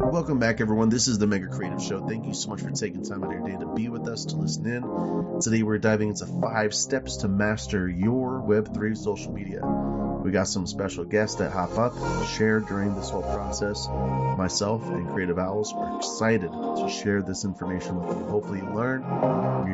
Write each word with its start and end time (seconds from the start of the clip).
Welcome 0.00 0.38
back, 0.38 0.60
everyone. 0.60 0.90
This 0.90 1.08
is 1.08 1.18
the 1.18 1.26
Mega 1.26 1.48
Creative 1.48 1.82
Show. 1.82 2.06
Thank 2.06 2.24
you 2.24 2.32
so 2.32 2.50
much 2.50 2.62
for 2.62 2.70
taking 2.70 3.02
time 3.02 3.24
out 3.24 3.34
of 3.34 3.40
your 3.40 3.48
day 3.48 3.56
to 3.58 3.66
be 3.74 3.88
with 3.88 4.06
us, 4.06 4.26
to 4.26 4.36
listen 4.36 4.64
in. 4.64 5.40
Today, 5.40 5.64
we're 5.64 5.78
diving 5.78 6.10
into 6.10 6.24
five 6.24 6.72
steps 6.72 7.18
to 7.18 7.28
master 7.28 7.88
your 7.88 8.40
Web3 8.40 8.96
social 8.96 9.32
media. 9.32 9.60
We 10.24 10.30
got 10.30 10.46
some 10.46 10.66
special 10.68 11.04
guests 11.04 11.36
that 11.36 11.50
hop 11.50 11.76
up, 11.76 11.96
and 11.96 12.28
share 12.28 12.60
during 12.60 12.94
this 12.94 13.10
whole 13.10 13.22
process. 13.22 13.88
Myself 13.88 14.88
and 14.88 15.08
Creative 15.08 15.38
Owls 15.38 15.74
are 15.74 15.98
excited 15.98 16.52
to 16.52 16.88
share 16.88 17.20
this 17.20 17.44
information 17.44 18.00
with 18.00 18.16
you. 18.16 18.24
Hopefully, 18.24 18.60
you 18.60 18.70
learn, 18.70 19.02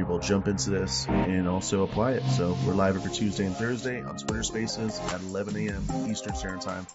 able 0.01 0.19
to 0.19 0.27
jump 0.27 0.49
into 0.49 0.71
this 0.71 1.07
and 1.07 1.47
also 1.47 1.85
apply 1.85 2.13
it. 2.13 2.23
So, 2.31 2.57
we're 2.67 2.75
live 2.75 2.97
every 2.97 3.13
Tuesday 3.13 3.45
and 3.45 3.57
Thursday 3.57 4.01
on 4.01 4.17
Twitter 4.17 4.43
Spaces 4.43 4.99
at 5.13 5.21
11 5.21 5.57
a.m. 5.69 6.11
Eastern 6.11 6.35
Standard 6.35 6.63
Time. 6.63 6.87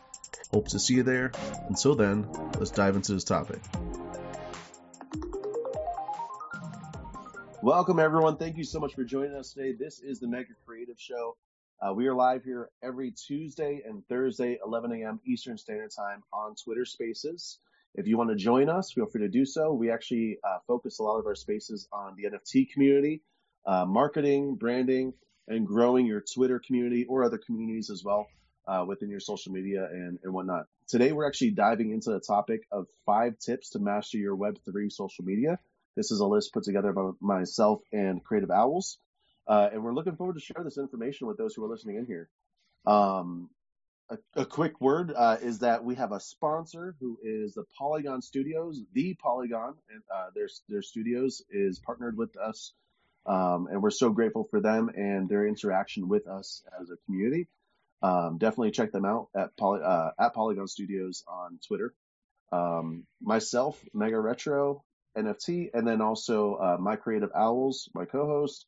Hope 0.52 0.68
to 0.70 0.80
see 0.80 0.96
you 0.96 1.04
there. 1.04 1.32
Until 1.68 1.96
then, 1.96 2.28
let's 2.58 2.72
dive 2.72 2.96
into 2.96 3.14
this 3.14 3.24
topic. 3.24 3.60
Welcome, 7.62 8.00
everyone. 8.00 8.38
Thank 8.38 8.58
you 8.58 8.64
so 8.64 8.80
much 8.80 8.96
for 8.96 9.04
joining 9.04 9.36
us 9.36 9.54
today. 9.54 9.74
This 9.74 10.00
is 10.00 10.20
the 10.20 10.28
Mega 10.28 10.54
Creative 10.66 11.00
Show. 11.00 11.36
Uh, 11.82 11.94
we 11.94 12.08
are 12.08 12.16
live 12.16 12.44
here 12.44 12.70
every 12.82 13.12
Tuesday 13.12 13.82
and 13.86 14.06
Thursday, 14.08 14.58
11 14.66 14.92
a.m. 14.94 15.20
Eastern 15.26 15.58
Standard 15.58 15.92
Time 15.96 16.24
on 16.34 16.56
Twitter 16.56 16.86
Spaces. 16.86 17.60
If 17.96 18.08
you 18.08 18.18
want 18.18 18.30
to 18.30 18.36
join 18.36 18.70
us, 18.70 18.92
feel 18.92 19.06
free 19.06 19.22
to 19.22 19.30
do 19.30 19.46
so. 19.46 19.74
We 19.74 19.92
actually 19.92 20.40
uh, 20.44 20.60
focus 20.68 21.00
a 21.00 21.04
lot 21.04 21.20
of 21.20 21.26
our 21.26 21.36
spaces 21.36 21.88
on 21.92 22.16
the 22.16 22.30
NFT 22.30 22.72
community, 22.72 23.22
uh, 23.66 23.86
marketing, 23.86 24.56
branding, 24.56 25.14
and 25.48 25.66
growing 25.68 26.06
your 26.06 26.22
Twitter 26.22 26.60
community 26.66 27.06
or 27.06 27.24
other 27.24 27.38
communities 27.38 27.90
as 27.90 28.04
well 28.04 28.28
uh, 28.70 28.86
within 28.86 29.10
your 29.10 29.20
social 29.20 29.52
media 29.52 29.88
and, 29.92 30.20
and 30.24 30.34
whatnot. 30.34 30.66
Today, 30.88 31.12
we're 31.12 31.28
actually 31.28 31.52
diving 31.52 31.92
into 31.92 32.12
the 32.12 32.20
topic 32.20 32.62
of 32.72 32.86
five 33.06 33.38
tips 33.40 33.72
to 33.72 33.80
master 33.80 34.18
your 34.18 34.38
Web3 34.38 34.92
social 34.92 35.26
media. 35.26 35.60
This 35.96 36.12
is 36.12 36.20
a 36.20 36.26
list 36.26 36.54
put 36.54 36.64
together 36.64 36.94
by 36.94 37.10
myself 37.20 37.82
and 37.92 38.24
Creative 38.24 38.52
Owls. 38.52 39.00
Uh, 39.48 39.70
and 39.74 39.84
we're 39.84 39.94
looking 39.94 40.16
forward 40.16 40.36
to 40.36 40.40
share 40.40 40.64
this 40.64 40.78
information 40.78 41.26
with 41.28 41.38
those 41.38 41.56
who 41.56 41.66
are 41.66 41.70
listening 41.70 41.96
in 41.96 42.06
here. 42.06 42.30
Um, 42.86 43.50
a, 44.10 44.18
a, 44.42 44.46
quick 44.46 44.80
word 44.80 45.12
uh, 45.16 45.38
is 45.42 45.60
that 45.60 45.84
we 45.84 45.96
have 45.96 46.12
a 46.12 46.20
sponsor 46.20 46.96
who 47.00 47.18
is 47.24 47.56
the 47.56 47.64
Polygon 47.78 48.22
Studios. 48.22 48.82
The 48.94 49.16
Polygon, 49.16 49.76
and 49.92 50.02
uh, 50.14 50.28
their 50.34 50.48
their 50.68 50.82
studios 50.82 51.42
is 51.50 51.80
partnered 51.80 52.18
with 52.18 52.38
us, 52.38 52.74
um, 53.26 53.68
and 53.70 53.82
we're 53.84 53.92
so 53.92 54.10
grateful 54.10 54.48
for 54.50 54.62
them 54.62 54.90
and 54.96 55.28
their 55.28 55.46
interaction 55.46 56.08
with 56.08 56.28
us 56.28 56.64
as 56.80 56.90
a 56.90 56.98
community. 57.06 57.48
Um, 58.02 58.38
definitely 58.38 58.72
check 58.72 58.92
them 58.92 59.06
out 59.06 59.28
at 59.36 59.56
Poly, 59.58 59.82
uh, 59.84 60.12
at 60.20 60.34
Polygon 60.34 60.68
Studios 60.68 61.24
on 61.28 61.60
Twitter. 61.68 61.94
Um, 62.52 63.06
myself, 63.22 63.84
Mega 63.94 64.20
Retro 64.20 64.84
NFT, 65.18 65.70
and 65.74 65.88
then 65.88 66.02
also 66.02 66.56
uh, 66.56 66.78
my 66.80 66.96
Creative 66.96 67.30
Owls, 67.36 67.90
my 67.94 68.06
co-host, 68.06 68.66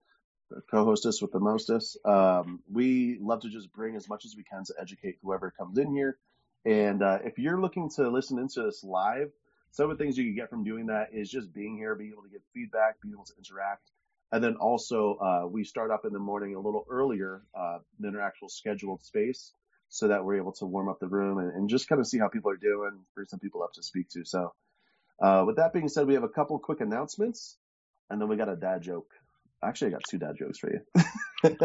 co-hostess 0.70 1.22
with 1.22 1.32
the 1.32 1.40
mostest. 1.40 1.98
Um, 2.06 2.62
we 2.72 3.18
love 3.22 3.42
to 3.42 3.50
just 3.50 3.72
bring 3.72 3.96
as 3.96 4.10
much 4.10 4.26
as 4.26 4.36
we 4.36 4.44
can 4.44 4.64
to 4.66 4.74
educate 4.80 5.18
whoever 5.22 5.52
comes 5.52 5.78
in 5.78 5.94
here. 5.94 6.18
And 6.66 7.02
uh, 7.02 7.20
if 7.24 7.40
you're 7.40 7.60
looking 7.60 7.90
to 7.92 8.10
listen 8.10 8.38
into 8.38 8.64
this 8.64 8.84
live, 8.84 9.32
some 9.72 9.90
of 9.90 9.98
the 9.98 10.04
things 10.04 10.18
you 10.18 10.26
can 10.26 10.36
get 10.36 10.50
from 10.50 10.64
doing 10.64 10.88
that 10.88 11.10
is 11.14 11.30
just 11.30 11.54
being 11.54 11.78
here, 11.78 11.96
being 11.96 12.12
able 12.12 12.24
to 12.24 12.30
get 12.30 12.42
feedback, 12.54 13.02
being 13.02 13.14
able 13.14 13.26
to 13.26 13.34
interact. 13.38 13.90
And 14.32 14.44
then 14.44 14.56
also, 14.56 15.16
uh, 15.16 15.48
we 15.48 15.64
start 15.66 15.92
up 15.92 16.06
in 16.06 16.14
the 16.14 16.20
morning 16.20 16.56
a 16.56 16.60
little 16.60 16.86
earlier 16.90 17.42
uh, 17.54 17.80
than 18.00 18.16
our 18.16 18.22
actual 18.22 18.48
scheduled 18.48 19.04
space 19.04 19.52
so 19.90 20.08
that 20.08 20.24
we're 20.24 20.38
able 20.38 20.54
to 20.54 20.66
warm 20.66 20.88
up 20.88 21.00
the 21.02 21.08
room 21.08 21.38
and, 21.38 21.54
and, 21.54 21.70
just 21.70 21.90
kind 21.90 22.00
of 22.00 22.08
see 22.08 22.18
how 22.18 22.30
people 22.30 22.50
are 22.50 22.56
doing, 22.56 22.98
bring 23.14 23.28
some 23.28 23.40
people 23.40 23.62
up 23.62 23.74
to 23.74 23.84
speak 23.84 24.08
to. 24.10 24.24
So, 24.24 24.54
uh, 25.22 25.44
with 25.46 25.58
that 25.58 25.74
being 25.74 25.90
said, 25.90 26.08
we 26.08 26.14
have 26.14 26.24
a 26.24 26.30
couple 26.30 26.58
quick 26.60 26.80
announcements 26.80 27.58
and 28.10 28.22
then 28.22 28.30
we 28.30 28.38
got 28.38 28.48
a 28.48 28.56
dad 28.56 28.82
joke. 28.82 29.10
Actually, 29.64 29.90
I 29.90 29.92
got 29.92 30.04
two 30.10 30.18
dad 30.18 30.36
jokes 30.38 30.60
for 30.60 30.72
you. 30.72 30.80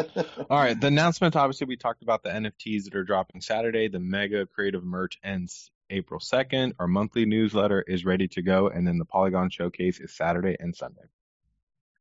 All 0.50 0.58
right. 0.58 0.78
The 0.78 0.88
announcement 0.88 1.36
obviously, 1.36 1.66
we 1.66 1.76
talked 1.76 2.02
about 2.02 2.22
the 2.22 2.30
NFTs 2.30 2.84
that 2.84 2.96
are 2.96 3.04
dropping 3.04 3.40
Saturday. 3.40 3.88
The 3.88 4.00
mega 4.00 4.44
creative 4.46 4.84
merch 4.84 5.18
ends 5.24 5.70
April 5.88 6.20
2nd. 6.20 6.74
Our 6.78 6.88
monthly 6.88 7.26
newsletter 7.26 7.82
is 7.86 8.04
ready 8.04 8.28
to 8.28 8.42
go. 8.42 8.68
And 8.68 8.86
then 8.86 8.98
the 8.98 9.04
Polygon 9.04 9.50
showcase 9.50 10.00
is 10.00 10.14
Saturday 10.14 10.56
and 10.58 10.74
Sunday. 10.74 11.08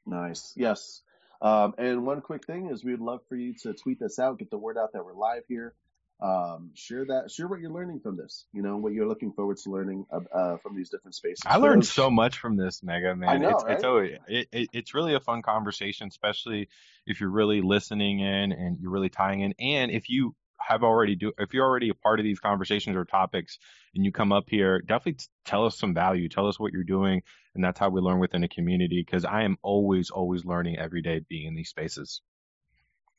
Nice. 0.06 0.54
Yes. 0.56 1.02
Um, 1.42 1.74
and 1.78 2.06
one 2.06 2.22
quick 2.22 2.46
thing 2.46 2.70
is 2.70 2.84
we'd 2.84 3.00
love 3.00 3.22
for 3.28 3.36
you 3.36 3.54
to 3.64 3.74
tweet 3.74 4.00
this 4.00 4.20
out, 4.20 4.40
get 4.40 4.50
the 4.50 4.58
word 4.58 4.78
out 4.78 4.94
that 4.94 5.06
we're 5.06 5.14
live 5.14 5.44
here. 5.48 5.74
Um, 6.22 6.72
share 6.76 7.06
that, 7.08 7.30
share 7.30 7.46
what 7.46 7.60
you're 7.60 7.74
learning 7.74 8.00
from 8.00 8.16
this, 8.16 8.46
you 8.54 8.62
know, 8.62 8.78
what 8.78 8.94
you're 8.94 9.08
looking 9.08 9.34
forward 9.34 9.58
to 9.58 9.70
learning 9.70 10.06
uh, 10.12 10.56
from 10.64 10.74
these 10.74 10.90
different 10.90 11.14
spaces. 11.14 11.44
I 11.46 11.58
learned 11.58 11.86
so 11.86 12.10
much 12.10 12.38
from 12.38 12.56
this, 12.56 12.82
Mega 12.82 13.14
man. 13.18 13.30
I 13.30 13.38
know, 13.38 13.50
it's, 13.50 13.64
right? 13.66 13.74
it's, 13.74 13.84
always, 13.84 14.18
it, 14.30 14.48
it, 14.54 14.70
it's 14.72 14.94
really 14.94 15.14
a 15.14 15.20
fun 15.20 15.42
conversation, 15.42 16.08
especially 16.08 16.70
if 17.06 17.20
you're 17.20 17.30
really 17.30 17.60
listening 17.60 18.22
in 18.22 18.54
and 18.54 18.80
you're 18.80 18.92
really 18.92 19.10
tying 19.10 19.42
in. 19.42 19.54
And 19.60 19.92
if 19.92 20.10
you 20.10 20.36
have 20.60 20.84
already 20.84 21.16
do 21.16 21.32
if 21.38 21.54
you're 21.54 21.66
already 21.66 21.90
a 21.90 21.94
part 21.94 22.20
of 22.20 22.24
these 22.24 22.40
conversations 22.40 22.96
or 22.96 23.06
topics 23.06 23.60
and 23.94 24.06
you 24.06 24.12
come 24.12 24.32
up 24.32 24.46
here 24.48 24.80
definitely 24.80 25.18
tell 25.46 25.66
us 25.66 25.78
some 25.78 25.94
value 25.94 26.30
tell 26.30 26.48
us 26.48 26.60
what 26.60 26.72
you're 26.72 26.84
doing 26.84 27.22
and 27.54 27.64
that's 27.64 27.80
how 27.80 27.90
we 27.90 28.02
learn 28.02 28.20
within 28.20 28.44
a 28.44 28.48
community 28.48 29.04
because 29.06 29.26
i 29.26 29.44
am 29.44 29.58
always 29.62 30.10
always 30.10 30.46
learning 30.46 30.78
every 30.78 31.02
day 31.02 31.22
being 31.30 31.48
in 31.48 31.56
these 31.56 31.70
spaces. 31.70 32.22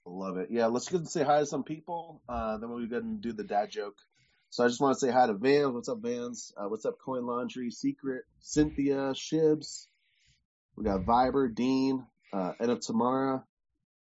Love 0.05 0.37
it. 0.39 0.49
Yeah 0.51 0.67
let's 0.67 0.89
go 0.89 0.99
and 0.99 1.09
say 1.09 1.25
hi 1.25 1.41
to 1.41 1.47
some 1.47 1.65
people 1.65 2.23
uh, 2.29 2.59
then 2.59 2.71
we'll 2.71 2.87
go 2.87 2.99
and 2.99 3.21
do 3.21 3.33
the 3.33 3.45
dad 3.45 3.71
joke. 3.71 3.97
So 4.51 4.65
i 4.65 4.69
just 4.69 4.81
want 4.81 4.99
to 4.99 5.07
say 5.07 5.13
hi 5.13 5.27
to 5.27 5.35
vans. 5.35 5.75
What's 5.75 5.89
up 5.89 6.01
vans? 6.01 6.53
Uh, 6.57 6.69
what's 6.69 6.87
up 6.87 6.99
coin 7.05 7.27
laundry 7.27 7.71
secret 7.71 8.25
cynthia 8.41 9.13
shibs. 9.15 9.87
We 10.77 10.85
got 10.85 11.05
viber 11.05 11.53
dean 11.53 12.07
uh, 12.33 12.53
Ed 12.61 12.83
Tamara, 12.83 13.45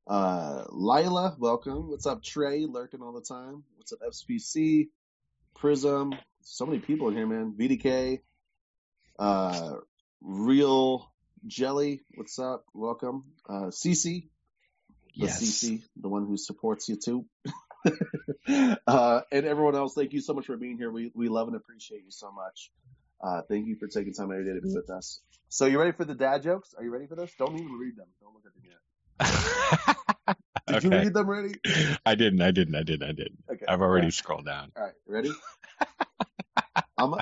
uh, 0.09 0.63
Lila, 0.71 1.35
welcome. 1.37 1.89
What's 1.89 2.07
up, 2.07 2.23
Trey? 2.23 2.65
Lurking 2.65 3.01
all 3.01 3.13
the 3.13 3.21
time. 3.21 3.63
What's 3.75 3.93
up, 3.93 3.99
FSPC? 4.01 4.89
Prism. 5.55 6.13
So 6.41 6.65
many 6.65 6.79
people 6.79 7.09
in 7.09 7.15
here, 7.15 7.27
man. 7.27 7.53
VDK. 7.57 8.21
Uh, 9.19 9.75
Real 10.21 11.11
Jelly. 11.45 12.01
What's 12.15 12.39
up? 12.39 12.65
Welcome. 12.73 13.25
Uh, 13.47 13.67
CC. 13.67 14.29
The 15.15 15.25
yes. 15.25 15.41
CC, 15.41 15.81
the 15.95 16.09
one 16.09 16.25
who 16.25 16.37
supports 16.37 16.89
you 16.89 16.95
too. 16.95 17.25
uh, 18.87 19.21
and 19.31 19.45
everyone 19.45 19.75
else, 19.75 19.93
thank 19.93 20.13
you 20.13 20.21
so 20.21 20.33
much 20.33 20.45
for 20.45 20.57
being 20.57 20.77
here. 20.77 20.91
We, 20.91 21.11
we 21.13 21.29
love 21.29 21.47
and 21.47 21.57
appreciate 21.57 22.03
you 22.03 22.11
so 22.11 22.31
much. 22.31 22.71
Uh, 23.21 23.41
thank 23.49 23.67
you 23.67 23.75
for 23.75 23.87
taking 23.87 24.13
time 24.13 24.31
out 24.31 24.39
of 24.39 24.45
your 24.45 24.55
day 24.55 24.59
to 24.59 24.65
be 24.65 24.73
with 24.73 24.89
us. 24.89 25.19
So 25.49 25.65
you 25.65 25.77
ready 25.77 25.91
for 25.91 26.05
the 26.05 26.15
dad 26.15 26.41
jokes? 26.41 26.73
Are 26.77 26.83
you 26.83 26.89
ready 26.89 27.05
for 27.05 27.15
this? 27.15 27.31
Don't 27.37 27.53
even 27.55 27.73
read 27.73 27.95
them. 27.97 28.07
Don't 28.21 28.33
look 28.33 28.45
at 28.45 28.53
them 28.53 28.63
yet. 28.65 28.79
Did 30.67 30.75
okay. 30.75 30.85
you 30.85 30.91
read 30.91 31.13
them 31.13 31.27
already? 31.27 31.55
I 32.05 32.15
didn't. 32.15 32.41
I 32.41 32.51
didn't. 32.51 32.75
I 32.75 32.83
didn't. 32.83 33.09
I 33.09 33.11
didn't. 33.11 33.43
Okay. 33.51 33.65
I've 33.67 33.81
already 33.81 34.07
right. 34.07 34.13
scrolled 34.13 34.45
down. 34.45 34.71
All 34.75 34.83
right. 34.83 34.93
Ready? 35.07 35.31
I'm 36.97 37.15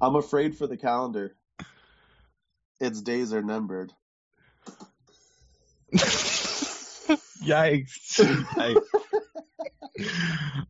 I'm 0.00 0.16
afraid 0.16 0.56
for 0.56 0.66
the 0.66 0.76
calendar. 0.76 1.36
Its 2.80 3.00
days 3.00 3.32
are 3.32 3.42
numbered. 3.42 3.92
Yikes. 7.42 8.20
Yikes. 8.56 8.82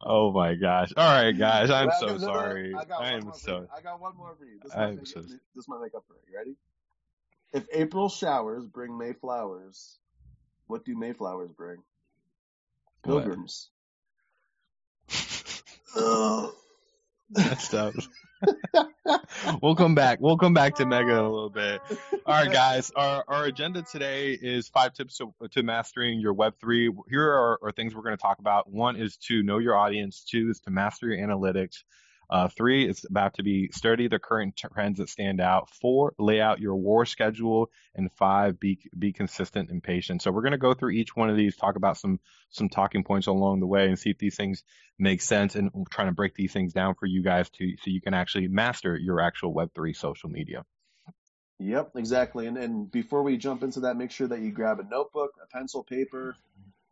oh 0.02 0.32
my 0.32 0.54
gosh. 0.54 0.92
All 0.96 1.22
right, 1.22 1.36
guys. 1.36 1.70
I'm 1.70 1.88
Well, 1.88 2.00
so 2.00 2.06
no, 2.06 2.12
no, 2.12 2.18
no, 2.18 2.26
sorry. 2.26 2.74
I, 2.74 2.94
I 2.94 3.12
am 3.12 3.32
so. 3.34 3.66
I 3.76 3.80
got 3.80 4.00
one 4.00 4.16
more 4.16 4.34
for 4.38 4.44
you. 4.44 4.58
This 4.62 4.74
might, 4.74 4.96
make, 4.96 5.06
so- 5.06 5.22
this 5.54 5.68
might 5.68 5.80
make 5.82 5.94
up 5.94 6.04
for 6.06 6.14
it. 6.14 6.22
You 6.28 6.36
ready? 6.36 6.56
If 7.52 7.66
April 7.72 8.08
showers 8.08 8.66
bring 8.66 8.96
May 8.98 9.12
flowers, 9.12 9.98
what 10.66 10.84
do 10.84 10.96
Mayflowers 10.96 11.52
bring? 11.52 11.78
Pilgrims. 13.04 13.70
Ugh. 15.96 16.52
Messed 17.30 17.74
up. 17.74 17.94
we'll 19.62 19.74
come 19.74 19.94
back. 19.94 20.20
We'll 20.20 20.36
come 20.36 20.54
back 20.54 20.76
to 20.76 20.86
Mega 20.86 21.10
in 21.10 21.16
a 21.16 21.30
little 21.30 21.50
bit. 21.50 21.80
All 22.26 22.42
right, 22.42 22.52
guys. 22.52 22.92
Our 22.94 23.24
our 23.26 23.44
agenda 23.44 23.82
today 23.82 24.32
is 24.32 24.68
five 24.68 24.92
tips 24.92 25.18
to, 25.18 25.32
to 25.52 25.62
mastering 25.62 26.20
your 26.20 26.34
Web 26.34 26.54
three. 26.60 26.92
Here 27.08 27.24
are, 27.24 27.58
are 27.62 27.72
things 27.72 27.94
we're 27.94 28.02
going 28.02 28.16
to 28.16 28.22
talk 28.22 28.38
about. 28.38 28.70
One 28.70 28.96
is 28.96 29.16
to 29.28 29.42
know 29.42 29.58
your 29.58 29.76
audience. 29.76 30.24
Two 30.24 30.50
is 30.50 30.60
to 30.60 30.70
master 30.70 31.08
your 31.08 31.26
analytics. 31.26 31.82
Uh, 32.28 32.48
three 32.48 32.88
it's 32.88 33.04
about 33.08 33.34
to 33.34 33.42
be 33.42 33.70
study 33.72 34.08
the 34.08 34.18
current 34.18 34.56
trends 34.56 34.98
that 34.98 35.08
stand 35.08 35.40
out. 35.40 35.70
Four, 35.80 36.14
lay 36.18 36.40
out 36.40 36.60
your 36.60 36.76
war 36.76 37.06
schedule, 37.06 37.70
and 37.94 38.10
five, 38.12 38.58
be 38.58 38.78
be 38.98 39.12
consistent 39.12 39.70
and 39.70 39.82
patient. 39.82 40.22
So 40.22 40.30
we're 40.30 40.42
going 40.42 40.52
to 40.52 40.58
go 40.58 40.74
through 40.74 40.90
each 40.90 41.14
one 41.14 41.30
of 41.30 41.36
these, 41.36 41.56
talk 41.56 41.76
about 41.76 41.96
some 41.96 42.20
some 42.50 42.68
talking 42.68 43.04
points 43.04 43.26
along 43.26 43.60
the 43.60 43.66
way, 43.66 43.88
and 43.88 43.98
see 43.98 44.10
if 44.10 44.18
these 44.18 44.36
things 44.36 44.64
make 44.98 45.20
sense, 45.22 45.54
and 45.54 45.70
we're 45.72 45.84
trying 45.90 46.08
to 46.08 46.14
break 46.14 46.34
these 46.34 46.52
things 46.52 46.72
down 46.72 46.94
for 46.94 47.06
you 47.06 47.22
guys 47.22 47.48
to 47.50 47.76
so 47.82 47.90
you 47.90 48.00
can 48.00 48.14
actually 48.14 48.48
master 48.48 48.96
your 48.96 49.20
actual 49.20 49.52
Web 49.54 49.70
three 49.74 49.92
social 49.92 50.28
media. 50.28 50.64
Yep, 51.58 51.92
exactly. 51.96 52.46
And 52.46 52.58
and 52.58 52.90
before 52.90 53.22
we 53.22 53.36
jump 53.36 53.62
into 53.62 53.80
that, 53.80 53.96
make 53.96 54.10
sure 54.10 54.26
that 54.26 54.40
you 54.40 54.50
grab 54.50 54.80
a 54.80 54.84
notebook, 54.84 55.32
a 55.42 55.46
pencil, 55.46 55.82
paper, 55.82 56.36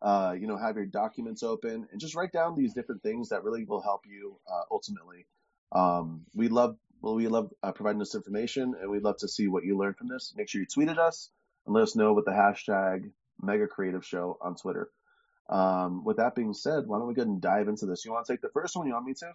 uh, 0.05 0.35
you 0.39 0.47
know, 0.47 0.57
have 0.57 0.77
your 0.77 0.87
documents 0.87 1.43
open 1.43 1.89
and 1.91 2.01
just 2.01 2.15
write 2.15 2.31
down 2.31 2.55
these 2.55 2.75
different 2.75 3.03
things 3.03 3.31
that 3.31 3.43
really 3.43 3.65
will 3.65 3.81
help 3.81 4.03
you 4.07 4.37
uh, 4.47 4.65
ultimately. 4.71 5.27
Um, 5.73 6.27
we 6.35 6.49
love 6.49 6.77
Well, 7.01 7.17
we 7.17 7.27
love 7.27 7.53
uh, 7.63 7.73
providing 7.73 7.99
this 7.99 8.15
information, 8.15 8.75
and 8.81 8.91
we'd 8.91 9.03
love 9.03 9.17
to 9.19 9.29
see 9.29 9.49
what 9.49 9.65
you 9.65 9.77
learned 9.77 9.97
from 9.97 10.09
this. 10.09 10.35
Make 10.37 10.49
sure 10.49 10.61
you 10.61 10.67
tweet 10.67 10.89
at 10.89 10.99
us 10.99 11.31
and 11.67 11.75
let 11.75 11.83
us 11.83 11.97
know 11.97 12.13
with 12.13 12.27
the 12.27 12.33
hashtag 12.33 13.11
Mega 13.43 13.67
Creative 13.67 14.05
Show 14.05 14.39
on 14.41 14.55
Twitter. 14.57 14.91
Um, 15.49 16.05
with 16.05 16.19
that 16.19 16.35
being 16.35 16.55
said, 16.55 16.87
why 16.87 16.99
don't 16.99 17.09
we 17.09 17.15
go 17.15 17.23
and 17.23 17.41
dive 17.41 17.69
into 17.69 17.87
this? 17.87 18.05
You 18.05 18.13
want 18.13 18.27
to 18.27 18.33
take 18.33 18.41
the 18.43 18.49
first 18.51 18.77
one? 18.77 18.87
You 18.87 18.95
want 18.95 19.07
me 19.07 19.15
to? 19.15 19.33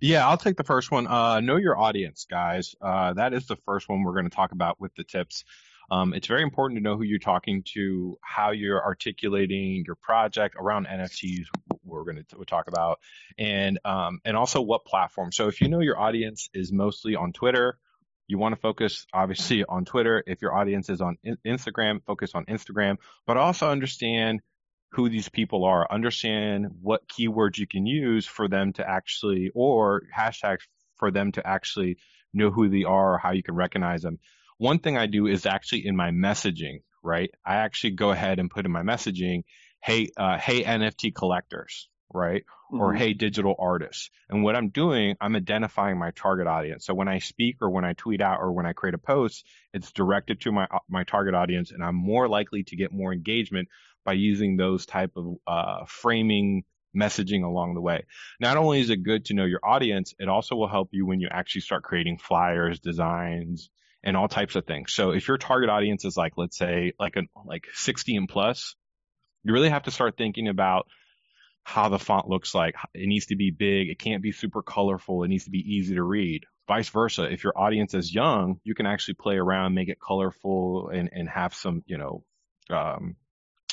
Yeah, 0.00 0.28
I'll 0.28 0.36
take 0.36 0.56
the 0.56 0.64
first 0.64 0.90
one. 0.90 1.06
Uh, 1.06 1.40
know 1.40 1.56
your 1.56 1.78
audience, 1.78 2.26
guys. 2.28 2.74
Uh, 2.80 3.12
that 3.14 3.32
is 3.32 3.46
the 3.46 3.56
first 3.64 3.88
one 3.88 4.02
we're 4.02 4.12
going 4.12 4.28
to 4.28 4.34
talk 4.34 4.52
about 4.52 4.80
with 4.80 4.94
the 4.96 5.04
tips. 5.04 5.44
Um, 5.90 6.14
it's 6.14 6.26
very 6.26 6.42
important 6.42 6.78
to 6.78 6.82
know 6.82 6.96
who 6.96 7.04
you're 7.04 7.18
talking 7.18 7.62
to, 7.74 8.18
how 8.20 8.50
you're 8.50 8.82
articulating 8.82 9.84
your 9.86 9.96
project 9.96 10.56
around 10.58 10.86
NFTs. 10.86 11.46
We're 11.84 12.04
going 12.04 12.24
to 12.28 12.44
talk 12.44 12.66
about, 12.68 12.98
and 13.38 13.78
um, 13.84 14.20
and 14.24 14.36
also 14.36 14.60
what 14.60 14.84
platform. 14.84 15.32
So 15.32 15.48
if 15.48 15.60
you 15.60 15.68
know 15.68 15.80
your 15.80 15.98
audience 15.98 16.48
is 16.52 16.72
mostly 16.72 17.14
on 17.14 17.32
Twitter, 17.32 17.78
you 18.26 18.38
want 18.38 18.54
to 18.54 18.60
focus 18.60 19.06
obviously 19.12 19.64
on 19.64 19.84
Twitter. 19.84 20.22
If 20.26 20.42
your 20.42 20.54
audience 20.54 20.90
is 20.90 21.00
on 21.00 21.18
Instagram, 21.46 22.02
focus 22.04 22.32
on 22.34 22.46
Instagram, 22.46 22.96
but 23.26 23.36
also 23.36 23.70
understand 23.70 24.40
who 24.92 25.08
these 25.08 25.28
people 25.28 25.64
are, 25.64 25.86
understand 25.90 26.66
what 26.80 27.08
keywords 27.08 27.58
you 27.58 27.66
can 27.66 27.86
use 27.86 28.26
for 28.26 28.48
them 28.48 28.72
to 28.74 28.88
actually, 28.88 29.50
or 29.54 30.02
hashtags 30.16 30.60
for 30.96 31.10
them 31.10 31.32
to 31.32 31.46
actually 31.46 31.98
know 32.32 32.50
who 32.50 32.68
they 32.68 32.84
are 32.84 33.14
or 33.14 33.18
how 33.18 33.32
you 33.32 33.42
can 33.42 33.54
recognize 33.54 34.02
them. 34.02 34.18
One 34.58 34.78
thing 34.78 34.96
I 34.96 35.06
do 35.06 35.26
is 35.26 35.46
actually 35.46 35.86
in 35.86 35.96
my 35.96 36.10
messaging, 36.10 36.82
right? 37.02 37.30
I 37.44 37.56
actually 37.56 37.92
go 37.92 38.10
ahead 38.10 38.38
and 38.38 38.50
put 38.50 38.64
in 38.64 38.72
my 38.72 38.82
messaging, 38.82 39.44
hey, 39.82 40.08
uh, 40.16 40.38
hey 40.38 40.64
NFT 40.64 41.14
collectors, 41.14 41.88
right? 42.12 42.44
Mm-hmm. 42.72 42.80
Or 42.80 42.94
hey 42.94 43.12
digital 43.12 43.54
artists. 43.58 44.10
And 44.28 44.42
what 44.42 44.56
I'm 44.56 44.70
doing, 44.70 45.16
I'm 45.20 45.36
identifying 45.36 45.98
my 45.98 46.10
target 46.12 46.46
audience. 46.46 46.86
So 46.86 46.94
when 46.94 47.08
I 47.08 47.18
speak 47.18 47.56
or 47.60 47.70
when 47.70 47.84
I 47.84 47.92
tweet 47.92 48.20
out 48.20 48.40
or 48.40 48.52
when 48.52 48.66
I 48.66 48.72
create 48.72 48.94
a 48.94 48.98
post, 48.98 49.44
it's 49.72 49.92
directed 49.92 50.40
to 50.42 50.52
my 50.52 50.66
my 50.88 51.04
target 51.04 51.34
audience, 51.34 51.70
and 51.70 51.84
I'm 51.84 51.94
more 51.94 52.28
likely 52.28 52.64
to 52.64 52.76
get 52.76 52.92
more 52.92 53.12
engagement 53.12 53.68
by 54.04 54.14
using 54.14 54.56
those 54.56 54.86
type 54.86 55.12
of 55.16 55.36
uh, 55.46 55.84
framing 55.86 56.64
messaging 56.96 57.44
along 57.44 57.74
the 57.74 57.80
way. 57.80 58.04
Not 58.40 58.56
only 58.56 58.80
is 58.80 58.90
it 58.90 59.02
good 59.02 59.26
to 59.26 59.34
know 59.34 59.44
your 59.44 59.60
audience, 59.62 60.14
it 60.18 60.28
also 60.28 60.56
will 60.56 60.68
help 60.68 60.88
you 60.92 61.04
when 61.06 61.20
you 61.20 61.28
actually 61.30 61.60
start 61.60 61.82
creating 61.82 62.18
flyers, 62.18 62.80
designs, 62.80 63.70
and 64.06 64.16
all 64.16 64.28
types 64.28 64.54
of 64.54 64.64
things. 64.64 64.94
So 64.94 65.10
if 65.10 65.26
your 65.26 65.36
target 65.36 65.68
audience 65.68 66.04
is 66.04 66.16
like, 66.16 66.34
let's 66.36 66.56
say, 66.56 66.92
like 66.98 67.16
a 67.16 67.22
like 67.44 67.66
60 67.74 68.14
and 68.14 68.28
plus, 68.28 68.76
you 69.42 69.52
really 69.52 69.68
have 69.68 69.82
to 69.82 69.90
start 69.90 70.16
thinking 70.16 70.46
about 70.46 70.86
how 71.64 71.88
the 71.88 71.98
font 71.98 72.28
looks 72.28 72.54
like. 72.54 72.76
It 72.94 73.08
needs 73.08 73.26
to 73.26 73.36
be 73.36 73.50
big. 73.50 73.88
It 73.88 73.98
can't 73.98 74.22
be 74.22 74.30
super 74.30 74.62
colorful. 74.62 75.24
It 75.24 75.28
needs 75.28 75.44
to 75.44 75.50
be 75.50 75.58
easy 75.58 75.96
to 75.96 76.04
read. 76.04 76.44
Vice 76.68 76.88
versa. 76.88 77.24
If 77.24 77.42
your 77.42 77.58
audience 77.58 77.94
is 77.94 78.14
young, 78.14 78.60
you 78.62 78.76
can 78.76 78.86
actually 78.86 79.14
play 79.14 79.36
around, 79.36 79.74
make 79.74 79.88
it 79.88 79.98
colorful 80.00 80.88
and, 80.88 81.10
and 81.12 81.28
have 81.28 81.54
some, 81.54 81.82
you 81.86 81.98
know, 81.98 82.22
um, 82.70 83.16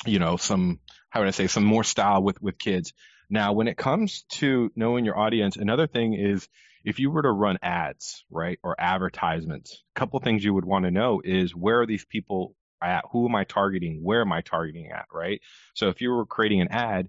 you 0.04 0.18
know, 0.18 0.36
some, 0.36 0.80
how 1.10 1.20
would 1.20 1.28
I 1.28 1.32
say, 1.32 1.46
some 1.46 1.64
more 1.64 1.84
style 1.84 2.20
with, 2.24 2.42
with 2.42 2.58
kids. 2.58 2.92
Now, 3.30 3.52
when 3.52 3.68
it 3.68 3.76
comes 3.76 4.24
to 4.32 4.72
knowing 4.74 5.04
your 5.04 5.16
audience, 5.16 5.56
another 5.56 5.86
thing 5.86 6.14
is 6.14 6.48
if 6.84 6.98
you 6.98 7.10
were 7.10 7.22
to 7.22 7.30
run 7.30 7.58
ads, 7.62 8.24
right, 8.30 8.58
or 8.62 8.76
advertisements, 8.78 9.82
a 9.96 9.98
couple 9.98 10.20
things 10.20 10.44
you 10.44 10.54
would 10.54 10.64
want 10.64 10.84
to 10.84 10.90
know 10.90 11.22
is 11.24 11.54
where 11.54 11.80
are 11.80 11.86
these 11.86 12.04
people 12.04 12.54
at? 12.82 13.04
Who 13.12 13.26
am 13.26 13.34
I 13.34 13.44
targeting? 13.44 14.00
Where 14.02 14.20
am 14.20 14.32
I 14.32 14.42
targeting 14.42 14.90
at, 14.90 15.06
right? 15.12 15.40
So 15.74 15.88
if 15.88 16.00
you 16.00 16.10
were 16.10 16.26
creating 16.26 16.60
an 16.60 16.68
ad, 16.70 17.08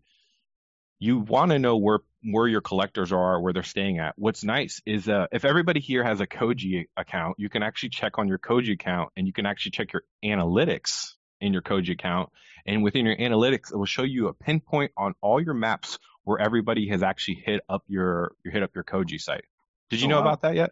you 1.00 1.20
want 1.20 1.52
to 1.52 1.60
know 1.60 1.78
where 1.78 2.00
where 2.28 2.48
your 2.48 2.62
collectors 2.62 3.12
are, 3.12 3.40
where 3.40 3.54
they're 3.54 3.62
staying 3.62 4.00
at. 4.00 4.16
What's 4.18 4.44
nice 4.44 4.82
is 4.86 5.08
uh, 5.08 5.28
if 5.32 5.46
everybody 5.46 5.80
here 5.80 6.04
has 6.04 6.22
a 6.22 6.26
Koji 6.26 6.86
account, 6.98 7.36
you 7.38 7.50
can 7.50 7.62
actually 7.62 7.90
check 7.90 8.18
on 8.18 8.28
your 8.28 8.40
Koji 8.40 8.74
account 8.74 9.12
and 9.16 9.28
you 9.28 9.34
can 9.34 9.46
actually 9.46 9.72
check 9.72 9.94
your 9.94 10.02
analytics 10.24 11.10
in 11.40 11.54
your 11.54 11.62
Koji 11.62 11.92
account. 11.92 12.30
And 12.66 12.84
within 12.84 13.06
your 13.06 13.18
analytics, 13.18 13.72
it 13.72 13.78
will 13.78 13.86
show 13.86 14.02
you 14.02 14.28
a 14.28 14.34
pinpoint 14.34 14.92
on 14.98 15.14
all 15.22 15.40
your 15.40 15.54
maps 15.54 16.00
where 16.24 16.40
everybody 16.40 16.88
has 16.90 17.04
actually 17.04 17.44
hit 17.46 17.62
up 17.70 17.84
your, 17.88 18.32
your 18.44 18.52
hit 18.52 18.64
up 18.64 18.74
your 18.74 18.84
Koji 18.84 19.22
site. 19.22 19.46
Did 19.90 20.02
you 20.02 20.08
oh, 20.08 20.10
know 20.10 20.16
wow. 20.18 20.28
about 20.28 20.42
that 20.42 20.56
yet? 20.56 20.72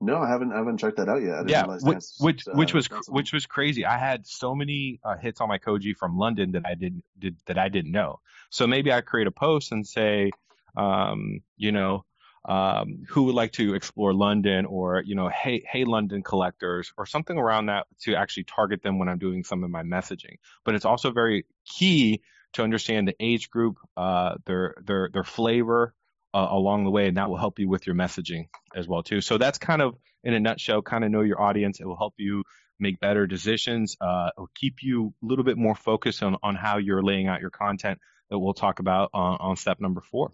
No, 0.00 0.18
I 0.18 0.28
haven't. 0.28 0.52
I 0.52 0.58
haven't 0.58 0.78
checked 0.78 0.98
that 0.98 1.08
out 1.08 1.22
yet. 1.22 1.48
yeah, 1.48 1.66
which 1.66 2.04
which, 2.20 2.46
uh, 2.46 2.52
which 2.52 2.72
was 2.72 2.88
which 3.08 3.32
was 3.32 3.46
crazy. 3.46 3.84
I 3.84 3.98
had 3.98 4.26
so 4.26 4.54
many 4.54 5.00
uh, 5.04 5.16
hits 5.16 5.40
on 5.40 5.48
my 5.48 5.58
Koji 5.58 5.96
from 5.96 6.16
London 6.16 6.52
that 6.52 6.64
I 6.64 6.74
didn't 6.74 7.04
did 7.18 7.36
that 7.46 7.58
I 7.58 7.68
didn't 7.68 7.90
know. 7.90 8.20
So 8.50 8.66
maybe 8.68 8.92
I 8.92 9.00
create 9.00 9.26
a 9.26 9.32
post 9.32 9.72
and 9.72 9.84
say, 9.84 10.30
um, 10.76 11.40
you 11.56 11.72
know, 11.72 12.04
um, 12.48 13.04
who 13.08 13.24
would 13.24 13.34
like 13.34 13.52
to 13.52 13.74
explore 13.74 14.14
London 14.14 14.64
or, 14.64 15.02
you 15.04 15.14
know, 15.14 15.28
hey, 15.28 15.64
hey, 15.70 15.84
London 15.84 16.22
collectors 16.22 16.92
or 16.96 17.04
something 17.04 17.36
around 17.36 17.66
that 17.66 17.86
to 18.02 18.14
actually 18.14 18.44
target 18.44 18.82
them 18.82 18.98
when 18.98 19.08
I'm 19.08 19.18
doing 19.18 19.44
some 19.44 19.64
of 19.64 19.70
my 19.70 19.82
messaging. 19.82 20.38
But 20.64 20.74
it's 20.74 20.86
also 20.86 21.10
very 21.10 21.44
key 21.66 22.22
to 22.54 22.62
understand 22.62 23.06
the 23.06 23.14
age 23.20 23.50
group, 23.50 23.76
uh, 23.96 24.36
their, 24.46 24.76
their, 24.82 25.10
their 25.12 25.24
flavor, 25.24 25.94
uh, 26.34 26.46
along 26.50 26.84
the 26.84 26.90
way, 26.90 27.08
and 27.08 27.16
that 27.16 27.28
will 27.28 27.36
help 27.36 27.58
you 27.58 27.68
with 27.68 27.86
your 27.86 27.96
messaging 27.96 28.48
as 28.74 28.86
well 28.86 29.02
too. 29.02 29.20
So 29.20 29.38
that's 29.38 29.58
kind 29.58 29.82
of 29.82 29.96
in 30.24 30.34
a 30.34 30.40
nutshell, 30.40 30.82
kind 30.82 31.04
of 31.04 31.10
know 31.10 31.22
your 31.22 31.40
audience. 31.40 31.80
It 31.80 31.86
will 31.86 31.96
help 31.96 32.14
you 32.18 32.44
make 32.78 33.00
better 33.00 33.26
decisions. 33.26 33.96
Uh, 34.00 34.30
it 34.36 34.40
will 34.40 34.50
keep 34.54 34.76
you 34.82 35.14
a 35.22 35.26
little 35.26 35.44
bit 35.44 35.56
more 35.56 35.74
focused 35.74 36.22
on 36.22 36.36
on 36.42 36.54
how 36.54 36.78
you're 36.78 37.02
laying 37.02 37.26
out 37.26 37.40
your 37.40 37.50
content 37.50 37.98
that 38.30 38.38
we'll 38.38 38.54
talk 38.54 38.78
about 38.78 39.10
on, 39.14 39.38
on 39.40 39.56
step 39.56 39.80
number 39.80 40.00
four. 40.00 40.32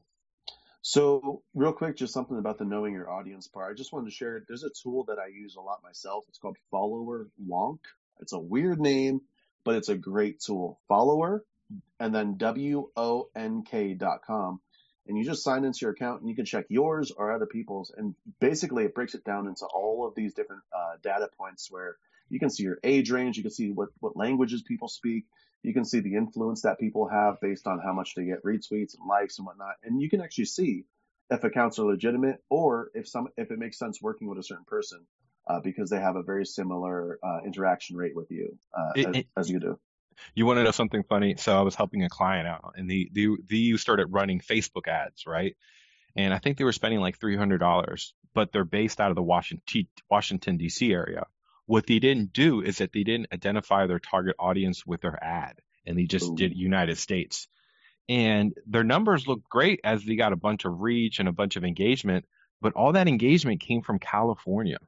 So, 0.87 1.43
real 1.55 1.73
quick, 1.73 1.97
just 1.97 2.13
something 2.13 2.39
about 2.39 2.59
the 2.59 2.67
knowing 2.67 2.93
your 2.93 3.11
audience 3.11 3.49
part. 3.49 3.73
I 3.73 3.75
just 3.75 3.91
wanted 3.91 4.11
to 4.11 4.15
share. 4.15 4.45
There's 4.47 4.65
a 4.65 4.71
tool 4.83 5.05
that 5.05 5.19
I 5.19 5.29
use 5.29 5.57
a 5.57 5.63
lot 5.63 5.79
myself. 5.83 6.25
It's 6.29 6.39
called 6.39 6.59
Follower 6.71 7.29
Wonk. 7.49 7.79
It's 8.21 8.35
a 8.35 8.39
weird 8.39 8.81
name, 8.81 9.23
but 9.65 9.77
it's 9.77 9.89
a 9.89 9.97
great 9.97 10.41
tool. 10.41 10.79
Follower, 10.87 11.43
and 11.99 12.15
then 12.15 12.37
W 12.37 12.91
O 12.97 13.29
N 13.35 13.63
K 13.63 13.95
dot 13.95 14.21
com, 14.27 14.61
and 15.07 15.19
you 15.19 15.25
just 15.25 15.45
sign 15.45 15.65
into 15.65 15.81
your 15.83 15.91
account, 15.91 16.21
and 16.21 16.29
you 16.29 16.37
can 16.37 16.45
check 16.45 16.67
yours 16.69 17.11
or 17.11 17.33
other 17.33 17.47
people's. 17.47 17.93
And 17.97 18.15
basically, 18.41 18.85
it 18.85 18.95
breaks 18.95 19.15
it 19.15 19.25
down 19.25 19.47
into 19.47 19.67
all 19.67 20.07
of 20.07 20.15
these 20.15 20.35
different 20.35 20.63
uh, 20.75 20.97
data 21.03 21.29
points 21.37 21.71
where 21.71 21.97
you 22.31 22.39
can 22.39 22.51
see 22.51 22.63
your 22.63 22.79
age 22.83 23.11
range, 23.11 23.37
you 23.37 23.43
can 23.43 23.53
see 23.53 23.71
what 23.71 23.89
what 24.01 24.17
languages 24.17 24.63
people 24.63 24.89
speak, 24.89 25.25
you 25.65 25.73
can 25.73 25.85
see 25.85 26.01
the 26.01 26.15
influence 26.15 26.63
that 26.63 26.79
people 26.79 27.09
have 27.09 27.41
based 27.41 27.67
on 27.67 27.81
how 27.81 27.93
much 27.93 28.15
they 28.15 28.25
get 28.25 28.45
retweets 28.45 28.97
and 28.99 29.09
likes 29.09 29.39
and 29.39 29.47
whatnot. 29.47 29.75
And 29.83 30.01
you 30.01 30.11
can 30.11 30.21
actually 30.21 30.45
see 30.45 30.85
if 31.31 31.43
accounts 31.43 31.79
are 31.79 31.87
legitimate 31.87 32.43
or 32.51 32.91
if 32.95 33.09
some, 33.09 33.29
if 33.39 33.51
it 33.51 33.59
makes 33.59 33.79
sense 33.79 34.01
working 34.01 34.29
with 34.29 34.39
a 34.39 34.43
certain 34.43 34.67
person, 34.67 35.07
uh, 35.49 35.61
because 35.61 35.89
they 35.89 35.99
have 35.99 36.17
a 36.17 36.23
very 36.23 36.45
similar, 36.45 37.19
uh, 37.23 37.41
interaction 37.47 37.97
rate 37.97 38.15
with 38.15 38.31
you, 38.31 38.59
uh, 38.77 38.93
it, 38.95 39.07
as, 39.07 39.17
it, 39.17 39.27
as, 39.39 39.51
you 39.51 39.59
do. 39.59 39.79
You 40.35 40.47
want 40.47 40.59
to 40.59 40.65
know 40.65 40.71
something 40.71 41.05
funny? 41.05 41.37
So 41.39 41.59
I 41.59 41.63
was 41.63 41.75
helping 41.75 42.05
a 42.05 42.09
client 42.09 42.47
out 42.47 42.75
and 42.77 42.89
the, 42.89 43.11
the, 43.13 43.37
the 43.47 43.77
started 43.79 44.07
running 44.07 44.41
Facebook 44.41 44.89
ads, 44.89 45.27
right? 45.27 45.57
And 46.17 46.33
I 46.33 46.39
think 46.39 46.59
they 46.59 46.65
were 46.65 46.73
spending 46.73 47.01
like 47.01 47.19
$300, 47.19 48.13
but 48.35 48.53
they're 48.53 48.65
based 48.65 49.01
out 49.01 49.11
of 49.11 49.17
the 49.17 49.23
Washington, 49.23 49.87
Washington 50.11 50.59
DC 50.59 50.93
area. 50.93 51.27
What 51.67 51.87
they 51.87 51.99
didn't 51.99 52.33
do 52.33 52.61
is 52.61 52.79
that 52.79 52.93
they 52.93 53.05
didn't 53.05 53.33
identify 53.33 53.87
their 53.87 53.99
target 53.99 54.37
audience 54.39 54.85
with 54.87 55.01
their 55.01 55.23
ad 55.23 55.61
and 55.87 55.99
they 55.99 56.05
just 56.05 56.31
Ooh. 56.31 56.37
did 56.37 56.57
United 56.57 56.99
States. 56.99 57.49
And 58.09 58.53
their 58.67 58.85
numbers 58.85 59.27
looked 59.27 59.49
great 59.49 59.81
as 59.83 60.05
they 60.05 60.17
got 60.17 60.33
a 60.33 60.37
bunch 60.37 60.65
of 60.65 60.81
reach 60.81 61.21
and 61.21 61.29
a 61.29 61.33
bunch 61.33 61.57
of 61.57 61.65
engagement, 61.65 62.27
but 62.61 62.75
all 62.75 62.93
that 62.93 63.09
engagement 63.09 63.61
came 63.61 63.83
from 63.83 63.99
California. 63.99 64.79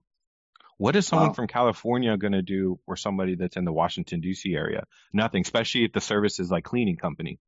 What 0.79 0.97
is 0.97 1.07
someone 1.07 1.29
wow. 1.29 1.35
from 1.35 1.47
California 1.47 2.17
going 2.17 2.33
to 2.33 2.43
do 2.43 2.79
for 2.85 2.97
somebody 2.97 3.35
that's 3.35 3.57
in 3.57 3.65
the 3.65 3.73
Washington 3.73 4.21
D.C. 4.21 4.55
area? 4.55 4.85
Nothing, 5.13 5.43
especially 5.43 5.85
if 5.85 5.93
the 5.93 6.01
service 6.01 6.39
is 6.39 6.51
like 6.51 6.65
cleaning 6.65 6.97
company, 6.97 7.39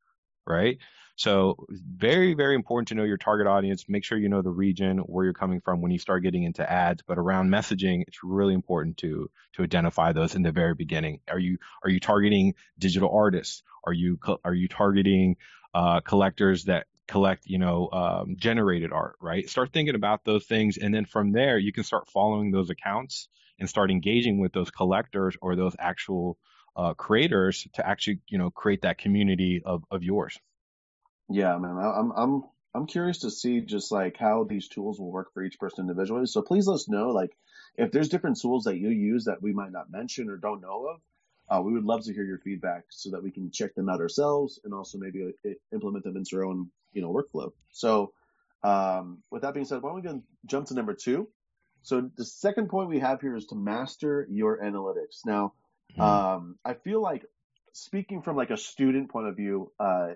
right? 0.47 0.79
So 1.17 1.67
very, 1.69 2.35
very 2.35 2.55
important 2.55 2.89
to 2.89 2.95
know 2.95 3.03
your 3.03 3.17
target 3.17 3.49
audience. 3.49 3.85
Make 3.89 4.05
sure 4.05 4.17
you 4.17 4.29
know 4.29 4.41
the 4.41 4.51
region 4.51 4.99
where 4.99 5.25
you're 5.25 5.35
coming 5.35 5.61
from 5.61 5.81
when 5.81 5.91
you 5.91 5.99
start 5.99 6.23
getting 6.23 6.45
into 6.45 6.71
ads. 6.71 7.03
But 7.07 7.19
around 7.19 7.51
messaging, 7.51 8.03
it's 8.07 8.21
really 8.23 8.55
important 8.55 8.99
to 8.99 9.29
to 9.55 9.63
identify 9.65 10.13
those 10.13 10.37
in 10.37 10.43
the 10.43 10.53
very 10.53 10.75
beginning. 10.75 11.21
Are 11.29 11.39
you 11.39 11.59
are 11.83 11.91
you 11.91 11.99
targeting 11.99 12.55
digital 12.79 13.11
artists? 13.13 13.65
Are 13.85 13.93
you 13.93 14.21
are 14.45 14.55
you 14.55 14.69
targeting 14.69 15.37
uh, 15.75 16.01
collectors 16.01 16.65
that 16.65 16.87
collect, 17.09 17.47
you 17.47 17.59
know, 17.59 17.89
um, 17.91 18.37
generated 18.39 18.93
art, 18.93 19.17
right? 19.21 19.49
Start 19.49 19.73
thinking 19.73 19.97
about 19.97 20.25
those 20.25 20.45
things, 20.47 20.77
and 20.79 20.95
then 20.95 21.07
from 21.07 21.33
there, 21.33 21.59
you 21.59 21.73
can 21.73 21.83
start 21.85 22.09
following 22.09 22.53
those 22.53 22.71
accounts 22.71 23.29
and 23.59 23.69
start 23.69 23.91
engaging 23.91 24.39
with 24.39 24.53
those 24.53 24.71
collectors 24.71 25.37
or 25.43 25.57
those 25.57 25.75
actual 25.79 26.39
uh, 26.77 26.95
creators 26.95 27.67
to 27.75 27.87
actually, 27.87 28.21
you 28.29 28.39
know, 28.39 28.51
create 28.51 28.83
that 28.83 28.99
community 28.99 29.63
of 29.65 29.83
of 29.91 30.05
yours. 30.05 30.39
Yeah, 31.31 31.59
man, 31.59 31.77
I'm 31.77 32.13
I'm 32.13 32.45
I'm 32.75 32.87
curious 32.87 33.19
to 33.19 33.31
see 33.31 33.61
just 33.61 33.91
like 33.91 34.17
how 34.17 34.45
these 34.45 34.69
tools 34.69 35.01
will 35.01 35.11
work 35.11 35.33
for 35.33 35.43
each 35.43 35.59
person 35.59 35.83
individually. 35.83 36.27
So 36.27 36.43
please 36.43 36.67
let 36.67 36.75
us 36.75 36.89
know, 36.89 37.11
like, 37.11 37.31
if 37.77 37.91
there's 37.91 38.09
different 38.09 38.41
tools 38.41 38.65
that 38.65 38.79
you 38.79 38.91
use 38.91 39.25
that 39.25 39.43
we 39.43 39.53
might 39.53 39.73
not 39.73 39.91
mention 39.91 40.31
or 40.31 40.37
don't 40.37 40.61
know 40.61 40.87
of. 40.89 41.01
Uh, 41.51 41.63
we 41.63 41.73
would 41.73 41.85
love 41.85 42.05
to 42.05 42.13
hear 42.13 42.25
your 42.25 42.39
feedback 42.39 42.85
so 42.91 43.11
that 43.11 43.23
we 43.23 43.31
can 43.31 43.51
check 43.51 43.75
them 43.75 43.89
out 43.89 44.01
ourselves 44.01 44.61
and 44.65 44.75
also 44.75 44.99
maybe 44.99 45.33
uh, 45.47 45.51
implement 45.73 46.05
them 46.05 46.17
into 46.17 46.37
our 46.37 46.45
own, 46.45 46.71
you 46.93 47.01
know, 47.01 47.13
workflow. 47.13 47.51
So, 47.71 48.13
um, 48.63 49.23
with 49.31 49.43
that 49.43 49.55
being 49.55 49.67
said, 49.67 49.83
why 49.83 49.91
don't 49.91 49.97
we 49.97 50.03
go 50.03 50.23
jump 50.47 50.67
to 50.69 50.75
number 50.75 50.95
two? 50.95 51.29
So 51.83 52.11
the 52.17 52.25
second 52.25 52.69
point 52.69 52.89
we 52.89 52.99
have 52.99 53.21
here 53.21 53.37
is 53.37 53.47
to 53.47 53.55
master 53.55 54.27
your 54.31 54.59
analytics. 54.59 55.25
Now, 55.25 55.55
Mhm. 55.97 56.03
um, 56.03 56.59
I 56.65 56.75
feel 56.75 57.01
like 57.01 57.25
speaking 57.73 58.21
from 58.21 58.37
like 58.37 58.51
a 58.51 58.57
student 58.57 59.11
point 59.11 59.29
of 59.29 59.37
view, 59.37 59.73
uh, 59.79 60.15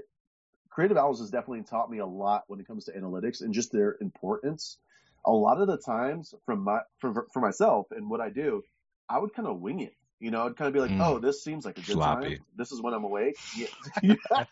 Creative 0.69 0.97
Owls 0.97 1.21
has 1.21 1.31
definitely 1.31 1.63
taught 1.63 1.91
me 1.91 1.99
a 1.99 2.07
lot 2.07 2.45
when 2.49 2.61
it 2.61 2.67
comes 2.67 2.87
to 2.87 2.93
analytics 2.93 3.43
and 3.43 3.55
just 3.55 3.73
their 3.73 3.97
importance. 4.01 4.79
A 5.25 5.31
lot 5.31 5.61
of 5.61 5.69
the 5.69 5.79
times, 5.79 6.35
from 6.45 6.61
my 6.65 6.81
for 6.99 7.27
for 7.33 7.41
myself 7.41 7.91
and 7.91 8.11
what 8.11 8.21
I 8.21 8.31
do, 8.31 8.65
I 9.09 9.19
would 9.19 9.35
kind 9.35 9.47
of 9.47 9.61
wing 9.61 9.81
it. 9.81 9.95
You 10.23 10.31
know, 10.31 10.47
I'd 10.47 10.57
kind 10.57 10.69
of 10.69 10.73
be 10.75 10.79
like, 10.79 10.93
Mm. 10.93 11.05
"Oh, 11.05 11.19
this 11.19 11.43
seems 11.43 11.65
like 11.65 11.77
a 11.79 11.81
good 11.81 11.95
Sloppy. 11.95 12.37
time. 12.37 12.45
This 12.57 12.71
is 12.71 12.81
when 12.81 12.95
I'm 12.95 13.03
awake." 13.05 13.37
Yeah. 13.53 14.45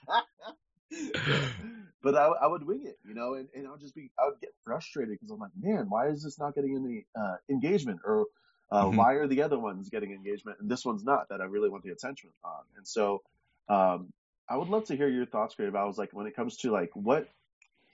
but 2.02 2.16
I, 2.16 2.26
I 2.26 2.46
would 2.48 2.66
wing 2.66 2.84
it, 2.84 2.98
you 3.06 3.14
know, 3.14 3.34
and, 3.34 3.48
and 3.54 3.68
I 3.68 3.70
would 3.70 3.80
just 3.80 3.94
be, 3.94 4.10
I 4.18 4.26
would 4.26 4.40
get 4.40 4.50
frustrated 4.64 5.12
because 5.20 5.30
I'm 5.30 5.38
like, 5.38 5.52
man, 5.60 5.88
why 5.88 6.08
is 6.08 6.24
this 6.24 6.36
not 6.40 6.56
getting 6.56 6.74
any 6.74 7.06
uh, 7.14 7.36
engagement, 7.48 8.00
or 8.04 8.26
uh, 8.72 8.86
Mhm. 8.86 8.96
why 8.96 9.12
are 9.14 9.28
the 9.28 9.42
other 9.42 9.58
ones 9.58 9.88
getting 9.90 10.10
engagement 10.12 10.58
and 10.60 10.68
this 10.68 10.84
one's 10.84 11.04
not 11.04 11.28
that 11.28 11.40
I 11.40 11.44
really 11.44 11.68
want 11.68 11.84
the 11.84 11.90
attention 11.90 12.30
on? 12.42 12.62
And 12.76 12.86
so, 12.86 13.22
um, 13.68 14.12
I 14.48 14.56
would 14.56 14.68
love 14.68 14.86
to 14.86 14.96
hear 14.96 15.08
your 15.08 15.26
thoughts, 15.26 15.54
Creative. 15.54 15.76
I 15.76 15.84
was 15.84 15.96
like, 15.98 16.10
when 16.12 16.26
it 16.26 16.34
comes 16.34 16.56
to 16.58 16.72
like 16.72 16.90
what, 16.94 17.28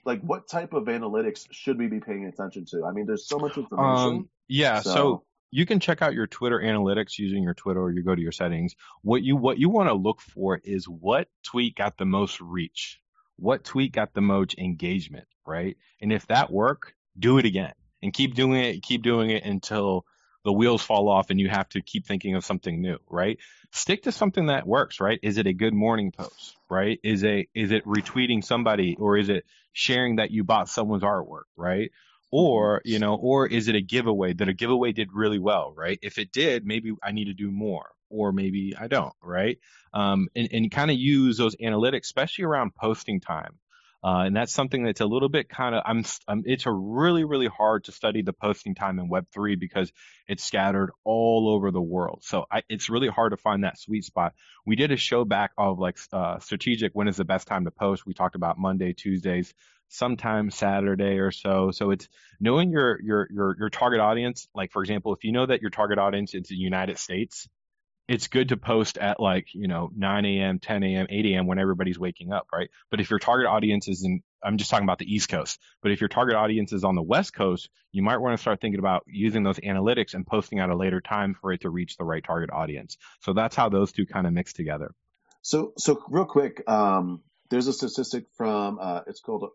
like 0.03 0.21
what 0.21 0.47
type 0.47 0.73
of 0.73 0.85
analytics 0.85 1.45
should 1.51 1.77
we 1.77 1.85
be 1.85 1.99
paying 1.99 2.25
attention 2.25 2.65
to? 2.71 2.83
I 2.85 2.91
mean, 2.91 3.05
there's 3.05 3.27
so 3.27 3.37
much 3.37 3.55
information. 3.57 4.15
Um, 4.17 4.29
yeah. 4.47 4.81
So, 4.81 4.93
So- 4.93 5.23
you 5.51 5.65
can 5.65 5.79
check 5.79 6.01
out 6.01 6.13
your 6.13 6.27
Twitter 6.27 6.59
analytics 6.59 7.17
using 7.17 7.43
your 7.43 7.53
Twitter, 7.53 7.81
or 7.81 7.91
you 7.91 8.03
go 8.03 8.15
to 8.15 8.21
your 8.21 8.31
settings. 8.31 8.75
What 9.01 9.23
you 9.23 9.35
what 9.35 9.57
you 9.57 9.69
want 9.69 9.89
to 9.89 9.93
look 9.93 10.21
for 10.21 10.59
is 10.63 10.85
what 10.85 11.27
tweet 11.43 11.75
got 11.75 11.97
the 11.97 12.05
most 12.05 12.41
reach, 12.41 12.99
what 13.37 13.63
tweet 13.63 13.93
got 13.93 14.13
the 14.13 14.21
most 14.21 14.57
engagement, 14.57 15.27
right? 15.45 15.77
And 16.01 16.11
if 16.11 16.27
that 16.27 16.51
work, 16.51 16.93
do 17.17 17.37
it 17.37 17.45
again 17.45 17.73
and 18.01 18.13
keep 18.13 18.35
doing 18.35 18.61
it, 18.61 18.83
keep 18.83 19.01
doing 19.03 19.29
it 19.29 19.43
until 19.43 20.05
the 20.43 20.53
wheels 20.53 20.81
fall 20.81 21.09
off 21.09 21.29
and 21.29 21.39
you 21.39 21.49
have 21.49 21.67
to 21.69 21.81
keep 21.81 22.05
thinking 22.05 22.35
of 22.35 22.45
something 22.45 22.81
new, 22.81 22.97
right? 23.09 23.37
Stick 23.71 24.03
to 24.03 24.11
something 24.11 24.45
that 24.45 24.65
works, 24.65 25.01
right? 25.01 25.19
Is 25.21 25.37
it 25.37 25.47
a 25.47 25.53
good 25.53 25.73
morning 25.73 26.11
post, 26.11 26.55
right? 26.69 26.99
Is 27.03 27.23
a 27.23 27.47
is 27.53 27.71
it 27.71 27.85
retweeting 27.85 28.43
somebody 28.43 28.95
or 28.99 29.17
is 29.17 29.29
it 29.29 29.45
sharing 29.73 30.17
that 30.17 30.31
you 30.31 30.43
bought 30.43 30.69
someone's 30.69 31.03
artwork, 31.03 31.43
right? 31.55 31.91
Or, 32.31 32.81
you 32.83 32.99
know, 32.99 33.15
or 33.15 33.47
is 33.47 33.67
it 33.69 33.75
a 33.75 33.81
giveaway 33.81 34.33
that 34.33 34.49
a 34.49 34.53
giveaway 34.53 34.91
did 34.91 35.09
really 35.13 35.39
well, 35.39 35.73
right? 35.75 35.97
If 36.01 36.17
it 36.17 36.31
did, 36.31 36.65
maybe 36.65 36.91
I 37.01 37.11
need 37.11 37.25
to 37.25 37.33
do 37.33 37.49
more 37.51 37.89
or 38.09 38.31
maybe 38.31 38.73
I 38.77 38.87
don't, 38.87 39.13
right? 39.21 39.57
Um, 39.93 40.27
and, 40.35 40.49
and 40.51 40.71
kind 40.71 40.91
of 40.91 40.97
use 40.97 41.37
those 41.37 41.55
analytics, 41.55 42.03
especially 42.03 42.45
around 42.45 42.75
posting 42.75 43.19
time. 43.19 43.57
Uh, 44.03 44.25
and 44.25 44.35
that's 44.35 44.53
something 44.53 44.83
that's 44.83 45.01
a 45.01 45.05
little 45.05 45.27
bit 45.27 45.49
kind 45.49 45.73
of, 45.73 45.81
I'm, 45.85 46.05
I'm, 46.27 46.43
it's 46.45 46.67
a 46.67 46.71
really, 46.71 47.23
really 47.23 47.47
hard 47.47 47.85
to 47.85 47.91
study 47.91 48.21
the 48.21 48.31
posting 48.31 48.75
time 48.75 48.99
in 48.99 49.09
Web3 49.09 49.59
because 49.59 49.91
it's 50.27 50.43
scattered 50.43 50.91
all 51.03 51.49
over 51.49 51.71
the 51.71 51.81
world. 51.81 52.19
So 52.23 52.45
I, 52.51 52.61
it's 52.69 52.89
really 52.89 53.07
hard 53.07 53.31
to 53.31 53.37
find 53.37 53.63
that 53.63 53.79
sweet 53.79 54.05
spot. 54.05 54.33
We 54.65 54.75
did 54.75 54.91
a 54.91 54.97
show 54.97 55.25
back 55.25 55.51
of 55.57 55.79
like, 55.79 55.97
uh, 56.13 56.39
strategic, 56.39 56.93
when 56.93 57.07
is 57.07 57.17
the 57.17 57.25
best 57.25 57.47
time 57.47 57.65
to 57.65 57.71
post? 57.71 58.05
We 58.05 58.13
talked 58.13 58.35
about 58.35 58.59
Monday, 58.59 58.93
Tuesdays, 58.93 59.53
sometime 59.89 60.51
Saturday 60.51 61.19
or 61.19 61.31
so. 61.31 61.71
So 61.71 61.91
it's 61.91 62.07
knowing 62.39 62.71
your, 62.71 62.99
your, 63.01 63.27
your, 63.31 63.55
your 63.57 63.69
target 63.69 63.99
audience. 63.99 64.47
Like, 64.53 64.71
for 64.71 64.81
example, 64.81 65.13
if 65.13 65.23
you 65.23 65.31
know 65.31 65.45
that 65.45 65.61
your 65.61 65.69
target 65.69 65.97
audience 65.97 66.33
is 66.33 66.47
the 66.47 66.55
United 66.55 66.97
States, 66.97 67.47
it's 68.07 68.27
good 68.27 68.49
to 68.49 68.57
post 68.57 68.97
at 68.97 69.19
like, 69.19 69.53
you 69.53 69.67
know, 69.67 69.91
9 69.95 70.25
a.m., 70.25 70.59
10 70.59 70.83
a.m., 70.83 71.07
8 71.09 71.25
a.m. 71.25 71.45
when 71.45 71.59
everybody's 71.59 71.99
waking 71.99 72.31
up, 72.31 72.47
right? 72.53 72.69
But 72.89 73.01
if 73.01 73.09
your 73.09 73.19
target 73.19 73.47
audience 73.47 73.87
is 73.87 74.03
in, 74.03 74.23
I'm 74.41 74.57
just 74.57 74.69
talking 74.69 74.85
about 74.85 74.99
the 74.99 75.13
East 75.13 75.29
Coast, 75.29 75.59
but 75.81 75.91
if 75.91 75.99
your 75.99 76.07
target 76.07 76.35
audience 76.35 76.71
is 76.71 76.83
on 76.85 76.95
the 76.95 77.01
West 77.01 77.33
Coast, 77.33 77.69
you 77.91 78.01
might 78.01 78.17
want 78.17 78.37
to 78.37 78.41
start 78.41 78.61
thinking 78.61 78.79
about 78.79 79.03
using 79.07 79.43
those 79.43 79.59
analytics 79.59 80.13
and 80.13 80.25
posting 80.25 80.59
at 80.59 80.69
a 80.69 80.75
later 80.75 81.01
time 81.01 81.33
for 81.33 81.51
it 81.51 81.61
to 81.61 81.69
reach 81.69 81.97
the 81.97 82.05
right 82.05 82.23
target 82.23 82.49
audience. 82.51 82.97
So 83.21 83.33
that's 83.33 83.55
how 83.55 83.67
those 83.67 83.91
two 83.91 84.05
kind 84.05 84.25
of 84.25 84.31
mix 84.31 84.53
together. 84.53 84.93
So, 85.41 85.73
so 85.77 86.01
real 86.09 86.25
quick, 86.25 86.63
um, 86.69 87.23
there's 87.49 87.67
a 87.67 87.73
statistic 87.73 88.25
from, 88.35 88.79
uh, 88.81 89.01
it's 89.07 89.19
called 89.19 89.49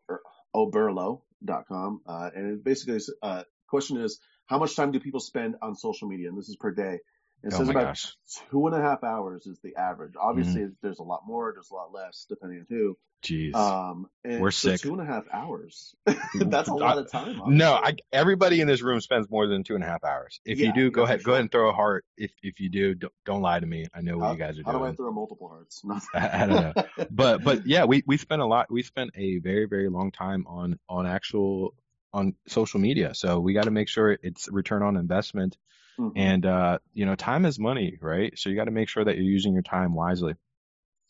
oberlo.com. 0.55 2.01
Uh, 2.07 2.31
and 2.35 2.53
it 2.53 2.65
basically, 2.65 3.01
uh, 3.23 3.43
question 3.69 3.99
is, 3.99 4.19
how 4.47 4.59
much 4.59 4.77
time 4.77 4.93
do 4.93 5.01
people 5.01 5.21
spend 5.21 5.57
on 5.63 5.75
social 5.75 6.09
media? 6.09 6.29
And 6.29 6.39
this 6.39 6.49
is 6.49 6.57
per 6.57 6.73
day. 6.73 7.01
It 7.43 7.53
oh 7.53 7.59
says 7.59 7.69
about 7.69 7.85
gosh. 7.85 8.17
two 8.51 8.67
and 8.67 8.77
a 8.77 8.81
half 8.81 9.03
hours 9.03 9.47
is 9.47 9.59
the 9.63 9.75
average. 9.77 10.15
Obviously, 10.19 10.69
there's 10.81 11.01
a 11.01 11.03
lot 11.03 11.23
more, 11.27 11.53
there's 11.53 11.71
a 11.71 11.75
lot 11.75 11.93
less, 11.93 12.27
depending 12.29 12.61
on 12.61 12.67
who. 12.69 12.97
Jeez. 13.23 13.55
Um, 13.55 14.09
and 14.25 14.41
We're 14.41 14.51
so 14.51 14.71
sick. 14.71 14.81
Two 14.81 14.93
and 14.93 15.01
a 15.01 15.05
half 15.05 15.25
hours. 15.33 15.95
That's 16.35 16.69
a 16.69 16.75
lot 16.75 16.99
of 16.99 17.11
time. 17.11 17.41
No. 17.47 17.73
I, 17.73 17.95
everybody 18.13 18.61
in 18.61 18.67
this 18.67 18.83
room 18.83 19.01
spends 19.01 19.31
more 19.31 19.47
than 19.47 19.63
two 19.63 19.77
and 19.77 19.85
a 19.85 19.87
half 19.87 20.03
hours. 20.03 20.41
If 20.45 20.59
Yeah, 20.59 20.69
you 20.69 20.73
do, 20.73 20.91
go 20.91 21.05
ahead, 21.05 21.23
go 21.23 21.33
ahead 21.33 21.43
and 21.43 21.51
throw 21.51 21.71
a 21.71 21.73
heart. 21.73 22.05
If 22.17 22.33
if 22.43 22.59
you 22.59 22.69
do, 22.69 22.95
don't, 22.95 23.13
don't 23.25 23.43
lie 23.43 23.61
to 23.61 23.67
me. 23.67 23.87
I 23.95 24.01
know 24.01 24.19
what 24.19 24.27
How, 24.27 24.33
you 24.33 24.39
guys 24.39 24.59
are 24.59 24.63
doing. 24.63 24.67
how 24.67 24.79
do 24.79 24.85
I 24.85 24.93
throw 24.93 25.13
multiple 25.13 25.49
hearts? 25.49 25.83
I, 26.15 26.43
I 26.43 26.47
don't 26.47 26.77
know, 26.77 27.07
but 27.11 27.45
but 27.45 27.67
yeah, 27.67 27.85
we 27.85 28.03
we 28.07 28.17
spent 28.17 28.43
a 28.43 28.47
lot. 28.47 28.73
We 28.73 28.83
spent 28.83 29.11
a 29.15 29.39
very 29.39 29.67
very 29.67 29.89
long 29.89 30.11
time 30.11 30.45
on 30.49 30.79
on 30.89 31.07
actual 31.07 31.75
on 32.13 32.35
social 32.49 32.81
media. 32.81 33.15
So 33.15 33.39
we 33.39 33.55
got 33.55 33.65
to 33.65 33.71
make 33.71 33.89
sure 33.89 34.19
it's 34.21 34.49
return 34.51 34.83
on 34.83 34.97
investment. 34.97 35.57
Mhm. 35.99 36.35
And 36.35 36.45
uh, 36.47 36.79
you 36.93 37.07
know, 37.07 37.15
time 37.15 37.47
is 37.47 37.59
money, 37.59 37.99
right? 38.01 38.37
So 38.39 38.51
you 38.51 38.57
got 38.57 38.67
to 38.67 38.71
make 38.71 38.89
sure 38.89 39.05
that 39.05 39.17
you're 39.17 39.25
using 39.25 39.53
your 39.55 39.63
time 39.63 39.95
wisely. 39.95 40.35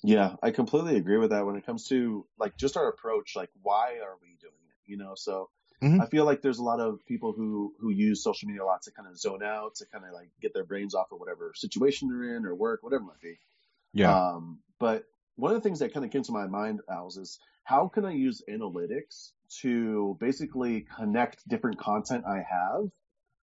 Yeah, 0.05 0.37
I 0.43 0.51
completely 0.51 0.97
agree 0.97 1.19
with 1.19 1.31
that 1.31 1.47
when 1.47 1.57
it 1.57 1.65
comes 1.65 1.87
to 1.89 2.27
like 2.39 2.57
just 2.57 2.77
our 2.77 2.89
approach, 2.89 3.37
like 3.37 3.51
why 3.62 3.99
are 4.01 4.17
we 4.21 4.37
doing 4.41 4.55
it? 4.69 4.91
You 4.91 4.97
know, 4.97 5.15
so 5.15 5.51
Mhm. 5.81 6.01
I 6.01 6.07
feel 6.07 6.25
like 6.25 6.43
there's 6.43 6.59
a 6.59 6.65
lot 6.65 6.81
of 6.81 7.05
people 7.07 7.33
who 7.33 7.75
who 7.79 7.91
use 7.91 8.23
social 8.23 8.49
media 8.49 8.65
a 8.65 8.67
lot 8.67 8.83
to 8.83 8.93
kind 8.93 9.07
of 9.09 9.17
zone 9.17 9.43
out, 9.45 9.77
to 9.77 9.87
kind 9.87 10.05
of 10.05 10.12
like 10.12 10.31
get 10.41 10.55
their 10.55 10.65
brains 10.65 10.95
off 10.95 11.12
of 11.12 11.21
whatever 11.21 11.53
situation 11.55 12.09
they're 12.09 12.37
in 12.37 12.45
or 12.45 12.55
work, 12.55 12.83
whatever 12.83 13.05
it 13.05 13.07
might 13.07 13.21
be. 13.21 13.39
Yeah. 13.93 14.17
Um, 14.17 14.62
but 14.81 15.07
one 15.37 15.53
of 15.53 15.57
the 15.62 15.62
things 15.69 15.81
that 15.81 15.93
kind 15.95 16.05
of 16.07 16.12
came 16.12 16.23
to 16.25 16.33
my 16.33 16.47
mind, 16.47 16.83
Als, 16.89 17.17
is 17.19 17.39
how 17.65 17.89
can 17.89 18.05
I 18.05 18.12
use 18.12 18.43
analytics 18.49 19.33
to 19.61 20.17
basically 20.21 20.83
connect 20.83 21.47
different 21.49 21.79
content 21.79 22.25
I 22.27 22.39
have 22.43 22.91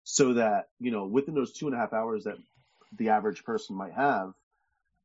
so 0.04 0.34
that, 0.34 0.70
you 0.80 0.92
know, 0.92 1.06
within 1.06 1.36
those 1.36 1.54
two 1.54 1.68
and 1.68 1.76
a 1.76 1.80
half 1.80 1.94
hours 1.94 2.24
that 2.24 2.38
the 2.98 3.10
average 3.10 3.44
person 3.44 3.76
might 3.76 3.94
have, 3.94 4.34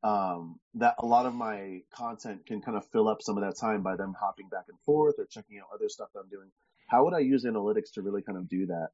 um, 0.03 0.59
that 0.75 0.97
a 0.99 1.07
lot 1.07 1.27
of 1.27 1.35
my 1.35 1.83
content 1.95 2.47
can 2.47 2.61
kind 2.61 2.77
of 2.77 2.87
fill 2.87 3.09
up 3.09 3.23
some 3.23 3.39
of 3.39 3.45
that 3.45 3.57
time 3.57 3.83
by 3.83 3.97
them 3.97 4.15
hopping 4.19 4.49
back 4.49 4.65
and 4.69 4.79
forth 4.81 5.15
or 5.19 5.25
checking 5.25 5.59
out 5.59 5.67
other 5.75 5.89
stuff 5.89 6.09
that 6.15 6.21
I'm 6.21 6.29
doing. 6.29 6.51
How 6.87 7.05
would 7.05 7.15
I 7.15 7.21
use 7.21 7.45
analytics 7.45 7.93
to 7.95 8.03
really 8.03 8.23
kind 8.23 8.39
of 8.39 8.49
do 8.49 8.67
that? 8.67 8.91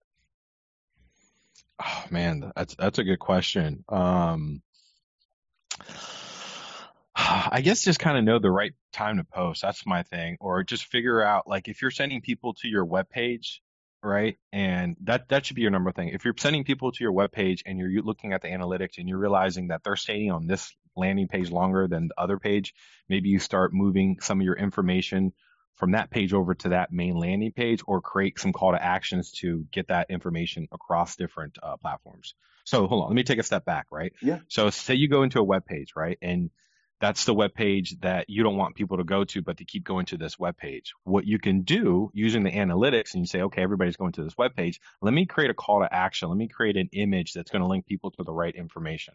Oh 1.82 2.04
man, 2.10 2.52
that's 2.54 2.74
that's 2.74 2.98
a 2.98 3.04
good 3.04 3.18
question. 3.18 3.84
Um, 3.88 4.62
I 7.16 7.60
guess 7.62 7.84
just 7.84 7.98
kind 7.98 8.18
of 8.18 8.24
know 8.24 8.38
the 8.38 8.50
right 8.50 8.72
time 8.92 9.16
to 9.16 9.24
post. 9.24 9.62
That's 9.62 9.86
my 9.86 10.02
thing. 10.02 10.36
Or 10.40 10.62
just 10.62 10.86
figure 10.86 11.22
out 11.22 11.46
like 11.48 11.68
if 11.68 11.82
you're 11.82 11.90
sending 11.90 12.20
people 12.20 12.54
to 12.54 12.68
your 12.68 12.84
web 12.84 13.08
page, 13.08 13.62
right? 14.02 14.36
And 14.52 14.96
that 15.04 15.28
that 15.28 15.46
should 15.46 15.56
be 15.56 15.62
your 15.62 15.70
number 15.70 15.92
thing. 15.92 16.08
If 16.08 16.24
you're 16.24 16.34
sending 16.38 16.64
people 16.64 16.92
to 16.92 17.04
your 17.04 17.12
web 17.12 17.32
page 17.32 17.62
and 17.66 17.78
you're 17.78 18.02
looking 18.02 18.32
at 18.32 18.42
the 18.42 18.48
analytics 18.48 18.98
and 18.98 19.08
you're 19.08 19.18
realizing 19.18 19.68
that 19.68 19.82
they're 19.84 19.96
staying 19.96 20.30
on 20.30 20.46
this 20.46 20.74
landing 20.96 21.28
page 21.28 21.50
longer 21.50 21.88
than 21.88 22.08
the 22.08 22.20
other 22.20 22.38
page, 22.38 22.74
maybe 23.08 23.28
you 23.28 23.38
start 23.38 23.72
moving 23.72 24.18
some 24.20 24.40
of 24.40 24.44
your 24.44 24.56
information 24.56 25.32
from 25.76 25.92
that 25.92 26.10
page 26.10 26.34
over 26.34 26.54
to 26.54 26.70
that 26.70 26.92
main 26.92 27.16
landing 27.16 27.52
page 27.52 27.80
or 27.86 28.02
create 28.02 28.38
some 28.38 28.52
call 28.52 28.72
to 28.72 28.82
actions 28.82 29.32
to 29.32 29.64
get 29.72 29.88
that 29.88 30.10
information 30.10 30.68
across 30.72 31.16
different 31.16 31.58
uh, 31.62 31.76
platforms. 31.78 32.34
So 32.64 32.86
hold 32.86 33.02
on, 33.02 33.08
let 33.08 33.16
me 33.16 33.22
take 33.22 33.38
a 33.38 33.42
step 33.42 33.64
back, 33.64 33.86
right? 33.90 34.12
Yeah. 34.20 34.40
So 34.48 34.68
say 34.68 34.94
you 34.94 35.08
go 35.08 35.22
into 35.22 35.40
a 35.40 35.42
web 35.42 35.64
page, 35.64 35.92
right? 35.96 36.18
And 36.20 36.50
that's 37.00 37.24
the 37.24 37.34
web 37.34 37.54
page 37.54 37.98
that 38.00 38.28
you 38.28 38.42
don't 38.42 38.56
want 38.56 38.76
people 38.76 38.98
to 38.98 39.04
go 39.04 39.24
to, 39.24 39.42
but 39.42 39.56
to 39.56 39.64
keep 39.64 39.84
going 39.84 40.06
to 40.06 40.18
this 40.18 40.38
web 40.38 40.56
page. 40.56 40.92
What 41.04 41.26
you 41.26 41.38
can 41.38 41.62
do 41.62 42.10
using 42.12 42.42
the 42.42 42.50
analytics 42.50 43.14
and 43.14 43.22
you 43.22 43.26
say, 43.26 43.42
okay, 43.42 43.62
everybody's 43.62 43.96
going 43.96 44.12
to 44.12 44.24
this 44.24 44.36
web 44.36 44.54
page. 44.54 44.80
Let 45.00 45.14
me 45.14 45.24
create 45.26 45.50
a 45.50 45.54
call 45.54 45.80
to 45.80 45.92
action. 45.92 46.28
Let 46.28 46.36
me 46.36 46.48
create 46.48 46.76
an 46.76 46.90
image 46.92 47.32
that's 47.32 47.50
going 47.50 47.62
to 47.62 47.68
link 47.68 47.86
people 47.86 48.10
to 48.12 48.22
the 48.22 48.32
right 48.32 48.54
information. 48.54 49.14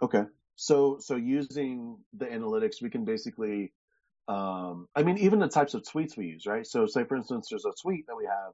Okay. 0.00 0.24
So, 0.56 0.98
so 1.00 1.16
using 1.16 1.98
the 2.14 2.26
analytics, 2.26 2.80
we 2.80 2.88
can 2.90 3.04
basically, 3.04 3.72
um, 4.28 4.88
I 4.94 5.02
mean, 5.02 5.18
even 5.18 5.38
the 5.38 5.48
types 5.48 5.74
of 5.74 5.82
tweets 5.82 6.16
we 6.16 6.26
use, 6.26 6.46
right? 6.46 6.66
So 6.66 6.86
say, 6.86 7.04
for 7.04 7.16
instance, 7.16 7.48
there's 7.50 7.66
a 7.66 7.72
tweet 7.82 8.06
that 8.06 8.16
we 8.16 8.24
have 8.24 8.52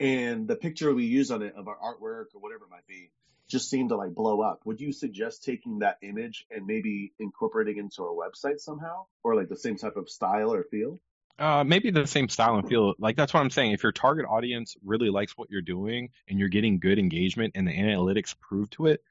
and 0.00 0.48
the 0.48 0.56
picture 0.56 0.94
we 0.94 1.04
use 1.04 1.30
on 1.30 1.42
it 1.42 1.54
of 1.56 1.68
our 1.68 1.76
artwork 1.76 2.26
or 2.34 2.40
whatever 2.40 2.64
it 2.64 2.70
might 2.70 2.86
be 2.86 3.10
just 3.50 3.68
seemed 3.68 3.90
to 3.90 3.96
like 3.96 4.14
blow 4.14 4.40
up. 4.40 4.60
Would 4.64 4.80
you 4.80 4.92
suggest 4.92 5.44
taking 5.44 5.80
that 5.80 5.98
image 6.02 6.46
and 6.50 6.66
maybe 6.66 7.12
incorporating 7.18 7.78
into 7.78 8.02
our 8.02 8.14
website 8.14 8.60
somehow 8.60 9.06
or 9.22 9.34
like 9.34 9.48
the 9.48 9.56
same 9.56 9.76
type 9.76 9.96
of 9.96 10.08
style 10.08 10.52
or 10.54 10.64
feel? 10.64 11.00
Uh, 11.38 11.64
maybe 11.64 11.90
the 11.90 12.06
same 12.06 12.28
style 12.28 12.56
and 12.56 12.68
feel. 12.68 12.94
Like 12.98 13.16
that's 13.16 13.32
what 13.32 13.40
I'm 13.40 13.50
saying. 13.50 13.72
If 13.72 13.82
your 13.82 13.92
target 13.92 14.26
audience 14.28 14.76
really 14.84 15.08
likes 15.08 15.36
what 15.38 15.50
you're 15.50 15.62
doing 15.62 16.10
and 16.28 16.38
you're 16.38 16.50
getting 16.50 16.78
good 16.80 16.98
engagement 16.98 17.52
and 17.54 17.66
the 17.66 17.72
analytics 17.72 18.38
prove 18.38 18.68
to 18.70 18.86
it, 18.86 19.02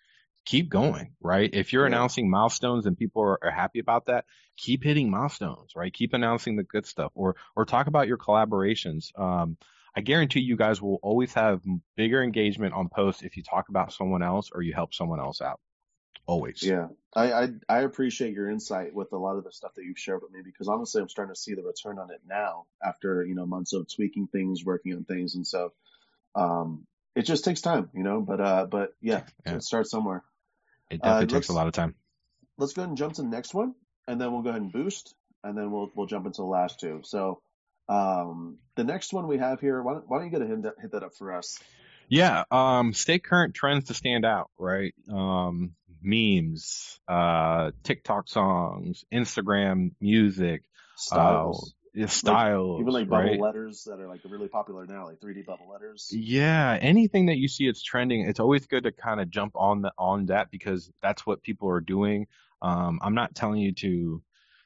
keep 0.45 0.69
going, 0.69 1.15
right? 1.21 1.49
If 1.51 1.73
you're 1.73 1.83
Yeah. 1.83 1.87
announcing 1.87 2.29
milestones 2.29 2.85
and 2.85 2.97
people 2.97 3.23
are, 3.23 3.43
are 3.43 3.51
happy 3.51 3.79
about 3.79 4.05
that, 4.07 4.25
keep 4.57 4.83
hitting 4.83 5.09
milestones, 5.09 5.75
right? 5.75 5.91
Keep 5.91 6.13
announcing 6.13 6.55
the 6.55 6.63
good 6.63 6.85
stuff 6.85 7.11
or 7.15 7.35
or 7.55 7.65
talk 7.65 7.87
about 7.87 8.07
your 8.07 8.17
collaborations. 8.17 9.17
Um, 9.19 9.57
I 9.95 10.01
guarantee 10.01 10.41
you 10.41 10.55
guys 10.55 10.81
will 10.81 10.99
always 11.01 11.33
have 11.33 11.61
bigger 11.95 12.21
engagement 12.21 12.73
on 12.73 12.89
posts 12.89 13.21
if 13.21 13.37
you 13.37 13.43
talk 13.43 13.69
about 13.69 13.93
someone 13.93 14.23
else 14.23 14.49
or 14.53 14.61
you 14.61 14.73
help 14.73 14.93
someone 14.93 15.19
else 15.19 15.41
out. 15.41 15.59
Always. 16.25 16.61
Yeah, 16.61 16.89
I, 17.15 17.33
I 17.33 17.49
I 17.67 17.79
appreciate 17.79 18.33
your 18.33 18.51
insight 18.51 18.93
with 18.93 19.11
a 19.13 19.17
lot 19.17 19.37
of 19.37 19.43
the 19.43 19.51
stuff 19.51 19.73
that 19.75 19.83
you've 19.83 19.97
shared 19.97 20.21
with 20.21 20.31
me 20.31 20.41
because 20.43 20.67
honestly, 20.67 21.01
I'm 21.01 21.09
starting 21.09 21.33
to 21.33 21.39
see 21.39 21.55
the 21.55 21.63
return 21.63 21.97
on 21.97 22.11
it 22.11 22.21
now 22.27 22.65
after 22.83 23.25
you 23.25 23.33
know 23.33 23.47
months 23.47 23.73
of 23.73 23.87
tweaking 23.91 24.27
things, 24.27 24.63
working 24.63 24.93
on 24.93 25.05
things, 25.05 25.33
and 25.33 25.47
so 25.47 25.73
um, 26.35 26.85
it 27.15 27.23
just 27.23 27.43
takes 27.43 27.61
time, 27.61 27.89
you 27.93 28.03
know. 28.03 28.21
But 28.21 28.41
uh, 28.41 28.65
but 28.67 28.93
yeah, 29.01 29.23
yeah. 29.43 29.55
it 29.55 29.63
starts 29.63 29.89
somewhere. 29.89 30.23
It 30.91 31.01
definitely 31.01 31.35
uh, 31.35 31.39
takes 31.39 31.49
a 31.49 31.53
lot 31.53 31.65
of 31.65 31.73
time. 31.73 31.95
Let's 32.57 32.73
go 32.73 32.83
ahead 32.83 32.89
and 32.89 32.97
jump 32.97 33.13
to 33.13 33.23
the 33.23 33.27
next 33.27 33.55
one, 33.55 33.73
and 34.07 34.21
then 34.21 34.31
we'll 34.31 34.43
go 34.43 34.49
ahead 34.49 34.61
and 34.61 34.71
boost, 34.71 35.15
and 35.43 35.57
then 35.57 35.71
we'll 35.71 35.91
we'll 35.95 36.05
jump 36.05 36.27
into 36.27 36.41
the 36.41 36.47
last 36.47 36.79
two. 36.79 37.01
So 37.03 37.41
um, 37.89 38.57
the 38.75 38.83
next 38.83 39.11
one 39.11 39.27
we 39.27 39.39
have 39.39 39.59
here, 39.59 39.81
why 39.81 39.93
don't, 39.93 40.07
why 40.07 40.17
don't 40.17 40.25
you 40.25 40.31
get 40.31 40.41
a 40.41 40.45
hit 40.45 40.61
that, 40.63 40.75
hit 40.81 40.91
that 40.91 41.03
up 41.03 41.15
for 41.15 41.33
us? 41.33 41.59
Yeah, 42.07 42.43
um, 42.49 42.93
stay 42.93 43.19
current 43.19 43.53
trends 43.53 43.85
to 43.85 43.93
stand 43.93 44.25
out, 44.25 44.49
right? 44.57 44.93
Um, 45.11 45.71
memes, 46.01 46.99
uh, 47.07 47.71
TikTok 47.83 48.27
songs, 48.27 49.03
Instagram 49.13 49.91
music, 49.99 50.63
styles. 50.95 51.73
Uh, 51.99 52.07
styles, 52.07 52.75
like, 52.77 52.81
even 52.81 52.93
like 52.93 53.09
bubble 53.09 53.25
right? 53.25 53.39
letters 53.39 53.83
that 53.85 53.99
are 53.99 54.07
like 54.07 54.21
really 54.29 54.47
popular 54.47 54.85
now, 54.85 55.07
like 55.07 55.19
3D 55.19 55.45
bubble 55.45 55.69
letters. 55.69 56.09
Yeah, 56.11 56.77
anything 56.79 57.25
that 57.25 57.37
you 57.37 57.47
see 57.47 57.67
it's 57.67 57.83
trending, 57.83 58.21
it's 58.21 58.39
always 58.39 58.67
good 58.67 58.83
to 58.83 58.91
kind 58.91 59.19
of 59.19 59.29
jump 59.29 59.53
on 59.55 59.81
the 59.81 59.91
on 59.97 60.27
that 60.27 60.51
because 60.51 60.91
that's 61.01 61.25
what 61.25 61.41
people 61.41 61.69
are 61.69 61.81
doing. 61.81 62.27
Um, 62.61 62.99
I'm 63.01 63.15
not 63.15 63.35
telling 63.35 63.59
you 63.59 63.73
to 63.73 64.21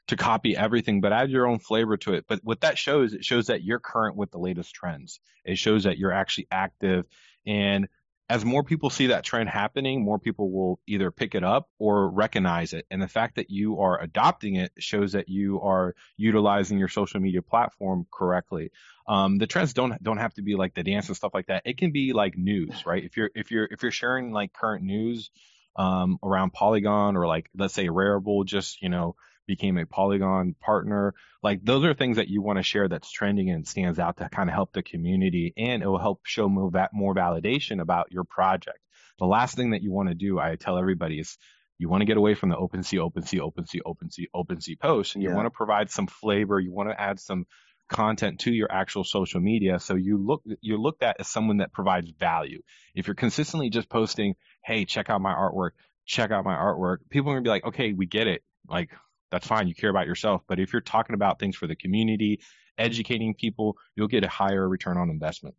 to 0.08 0.18
copy 0.18 0.56
everything, 0.56 1.02
but 1.02 1.14
add 1.14 1.30
your 1.30 1.48
own 1.48 1.60
flavor 1.60 1.98
to 1.98 2.14
it. 2.14 2.26
But 2.28 2.42
what 2.44 2.62
that 2.62 2.78
shows, 2.78 3.14
it 3.14 3.24
shows 3.24 3.48
that 3.48 3.64
you're 3.64 3.80
current 3.80 4.16
with 4.16 4.32
the 4.32 4.38
latest 4.38 4.74
trends. 4.74 5.20
It 5.46 5.58
shows 5.58 5.86
that 5.86 5.98
you're 5.98 6.12
actually 6.12 6.48
active 6.52 7.06
and 7.46 7.88
as 8.30 8.46
more 8.46 8.64
people 8.64 8.90
see 8.90 9.08
that 9.08 9.24
trend 9.24 9.50
happening, 9.50 10.04
more 10.04 10.18
people 10.18 10.52
will 10.52 10.80
either 10.88 11.12
pick 11.12 11.36
it 11.36 11.44
up 11.44 11.70
or 11.78 12.10
recognize 12.10 12.74
it. 12.74 12.86
And 12.90 13.02
the 13.02 13.08
fact 13.08 13.36
that 13.36 13.50
you 13.50 13.82
are 13.82 14.02
adopting 14.02 14.56
it 14.56 14.72
shows 14.80 15.12
that 15.12 15.28
you 15.28 15.62
are 15.62 15.94
utilizing 16.16 16.80
your 16.80 16.88
social 16.88 17.20
media 17.20 17.42
platform 17.42 18.08
correctly. 18.12 18.72
Um, 19.08 19.38
the 19.38 19.48
trends 19.48 19.74
don't 19.74 20.02
don't 20.02 20.18
have 20.18 20.34
to 20.36 20.42
be 20.42 20.56
like 20.56 20.74
the 20.74 20.84
dance 20.84 21.10
and 21.10 21.18
stuff 21.18 21.34
like 21.34 21.48
that. 21.48 21.64
It 21.66 21.78
can 21.78 21.92
be 21.92 22.14
like 22.14 22.38
news, 22.38 22.86
right? 22.86 23.04
If 23.04 23.18
you're 23.18 23.30
if 23.36 23.52
you're 23.52 23.68
if 23.70 23.84
you're 23.84 23.92
sharing 23.92 24.32
like 24.32 24.54
current 24.54 24.86
news 24.86 25.30
um, 25.76 26.18
around 26.24 26.54
Polygon 26.54 27.18
or 27.18 27.28
like 27.28 27.50
let's 27.56 27.74
say 27.74 27.88
Rarible, 27.88 28.46
just 28.46 28.82
you 28.82 28.90
know 28.90 29.16
became 29.48 29.78
a 29.78 29.86
Polygon 29.86 30.56
partner. 30.60 31.14
Like 31.42 31.64
those 31.64 31.86
are 31.86 31.94
things 31.94 32.18
that 32.18 32.28
you 32.28 32.42
want 32.42 32.58
to 32.58 32.64
share 32.64 32.88
that's 32.88 33.12
trending 33.12 33.50
and 33.50 33.68
stands 33.68 34.00
out 34.00 34.18
to 34.18 34.30
kind 34.30 34.50
of 34.50 34.56
help 34.56 34.74
the 34.74 34.84
community 34.84 35.54
and 35.58 35.84
it 35.84 35.88
will 35.88 36.00
help 36.00 36.22
show 36.26 36.48
more, 36.50 36.72
more 36.94 37.16
validation 37.16 37.82
about 37.82 38.12
your 38.12 38.24
project. 38.24 38.80
The 39.20 39.26
last 39.26 39.56
thing 39.56 39.72
that 39.72 39.82
you 39.82 39.92
want 39.92 40.10
to 40.10 40.16
do, 40.16 40.40
I 40.40 40.56
tell 40.56 40.78
everybody 40.78 41.20
is 41.20 41.38
you 41.78 41.90
want 41.90 42.02
to 42.02 42.06
get 42.06 42.18
away 42.18 42.34
from 42.36 42.50
the 42.50 42.56
OpenSea, 42.56 43.00
OpenSea, 43.00 43.40
OpenSea, 43.40 43.82
OpenSea, 43.86 44.26
OpenSea 44.36 44.80
post. 44.80 45.16
And 45.16 45.24
yeah. 45.24 45.30
you 45.30 45.36
want 45.36 45.48
to 45.48 45.52
provide 45.52 45.90
some 45.90 46.08
flavor. 46.08 46.60
You 46.60 46.72
want 46.72 46.90
to 46.90 47.00
add 47.00 47.20
some 47.20 47.46
content 47.90 48.40
to 48.42 48.52
your 48.52 48.72
actual 48.72 49.04
social 49.04 49.40
media. 49.40 49.80
So 49.80 49.96
you 49.96 50.18
look, 50.18 50.44
you're 50.62 50.80
looked 50.80 51.04
at 51.04 51.18
as 51.20 51.28
someone 51.28 51.58
that 51.58 51.74
provides 51.74 52.10
value. 52.12 52.62
If 52.96 53.08
you're 53.08 53.16
consistently 53.16 53.70
just 53.70 53.90
posting, 53.90 54.36
Hey, 54.64 54.86
check 54.86 55.10
out 55.10 55.22
my 55.22 55.34
artwork, 55.34 55.72
check 56.06 56.32
out 56.32 56.46
my 56.46 56.56
artwork. 56.56 56.98
People 57.10 57.32
are 57.32 57.36
gonna 57.36 57.44
be 57.44 57.50
like, 57.50 57.66
okay, 57.66 57.94
we 57.94 58.06
get 58.06 58.28
it. 58.28 58.44
Like 58.68 58.92
that's 59.34 59.48
fine. 59.48 59.68
You 59.68 59.74
care 59.74 59.90
about 59.90 60.06
yourself. 60.06 60.44
But 60.48 60.60
if 60.60 60.72
you're 60.72 60.82
talking 60.82 61.16
about 61.16 61.40
things 61.40 61.56
for 61.56 61.66
the 61.66 61.76
community, 61.76 62.40
educating 62.78 63.34
people, 63.34 63.78
you'll 63.96 64.08
get 64.08 64.24
a 64.24 64.30
higher 64.30 64.70
return 64.70 64.96
on 64.96 65.10
investment. 65.10 65.56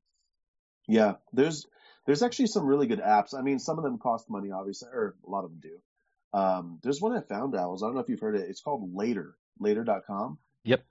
Yeah, 0.87 1.15
there's 1.33 1.67
there's 2.07 2.23
actually 2.23 2.47
some 2.47 2.67
really 2.67 2.87
good 2.87 3.01
apps. 3.01 3.35
I 3.37 3.43
mean, 3.43 3.59
some 3.59 3.77
of 3.79 3.85
them 3.85 3.99
cost 3.99 4.31
money, 4.31 4.53
obviously, 4.53 4.91
or 4.93 5.17
a 5.27 5.31
lot 5.31 5.45
of 5.45 5.51
them 5.51 5.61
do. 5.61 6.39
Um, 6.39 6.79
there's 6.85 7.01
one 7.01 7.17
I 7.17 7.21
found, 7.21 7.57
Owls. 7.57 7.83
I 7.83 7.87
don't 7.87 7.97
know 7.97 8.01
if 8.01 8.09
you've 8.09 8.21
heard 8.21 8.37
it. 8.37 8.49
It's 8.49 8.61
called 8.61 8.95
Later, 8.95 9.35
later.com. 9.59 10.39
Yep. 10.63 10.85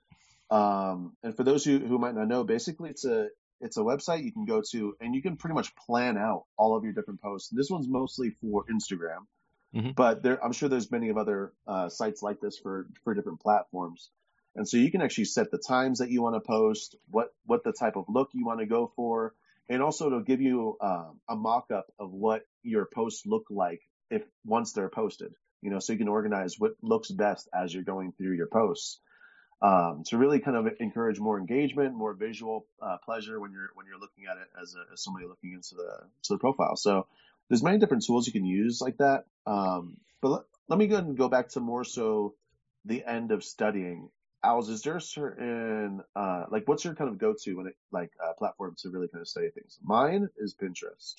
Um, 0.50 1.16
and 1.22 1.34
for 1.34 1.42
those 1.42 1.64
who, 1.64 1.78
who 1.78 1.98
might 1.98 2.14
not 2.14 2.28
know, 2.28 2.44
basically 2.44 2.90
it's 2.90 3.06
a 3.06 3.28
it's 3.62 3.78
a 3.78 3.80
website 3.80 4.24
you 4.24 4.32
can 4.32 4.44
go 4.44 4.62
to 4.72 4.94
and 5.00 5.14
you 5.14 5.22
can 5.22 5.38
pretty 5.38 5.54
much 5.54 5.74
plan 5.74 6.18
out 6.18 6.44
all 6.58 6.76
of 6.76 6.84
your 6.84 6.92
different 6.92 7.22
posts. 7.22 7.48
This 7.48 7.70
one's 7.70 7.88
mostly 7.88 8.36
for 8.42 8.66
Instagram. 8.66 9.24
Mm-hmm. 9.74 9.90
But 9.96 10.22
there, 10.22 10.42
I'm 10.42 10.52
sure 10.52 10.68
there's 10.68 10.90
many 10.90 11.08
of 11.08 11.16
other 11.16 11.52
uh, 11.66 11.88
sites 11.88 12.22
like 12.22 12.40
this 12.40 12.58
for 12.58 12.86
for 13.02 13.14
different 13.14 13.40
platforms. 13.40 14.10
And 14.56 14.68
so 14.68 14.76
you 14.76 14.90
can 14.90 15.02
actually 15.02 15.24
set 15.24 15.50
the 15.50 15.58
times 15.58 15.98
that 15.98 16.10
you 16.10 16.22
want 16.22 16.36
to 16.36 16.40
post, 16.40 16.96
what 17.10 17.34
what 17.44 17.64
the 17.64 17.72
type 17.72 17.96
of 17.96 18.04
look 18.08 18.30
you 18.32 18.46
want 18.46 18.60
to 18.60 18.66
go 18.66 18.92
for, 18.94 19.34
and 19.68 19.82
also 19.82 20.06
it'll 20.06 20.20
give 20.22 20.40
you 20.40 20.76
um, 20.80 21.18
a 21.28 21.34
mock-up 21.34 21.86
of 21.98 22.12
what 22.12 22.42
your 22.62 22.86
posts 22.86 23.26
look 23.26 23.46
like 23.50 23.80
if 24.10 24.22
once 24.44 24.72
they're 24.72 24.88
posted. 24.88 25.32
You 25.60 25.70
know, 25.70 25.80
so 25.80 25.92
you 25.92 25.98
can 25.98 26.08
organize 26.08 26.54
what 26.58 26.72
looks 26.82 27.10
best 27.10 27.48
as 27.52 27.74
you're 27.74 27.82
going 27.82 28.12
through 28.12 28.36
your 28.36 28.48
posts. 28.48 29.00
Um, 29.62 30.02
to 30.08 30.18
really 30.18 30.40
kind 30.40 30.58
of 30.58 30.68
encourage 30.78 31.18
more 31.18 31.38
engagement, 31.38 31.94
more 31.94 32.12
visual 32.12 32.66
uh, 32.82 32.98
pleasure 33.04 33.40
when 33.40 33.50
you're 33.50 33.70
when 33.74 33.86
you're 33.86 33.98
looking 33.98 34.24
at 34.30 34.36
it 34.36 34.48
as, 34.60 34.74
a, 34.74 34.92
as 34.92 35.02
somebody 35.02 35.26
looking 35.26 35.52
into 35.54 35.74
the 35.74 36.06
to 36.24 36.34
the 36.34 36.38
profile. 36.38 36.76
So 36.76 37.06
there's 37.48 37.62
many 37.62 37.78
different 37.78 38.04
tools 38.04 38.26
you 38.26 38.32
can 38.32 38.44
use 38.44 38.80
like 38.80 38.98
that. 38.98 39.24
Um, 39.46 39.96
but 40.20 40.28
let, 40.28 40.42
let 40.68 40.78
me 40.78 40.86
go 40.86 40.96
and 40.96 41.16
go 41.16 41.28
back 41.28 41.50
to 41.50 41.60
more 41.60 41.84
so 41.84 42.34
the 42.84 43.04
end 43.04 43.30
of 43.30 43.44
studying. 43.44 44.08
Owls, 44.42 44.68
is 44.68 44.82
there 44.82 44.96
a 44.96 45.00
certain 45.00 46.02
uh, 46.14 46.44
like 46.50 46.68
what's 46.68 46.84
your 46.84 46.94
kind 46.94 47.10
of 47.10 47.18
go-to 47.18 47.54
when 47.54 47.66
it 47.66 47.76
like 47.90 48.10
uh, 48.22 48.34
platform 48.34 48.74
to 48.78 48.90
really 48.90 49.08
kind 49.08 49.22
of 49.22 49.28
study 49.28 49.48
things? 49.50 49.78
Mine 49.82 50.28
is 50.36 50.54
Pinterest. 50.54 51.14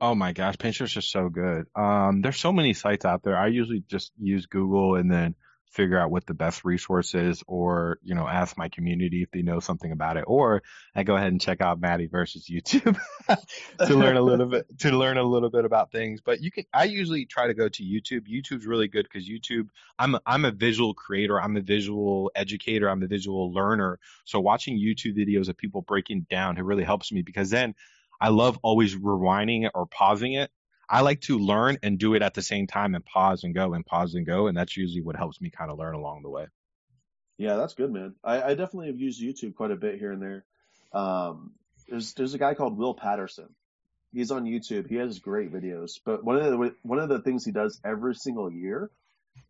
Oh 0.00 0.14
my 0.14 0.32
gosh, 0.32 0.56
Pinterest 0.56 0.96
is 0.96 1.10
so 1.10 1.28
good. 1.28 1.66
Um, 1.74 2.20
there's 2.22 2.38
so 2.38 2.52
many 2.52 2.72
sites 2.72 3.04
out 3.04 3.22
there. 3.22 3.36
I 3.36 3.48
usually 3.48 3.82
just 3.88 4.12
use 4.20 4.46
Google 4.46 4.96
and 4.96 5.10
then 5.10 5.34
figure 5.70 5.98
out 5.98 6.10
what 6.10 6.26
the 6.26 6.34
best 6.34 6.64
resource 6.64 7.14
is 7.14 7.42
or, 7.46 7.98
you 8.02 8.14
know, 8.14 8.28
ask 8.28 8.56
my 8.56 8.68
community 8.68 9.22
if 9.22 9.30
they 9.30 9.42
know 9.42 9.60
something 9.60 9.90
about 9.90 10.16
it. 10.16 10.24
Or 10.26 10.62
I 10.94 11.02
go 11.02 11.16
ahead 11.16 11.32
and 11.32 11.40
check 11.40 11.60
out 11.60 11.80
Maddie 11.80 12.06
versus 12.06 12.48
YouTube 12.48 12.98
to 13.86 13.94
learn 13.94 14.16
a 14.16 14.22
little 14.22 14.46
bit, 14.46 14.66
to 14.80 14.90
learn 14.90 15.18
a 15.18 15.22
little 15.22 15.50
bit 15.50 15.64
about 15.64 15.90
things. 15.90 16.20
But 16.20 16.40
you 16.40 16.50
can, 16.50 16.64
I 16.72 16.84
usually 16.84 17.26
try 17.26 17.48
to 17.48 17.54
go 17.54 17.68
to 17.68 17.82
YouTube. 17.82 18.28
YouTube's 18.28 18.66
really 18.66 18.88
good 18.88 19.04
because 19.10 19.28
YouTube, 19.28 19.68
I'm 19.98 20.14
a, 20.14 20.20
I'm 20.24 20.44
a 20.44 20.52
visual 20.52 20.94
creator. 20.94 21.40
I'm 21.40 21.56
a 21.56 21.62
visual 21.62 22.30
educator. 22.34 22.88
I'm 22.88 23.02
a 23.02 23.08
visual 23.08 23.52
learner. 23.52 23.98
So 24.24 24.40
watching 24.40 24.78
YouTube 24.78 25.16
videos 25.18 25.48
of 25.48 25.56
people 25.56 25.82
breaking 25.82 26.26
down, 26.30 26.56
it 26.56 26.64
really 26.64 26.84
helps 26.84 27.10
me 27.10 27.22
because 27.22 27.50
then 27.50 27.74
I 28.20 28.28
love 28.28 28.58
always 28.62 28.96
rewinding 28.96 29.66
it 29.66 29.72
or 29.74 29.86
pausing 29.86 30.34
it 30.34 30.50
I 30.88 31.00
like 31.00 31.22
to 31.22 31.38
learn 31.38 31.78
and 31.82 31.98
do 31.98 32.14
it 32.14 32.22
at 32.22 32.34
the 32.34 32.42
same 32.42 32.66
time 32.66 32.94
and 32.94 33.04
pause 33.04 33.44
and 33.44 33.54
go 33.54 33.74
and 33.74 33.84
pause 33.84 34.14
and 34.14 34.26
go. 34.26 34.46
And 34.46 34.56
that's 34.56 34.76
usually 34.76 35.02
what 35.02 35.16
helps 35.16 35.40
me 35.40 35.50
kind 35.50 35.70
of 35.70 35.78
learn 35.78 35.94
along 35.94 36.22
the 36.22 36.30
way. 36.30 36.46
Yeah, 37.36 37.56
that's 37.56 37.74
good, 37.74 37.92
man. 37.92 38.14
I, 38.22 38.42
I 38.42 38.48
definitely 38.50 38.88
have 38.88 38.98
used 38.98 39.20
YouTube 39.20 39.54
quite 39.54 39.70
a 39.70 39.76
bit 39.76 39.98
here 39.98 40.12
and 40.12 40.22
there. 40.22 40.44
Um, 40.92 41.52
there's, 41.88 42.14
there's 42.14 42.34
a 42.34 42.38
guy 42.38 42.54
called 42.54 42.78
Will 42.78 42.94
Paterson. 42.94 43.48
He's 44.12 44.30
on 44.30 44.44
YouTube. 44.44 44.88
He 44.88 44.96
has 44.96 45.18
great 45.18 45.52
videos, 45.52 45.98
but 46.04 46.22
one 46.22 46.36
of 46.36 46.44
the, 46.44 46.74
one 46.82 47.00
of 47.00 47.08
the 47.08 47.20
things 47.20 47.44
he 47.44 47.50
does 47.50 47.80
every 47.84 48.14
single 48.14 48.50
year 48.50 48.90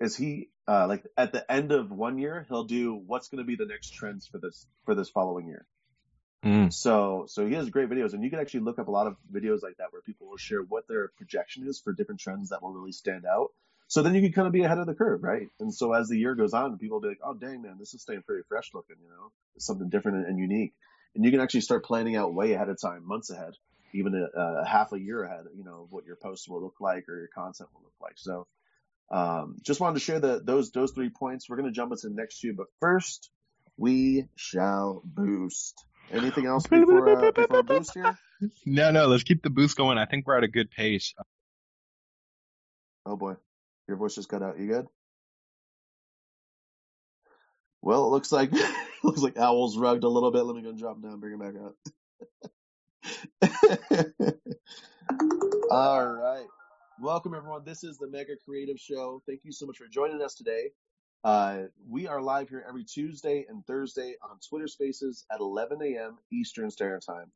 is 0.01 0.17
he, 0.17 0.49
uh, 0.67 0.87
like 0.89 1.05
at 1.19 1.33
the 1.33 1.53
end 1.53 1.71
of 1.71 1.91
one 1.91 2.17
year, 2.17 2.47
he'll 2.49 2.65
do 2.65 2.95
what's 2.95 3.29
going 3.29 3.39
to 3.39 3.45
be 3.45 3.57
the 3.57 3.67
next 3.67 3.93
trends 3.93 4.27
for 4.27 4.39
this, 4.39 4.67
for 4.87 4.95
this 4.95 5.11
following 5.11 5.47
year. 5.47 5.67
Mm. 6.45 6.73
So, 6.73 7.25
so 7.27 7.47
he 7.47 7.55
has 7.55 7.71
great 7.71 7.89
videos, 7.89 8.13
and 8.13 8.23
you 8.23 8.31
can 8.31 8.39
actually 8.39 8.61
look 8.61 8.79
up 8.79 8.89
a 8.89 8.91
lot 8.91 9.07
of 9.07 9.17
videos 9.33 9.63
like 9.63 9.79
that 9.79 9.93
where 9.93 10.03
people 10.03 10.29
will 10.29 10.37
share 10.37 10.61
what 10.61 10.87
their 10.89 11.09
projection 11.17 11.67
is 11.67 11.81
for 11.81 11.93
different 11.93 12.21
trends 12.21 12.51
that 12.51 12.63
will 12.63 12.73
really 12.73 12.93
stand 12.93 13.25
out. 13.25 13.49
So 13.89 14.03
then 14.03 14.15
you 14.15 14.23
can 14.23 14.33
kind 14.33 14.47
of 14.47 14.53
be 14.53 14.63
ahead 14.63 14.79
of 14.79 14.87
the 14.87 14.95
curve, 14.95 15.23
right? 15.23 15.49
And 15.61 15.73
so 15.73 15.93
as 15.93 16.09
the 16.09 16.19
year 16.19 16.35
goes 16.35 16.53
on, 16.53 16.79
people 16.79 16.97
will 16.97 17.03
be 17.03 17.09
like, 17.09 17.21
"Oh, 17.25 17.35
dang 17.35 17.63
man, 17.63 17.77
this 17.79 17.95
is 17.95 18.03
staying 18.03 18.23
pretty 18.23 18.43
fresh 18.49 18.71
looking," 18.75 18.97
you 19.03 19.09
know, 19.09 19.31
it's 19.57 19.67
something 19.67 19.89
different 19.89 20.27
and 20.27 20.39
unique. 20.39 20.75
And 21.15 21.25
you 21.25 21.31
can 21.31 21.41
actually 21.41 21.61
start 21.61 21.85
planning 21.85 22.17
out 22.17 22.35
way 22.35 22.53
ahead 22.53 22.69
of 22.69 22.81
time, 22.81 23.07
months 23.07 23.31
ahead, 23.31 23.55
even 23.93 24.15
a, 24.15 24.41
a 24.41 24.67
half 24.67 24.93
a 24.93 25.01
year 25.01 25.23
ahead, 25.23 25.45
you 25.57 25.65
know, 25.65 25.83
of 25.83 25.93
what 25.93 26.07
your 26.07 26.17
posts 26.17 26.49
will 26.49 26.63
look 26.63 26.81
like 26.81 27.09
or 27.09 27.17
your 27.17 27.29
content 27.29 27.69
will 27.73 27.83
look 27.83 27.95
like. 28.01 28.15
So, 28.17 28.47
um, 29.11 29.57
just 29.63 29.81
wanted 29.81 29.95
to 29.95 30.01
share 30.01 30.19
the, 30.19 30.41
those 30.43 30.73
those 30.73 30.93
three 30.93 31.11
points. 31.11 31.49
We're 31.49 31.57
going 31.57 31.69
to 31.69 31.75
jump 31.75 31.93
into 31.93 32.09
the 32.09 32.15
next 32.15 32.41
two, 32.41 32.55
but 32.55 32.67
first 32.81 33.31
we 33.77 34.29
shall 34.37 35.03
boost. 35.05 35.85
Anything 36.13 36.47
else 36.47 36.67
before, 36.67 37.27
uh, 37.27 37.33
before 37.33 37.63
boost 37.63 37.95
here? 37.95 38.19
No, 38.67 38.91
no. 38.91 39.07
Let's 39.07 39.23
keep 39.23 39.43
the 39.43 39.51
boost 39.51 39.77
going. 39.77 39.99
I 39.99 40.07
think 40.07 40.27
we're 40.27 40.39
at 40.39 40.45
a 40.45 40.49
good 40.49 40.71
pace. 40.71 41.15
Oh 43.07 43.17
boy, 43.17 43.35
your 43.89 43.97
voice 43.97 44.15
just 44.15 44.29
cut 44.29 44.43
out. 44.43 44.59
You 44.59 44.67
good? 44.67 44.87
Well, 47.83 48.07
it 48.07 48.11
looks 48.11 48.33
like 48.33 48.51
looks 49.05 49.21
like 49.21 49.39
Owl's 49.39 49.77
rugged 49.77 50.05
a 50.05 50.09
little 50.09 50.31
bit. 50.31 50.45
Let 50.45 50.57
me 50.57 50.63
go 50.63 50.71
and 50.71 50.79
drop 50.79 51.03
down, 51.03 51.21
bring 51.21 51.35
him 51.35 51.41
back 51.41 51.55
up. 51.63 51.75
All 55.71 56.07
right. 56.07 56.47
Welcome 57.01 57.35
everyone. 57.35 57.65
This 57.65 57.85
is 57.85 57.99
the 57.99 58.09
Mega 58.09 58.35
Creative 58.45 58.79
Show. 58.79 59.23
Thank 59.27 59.41
you 59.45 59.53
so 59.53 59.67
much 59.67 59.77
for 59.77 59.87
joining 59.87 60.23
us 60.23 60.35
today. 60.35 60.71
Uh, 61.25 61.63
we 61.89 62.07
are 62.07 62.21
live 62.21 62.51
here 62.51 62.63
every 62.69 62.85
Tuesday 62.85 63.47
and 63.49 63.67
Thursday 63.67 64.15
on 64.23 64.37
Twitter 64.47 64.69
Spaces 64.69 65.25
at 65.33 65.41
11 65.41 65.79
a.m. 65.81 66.19
Eastern 66.31 66.71
Standard 66.71 67.01
Time. 67.01 67.33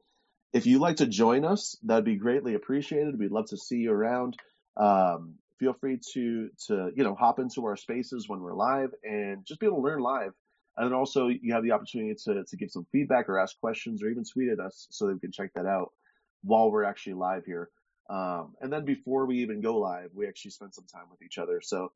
If 0.52 0.66
you'd 0.66 0.82
like 0.82 0.96
to 0.96 1.06
join 1.06 1.46
us, 1.46 1.74
that'd 1.82 2.04
be 2.04 2.16
greatly 2.16 2.54
appreciated. 2.54 3.18
We'd 3.18 3.30
love 3.30 3.46
to 3.46 3.56
see 3.56 3.76
you 3.76 3.92
around. 3.92 4.36
Um, 4.76 5.36
feel 5.58 5.72
free 5.72 6.00
to 6.12 6.50
to 6.66 6.90
you 6.94 7.02
know 7.02 7.14
hop 7.14 7.38
into 7.38 7.64
our 7.64 7.76
spaces 7.76 8.28
when 8.28 8.40
we're 8.40 8.54
live 8.54 8.90
and 9.02 9.46
just 9.46 9.58
be 9.58 9.64
able 9.64 9.78
to 9.78 9.84
learn 9.84 10.00
live. 10.00 10.32
And 10.76 10.86
then 10.86 10.92
also 10.92 11.28
you 11.28 11.54
have 11.54 11.62
the 11.62 11.72
opportunity 11.72 12.14
to 12.24 12.44
to 12.44 12.56
give 12.58 12.70
some 12.70 12.86
feedback 12.92 13.30
or 13.30 13.38
ask 13.38 13.58
questions 13.58 14.02
or 14.02 14.10
even 14.10 14.24
tweet 14.24 14.50
at 14.50 14.60
us 14.60 14.86
so 14.90 15.06
that 15.06 15.14
we 15.14 15.20
can 15.20 15.32
check 15.32 15.54
that 15.54 15.66
out 15.66 15.92
while 16.42 16.70
we're 16.70 16.84
actually 16.84 17.14
live 17.14 17.46
here. 17.46 17.70
Um, 18.10 18.54
and 18.60 18.70
then 18.70 18.84
before 18.84 19.24
we 19.24 19.38
even 19.38 19.62
go 19.62 19.78
live, 19.78 20.10
we 20.12 20.28
actually 20.28 20.50
spend 20.50 20.74
some 20.74 20.84
time 20.92 21.06
with 21.10 21.22
each 21.22 21.38
other. 21.38 21.62
So 21.62 21.90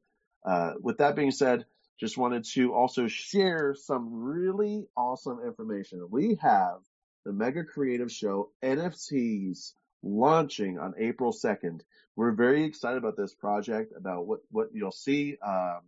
uh, 0.44 0.72
with 0.80 0.98
that 0.98 1.16
being 1.16 1.30
said, 1.30 1.66
just 2.02 2.18
wanted 2.18 2.42
to 2.42 2.74
also 2.74 3.06
share 3.06 3.76
some 3.76 4.12
really 4.12 4.88
awesome 4.96 5.38
information. 5.46 6.04
We 6.10 6.36
have 6.42 6.78
the 7.24 7.32
Mega 7.32 7.62
Creative 7.62 8.10
Show 8.10 8.50
NFTs 8.60 9.70
launching 10.02 10.80
on 10.80 10.94
April 10.98 11.32
2nd. 11.32 11.82
We're 12.16 12.32
very 12.32 12.64
excited 12.64 12.98
about 12.98 13.16
this 13.16 13.36
project, 13.36 13.92
about 13.96 14.26
what, 14.26 14.40
what 14.50 14.70
you'll 14.72 14.90
see. 14.90 15.36
Um, 15.46 15.82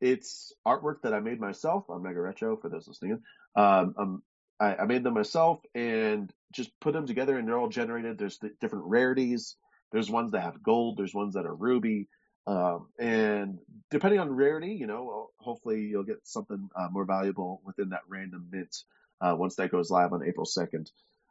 it's 0.00 0.54
artwork 0.66 1.02
that 1.02 1.12
I 1.12 1.20
made 1.20 1.40
myself 1.40 1.90
on 1.90 2.02
Mega 2.02 2.22
Retro 2.22 2.56
for 2.56 2.70
those 2.70 2.88
listening. 2.88 3.20
Um, 3.54 3.94
um, 3.98 4.22
I, 4.58 4.76
I, 4.76 4.84
made 4.86 5.04
them 5.04 5.12
myself 5.12 5.60
and 5.74 6.32
just 6.52 6.70
put 6.80 6.94
them 6.94 7.06
together 7.06 7.36
and 7.36 7.46
they're 7.46 7.58
all 7.58 7.68
generated. 7.68 8.16
There's 8.16 8.38
the 8.38 8.52
different 8.62 8.86
rarities. 8.86 9.56
There's 9.92 10.08
ones 10.08 10.32
that 10.32 10.40
have 10.40 10.62
gold. 10.62 10.96
There's 10.96 11.12
ones 11.12 11.34
that 11.34 11.44
are 11.44 11.54
ruby. 11.54 12.08
Um, 12.46 12.88
and 12.98 13.58
depending 13.90 14.20
on 14.20 14.30
rarity, 14.30 14.74
you 14.74 14.86
know, 14.86 15.30
hopefully 15.38 15.82
you'll 15.82 16.04
get 16.04 16.26
something 16.26 16.68
uh, 16.76 16.88
more 16.90 17.04
valuable 17.04 17.62
within 17.64 17.90
that 17.90 18.02
random 18.08 18.48
mint 18.50 18.76
uh, 19.20 19.34
once 19.36 19.56
that 19.56 19.70
goes 19.70 19.90
live 19.90 20.12
on 20.12 20.26
April 20.26 20.46
2nd. 20.46 20.90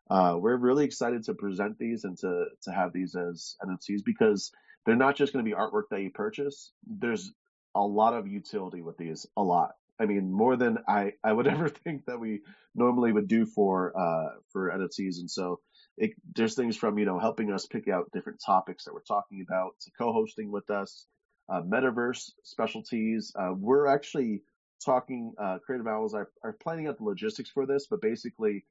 Uh, 0.10 0.38
we're 0.39 0.58
really 0.58 0.86
excited 0.86 1.23
to 1.23 1.34
present 1.34 1.78
these 1.78 2.04
and 2.04 2.17
to, 2.17 2.45
to 2.63 2.71
have 2.71 2.93
these 2.93 3.15
as 3.15 3.56
NFTs 3.63 4.04
because 4.04 4.52
they're 4.86 4.95
not 4.95 5.15
just 5.15 5.34
going 5.34 5.45
to 5.45 5.49
be 5.49 5.56
artwork 5.56 5.84
that 5.91 6.02
you 6.02 6.10
purchase. 6.10 6.71
There's 6.86 7.32
a 7.76 7.82
lot 7.82 8.13
of 8.13 8.28
utility 8.28 8.82
with 8.82 8.97
these, 8.97 9.26
a 9.38 9.43
lot. 9.43 9.71
I 9.99 10.06
mean, 10.06 10.32
more 10.32 10.58
than 10.58 10.80
I, 10.88 11.13
I 11.23 11.32
would 11.32 11.47
ever 11.54 11.69
think 11.69 12.06
that 12.06 12.19
we 12.19 12.41
normally 12.76 13.12
would 13.12 13.28
do 13.28 13.45
for, 13.45 13.97
uh, 13.97 14.36
for 14.52 14.71
NFTs. 14.71 15.19
And 15.19 15.32
so 15.32 15.60
it, 15.97 16.12
there's 16.36 16.56
things 16.56 16.75
from, 16.75 16.97
you 16.97 17.06
know, 17.06 17.19
helping 17.19 17.51
us 17.51 17.65
pick 17.65 17.88
out 17.88 18.12
different 18.12 18.41
topics 18.43 18.86
that 18.86 18.93
we're 18.93 19.01
talking 19.01 19.45
about 19.47 19.75
to 19.82 19.91
co-hosting 19.97 20.51
with 20.51 20.69
us, 20.69 21.06
uh, 21.49 21.62
metaverse 21.62 22.32
specialties. 22.43 23.32
Uh, 23.38 23.53
we're 23.56 23.88
actually 23.88 24.41
talking, 24.84 25.34
uh, 25.38 25.60
Creative 25.65 25.88
Owls 25.88 26.13
are, 26.13 26.29
are 26.43 26.53
planning 26.53 26.88
out 26.88 26.97
the 26.97 27.03
logistics 27.03 27.49
for 27.49 27.65
this, 27.65 27.88
but 27.89 28.01
basically 28.01 28.65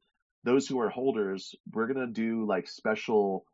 those 0.45 0.67
who 0.67 0.81
are 0.81 0.89
holders, 0.89 1.55
we're 1.73 1.87
going 1.87 2.05
to 2.07 2.13
do 2.13 2.45
like 2.45 2.69
special, 2.69 3.45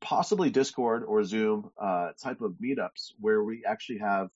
possibly 0.00 0.50
Discord 0.50 1.02
or 1.04 1.24
Zoom, 1.24 1.70
uh, 1.80 2.10
type 2.22 2.40
of 2.40 2.52
meetups 2.62 3.12
where 3.18 3.42
we 3.42 3.64
actually 3.66 3.98
have, 3.98 4.28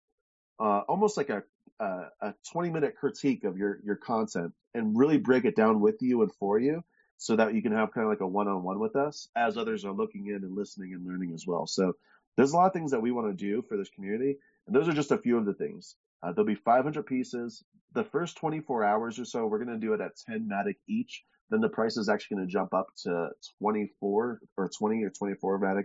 uh, 0.59 0.81
almost 0.89 1.17
like 1.17 1.31
a, 1.31 1.45
a, 1.79 2.07
a 2.21 2.35
20 2.53 2.71
minute 2.71 2.97
critique 2.97 3.45
of 3.45 3.57
your, 3.57 3.79
your 3.85 3.97
content 3.97 4.53
and 4.75 4.99
really 4.99 5.19
break 5.19 5.45
it 5.45 5.55
down 5.55 5.81
with 5.81 5.97
you 6.01 6.23
and 6.23 6.33
for 6.35 6.59
you 6.59 6.83
so 7.23 7.37
that 7.37 7.55
you 7.55 7.63
can 7.63 7.71
have 7.71 7.93
kind 7.93 8.05
of 8.05 8.11
like 8.11 8.21
a 8.21 8.27
one 8.27 8.49
on 8.49 8.65
one 8.65 8.81
with 8.81 8.97
us 8.97 9.29
as 9.37 9.57
others 9.57 9.85
are 9.85 9.93
looking 9.93 10.27
in 10.27 10.43
and 10.43 10.57
listening 10.57 10.93
and 10.93 11.07
learning 11.07 11.31
as 11.33 11.47
well. 11.47 11.69
So 11.69 11.93
there's 12.37 12.53
a 12.53 12.57
lot 12.57 12.67
of 12.67 12.73
things 12.73 12.91
that 12.91 13.01
we 13.01 13.13
want 13.13 13.29
to 13.29 13.45
do 13.45 13.63
for 13.63 13.77
this 13.77 13.91
community. 13.91 14.39
And 14.67 14.75
those 14.75 14.89
are 14.89 14.93
just 14.93 15.13
a 15.13 15.19
few 15.19 15.39
of 15.39 15.47
the 15.47 15.55
things. 15.55 15.95
Uh, 16.21 16.33
there'll 16.33 16.45
be 16.45 16.57
500 16.57 17.07
pieces. 17.07 17.63
The 17.93 18.03
first 18.03 18.39
24 18.39 18.83
hours 18.83 19.21
or 19.21 19.25
so, 19.25 19.47
we're 19.47 19.65
going 19.65 19.81
to 19.81 19.87
do 19.87 19.93
it 19.93 20.01
at 20.01 20.17
10 20.27 20.49
Matic 20.51 20.79
each. 20.89 21.23
Then 21.49 21.61
the 21.61 21.69
price 21.69 21.97
is 21.97 22.09
actually 22.09 22.39
going 22.39 22.49
to 22.49 22.53
jump 22.53 22.75
up 22.75 22.89
to 23.05 23.29
24 23.61 24.41
or 24.57 24.71
20 24.77 25.05
or 25.05 25.11
24 25.11 25.61
Matic. 25.61 25.85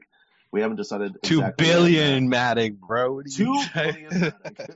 We 0.52 0.62
haven't 0.62 0.78
decided. 0.78 1.18
Two 1.24 1.40
exactly 1.40 1.66
billion 1.66 2.32
Matic, 2.32 2.78
bro. 2.78 3.22
Two 3.22 3.62
billion 3.74 4.10
Matic. 4.10 4.76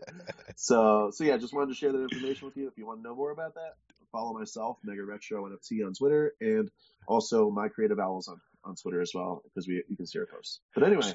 so, 0.55 1.11
so 1.13 1.23
yeah, 1.23 1.37
just 1.37 1.53
wanted 1.53 1.69
to 1.69 1.75
share 1.75 1.91
that 1.91 2.01
information 2.01 2.47
with 2.47 2.57
you. 2.57 2.67
If 2.67 2.77
you 2.77 2.85
want 2.85 2.99
to 2.99 3.03
know 3.03 3.15
more 3.15 3.31
about 3.31 3.55
that, 3.55 3.75
follow 4.11 4.37
myself, 4.37 4.77
Mega 4.83 5.03
Retro 5.03 5.47
NFT 5.49 5.85
on 5.85 5.93
Twitter, 5.93 6.33
and 6.41 6.69
also 7.07 7.49
my 7.49 7.69
Creative 7.69 7.99
Owls 7.99 8.27
on, 8.27 8.39
on 8.63 8.75
Twitter 8.75 9.01
as 9.01 9.11
well, 9.13 9.41
because 9.43 9.67
we 9.67 9.83
you 9.87 9.95
can 9.95 10.05
see 10.05 10.19
our 10.19 10.25
posts. 10.25 10.59
But 10.75 10.83
anyway. 10.83 11.13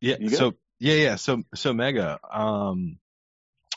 Yeah. 0.00 0.16
So 0.28 0.54
yeah, 0.78 0.94
yeah. 0.94 1.14
So 1.16 1.42
so 1.54 1.72
Mega. 1.72 2.18
Um, 2.30 2.98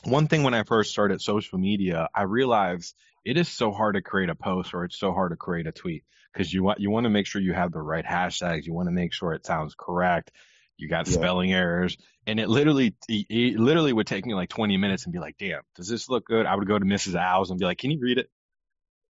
one 0.03 0.27
thing 0.27 0.43
when 0.43 0.53
I 0.53 0.63
first 0.63 0.91
started 0.91 1.21
social 1.21 1.59
media, 1.59 2.09
I 2.13 2.23
realized 2.23 2.95
it 3.25 3.37
is 3.37 3.47
so 3.47 3.71
hard 3.71 3.95
to 3.95 4.01
create 4.01 4.29
a 4.29 4.35
post 4.35 4.73
or 4.73 4.83
it's 4.83 4.97
so 4.97 5.11
hard 5.11 5.31
to 5.31 5.35
create 5.35 5.67
a 5.67 5.71
tweet 5.71 6.03
because 6.33 6.53
you 6.53 6.63
want 6.63 6.79
you 6.79 6.89
want 6.89 7.05
to 7.05 7.09
make 7.09 7.25
sure 7.25 7.41
you 7.41 7.53
have 7.53 7.71
the 7.71 7.81
right 7.81 8.05
hashtags. 8.05 8.65
You 8.65 8.73
want 8.73 8.87
to 8.87 8.93
make 8.93 9.13
sure 9.13 9.33
it 9.33 9.45
sounds 9.45 9.75
correct. 9.77 10.31
You 10.77 10.87
got 10.87 11.07
yeah. 11.07 11.13
spelling 11.13 11.53
errors, 11.53 11.97
and 12.25 12.39
it 12.39 12.49
literally 12.49 12.95
it, 13.07 13.25
it 13.29 13.59
literally 13.59 13.93
would 13.93 14.07
take 14.07 14.25
me 14.25 14.33
like 14.33 14.49
20 14.49 14.77
minutes 14.77 15.05
and 15.05 15.13
be 15.13 15.19
like, 15.19 15.37
"Damn, 15.37 15.61
does 15.75 15.87
this 15.87 16.09
look 16.09 16.25
good?" 16.25 16.45
I 16.45 16.55
would 16.55 16.67
go 16.67 16.79
to 16.79 16.85
Mrs. 16.85 17.15
Owls 17.15 17.51
and 17.51 17.59
be 17.59 17.65
like, 17.65 17.77
"Can 17.77 17.91
you 17.91 17.99
read 17.99 18.17
it?" 18.17 18.29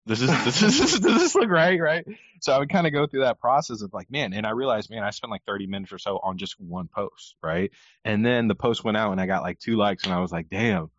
This 0.06 0.22
is 0.22 0.30
this 0.44 0.62
is 0.62 1.00
does 1.00 1.20
this 1.20 1.34
look 1.34 1.50
right, 1.50 1.78
right? 1.78 2.06
So 2.40 2.52
I 2.52 2.58
would 2.58 2.70
kind 2.70 2.86
of 2.86 2.94
go 2.94 3.06
through 3.06 3.20
that 3.20 3.40
process 3.40 3.82
of 3.82 3.92
like, 3.92 4.10
man, 4.10 4.32
and 4.32 4.46
I 4.46 4.50
realized, 4.50 4.90
man, 4.90 5.02
I 5.02 5.10
spent 5.10 5.30
like 5.30 5.44
30 5.44 5.66
minutes 5.66 5.92
or 5.92 5.98
so 5.98 6.18
on 6.22 6.38
just 6.38 6.58
one 6.58 6.88
post, 6.88 7.36
right? 7.42 7.70
And 8.04 8.24
then 8.24 8.48
the 8.48 8.54
post 8.54 8.84
went 8.84 8.96
out 8.96 9.12
and 9.12 9.20
I 9.20 9.26
got 9.26 9.42
like 9.42 9.58
two 9.58 9.76
likes, 9.76 10.04
and 10.04 10.14
I 10.14 10.20
was 10.20 10.32
like, 10.32 10.48
damn, 10.48 10.90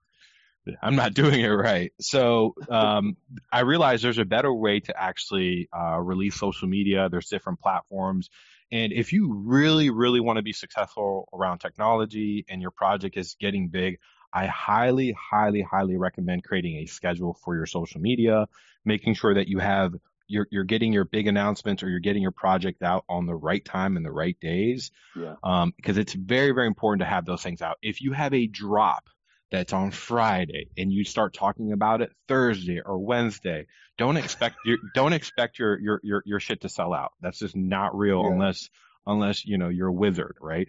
I'm 0.81 0.95
not 0.95 1.13
doing 1.13 1.39
it 1.41 1.47
right. 1.47 1.91
So 1.99 2.55
um, 2.69 3.17
I 3.51 3.61
realized 3.61 4.03
there's 4.03 4.17
a 4.17 4.25
better 4.25 4.53
way 4.53 4.79
to 4.81 5.01
actually 5.01 5.69
uh, 5.75 5.99
release 5.99 6.35
social 6.35 6.67
media. 6.67 7.09
There's 7.09 7.27
different 7.27 7.59
platforms. 7.59 8.29
And 8.71 8.93
if 8.93 9.13
you 9.13 9.33
really, 9.33 9.89
really 9.89 10.19
want 10.19 10.37
to 10.37 10.43
be 10.43 10.53
successful 10.53 11.27
around 11.33 11.59
technology 11.59 12.45
and 12.47 12.61
your 12.61 12.71
project 12.71 13.17
is 13.17 13.35
getting 13.39 13.69
big, 13.69 13.97
I 14.31 14.45
highly, 14.45 15.15
highly, 15.19 15.61
highly 15.61 15.97
recommend 15.97 16.43
creating 16.43 16.77
a 16.77 16.85
schedule 16.85 17.33
for 17.43 17.55
your 17.55 17.65
social 17.65 17.99
media, 17.99 18.47
making 18.85 19.15
sure 19.15 19.33
that 19.33 19.47
you 19.47 19.59
have 19.59 19.95
you're 20.27 20.47
you're 20.51 20.63
getting 20.63 20.93
your 20.93 21.05
big 21.05 21.25
announcements 21.25 21.81
or 21.81 21.89
you're 21.89 21.99
getting 21.99 22.21
your 22.21 22.31
project 22.31 22.83
out 22.83 23.03
on 23.09 23.25
the 23.25 23.35
right 23.35 23.65
time 23.65 23.97
and 23.97 24.05
the 24.05 24.11
right 24.11 24.39
days. 24.39 24.91
Yeah. 25.15 25.33
Um, 25.43 25.73
because 25.75 25.97
it's 25.97 26.13
very, 26.13 26.51
very 26.51 26.67
important 26.67 27.01
to 27.01 27.07
have 27.07 27.25
those 27.25 27.41
things 27.41 27.63
out. 27.63 27.77
If 27.81 28.01
you 28.01 28.13
have 28.13 28.35
a 28.35 28.45
drop 28.45 29.09
that's 29.51 29.73
on 29.73 29.91
Friday 29.91 30.67
and 30.77 30.91
you 30.91 31.03
start 31.03 31.33
talking 31.33 31.71
about 31.71 32.01
it 32.01 32.11
Thursday 32.27 32.81
or 32.81 32.97
Wednesday, 32.99 33.65
don't 33.97 34.17
expect 34.17 34.57
your 34.65 34.77
don't 34.93 35.13
expect 35.13 35.59
your 35.59 35.79
your 35.79 35.99
your 36.03 36.23
your 36.25 36.39
shit 36.39 36.61
to 36.61 36.69
sell 36.69 36.93
out. 36.93 37.13
That's 37.21 37.39
just 37.39 37.55
not 37.55 37.97
real 37.97 38.23
yeah. 38.23 38.31
unless 38.31 38.69
unless 39.05 39.45
you 39.45 39.57
know 39.57 39.69
you're 39.69 39.87
a 39.87 39.93
wizard, 39.93 40.37
right? 40.39 40.67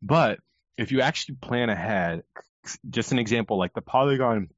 But 0.00 0.40
if 0.76 0.92
you 0.92 1.00
actually 1.00 1.36
plan 1.36 1.68
ahead, 1.68 2.22
just 2.88 3.12
an 3.12 3.18
example 3.18 3.58
like 3.58 3.74
the 3.74 3.82
Polygon 3.82 4.48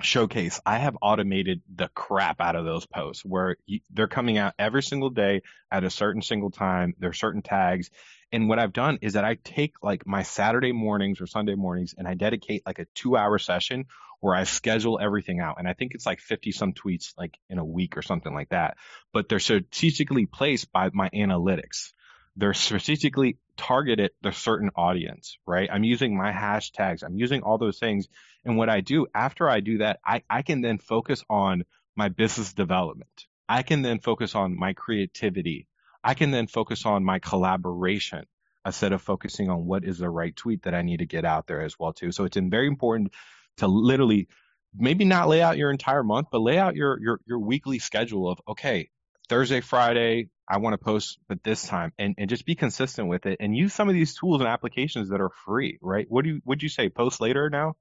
showcase, 0.00 0.60
I 0.64 0.78
have 0.78 0.96
automated 1.00 1.62
the 1.72 1.88
crap 1.88 2.40
out 2.40 2.56
of 2.56 2.64
those 2.64 2.86
posts 2.86 3.24
where 3.24 3.56
they're 3.90 4.08
coming 4.08 4.38
out 4.38 4.54
every 4.58 4.82
single 4.82 5.10
day 5.10 5.42
at 5.70 5.84
a 5.84 5.90
certain 5.90 6.22
single 6.22 6.50
time. 6.50 6.94
There 6.98 7.10
are 7.10 7.14
certain 7.14 7.42
tags. 7.42 7.90
And 8.32 8.48
what 8.48 8.58
I've 8.58 8.72
done 8.72 8.98
is 9.02 9.12
that 9.12 9.24
I 9.24 9.34
take 9.34 9.74
like 9.82 10.06
my 10.06 10.22
Saturday 10.22 10.72
mornings 10.72 11.20
or 11.20 11.26
Sunday 11.26 11.54
mornings 11.54 11.94
and 11.96 12.08
I 12.08 12.14
dedicate 12.14 12.62
like 12.66 12.78
a 12.78 12.86
two 12.94 13.16
hour 13.16 13.38
session 13.38 13.86
where 14.20 14.34
I 14.34 14.44
schedule 14.44 14.98
everything 15.00 15.40
out. 15.40 15.56
And 15.58 15.68
I 15.68 15.74
think 15.74 15.92
it's 15.94 16.06
like 16.06 16.20
50 16.20 16.52
some 16.52 16.72
tweets 16.72 17.12
like 17.18 17.36
in 17.50 17.58
a 17.58 17.64
week 17.64 17.96
or 17.96 18.02
something 18.02 18.32
like 18.32 18.50
that. 18.50 18.76
But 19.12 19.28
they're 19.28 19.40
strategically 19.40 20.26
placed 20.26 20.72
by 20.72 20.90
my 20.92 21.10
analytics 21.10 21.92
they're 22.36 22.54
strategically 22.54 23.36
targeted 23.56 24.10
a 24.24 24.32
certain 24.32 24.70
audience, 24.74 25.38
right? 25.46 25.68
I'm 25.70 25.84
using 25.84 26.16
my 26.16 26.32
hashtags. 26.32 27.02
I'm 27.04 27.18
using 27.18 27.42
all 27.42 27.58
those 27.58 27.78
things. 27.78 28.08
And 28.44 28.56
what 28.56 28.68
I 28.68 28.80
do 28.80 29.06
after 29.14 29.48
I 29.48 29.60
do 29.60 29.78
that, 29.78 30.00
I, 30.04 30.22
I 30.30 30.42
can 30.42 30.62
then 30.62 30.78
focus 30.78 31.24
on 31.28 31.64
my 31.94 32.08
business 32.08 32.52
development. 32.54 33.26
I 33.48 33.62
can 33.62 33.82
then 33.82 33.98
focus 33.98 34.34
on 34.34 34.58
my 34.58 34.72
creativity. 34.72 35.68
I 36.02 36.14
can 36.14 36.30
then 36.30 36.46
focus 36.46 36.86
on 36.86 37.04
my 37.04 37.18
collaboration 37.18 38.24
instead 38.64 38.92
of 38.92 39.02
focusing 39.02 39.50
on 39.50 39.66
what 39.66 39.84
is 39.84 39.98
the 39.98 40.08
right 40.08 40.34
tweet 40.34 40.62
that 40.62 40.74
I 40.74 40.82
need 40.82 40.98
to 40.98 41.06
get 41.06 41.24
out 41.24 41.46
there 41.46 41.60
as 41.62 41.78
well 41.78 41.92
too. 41.92 42.12
So 42.12 42.24
it's 42.24 42.36
very 42.36 42.66
important 42.66 43.12
to 43.58 43.66
literally 43.66 44.28
maybe 44.74 45.04
not 45.04 45.28
lay 45.28 45.42
out 45.42 45.58
your 45.58 45.70
entire 45.70 46.02
month, 46.02 46.28
but 46.30 46.40
lay 46.40 46.58
out 46.58 46.76
your 46.76 46.98
your 47.00 47.20
your 47.26 47.38
weekly 47.38 47.78
schedule 47.78 48.30
of 48.30 48.40
okay, 48.48 48.88
Thursday, 49.32 49.62
Friday, 49.62 50.28
I 50.46 50.58
want 50.58 50.74
to 50.74 50.78
post, 50.78 51.18
but 51.26 51.42
this 51.42 51.66
time, 51.66 51.94
and, 51.98 52.14
and 52.18 52.28
just 52.28 52.44
be 52.44 52.54
consistent 52.54 53.08
with 53.08 53.24
it, 53.24 53.38
and 53.40 53.56
use 53.56 53.72
some 53.72 53.88
of 53.88 53.94
these 53.94 54.14
tools 54.14 54.42
and 54.42 54.48
applications 54.48 55.08
that 55.08 55.22
are 55.22 55.30
free, 55.46 55.78
right? 55.80 56.04
What 56.06 56.24
do 56.24 56.34
you 56.34 56.42
would 56.44 56.62
you 56.62 56.68
say? 56.68 56.90
Post 56.90 57.18
later 57.18 57.48
now? 57.48 57.74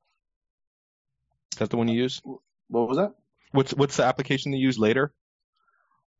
Is 1.51 1.59
that 1.59 1.69
the 1.69 1.75
one 1.75 1.89
you 1.89 2.01
use? 2.01 2.21
What 2.23 2.87
was 2.87 2.95
that? 2.95 3.15
What's 3.51 3.73
what's 3.73 3.97
the 3.97 4.05
application 4.05 4.51
that 4.51 4.59
you 4.59 4.67
use 4.67 4.79
later? 4.79 5.11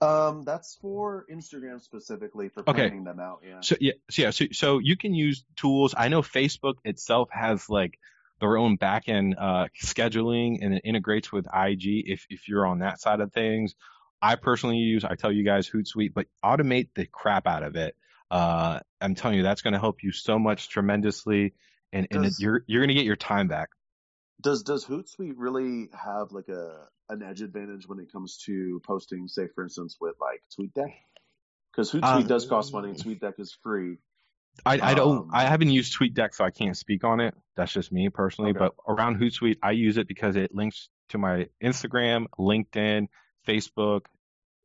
Um, 0.02 0.44
that's 0.44 0.78
for 0.82 1.26
Instagram 1.32 1.82
specifically 1.82 2.50
for 2.50 2.63
planning 2.63 2.96
okay. 2.96 3.04
them 3.06 3.22
out. 3.22 3.39
Yeah. 3.48 3.62
So 3.62 3.78
yeah, 3.80 3.94
so 4.10 4.22
yeah, 4.22 4.32
so 4.32 4.46
so 4.52 4.80
you 4.80 4.98
can 4.98 5.13
use 5.13 5.46
tools. 5.56 5.96
I 5.98 6.10
know 6.10 6.22
Facebook 6.22 6.74
itself 6.84 7.30
has 7.32 7.70
like 7.70 7.98
their 8.41 8.58
own 8.58 8.78
backend 8.78 9.36
uh, 9.39 9.67
scheduling 9.82 10.58
and 10.62 10.74
it 10.74 10.82
integrates 10.84 11.32
with 11.32 11.46
IG 11.46 12.10
if 12.10 12.26
if 12.30 12.50
you're 12.50 12.67
on 12.67 12.80
that 12.80 13.00
side 13.00 13.22
of 13.22 13.32
things. 13.32 13.76
I 14.22 14.36
personally 14.36 14.78
use, 14.78 15.04
I 15.04 15.16
tell 15.16 15.32
you 15.32 15.44
guys 15.44 15.70
Hootsuite, 15.70 16.14
but 16.14 16.28
automate 16.44 16.90
the 16.96 17.06
crap 17.06 17.48
out 17.48 17.64
of 17.64 17.76
it. 17.76 17.96
Uh, 18.30 18.80
I'm 19.02 19.16
telling 19.16 19.38
you, 19.38 19.44
that's 19.44 19.62
going 19.62 19.74
to 19.74 19.80
help 19.80 20.04
you 20.04 20.12
so 20.12 20.40
much 20.40 20.70
tremendously, 20.70 21.54
and, 21.92 22.08
and 22.12 22.24
does, 22.24 22.40
you're 22.40 22.64
you're 22.68 22.82
going 22.82 22.90
to 22.90 22.94
get 22.94 23.06
your 23.06 23.18
time 23.18 23.48
back. 23.48 23.70
Does 24.42 24.64
does 24.64 24.86
Hootsuite 24.86 25.34
really 25.36 25.90
have 25.94 26.32
like 26.32 26.48
a 26.48 26.88
an 27.10 27.24
edge 27.24 27.42
advantage 27.42 27.88
when 27.88 28.00
it 28.00 28.12
comes 28.12 28.38
to 28.46 28.82
posting, 28.86 29.28
say 29.28 29.48
for 29.54 29.64
instance, 29.64 29.98
with 30.00 30.16
like 30.22 30.42
TweetDeck? 30.58 30.94
Because 31.72 31.92
Hootsuite 31.92 32.04
uh, 32.04 32.22
does 32.22 32.48
cost 32.48 32.72
money, 32.72 32.90
and 32.90 32.98
TweetDeck 32.98 33.40
is 33.40 33.58
free. 33.64 33.98
I, 34.66 34.80
I 34.80 34.94
don't 34.94 35.18
um, 35.18 35.30
I 35.34 35.44
haven't 35.46 35.70
used 35.70 35.98
TweetDeck, 35.98 36.34
so 36.34 36.46
I 36.46 36.52
can't 36.52 36.78
speak 36.78 37.04
on 37.04 37.20
it. 37.20 37.34
That's 37.56 37.72
just 37.72 37.92
me 37.92 38.10
personally. 38.10 38.52
Okay. 38.52 38.60
But 38.60 38.76
around 38.88 39.20
Hootsuite, 39.20 39.58
I 39.62 39.72
use 39.72 39.98
it 39.98 40.08
because 40.08 40.36
it 40.36 40.54
links 40.54 40.90
to 41.10 41.18
my 41.18 41.48
Instagram, 41.64 42.28
LinkedIn, 42.40 43.08
Facebook, 43.47 44.01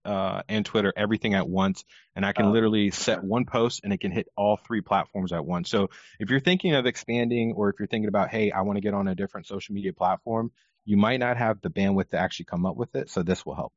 uh, 0.06 0.42
and 0.48 0.64
Twitter, 0.64 0.92
everything 0.96 1.34
at 1.34 1.48
once. 1.48 1.84
And 2.14 2.24
I 2.24 2.32
can 2.32 2.46
oh. 2.46 2.50
literally 2.52 2.90
set 2.90 3.22
one 3.22 3.44
post 3.44 3.80
and 3.82 3.92
it 3.92 3.98
can 3.98 4.12
hit 4.12 4.28
all 4.36 4.56
three 4.56 4.80
platforms 4.80 5.32
at 5.32 5.44
once. 5.44 5.68
So 5.68 5.90
if 6.20 6.30
you're 6.30 6.40
thinking 6.40 6.74
of 6.74 6.86
expanding 6.86 7.52
or 7.56 7.70
if 7.70 7.76
you're 7.78 7.88
thinking 7.88 8.08
about, 8.08 8.30
hey, 8.30 8.52
I 8.52 8.62
want 8.62 8.76
to 8.76 8.80
get 8.80 8.94
on 8.94 9.08
a 9.08 9.14
different 9.16 9.46
social 9.46 9.74
media 9.74 9.92
platform, 9.92 10.52
you 10.84 10.96
might 10.96 11.18
not 11.18 11.36
have 11.36 11.60
the 11.60 11.70
bandwidth 11.70 12.10
to 12.10 12.18
actually 12.18 12.46
come 12.46 12.64
up 12.64 12.76
with 12.76 12.94
it. 12.94 13.10
So 13.10 13.24
this 13.24 13.44
will 13.44 13.56
help. 13.56 13.72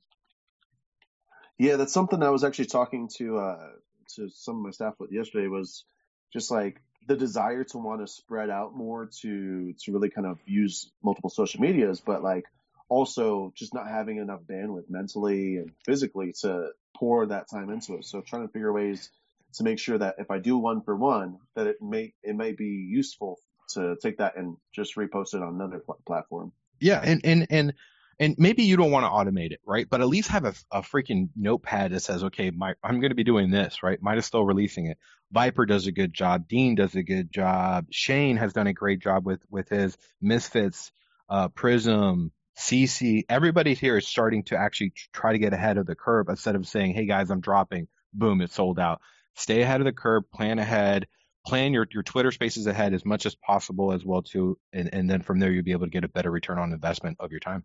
Yeah, 1.57 1.75
that's 1.75 1.91
something 1.91 2.21
I 2.21 2.29
was 2.29 2.43
actually 2.43 2.67
talking 2.67 3.09
to 3.17 3.37
uh, 3.39 3.69
to 4.15 4.29
some 4.29 4.57
of 4.57 4.61
my 4.61 4.71
staff 4.71 4.93
with 4.97 5.11
yesterday 5.11 5.47
was 5.47 5.83
just 6.31 6.51
like 6.51 6.79
the 7.07 7.17
desire 7.17 7.63
to 7.65 7.77
want 7.79 7.99
to 7.99 8.07
spread 8.07 8.49
out 8.49 8.73
more 8.73 9.09
to 9.21 9.73
to 9.73 9.91
really 9.91 10.09
kind 10.09 10.27
of 10.27 10.39
use 10.45 10.89
multiple 11.03 11.29
social 11.29 11.59
medias, 11.59 11.99
but 11.99 12.23
like 12.23 12.45
also 12.89 13.53
just 13.55 13.73
not 13.73 13.87
having 13.87 14.17
enough 14.17 14.41
bandwidth 14.41 14.89
mentally 14.89 15.57
and 15.57 15.71
physically 15.85 16.33
to 16.41 16.69
pour 16.97 17.27
that 17.27 17.49
time 17.49 17.69
into 17.69 17.93
it. 17.95 18.05
So 18.05 18.21
trying 18.21 18.47
to 18.47 18.51
figure 18.51 18.73
ways 18.73 19.09
to 19.53 19.63
make 19.63 19.79
sure 19.79 19.97
that 19.97 20.15
if 20.17 20.29
I 20.29 20.39
do 20.39 20.57
one 20.57 20.81
for 20.81 20.95
one, 20.95 21.37
that 21.55 21.67
it 21.67 21.77
may 21.81 22.13
it 22.23 22.35
may 22.35 22.51
be 22.51 22.87
useful 22.89 23.37
to 23.69 23.95
take 24.01 24.17
that 24.17 24.35
and 24.35 24.57
just 24.73 24.95
repost 24.95 25.33
it 25.33 25.41
on 25.41 25.53
another 25.55 25.79
pl- 25.79 25.99
platform. 26.05 26.51
Yeah, 26.79 27.01
and 27.03 27.21
and 27.23 27.47
and 27.49 27.73
and 28.19 28.35
maybe 28.37 28.63
you 28.63 28.75
don't 28.75 28.91
want 28.91 29.05
to 29.05 29.09
automate 29.09 29.51
it, 29.51 29.61
right? 29.65 29.87
But 29.89 30.01
at 30.01 30.07
least 30.07 30.29
have 30.29 30.45
a, 30.45 30.53
a 30.71 30.81
freaking 30.81 31.29
notepad 31.35 31.91
that 31.91 32.01
says, 32.01 32.25
okay, 32.25 32.51
my, 32.51 32.73
I'm 32.83 32.99
going 32.99 33.11
to 33.11 33.15
be 33.15 33.23
doing 33.23 33.49
this, 33.49 33.81
right? 33.81 34.01
Might 34.01 34.17
as 34.17 34.25
still 34.25 34.43
releasing 34.43 34.87
it. 34.87 34.97
Viper 35.31 35.65
does 35.65 35.87
a 35.87 35.91
good 35.91 36.13
job. 36.13 36.47
Dean 36.47 36.75
does 36.75 36.95
a 36.95 37.03
good 37.03 37.31
job. 37.31 37.85
Shane 37.91 38.35
has 38.37 38.51
done 38.51 38.67
a 38.67 38.73
great 38.73 38.99
job 38.99 39.25
with 39.25 39.41
with 39.49 39.69
his 39.69 39.97
Misfits, 40.21 40.91
uh, 41.29 41.47
Prism, 41.49 42.31
CC, 42.59 43.23
everybody 43.29 43.73
here 43.73 43.97
is 43.97 44.05
starting 44.05 44.43
to 44.43 44.57
actually 44.57 44.91
try 45.13 45.31
to 45.31 45.39
get 45.39 45.53
ahead 45.53 45.77
of 45.77 45.85
the 45.85 45.95
curve 45.95 46.27
instead 46.27 46.55
of 46.55 46.67
saying, 46.67 46.93
hey 46.93 47.05
guys, 47.05 47.29
I'm 47.29 47.39
dropping. 47.39 47.87
Boom, 48.13 48.41
it's 48.41 48.53
sold 48.53 48.79
out. 48.79 48.99
Stay 49.35 49.61
ahead 49.61 49.79
of 49.79 49.85
the 49.85 49.93
curve, 49.93 50.29
plan 50.29 50.59
ahead, 50.59 51.07
plan 51.47 51.71
your, 51.71 51.87
your 51.89 52.03
Twitter 52.03 52.31
spaces 52.31 52.67
ahead 52.67 52.93
as 52.93 53.05
much 53.05 53.25
as 53.25 53.33
possible 53.33 53.93
as 53.93 54.03
well 54.03 54.21
too. 54.21 54.57
And, 54.73 54.93
and 54.93 55.09
then 55.09 55.21
from 55.21 55.39
there, 55.39 55.49
you'll 55.49 55.63
be 55.63 55.71
able 55.71 55.85
to 55.85 55.91
get 55.91 56.03
a 56.03 56.09
better 56.09 56.29
return 56.29 56.59
on 56.59 56.73
investment 56.73 57.15
of 57.21 57.31
your 57.31 57.39
time. 57.39 57.63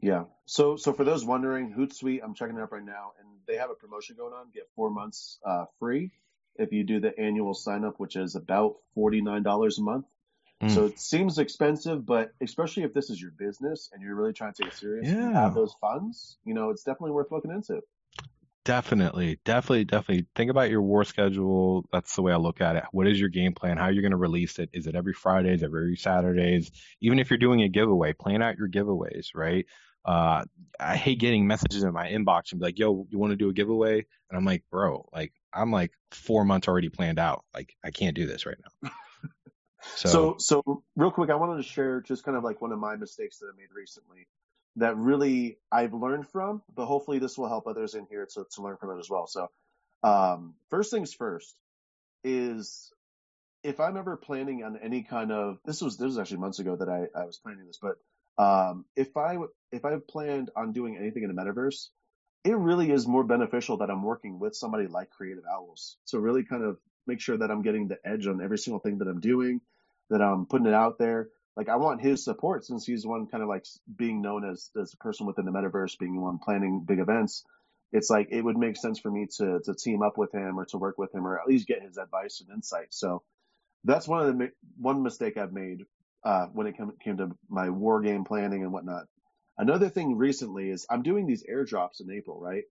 Yeah. 0.00 0.24
So, 0.46 0.76
so 0.76 0.94
for 0.94 1.04
those 1.04 1.26
wondering, 1.26 1.74
Hootsuite, 1.74 2.20
I'm 2.24 2.32
checking 2.32 2.56
it 2.56 2.62
out 2.62 2.72
right 2.72 2.82
now 2.82 3.12
and 3.20 3.28
they 3.46 3.56
have 3.56 3.68
a 3.68 3.74
promotion 3.74 4.16
going 4.16 4.32
on. 4.32 4.46
Get 4.54 4.66
four 4.76 4.88
months, 4.88 5.38
uh, 5.44 5.66
free 5.78 6.10
if 6.56 6.72
you 6.72 6.84
do 6.84 7.00
the 7.00 7.16
annual 7.18 7.52
sign 7.52 7.84
up, 7.84 8.00
which 8.00 8.16
is 8.16 8.34
about 8.34 8.76
$49 8.96 9.78
a 9.78 9.80
month. 9.82 10.06
Mm. 10.62 10.70
So 10.70 10.86
it 10.86 10.98
seems 10.98 11.38
expensive, 11.38 12.04
but 12.04 12.32
especially 12.42 12.82
if 12.82 12.92
this 12.92 13.10
is 13.10 13.20
your 13.20 13.30
business 13.30 13.90
and 13.92 14.02
you're 14.02 14.16
really 14.16 14.32
trying 14.32 14.52
to 14.54 14.62
take 14.62 14.72
it 14.72 14.76
serious 14.76 15.08
yeah. 15.08 15.32
have 15.32 15.54
those 15.54 15.74
funds, 15.80 16.38
you 16.44 16.54
know, 16.54 16.70
it's 16.70 16.82
definitely 16.82 17.12
worth 17.12 17.30
looking 17.30 17.52
into. 17.52 17.80
Definitely, 18.64 19.40
definitely, 19.44 19.84
definitely. 19.84 20.26
Think 20.34 20.50
about 20.50 20.68
your 20.68 20.82
war 20.82 21.04
schedule. 21.04 21.88
That's 21.90 22.14
the 22.14 22.22
way 22.22 22.32
I 22.32 22.36
look 22.36 22.60
at 22.60 22.76
it. 22.76 22.84
What 22.92 23.06
is 23.06 23.18
your 23.18 23.30
game 23.30 23.54
plan? 23.54 23.78
How 23.78 23.84
are 23.84 23.92
you 23.92 24.02
going 24.02 24.10
to 24.10 24.18
release 24.18 24.58
it? 24.58 24.68
Is 24.74 24.86
it 24.86 24.94
every 24.94 25.14
Fridays, 25.14 25.62
every 25.62 25.96
Saturdays? 25.96 26.70
Even 27.00 27.18
if 27.18 27.30
you're 27.30 27.38
doing 27.38 27.62
a 27.62 27.68
giveaway, 27.68 28.12
plan 28.12 28.42
out 28.42 28.58
your 28.58 28.68
giveaways, 28.68 29.28
right? 29.34 29.64
Uh, 30.04 30.44
I 30.78 30.96
hate 30.96 31.18
getting 31.18 31.46
messages 31.46 31.82
in 31.82 31.92
my 31.92 32.08
inbox 32.08 32.52
and 32.52 32.60
be 32.60 32.66
like, 32.66 32.78
yo, 32.78 33.06
you 33.08 33.18
want 33.18 33.30
to 33.30 33.36
do 33.36 33.48
a 33.48 33.54
giveaway? 33.54 34.04
And 34.28 34.36
I'm 34.36 34.44
like, 34.44 34.64
bro, 34.70 35.08
like, 35.14 35.32
I'm 35.52 35.70
like 35.70 35.92
four 36.10 36.44
months 36.44 36.68
already 36.68 36.88
planned 36.90 37.18
out. 37.18 37.44
Like, 37.54 37.74
I 37.82 37.90
can't 37.90 38.16
do 38.16 38.26
this 38.26 38.44
right 38.44 38.58
now. 38.82 38.90
So, 39.96 40.36
so, 40.38 40.62
so 40.64 40.82
real 40.96 41.10
quick, 41.10 41.30
I 41.30 41.34
wanted 41.34 41.56
to 41.56 41.62
share 41.62 42.00
just 42.00 42.24
kind 42.24 42.36
of 42.36 42.44
like 42.44 42.60
one 42.60 42.72
of 42.72 42.78
my 42.78 42.96
mistakes 42.96 43.38
that 43.38 43.46
I 43.46 43.56
made 43.56 43.68
recently 43.74 44.28
that 44.76 44.96
really 44.96 45.58
I've 45.72 45.94
learned 45.94 46.28
from, 46.28 46.62
but 46.74 46.86
hopefully 46.86 47.18
this 47.18 47.36
will 47.36 47.48
help 47.48 47.66
others 47.66 47.94
in 47.94 48.06
here 48.08 48.26
to, 48.34 48.46
to 48.54 48.62
learn 48.62 48.76
from 48.76 48.96
it 48.96 49.00
as 49.00 49.10
well. 49.10 49.26
So, 49.26 49.50
um, 50.02 50.54
first 50.70 50.90
things 50.90 51.12
first 51.12 51.56
is 52.22 52.92
if 53.64 53.80
I'm 53.80 53.96
ever 53.96 54.16
planning 54.16 54.62
on 54.62 54.76
any 54.76 55.02
kind 55.02 55.32
of, 55.32 55.58
this 55.64 55.82
was, 55.82 55.96
this 55.96 56.06
was 56.06 56.18
actually 56.18 56.38
months 56.38 56.60
ago 56.60 56.76
that 56.76 56.88
I, 56.88 57.08
I 57.18 57.24
was 57.24 57.38
planning 57.38 57.66
this, 57.66 57.78
but, 57.80 57.96
um, 58.42 58.84
if 58.94 59.16
I, 59.16 59.38
if 59.72 59.84
I've 59.84 60.06
planned 60.06 60.50
on 60.54 60.72
doing 60.72 60.96
anything 60.96 61.24
in 61.24 61.34
the 61.34 61.42
metaverse, 61.42 61.88
it 62.44 62.56
really 62.56 62.92
is 62.92 63.06
more 63.06 63.24
beneficial 63.24 63.78
that 63.78 63.90
I'm 63.90 64.04
working 64.04 64.38
with 64.38 64.54
somebody 64.54 64.86
like 64.86 65.10
Creative 65.10 65.42
Owls 65.50 65.96
to 66.08 66.20
really 66.20 66.44
kind 66.44 66.62
of 66.62 66.78
make 67.06 67.20
sure 67.20 67.36
that 67.36 67.50
I'm 67.50 67.62
getting 67.62 67.88
the 67.88 67.98
edge 68.04 68.28
on 68.28 68.40
every 68.40 68.58
single 68.58 68.78
thing 68.78 68.98
that 68.98 69.08
I'm 69.08 69.20
doing, 69.20 69.60
that 70.10 70.22
I'm 70.22 70.46
putting 70.46 70.66
it 70.66 70.74
out 70.74 70.98
there. 70.98 71.28
Like 71.56 71.68
I 71.68 71.76
want 71.76 72.00
his 72.00 72.24
support 72.24 72.64
since 72.64 72.86
he's 72.86 73.02
the 73.02 73.08
one 73.08 73.26
kind 73.26 73.42
of 73.42 73.48
like 73.48 73.64
being 73.96 74.22
known 74.22 74.48
as 74.48 74.70
as 74.80 74.94
a 74.94 74.96
person 74.98 75.26
within 75.26 75.44
the 75.44 75.50
metaverse, 75.50 75.98
being 75.98 76.20
one 76.20 76.38
planning 76.38 76.84
big 76.86 77.00
events. 77.00 77.44
It's 77.90 78.10
like 78.10 78.28
it 78.30 78.42
would 78.42 78.56
make 78.56 78.76
sense 78.76 79.00
for 79.00 79.10
me 79.10 79.26
to 79.38 79.60
to 79.64 79.74
team 79.74 80.02
up 80.02 80.18
with 80.18 80.32
him 80.32 80.58
or 80.58 80.66
to 80.66 80.78
work 80.78 80.98
with 80.98 81.14
him 81.14 81.26
or 81.26 81.40
at 81.40 81.48
least 81.48 81.66
get 81.66 81.82
his 81.82 81.96
advice 81.96 82.40
and 82.40 82.54
insight. 82.56 82.88
So 82.90 83.22
that's 83.84 84.06
one 84.06 84.26
of 84.26 84.38
the 84.38 84.50
one 84.76 85.02
mistake 85.02 85.36
I've 85.36 85.52
made 85.52 85.84
uh, 86.24 86.46
when 86.52 86.66
it 86.66 86.76
came, 86.76 86.92
came 87.02 87.16
to 87.18 87.30
my 87.48 87.70
war 87.70 88.00
game 88.02 88.24
planning 88.24 88.62
and 88.62 88.72
whatnot. 88.72 89.06
Another 89.56 89.88
thing 89.88 90.16
recently 90.16 90.70
is 90.70 90.86
I'm 90.88 91.02
doing 91.02 91.26
these 91.26 91.44
airdrops 91.44 92.00
in 92.00 92.10
April, 92.10 92.40
right? 92.40 92.64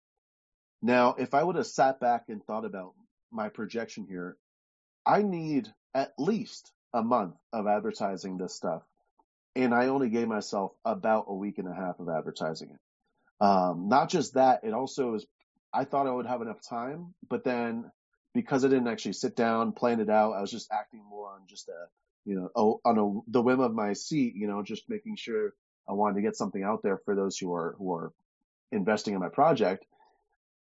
Now, 0.81 1.15
if 1.17 1.33
I 1.33 1.43
would 1.43 1.55
have 1.55 1.67
sat 1.67 1.99
back 1.99 2.25
and 2.29 2.43
thought 2.43 2.65
about 2.65 2.93
my 3.31 3.49
projection 3.49 4.05
here, 4.07 4.37
I 5.05 5.23
need 5.23 5.67
at 5.93 6.13
least 6.17 6.71
a 6.93 7.03
month 7.03 7.35
of 7.53 7.67
advertising 7.67 8.37
this 8.37 8.55
stuff. 8.55 8.83
And 9.55 9.73
I 9.73 9.87
only 9.87 10.09
gave 10.09 10.27
myself 10.27 10.71
about 10.85 11.25
a 11.27 11.33
week 11.33 11.57
and 11.57 11.67
a 11.67 11.73
half 11.73 11.99
of 11.99 12.09
advertising 12.09 12.69
it. 12.69 12.79
Um, 13.43 13.87
not 13.89 14.09
just 14.09 14.35
that, 14.35 14.61
it 14.63 14.73
also 14.73 15.15
is, 15.15 15.25
I 15.73 15.83
thought 15.83 16.07
I 16.07 16.11
would 16.11 16.25
have 16.25 16.41
enough 16.41 16.59
time, 16.67 17.13
but 17.29 17.43
then 17.43 17.91
because 18.33 18.63
I 18.63 18.67
didn't 18.67 18.87
actually 18.87 19.13
sit 19.13 19.35
down, 19.35 19.71
plan 19.71 19.99
it 19.99 20.09
out, 20.09 20.33
I 20.33 20.41
was 20.41 20.51
just 20.51 20.71
acting 20.71 21.03
more 21.07 21.29
on 21.29 21.41
just 21.47 21.69
a, 21.69 21.87
you 22.25 22.35
know, 22.35 22.49
oh, 22.55 22.81
on 22.85 22.97
a, 22.97 23.31
the 23.31 23.41
whim 23.41 23.59
of 23.59 23.73
my 23.73 23.93
seat, 23.93 24.35
you 24.35 24.47
know, 24.47 24.61
just 24.63 24.89
making 24.89 25.15
sure 25.15 25.53
I 25.89 25.93
wanted 25.93 26.15
to 26.15 26.21
get 26.21 26.35
something 26.35 26.63
out 26.63 26.83
there 26.83 26.99
for 27.05 27.15
those 27.15 27.37
who 27.37 27.53
are, 27.53 27.75
who 27.77 27.93
are 27.93 28.11
investing 28.71 29.13
in 29.13 29.19
my 29.19 29.29
project. 29.29 29.85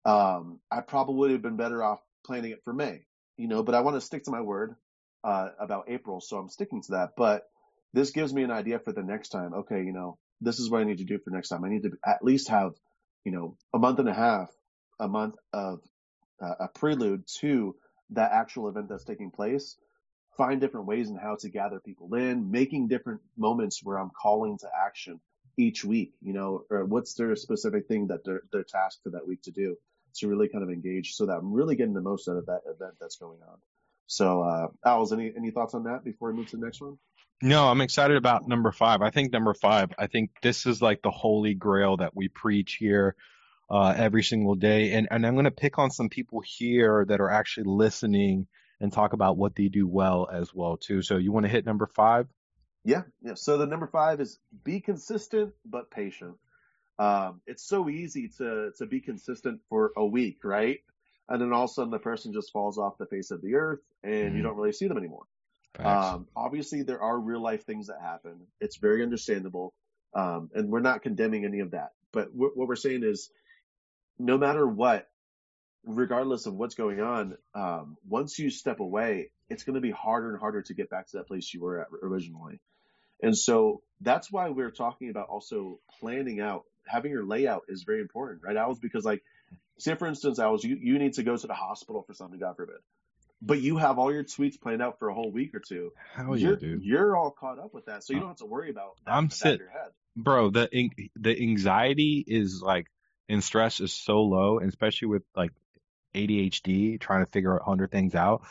Um, 0.03 0.59
I 0.71 0.81
probably 0.81 1.15
would 1.15 1.31
have 1.31 1.41
been 1.41 1.57
better 1.57 1.83
off 1.83 1.99
planning 2.25 2.51
it 2.51 2.63
for 2.63 2.73
May, 2.73 3.05
you 3.37 3.47
know, 3.47 3.63
but 3.63 3.75
I 3.75 3.81
want 3.81 3.95
to 3.95 4.01
stick 4.01 4.23
to 4.25 4.31
my 4.31 4.41
word 4.41 4.75
uh, 5.23 5.49
about 5.59 5.85
April, 5.89 6.21
so 6.21 6.37
I'm 6.37 6.49
sticking 6.49 6.81
to 6.83 6.91
that. 6.93 7.11
But 7.17 7.43
this 7.93 8.11
gives 8.11 8.33
me 8.33 8.43
an 8.43 8.51
idea 8.51 8.79
for 8.79 8.91
the 8.91 9.03
next 9.03 9.29
time. 9.29 9.53
Okay, 9.53 9.83
you 9.83 9.93
know, 9.93 10.17
this 10.39 10.59
is 10.59 10.69
what 10.69 10.81
I 10.81 10.85
need 10.85 10.99
to 10.99 11.03
do 11.03 11.19
for 11.19 11.29
next 11.29 11.49
time. 11.49 11.63
I 11.63 11.69
need 11.69 11.83
to 11.83 11.91
at 12.05 12.23
least 12.23 12.49
have, 12.49 12.73
you 13.23 13.31
know, 13.31 13.57
a 13.73 13.79
month 13.79 13.99
and 13.99 14.09
a 14.09 14.13
half, 14.13 14.49
a 14.99 15.07
month 15.07 15.35
of 15.53 15.81
uh, 16.41 16.55
a 16.61 16.67
prelude 16.67 17.23
to 17.39 17.75
that 18.11 18.31
actual 18.31 18.67
event 18.67 18.89
that's 18.89 19.03
taking 19.03 19.31
place. 19.31 19.77
Find 20.37 20.59
different 20.61 20.87
ways 20.87 21.09
and 21.09 21.19
how 21.19 21.35
to 21.41 21.49
gather 21.49 21.79
people 21.79 22.13
in, 22.15 22.51
making 22.51 22.87
different 22.87 23.21
moments 23.37 23.81
where 23.83 23.97
I'm 23.97 24.11
calling 24.11 24.57
to 24.59 24.67
action 24.85 25.19
each 25.57 25.83
week, 25.83 26.13
you 26.21 26.33
know, 26.33 26.63
or 26.69 26.85
what's 26.85 27.13
their 27.13 27.35
specific 27.35 27.87
thing 27.87 28.07
that 28.07 28.23
they're, 28.23 28.41
they're 28.51 28.63
tasked 28.63 29.03
for 29.03 29.11
that 29.11 29.27
week 29.27 29.43
to 29.43 29.51
do 29.51 29.75
to 30.15 30.27
really 30.27 30.47
kind 30.47 30.63
of 30.63 30.69
engage 30.69 31.13
so 31.13 31.25
that 31.25 31.37
I'm 31.37 31.53
really 31.53 31.75
getting 31.75 31.93
the 31.93 32.01
most 32.01 32.27
out 32.27 32.37
of 32.37 32.45
that 32.47 32.61
event 32.65 32.95
that's 32.99 33.17
going 33.17 33.39
on. 33.47 33.57
So, 34.11 34.41
uh, 34.41 34.67
Owls, 34.85 35.13
any, 35.13 35.31
any 35.35 35.51
thoughts 35.51 35.73
on 35.73 35.85
that 35.85 36.03
before 36.03 36.31
we 36.31 36.37
move 36.37 36.47
to 36.47 36.57
the 36.57 36.65
next 36.65 36.81
one? 36.81 36.97
No, 37.41 37.69
I'm 37.69 37.79
excited 37.79 38.17
about 38.17 38.45
number 38.45 38.73
five. 38.73 39.01
I 39.01 39.09
think 39.09 39.31
number 39.31 39.53
five, 39.53 39.91
I 39.97 40.07
think 40.07 40.31
this 40.43 40.65
is 40.65 40.81
like 40.81 41.01
the 41.01 41.11
holy 41.11 41.53
grail 41.53 41.95
that 41.97 42.13
we 42.13 42.27
preach 42.27 42.73
here 42.73 43.15
uh, 43.69 43.93
every 43.95 44.21
single 44.21 44.55
day. 44.55 44.91
And, 44.91 45.07
and 45.09 45.25
I'm 45.25 45.35
going 45.35 45.45
to 45.45 45.51
pick 45.51 45.79
on 45.79 45.91
some 45.91 46.09
people 46.09 46.41
here 46.45 47.05
that 47.07 47.21
are 47.21 47.29
actually 47.29 47.67
listening 47.67 48.47
and 48.81 48.91
talk 48.91 49.13
about 49.13 49.37
what 49.37 49.55
they 49.55 49.69
do 49.69 49.87
well 49.87 50.27
as 50.31 50.53
well, 50.53 50.75
too. 50.75 51.01
So 51.01 51.15
you 51.15 51.31
want 51.31 51.45
to 51.45 51.51
hit 51.51 51.65
number 51.65 51.87
five? 51.87 52.27
Yeah. 52.83 53.03
Yeah. 53.21 53.35
So 53.35 53.57
the 53.57 53.65
number 53.65 53.87
five 53.87 54.19
is 54.19 54.39
be 54.65 54.81
consistent, 54.81 55.53
but 55.65 55.89
patient. 55.89 56.35
Um, 56.99 57.39
it's 57.47 57.63
so 57.63 57.89
easy 57.89 58.29
to, 58.39 58.71
to 58.77 58.85
be 58.85 58.99
consistent 58.99 59.61
for 59.69 59.93
a 59.95 60.05
week, 60.05 60.43
right? 60.43 60.81
And 61.31 61.41
then 61.41 61.53
all 61.53 61.63
of 61.63 61.69
a 61.69 61.73
sudden 61.73 61.91
the 61.91 61.99
person 61.99 62.33
just 62.33 62.51
falls 62.51 62.77
off 62.77 62.97
the 62.97 63.05
face 63.05 63.31
of 63.31 63.41
the 63.41 63.55
earth 63.55 63.79
and 64.03 64.13
mm-hmm. 64.13 64.35
you 64.35 64.43
don't 64.43 64.57
really 64.57 64.73
see 64.73 64.87
them 64.87 64.97
anymore. 64.97 65.23
Um, 65.79 66.27
obviously, 66.35 66.83
there 66.83 67.01
are 67.01 67.17
real 67.17 67.41
life 67.41 67.65
things 67.65 67.87
that 67.87 68.01
happen. 68.01 68.47
It's 68.59 68.75
very 68.77 69.01
understandable, 69.01 69.73
um, 70.13 70.49
and 70.53 70.69
we're 70.69 70.81
not 70.81 71.01
condemning 71.01 71.45
any 71.45 71.61
of 71.61 71.71
that. 71.71 71.91
But 72.11 72.33
what 72.33 72.55
we're 72.55 72.75
saying 72.75 73.03
is, 73.03 73.29
no 74.19 74.37
matter 74.37 74.67
what, 74.67 75.07
regardless 75.85 76.45
of 76.45 76.55
what's 76.55 76.75
going 76.75 76.99
on, 76.99 77.37
um, 77.55 77.95
once 78.05 78.37
you 78.37 78.49
step 78.49 78.81
away, 78.81 79.31
it's 79.49 79.63
going 79.63 79.75
to 79.75 79.81
be 79.81 79.91
harder 79.91 80.31
and 80.31 80.39
harder 80.39 80.61
to 80.63 80.73
get 80.73 80.89
back 80.89 81.07
to 81.07 81.17
that 81.17 81.27
place 81.27 81.53
you 81.53 81.61
were 81.61 81.79
at 81.79 81.87
originally. 82.03 82.59
And 83.21 83.37
so 83.37 83.81
that's 84.01 84.29
why 84.29 84.49
we're 84.49 84.71
talking 84.71 85.09
about 85.09 85.29
also 85.29 85.79
planning 86.01 86.41
out, 86.41 86.63
having 86.85 87.11
your 87.11 87.25
layout 87.25 87.63
is 87.69 87.83
very 87.83 88.01
important, 88.01 88.41
right? 88.43 88.57
I 88.57 88.67
was 88.67 88.79
because 88.79 89.05
like, 89.05 89.23
say 89.77 89.95
for 89.95 90.07
instance, 90.07 90.39
I 90.39 90.47
was 90.47 90.63
you, 90.63 90.77
you 90.79 90.99
need 90.99 91.13
to 91.13 91.23
go 91.23 91.35
to 91.35 91.47
the 91.47 91.53
hospital 91.53 92.03
for 92.03 92.13
something, 92.13 92.39
God 92.39 92.55
forbid, 92.55 92.77
but 93.41 93.61
you 93.61 93.77
have 93.77 93.99
all 93.99 94.13
your 94.13 94.23
tweets 94.23 94.59
planned 94.59 94.81
out 94.81 94.99
for 94.99 95.09
a 95.09 95.13
whole 95.13 95.31
week 95.31 95.55
or 95.55 95.59
two. 95.59 95.91
Hell 96.15 96.37
you're, 96.37 96.55
dude. 96.55 96.83
You're 96.83 97.15
all 97.15 97.31
caught 97.31 97.59
up 97.59 97.73
with 97.73 97.85
that, 97.85 98.03
so 98.03 98.13
you 98.13 98.19
uh, 98.19 98.21
don't 98.21 98.29
have 98.29 98.37
to 98.37 98.45
worry 98.45 98.69
about 98.69 98.97
that 99.05 99.11
I'm 99.11 99.23
in 99.25 99.29
the 99.29 99.29
back 99.29 99.37
sit- 99.37 99.53
of 99.53 99.59
your 99.59 99.69
head. 99.69 99.91
bro 100.15 100.49
the 100.49 100.89
the 101.15 101.41
anxiety 101.41 102.23
is 102.25 102.61
like 102.61 102.87
and 103.29 103.43
stress 103.43 103.79
is 103.79 103.93
so 103.93 104.21
low 104.21 104.59
and 104.59 104.69
especially 104.69 105.07
with 105.07 105.23
like 105.35 105.51
adhd 106.13 106.99
trying 106.99 107.25
to 107.25 107.31
figure 107.31 107.55
a 107.55 107.63
hundred 107.63 107.91
things 107.91 108.13
out 108.13 108.41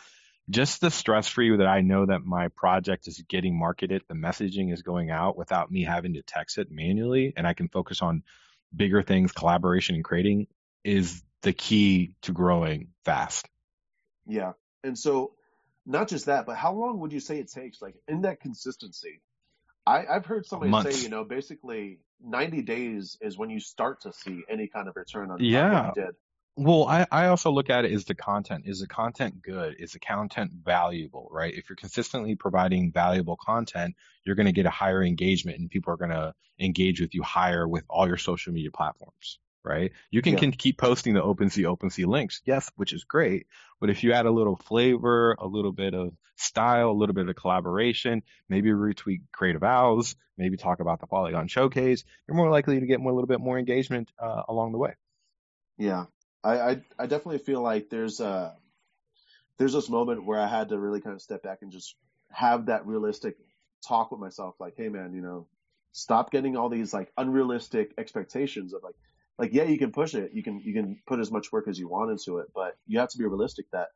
just 0.49 0.81
the 0.81 0.91
stress 0.91 1.29
free 1.29 1.55
that 1.55 1.67
i 1.67 1.83
know 1.83 2.07
that 2.07 2.25
my 2.25 2.49
project 2.49 3.07
is 3.07 3.23
getting 3.29 3.59
marketed 3.59 4.03
the 4.09 4.15
messaging 4.15 4.73
is 4.73 4.81
going 4.81 5.11
out 5.11 5.37
without 5.37 5.71
me 5.71 5.85
having 5.85 6.15
to 6.15 6.23
text 6.23 6.57
it 6.57 6.71
manually 6.71 7.35
and 7.37 7.47
i 7.47 7.53
can 7.53 7.69
focus 7.69 8.01
on 8.01 8.23
bigger 8.75 9.03
things 9.03 9.33
collaboration 9.33 9.95
and 9.95 10.05
creating 10.05 10.47
is 10.85 11.23
the 11.43 11.53
key 11.53 12.15
to 12.23 12.33
growing 12.33 12.89
fast 13.05 13.47
Yeah. 14.27 14.53
And 14.85 14.99
so 14.99 15.33
not 15.87 16.09
just 16.09 16.27
that, 16.27 16.47
but 16.47 16.57
how 16.57 16.73
long 16.75 17.01
would 17.01 17.13
you 17.13 17.21
say 17.21 17.39
it 17.39 17.51
takes, 17.51 17.81
like 17.83 17.95
in 18.09 18.23
that 18.23 18.41
consistency? 18.41 19.21
I, 19.87 20.05
I've 20.07 20.27
heard 20.27 20.47
somebody 20.47 20.71
Months. 20.71 20.97
say, 20.97 21.03
you 21.03 21.09
know, 21.09 21.25
basically 21.25 21.99
90 22.23 22.63
days 22.63 23.17
is 23.21 23.37
when 23.39 23.51
you 23.51 23.61
start 23.61 24.03
to 24.03 24.13
see 24.13 24.43
any 24.49 24.69
kind 24.69 24.89
of 24.89 24.97
return 24.97 25.31
on, 25.31 25.39
Yeah. 25.41 25.89
what 25.89 25.97
you 25.97 26.03
did. 26.05 26.15
Well, 26.57 26.87
I, 26.87 27.07
I 27.11 27.27
also 27.29 27.51
look 27.51 27.71
at 27.71 27.85
it 27.87 27.93
as 27.93 28.05
the 28.05 28.15
content. 28.15 28.65
Is 28.67 28.81
the 28.81 28.87
content 28.87 29.41
good? 29.41 29.77
Is 29.79 29.93
the 29.93 29.99
content 30.01 30.51
valuable, 30.63 31.29
right? 31.33 31.55
If 31.55 31.69
you're 31.71 31.77
consistently 31.77 32.35
providing 32.35 32.93
valuable 32.93 33.37
content, 33.43 33.95
you're 34.25 34.37
going 34.37 34.47
to 34.47 34.53
get 34.53 34.67
a 34.67 34.71
higher 34.71 35.03
engagement 35.03 35.59
and 35.59 35.71
people 35.71 35.95
are 35.95 35.97
going 35.97 36.11
to 36.11 36.35
engage 36.59 37.01
with 37.01 37.15
you 37.15 37.23
higher 37.23 37.67
with 37.67 37.85
all 37.89 38.07
your 38.07 38.19
social 38.19 38.53
media 38.53 38.71
platforms, 38.71 39.39
right? 39.65 39.93
You 40.11 40.23
can, 40.23 40.35
Yeah. 40.35 40.41
can 40.41 40.53
keep 40.53 40.79
posting 40.79 41.15
the 41.15 41.21
OpenSea 41.21 41.65
OpenSea 41.65 42.07
links, 42.07 42.43
yes, 42.45 42.71
which 42.77 42.93
is 42.93 43.05
great. 43.05 43.47
But 43.81 43.91
if 43.91 44.03
you 44.05 44.13
add 44.13 44.27
a 44.27 44.31
little 44.31 44.57
flavor, 44.57 45.37
a 45.39 45.47
little 45.47 45.73
bit 45.73 45.95
of 45.95 46.13
style, 46.37 46.91
a 46.91 46.93
little 46.93 47.15
bit 47.15 47.29
of 47.29 47.37
collaboration, 47.37 48.23
maybe 48.49 48.71
retweet 48.71 49.23
creative 49.33 49.63
owls, 49.63 50.17
maybe 50.39 50.57
talk 50.57 50.81
about 50.81 51.01
the 51.01 51.07
Polygon 51.07 51.49
showcase, 51.49 52.05
you're 52.27 52.37
more 52.37 52.51
likely 52.51 52.81
to 52.81 52.87
get 52.87 53.01
more, 53.01 53.13
a 53.13 53.15
little 53.15 53.29
bit 53.29 53.41
more 53.41 53.59
engagement 53.59 54.11
uh, 54.19 54.43
along 54.49 54.73
the 54.73 54.79
way. 54.79 54.95
Yeah. 55.79 56.07
I, 56.43 56.61
I, 56.61 56.83
I 56.99 57.07
definitely 57.07 57.39
feel 57.39 57.61
like 57.61 57.91
there's 57.91 58.21
a, 58.21 58.57
there's 59.59 59.75
this 59.75 59.91
moment 59.91 60.25
where 60.25 60.41
I 60.41 60.47
had 60.47 60.71
to 60.71 60.79
really 60.79 61.03
kind 61.03 61.15
of 61.15 61.21
step 61.21 61.43
back 61.43 61.59
and 61.61 61.71
just 61.71 61.95
have 62.31 62.67
that 62.67 62.87
realistic 62.87 63.37
talk 63.87 64.11
with 64.11 64.21
myself. 64.21 64.55
Like, 64.59 64.75
Hey 64.77 64.89
man, 64.89 65.13
you 65.13 65.21
know, 65.21 65.47
stop 65.93 66.31
getting 66.31 66.57
all 66.57 66.71
these 66.71 66.95
like 66.95 67.13
unrealistic 67.19 67.93
expectations 67.99 68.73
of 68.73 68.83
like, 68.83 68.95
like, 69.41 69.55
yeah, 69.55 69.65
you 69.65 69.79
can 69.79 69.91
push 69.91 70.15
it. 70.15 70.33
You 70.35 70.43
can, 70.43 70.61
you 70.61 70.75
can 70.75 71.01
put 71.07 71.19
as 71.19 71.31
much 71.31 71.51
work 71.51 71.67
as 71.67 71.79
you 71.79 71.89
want 71.89 72.11
into 72.11 72.39
it, 72.39 72.49
but 72.55 72.77
you 72.87 72.99
have 72.99 73.09
to 73.09 73.19
be 73.19 73.25
realistic 73.25 73.65
that 73.73 73.89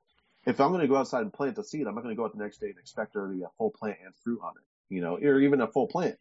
if 0.47 0.59
I'm 0.61 0.71
going 0.71 0.81
to 0.81 0.89
go 0.89 0.97
outside 0.97 1.21
and 1.21 1.33
plant 1.33 1.59
a 1.59 1.65
seed, 1.65 1.87
I'm 1.87 1.95
not 1.95 2.03
going 2.03 2.15
to 2.15 2.19
go 2.19 2.25
out 2.25 2.33
the 2.37 2.43
next 2.43 2.59
day 2.59 2.69
and 2.69 2.79
expect 2.79 3.13
there 3.13 3.27
to 3.27 3.33
be 3.33 3.43
a 3.43 3.51
full 3.59 3.71
plant 3.71 3.99
and 4.05 4.15
fruit 4.25 4.41
on 4.43 4.53
it, 4.57 4.95
you 4.95 5.03
know, 5.03 5.17
or 5.17 5.41
even 5.41 5.61
a 5.61 5.67
full 5.67 5.87
plant. 5.87 6.17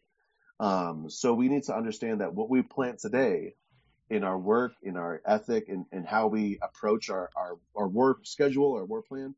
Um, 0.60 1.08
so 1.08 1.32
we 1.34 1.48
need 1.48 1.64
to 1.64 1.74
understand 1.74 2.20
that 2.20 2.34
what 2.34 2.50
we 2.50 2.62
plant 2.62 3.00
today 3.00 3.54
in 4.10 4.24
our 4.24 4.38
work, 4.38 4.72
in 4.82 4.96
our 4.98 5.22
ethic, 5.26 5.68
and, 5.68 5.86
and 5.90 6.06
how 6.06 6.26
we 6.26 6.58
approach 6.62 7.08
our, 7.08 7.30
our, 7.34 7.56
our 7.74 7.88
work 7.88 8.18
schedule, 8.24 8.74
our 8.74 8.84
work 8.84 9.08
plan, 9.08 9.34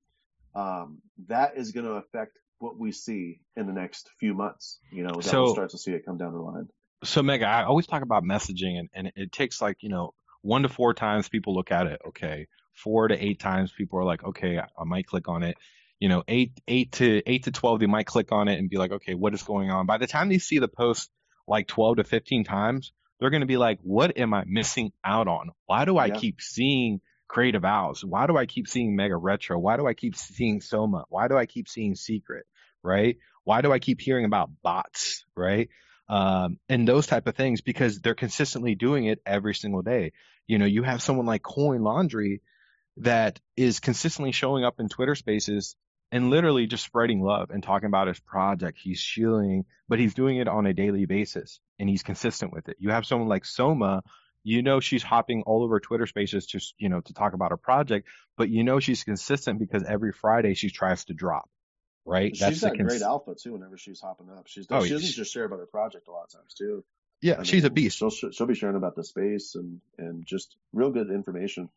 um, 0.54 0.98
that 1.28 1.56
is 1.56 1.70
going 1.72 1.86
to 1.86 1.92
affect 1.92 2.38
what 2.58 2.78
we 2.78 2.90
see 2.90 3.40
in 3.56 3.66
the 3.66 3.72
next 3.72 4.08
few 4.18 4.34
months. 4.34 4.78
You 4.90 5.04
know, 5.04 5.14
that 5.14 5.24
So- 5.24 5.44
we'll 5.44 5.54
start 5.54 5.70
to 5.70 5.78
see 5.78 5.92
it 5.92 6.04
come 6.04 6.16
down 6.18 6.32
the 6.32 6.40
line. 6.40 6.68
So 7.04 7.22
Mega, 7.22 7.46
I 7.46 7.64
always 7.64 7.86
talk 7.86 8.02
about 8.02 8.24
messaging 8.24 8.78
and, 8.78 8.88
and 8.94 9.12
it 9.16 9.32
takes 9.32 9.60
like, 9.60 9.78
you 9.80 9.88
know, 9.88 10.14
one 10.42 10.62
to 10.62 10.68
four 10.68 10.94
times 10.94 11.28
people 11.28 11.54
look 11.54 11.70
at 11.72 11.86
it. 11.86 12.00
Okay. 12.08 12.46
Four 12.74 13.08
to 13.08 13.24
eight 13.24 13.40
times 13.40 13.72
people 13.72 13.98
are 13.98 14.04
like, 14.04 14.24
okay, 14.24 14.58
I, 14.58 14.66
I 14.78 14.84
might 14.84 15.06
click 15.06 15.28
on 15.28 15.42
it. 15.42 15.56
You 15.98 16.08
know, 16.08 16.22
eight, 16.28 16.52
eight 16.68 16.92
to 16.92 17.22
eight 17.26 17.44
to 17.44 17.50
12, 17.50 17.80
they 17.80 17.86
might 17.86 18.06
click 18.06 18.30
on 18.32 18.48
it 18.48 18.58
and 18.58 18.68
be 18.68 18.76
like, 18.76 18.92
okay, 18.92 19.14
what 19.14 19.34
is 19.34 19.42
going 19.42 19.70
on? 19.70 19.86
By 19.86 19.98
the 19.98 20.06
time 20.06 20.28
they 20.28 20.38
see 20.38 20.58
the 20.58 20.68
post 20.68 21.10
like 21.48 21.66
12 21.68 21.98
to 21.98 22.04
15 22.04 22.44
times, 22.44 22.92
they're 23.18 23.30
going 23.30 23.40
to 23.40 23.46
be 23.46 23.56
like, 23.56 23.78
what 23.82 24.18
am 24.18 24.34
I 24.34 24.44
missing 24.46 24.92
out 25.04 25.26
on? 25.26 25.50
Why 25.64 25.86
do 25.86 25.96
I 25.96 26.06
Yeah. 26.06 26.14
keep 26.14 26.40
seeing 26.40 27.00
creative 27.28 27.64
owls? 27.64 28.04
Why 28.04 28.26
do 28.26 28.36
I 28.36 28.46
keep 28.46 28.68
seeing 28.68 28.94
mega 28.94 29.16
retro? 29.16 29.58
Why 29.58 29.78
do 29.78 29.86
I 29.86 29.94
keep 29.94 30.16
seeing 30.16 30.60
Soma? 30.60 31.04
Why 31.08 31.28
do 31.28 31.36
I 31.36 31.46
keep 31.46 31.68
seeing 31.68 31.94
secret? 31.94 32.44
Right? 32.82 33.16
Why 33.44 33.62
do 33.62 33.72
I 33.72 33.78
keep 33.78 34.00
hearing 34.00 34.26
about 34.26 34.50
bots? 34.62 35.24
Right? 35.34 35.70
Um, 36.08 36.58
and 36.68 36.86
those 36.86 37.06
type 37.06 37.26
of 37.26 37.34
things 37.34 37.60
because 37.60 38.00
they're 38.00 38.14
consistently 38.14 38.74
doing 38.74 39.06
it 39.06 39.20
every 39.26 39.54
single 39.54 39.82
day. 39.82 40.12
You 40.46 40.58
know, 40.58 40.66
you 40.66 40.82
have 40.82 41.02
someone 41.02 41.26
like 41.26 41.42
Coin 41.42 41.82
Laundry 41.82 42.42
that 42.98 43.40
is 43.56 43.80
consistently 43.80 44.32
showing 44.32 44.64
up 44.64 44.80
in 44.80 44.88
Twitter 44.88 45.14
spaces 45.14 45.76
and 46.12 46.30
literally 46.30 46.66
just 46.66 46.84
spreading 46.84 47.20
love 47.20 47.50
and 47.50 47.62
talking 47.62 47.88
about 47.88 48.08
his 48.08 48.20
project. 48.20 48.78
He's 48.80 49.00
shielding, 49.00 49.64
but 49.88 49.98
he's 49.98 50.14
doing 50.14 50.36
it 50.36 50.48
on 50.48 50.66
a 50.66 50.72
daily 50.72 51.04
basis 51.04 51.60
and 51.78 51.88
he's 51.88 52.02
consistent 52.02 52.52
with 52.52 52.68
it. 52.68 52.76
You 52.78 52.90
have 52.90 53.06
someone 53.06 53.28
like 53.28 53.44
Soma, 53.44 54.02
you 54.44 54.62
know, 54.62 54.78
she's 54.78 55.02
hopping 55.02 55.42
all 55.42 55.64
over 55.64 55.80
Twitter 55.80 56.06
spaces 56.06 56.46
to, 56.46 56.60
you 56.78 56.88
know, 56.88 57.00
to 57.00 57.12
talk 57.12 57.34
about 57.34 57.50
her 57.50 57.56
project, 57.56 58.08
but 58.36 58.48
you 58.48 58.62
know, 58.62 58.78
she's 58.78 59.02
consistent 59.02 59.58
because 59.58 59.82
every 59.82 60.12
Friday 60.12 60.54
she 60.54 60.70
tries 60.70 61.04
to 61.06 61.14
drop, 61.14 61.50
right? 62.06 62.34
She's 62.36 62.60
the 62.60 62.68
got 62.68 62.76
cons- 62.78 62.88
great 62.88 63.02
alpha 63.02 63.34
too. 63.34 63.52
Whenever 63.52 63.76
she's 63.76 64.00
hopping 64.00 64.30
up, 64.30 64.46
she's 64.46 64.66
Oh, 64.70 64.84
she 64.84 64.90
doesn't 64.94 65.10
just 65.12 65.32
share 65.32 65.44
about 65.44 65.58
her 65.58 65.66
project 65.66 66.08
a 66.08 66.12
lot 66.12 66.24
of 66.24 66.30
times 66.30 66.54
too. 66.54 66.84
Yeah, 67.20 67.36
I 67.40 67.42
she's 67.42 67.64
a 67.64 67.70
beast. 67.70 67.98
She'll 67.98 68.10
she'll 68.10 68.46
be 68.46 68.54
sharing 68.54 68.76
about 68.76 68.94
the 68.94 69.04
space 69.04 69.54
and 69.54 69.80
and 69.98 70.24
just 70.26 70.56
real 70.72 70.90
good 70.90 71.10
information. 71.10 71.68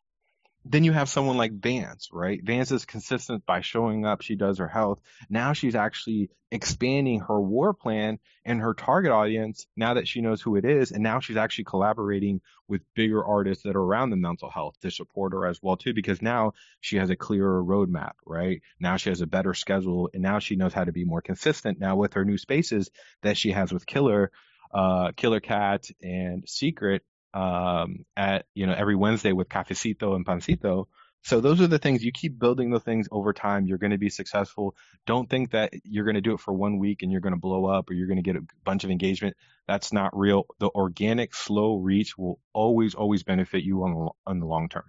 Then 0.66 0.84
you 0.84 0.92
have 0.92 1.10
someone 1.10 1.38
like 1.38 1.54
Vance, 1.54 2.10
right? 2.12 2.40
Vance 2.44 2.72
is 2.72 2.86
consistent 2.86 3.46
by 3.46 3.62
showing 3.62 4.06
up. 4.06 4.22
She 4.22 4.36
does 4.36 4.58
her 4.58 4.68
health. 4.68 5.02
Now 5.30 5.54
she's 5.54 5.76
actually 5.76 6.30
expanding 6.52 7.22
her 7.22 7.40
war 7.40 7.74
plan 7.74 8.20
and 8.44 8.60
her 8.60 8.74
target 8.74 9.12
audience 9.12 9.68
now 9.78 9.94
that 9.94 10.08
she 10.08 10.22
knows 10.22 10.42
who 10.42 10.58
it 10.58 10.66
is. 10.66 10.92
And 10.92 11.02
now 11.02 11.22
she's 11.22 11.38
actually 11.38 11.64
collaborating 11.66 12.42
with 12.68 12.82
bigger 12.94 13.24
artists 13.24 13.64
that 13.64 13.76
are 13.76 13.82
around 13.82 14.10
the 14.10 14.18
mental 14.18 14.50
health 14.50 14.76
to 14.82 14.92
support 14.92 15.34
her 15.34 15.46
as 15.46 15.60
well 15.62 15.78
too, 15.78 15.94
because 15.94 16.22
now 16.22 16.54
she 16.82 16.98
has 16.98 17.10
a 17.10 17.16
clearer 17.16 17.64
roadmap, 17.64 18.14
right? 18.26 18.62
Now 18.80 18.98
she 18.98 19.10
has 19.10 19.22
a 19.22 19.28
better 19.28 19.54
schedule 19.54 20.10
and 20.14 20.22
now 20.22 20.40
she 20.40 20.56
knows 20.56 20.74
how 20.74 20.84
to 20.84 20.92
be 20.92 21.06
more 21.06 21.22
consistent 21.22 21.80
now 21.80 21.96
with 21.96 22.14
her 22.16 22.26
new 22.26 22.38
spaces 22.38 22.92
that 23.22 23.38
she 23.38 23.52
has 23.52 23.72
with 23.72 23.86
Killer, 23.86 24.32
uh, 24.74 25.14
Killer 25.16 25.40
Cat 25.40 25.90
and 26.02 26.44
Secret 26.48 27.04
um, 27.34 28.06
at 28.16 28.46
you 28.54 28.68
know 28.68 28.74
every 28.74 28.96
Wednesday 28.96 29.32
with 29.32 29.50
Cafecito 29.50 30.16
and 30.16 30.26
Pancito. 30.26 30.86
So 31.24 31.42
those 31.42 31.60
are 31.60 31.68
the 31.68 31.80
things 31.80 32.04
you 32.04 32.12
keep 32.12 32.40
building 32.40 32.70
the 32.70 32.80
things 32.80 33.08
over 33.12 33.34
time. 33.34 33.66
You're 33.66 33.78
going 33.78 33.92
to 33.92 33.98
be 33.98 34.10
successful. 34.10 34.76
Don't 35.06 35.30
think 35.30 35.52
that 35.52 35.74
you're 35.84 36.06
going 36.06 36.16
to 36.16 36.22
do 36.22 36.34
it 36.34 36.40
for 36.40 36.54
one 36.54 36.80
week 36.80 37.04
and 37.04 37.12
you're 37.12 37.22
going 37.22 37.34
to 37.34 37.40
blow 37.40 37.66
up 37.66 37.90
or 37.90 37.94
you're 37.94 38.08
going 38.08 38.18
to 38.18 38.24
get 38.24 38.38
a 38.38 38.46
bunch 38.64 38.84
of 38.86 38.90
engagement. 38.90 39.36
That's 39.68 39.92
not 39.92 40.18
real. 40.18 40.46
The 40.60 40.70
organic, 40.70 41.36
slow 41.36 41.76
reach 41.76 42.18
will 42.18 42.40
always, 42.54 42.96
always 42.96 43.24
benefit 43.24 43.64
you 43.64 43.84
on 43.84 43.94
the, 43.94 44.10
on 44.26 44.40
the 44.40 44.46
long 44.46 44.70
term. 44.70 44.86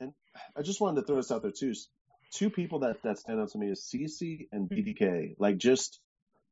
And 0.00 0.12
I 0.56 0.62
just 0.62 0.80
wanted 0.80 1.02
to 1.02 1.06
throw 1.06 1.16
this 1.16 1.30
out 1.30 1.42
there 1.42 1.52
too. 1.52 1.72
Two 2.32 2.50
people 2.50 2.80
that 2.80 3.02
that 3.04 3.18
stand 3.18 3.40
out 3.40 3.50
to 3.50 3.58
me 3.58 3.70
is 3.70 3.88
CC 3.88 4.48
and 4.52 4.68
BDK. 4.68 5.36
Like 5.38 5.56
just, 5.56 6.00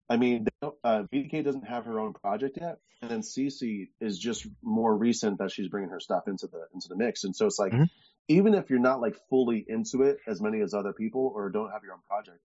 I 0.08 0.16
mean, 0.16 0.46
uh, 0.62 1.02
BDK 1.12 1.42
doesn't 1.44 1.66
have 1.66 1.84
her 1.86 1.98
own 1.98 2.12
project 2.12 2.58
yet, 2.60 2.78
and 3.02 3.10
then 3.10 3.20
CC 3.22 3.88
is 4.00 4.18
just 4.18 4.46
more 4.62 4.96
recent 4.96 5.38
that 5.38 5.50
she's 5.50 5.68
bringing 5.68 5.90
her 5.90 6.00
stuff 6.00 6.28
into 6.28 6.46
the 6.46 6.66
into 6.74 6.88
the 6.88 6.96
mix. 6.96 7.24
And 7.24 7.34
so 7.34 7.46
it's 7.46 7.58
like, 7.58 7.72
Mhm. 7.72 7.90
even 8.28 8.54
if 8.54 8.70
you're 8.70 8.78
not 8.78 9.00
like 9.00 9.16
fully 9.28 9.64
into 9.66 10.02
it 10.02 10.18
as 10.26 10.40
many 10.40 10.60
as 10.60 10.74
other 10.74 10.92
people 10.92 11.32
or 11.34 11.50
don't 11.50 11.70
have 11.72 11.82
your 11.82 11.94
own 11.94 12.02
project, 12.08 12.38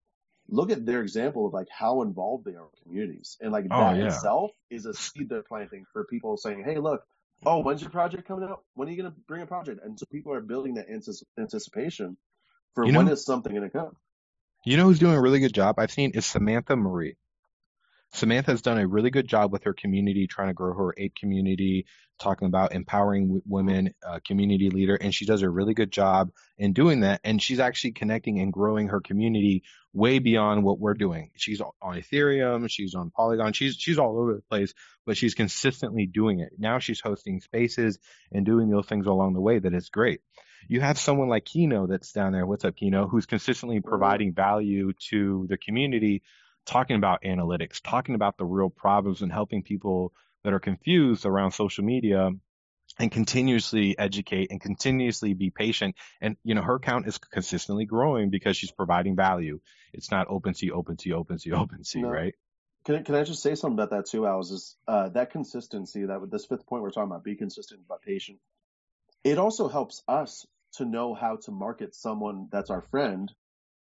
look 0.47 0.71
at 0.71 0.85
their 0.85 1.01
example 1.01 1.45
of 1.47 1.53
like 1.53 1.67
how 1.69 2.01
involved 2.01 2.45
they 2.45 2.55
are 2.55 2.65
with 2.65 2.81
communities, 2.83 3.37
and 3.41 3.51
like 3.51 3.65
Oh, 3.69 3.79
that 3.79 3.97
yeah. 3.97 4.05
itself 4.07 4.51
is 4.69 4.85
a 4.85 4.93
seed 4.93 5.27
they're 5.29 5.43
planting 5.43 5.85
for 5.91 6.05
people 6.05 6.37
saying, 6.37 6.63
hey, 6.63 6.77
look. 6.79 7.03
Oh, 7.45 7.59
when's 7.63 7.79
your 7.81 7.89
project 7.89 8.27
coming 8.27 8.49
out? 8.49 8.65
When 8.73 8.89
are 8.89 8.91
you 8.91 9.01
going 9.01 9.13
to 9.13 9.17
bring 9.25 9.41
a 9.41 9.45
project? 9.47 9.79
And 9.81 9.97
so 9.97 10.05
people 10.11 10.33
are 10.33 10.41
building 10.41 10.73
that 10.73 10.89
antici- 10.89 11.23
anticipation 11.37 12.17
for 12.75 12.85
You 12.85 12.91
know- 12.91 12.99
when 12.99 13.07
is 13.07 13.23
something 13.23 13.53
going 13.55 13.63
to 13.63 13.69
come. 13.69 13.95
You 14.65 14.75
know 14.75 14.83
who's 14.83 14.99
doing 14.99 15.15
a 15.15 15.21
really 15.21 15.39
good 15.39 15.53
job 15.53 15.75
I've 15.79 15.89
seen 15.89 16.11
is 16.11 16.25
Samantha 16.25 16.75
Marie. 16.75 17.15
Samantha's 18.11 18.61
done 18.61 18.79
a 18.79 18.87
really 18.87 19.11
good 19.11 19.27
job 19.27 19.51
with 19.51 19.65
her 19.65 19.73
community, 19.73 20.27
trying 20.27 20.47
to 20.47 20.53
grow 20.53 20.73
her 20.73 20.95
ape 20.97 21.15
community, 21.15 21.85
talking 22.19 22.47
about 22.47 22.73
empowering 22.73 23.27
w- 23.27 23.41
women, 23.45 23.93
uh, 24.05 24.19
community 24.25 24.69
leader, 24.69 24.95
and 24.95 25.13
she 25.13 25.25
does 25.25 25.43
a 25.43 25.49
really 25.49 25.73
good 25.73 25.91
job 25.91 26.31
in 26.57 26.73
doing 26.73 27.01
that. 27.01 27.21
And 27.23 27.41
she's 27.41 27.59
actually 27.59 27.91
connecting 27.91 28.39
and 28.39 28.51
growing 28.51 28.87
her 28.87 28.99
community 28.99 29.63
way 29.93 30.19
beyond 30.19 30.63
what 30.63 30.79
we're 30.79 30.95
doing. 30.95 31.31
She's 31.35 31.61
on 31.61 31.71
Ethereum, 31.81 32.69
she's 32.69 32.95
on 32.95 33.11
Polygon, 33.11 33.53
she's 33.53 33.75
she's 33.75 33.99
all 33.99 34.19
over 34.19 34.33
the 34.33 34.41
place, 34.41 34.73
but 35.05 35.15
she's 35.15 35.35
consistently 35.35 36.07
doing 36.07 36.39
it. 36.39 36.53
Now 36.57 36.79
she's 36.79 37.01
hosting 37.01 37.41
spaces 37.41 37.99
and 38.31 38.45
doing 38.45 38.69
those 38.69 38.87
things 38.87 39.05
along 39.05 39.33
the 39.33 39.41
way 39.41 39.59
that 39.59 39.73
is 39.73 39.89
great. 39.89 40.21
You 40.67 40.81
have 40.81 40.99
someone 40.99 41.29
like 41.29 41.45
Kino 41.45 41.87
that's 41.87 42.11
down 42.11 42.33
there. 42.33 42.45
What's 42.45 42.65
up, 42.65 42.75
Kino? 42.75 43.07
Who's 43.07 43.25
consistently 43.25 43.81
providing 43.81 44.33
value 44.33 44.93
to 45.09 45.45
the 45.47 45.57
community 45.57 46.21
talking 46.69 46.95
about 46.95 47.23
analytics, 47.23 47.81
talking 47.83 48.15
about 48.15 48.37
the 48.37 48.45
real 48.45 48.69
problems 48.69 49.21
and 49.21 49.31
helping 49.31 49.63
people 49.63 50.13
that 50.43 50.53
are 50.53 50.59
confused 50.59 51.25
around 51.25 51.51
social 51.51 51.83
media 51.83 52.29
and 52.99 53.11
continuously 53.11 53.97
educate 53.97 54.51
and 54.51 54.61
continuously 54.61 55.33
be 55.33 55.49
patient. 55.49 55.95
And, 56.21 56.37
you 56.43 56.53
know, 56.53 56.61
her 56.61 56.79
count 56.79 57.07
is 57.07 57.17
consistently 57.17 57.85
growing 57.85 58.29
because 58.29 58.55
she's 58.55 58.71
providing 58.71 59.15
value. 59.15 59.59
It's 59.93 60.11
not 60.11 60.27
open 60.29 60.53
OpenSea, 60.53 60.71
OpenSea, 60.71 61.13
OpenSea, 61.13 61.53
OpenSea, 61.53 62.01
no. 62.01 62.09
right? 62.09 62.35
Can 62.85 63.03
can 63.03 63.15
I 63.15 63.23
just 63.23 63.41
say 63.41 63.55
something 63.55 63.77
about 63.77 63.89
that 63.89 64.05
too, 64.05 64.25
Alex? 64.25 64.51
Is 64.51 64.77
uh, 64.87 65.09
that 65.09 65.31
consistency, 65.31 66.05
that 66.05 66.21
with 66.21 66.31
this 66.31 66.45
fifth 66.45 66.65
point 66.65 66.83
we're 66.83 66.91
talking 66.91 67.11
about, 67.11 67.23
be 67.23 67.35
consistent 67.35 67.81
but 67.89 68.01
patient. 68.01 68.39
It 69.23 69.37
also 69.37 69.67
helps 69.67 70.01
us 70.07 70.45
to 70.73 70.85
know 70.85 71.13
how 71.13 71.37
to 71.43 71.51
market 71.51 71.95
someone 71.95 72.47
that's 72.51 72.69
our 72.69 72.83
friend 72.91 73.31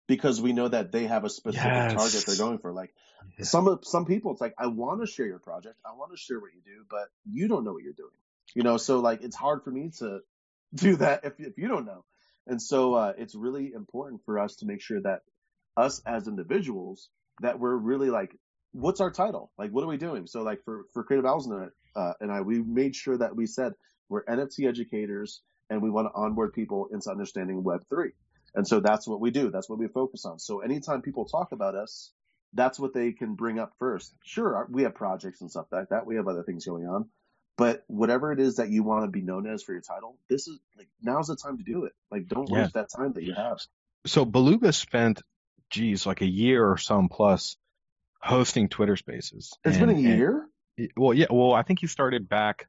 because 0.07 0.41
we 0.41 0.53
know 0.53 0.67
that 0.67 0.91
they 0.91 1.05
have 1.05 1.23
a 1.23 1.29
specific 1.29 1.65
yes. 1.65 1.93
target 1.93 2.23
they're 2.25 2.37
going 2.45 2.59
for. 2.59 2.71
Like 2.71 2.93
yeah. 3.37 3.45
some 3.45 3.79
some 3.83 4.05
people, 4.05 4.31
it's 4.31 4.41
like 4.41 4.55
I 4.57 4.67
want 4.67 5.01
to 5.01 5.07
share 5.07 5.25
your 5.25 5.39
project, 5.39 5.75
I 5.85 5.95
want 5.95 6.11
to 6.11 6.17
share 6.17 6.39
what 6.39 6.51
you 6.53 6.61
do, 6.63 6.85
but 6.89 7.07
you 7.29 7.47
don't 7.47 7.63
know 7.63 7.73
what 7.73 7.83
you're 7.83 7.93
doing. 7.93 8.09
You 8.53 8.63
know, 8.63 8.77
so 8.77 8.99
like 8.99 9.21
it's 9.21 9.35
hard 9.35 9.63
for 9.63 9.71
me 9.71 9.91
to 9.99 10.19
do 10.75 10.95
that 10.97 11.25
if 11.25 11.33
if 11.39 11.57
you 11.57 11.67
don't 11.67 11.85
know. 11.85 12.03
And 12.47 12.61
so 12.61 12.93
uh, 12.93 13.13
it's 13.17 13.33
really 13.33 13.73
important 13.73 14.21
for 14.25 14.37
us 14.37 14.57
to 14.57 14.67
make 14.67 14.81
sure 14.81 15.01
that 15.01 15.21
us 15.75 16.01
as 16.05 16.27
individuals 16.27 17.09
that 17.41 17.59
we're 17.59 17.75
really 17.75 18.09
like, 18.09 18.35
what's 18.71 19.01
our 19.01 19.11
title? 19.11 19.51
Like, 19.57 19.71
what 19.71 19.83
are 19.83 19.87
we 19.87 19.97
doing? 19.97 20.27
So 20.27 20.43
like 20.43 20.63
for 20.63 20.85
for 20.93 21.03
Creative 21.03 21.25
Owls 21.25 21.47
and 21.47 21.71
uh, 21.95 22.13
and 22.19 22.31
I, 22.31 22.41
we 22.41 22.61
made 22.61 22.95
sure 22.95 23.17
that 23.17 23.35
we 23.35 23.47
said 23.47 23.73
we're 24.09 24.23
NFT 24.25 24.67
educators 24.67 25.41
and 25.69 25.81
we 25.81 25.89
want 25.89 26.07
to 26.07 26.13
onboard 26.13 26.53
people 26.53 26.89
into 26.91 27.09
understanding 27.09 27.63
Web 27.63 27.81
three. 27.89 28.11
And 28.55 28.67
so 28.67 28.79
that's 28.79 29.07
what 29.07 29.19
we 29.19 29.31
do. 29.31 29.51
That's 29.51 29.69
what 29.69 29.79
we 29.79 29.87
focus 29.87 30.25
on. 30.25 30.39
So 30.39 30.61
anytime 30.61 31.01
people 31.01 31.25
talk 31.25 31.51
about 31.51 31.75
us, 31.75 32.11
that's 32.53 32.79
what 32.79 32.93
they 32.93 33.11
can 33.11 33.35
bring 33.35 33.59
up 33.59 33.73
first. 33.79 34.15
Sure, 34.23 34.65
we 34.69 34.83
have 34.83 34.95
projects 34.95 35.41
and 35.41 35.51
stuff 35.51 35.65
like 35.71 35.89
that. 35.89 36.05
We 36.05 36.15
have 36.15 36.27
other 36.27 36.43
things 36.43 36.65
going 36.65 36.87
on. 36.87 37.09
But 37.57 37.83
whatever 37.87 38.31
it 38.31 38.39
is 38.39 38.57
that 38.57 38.69
you 38.69 38.83
want 38.83 39.05
to 39.05 39.11
be 39.11 39.21
known 39.21 39.47
as 39.47 39.63
for 39.63 39.71
your 39.71 39.81
title, 39.81 40.17
this 40.29 40.47
is 40.47 40.59
like 40.77 40.87
now's 41.01 41.27
the 41.27 41.35
time 41.35 41.57
to 41.57 41.63
do 41.63 41.85
it. 41.85 41.93
Like 42.11 42.27
don't 42.27 42.49
yeah. 42.49 42.63
waste 42.63 42.73
that 42.73 42.89
time 42.89 43.13
that 43.13 43.23
you 43.23 43.33
have. 43.33 43.59
So 44.05 44.25
Beluga 44.25 44.73
spent, 44.73 45.21
geez, 45.69 46.05
like 46.05 46.21
a 46.21 46.29
year 46.29 46.69
or 46.69 46.77
some 46.77 47.07
plus 47.07 47.55
hosting 48.19 48.67
Twitter 48.67 48.97
Spaces. 48.97 49.57
It's 49.63 49.77
and, 49.77 49.87
been 49.87 49.97
a 49.97 49.99
year. 49.99 50.47
And, 50.77 50.91
well, 50.97 51.13
yeah. 51.13 51.27
Well, 51.29 51.53
I 51.53 51.63
think 51.63 51.79
he 51.79 51.87
started 51.87 52.27
back. 52.27 52.67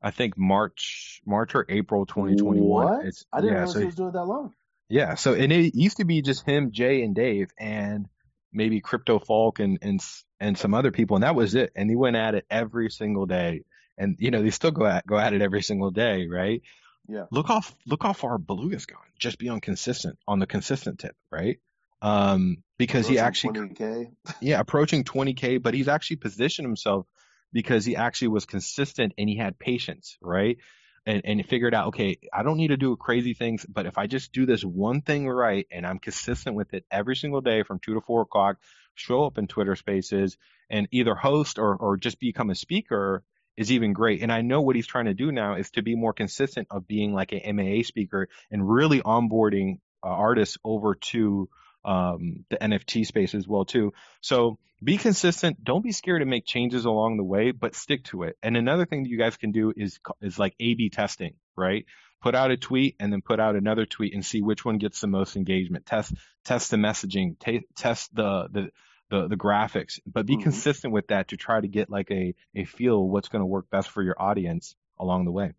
I 0.00 0.10
think 0.10 0.36
March, 0.36 1.20
March 1.26 1.54
or 1.54 1.66
April 1.68 2.06
2021. 2.06 2.62
What? 2.62 3.04
It's, 3.06 3.24
I 3.32 3.40
didn't 3.40 3.52
yeah, 3.52 3.58
realize 3.58 3.72
so 3.72 3.78
he 3.80 3.86
was 3.86 3.94
doing 3.94 4.12
that 4.12 4.24
long. 4.24 4.52
Yeah. 4.92 5.14
So 5.14 5.32
and 5.32 5.50
it 5.50 5.74
used 5.74 5.96
to 5.96 6.04
be 6.04 6.20
just 6.20 6.44
him, 6.44 6.70
Jay, 6.70 7.02
and 7.02 7.14
Dave, 7.14 7.50
and 7.58 8.06
maybe 8.52 8.82
Crypto 8.82 9.18
Falk 9.18 9.58
and 9.58 9.78
and 9.80 10.00
and 10.38 10.58
some 10.58 10.74
other 10.74 10.90
people, 10.90 11.16
and 11.16 11.24
that 11.24 11.34
was 11.34 11.54
it. 11.54 11.72
And 11.74 11.88
he 11.88 11.96
went 11.96 12.16
at 12.16 12.34
it 12.34 12.44
every 12.50 12.90
single 12.90 13.24
day, 13.24 13.64
and 13.96 14.16
you 14.18 14.30
know 14.30 14.42
they 14.42 14.50
still 14.50 14.70
go 14.70 14.84
at 14.84 15.06
go 15.06 15.16
at 15.16 15.32
it 15.32 15.40
every 15.40 15.62
single 15.62 15.90
day, 15.90 16.26
right? 16.30 16.60
Yeah. 17.08 17.24
Look 17.30 17.48
how 17.48 17.62
look 17.86 18.02
how 18.02 18.12
far 18.12 18.36
Beluga's 18.36 18.84
gone. 18.84 19.00
Just 19.18 19.38
be 19.38 19.48
on 19.48 19.62
consistent 19.62 20.18
on 20.28 20.40
the 20.40 20.46
consistent 20.46 20.98
tip, 20.98 21.16
right? 21.30 21.58
Um, 22.02 22.58
because 22.76 23.06
approaching 23.06 23.14
he 23.14 23.18
actually 23.18 23.74
20K. 23.74 24.12
yeah 24.42 24.60
approaching 24.60 25.04
20k, 25.04 25.62
but 25.62 25.72
he's 25.72 25.88
actually 25.88 26.16
positioned 26.16 26.66
himself 26.66 27.06
because 27.50 27.86
he 27.86 27.96
actually 27.96 28.28
was 28.28 28.44
consistent 28.44 29.14
and 29.16 29.26
he 29.26 29.38
had 29.38 29.58
patience, 29.58 30.18
right? 30.20 30.58
And, 31.06 31.22
and 31.24 31.46
figured 31.46 31.74
out, 31.74 31.88
okay, 31.88 32.18
I 32.32 32.42
don't 32.42 32.56
need 32.56 32.68
to 32.68 32.76
do 32.76 32.96
crazy 32.96 33.34
things, 33.34 33.66
but 33.68 33.86
if 33.86 33.98
I 33.98 34.06
just 34.06 34.32
do 34.32 34.46
this 34.46 34.64
one 34.64 35.02
thing 35.02 35.28
right 35.28 35.66
and 35.70 35.86
I'm 35.86 35.98
consistent 35.98 36.56
with 36.56 36.74
it 36.74 36.84
every 36.90 37.16
single 37.16 37.40
day 37.40 37.62
from 37.62 37.80
two 37.80 37.94
to 37.94 38.00
four 38.00 38.22
o'clock, 38.22 38.58
show 38.94 39.24
up 39.24 39.38
in 39.38 39.46
Twitter 39.46 39.74
spaces 39.76 40.36
and 40.70 40.88
either 40.90 41.14
host 41.14 41.58
or, 41.58 41.74
or 41.76 41.96
just 41.96 42.20
become 42.20 42.50
a 42.50 42.54
speaker 42.54 43.24
is 43.56 43.72
even 43.72 43.92
great. 43.92 44.22
And 44.22 44.32
I 44.32 44.42
know 44.42 44.62
what 44.62 44.76
he's 44.76 44.86
trying 44.86 45.06
to 45.06 45.14
do 45.14 45.32
now 45.32 45.56
is 45.56 45.70
to 45.72 45.82
be 45.82 45.94
more 45.94 46.12
consistent 46.12 46.68
of 46.70 46.86
being 46.86 47.12
like 47.12 47.32
an 47.32 47.56
MAA 47.56 47.82
speaker 47.82 48.28
and 48.50 48.68
really 48.68 49.00
onboarding 49.00 49.78
uh, 50.04 50.08
artists 50.08 50.56
over 50.64 50.94
to 50.94 51.48
um, 51.84 52.44
the 52.50 52.56
NFT 52.56 53.06
space 53.06 53.34
as 53.34 53.46
well 53.46 53.64
too. 53.64 53.92
So 54.20 54.58
be 54.82 54.96
consistent. 54.96 55.62
Don't 55.62 55.82
be 55.82 55.92
scared 55.92 56.22
to 56.22 56.26
make 56.26 56.44
changes 56.44 56.84
along 56.84 57.16
the 57.16 57.24
way, 57.24 57.52
but 57.52 57.74
stick 57.74 58.04
to 58.04 58.24
it. 58.24 58.36
And 58.42 58.56
another 58.56 58.84
thing 58.84 59.04
that 59.04 59.08
you 59.08 59.18
guys 59.18 59.36
can 59.36 59.52
do 59.52 59.72
is 59.76 59.98
is 60.20 60.38
like 60.38 60.54
A/B 60.58 60.90
testing, 60.90 61.34
right? 61.56 61.86
Put 62.20 62.34
out 62.34 62.50
a 62.50 62.56
tweet 62.56 62.96
and 63.00 63.12
then 63.12 63.20
put 63.20 63.40
out 63.40 63.56
another 63.56 63.86
tweet 63.86 64.14
and 64.14 64.24
see 64.24 64.42
which 64.42 64.64
one 64.64 64.78
gets 64.78 65.00
the 65.00 65.06
most 65.06 65.36
engagement. 65.36 65.86
Test 65.86 66.14
test 66.44 66.70
the 66.70 66.76
messaging, 66.76 67.38
t- 67.38 67.66
test 67.76 68.14
the 68.14 68.48
the 68.50 68.70
the, 69.10 69.28
the 69.28 69.36
graphics, 69.36 70.00
but 70.06 70.24
be 70.24 70.34
mm-hmm. 70.34 70.44
consistent 70.44 70.92
with 70.92 71.08
that 71.08 71.28
to 71.28 71.36
try 71.36 71.60
to 71.60 71.68
get 71.68 71.90
like 71.90 72.10
a 72.10 72.34
a 72.54 72.64
feel 72.64 73.06
what's 73.06 73.28
going 73.28 73.42
to 73.42 73.46
work 73.46 73.68
best 73.70 73.90
for 73.90 74.02
your 74.02 74.20
audience 74.20 74.74
along 74.98 75.26
the 75.26 75.32
way. 75.32 75.52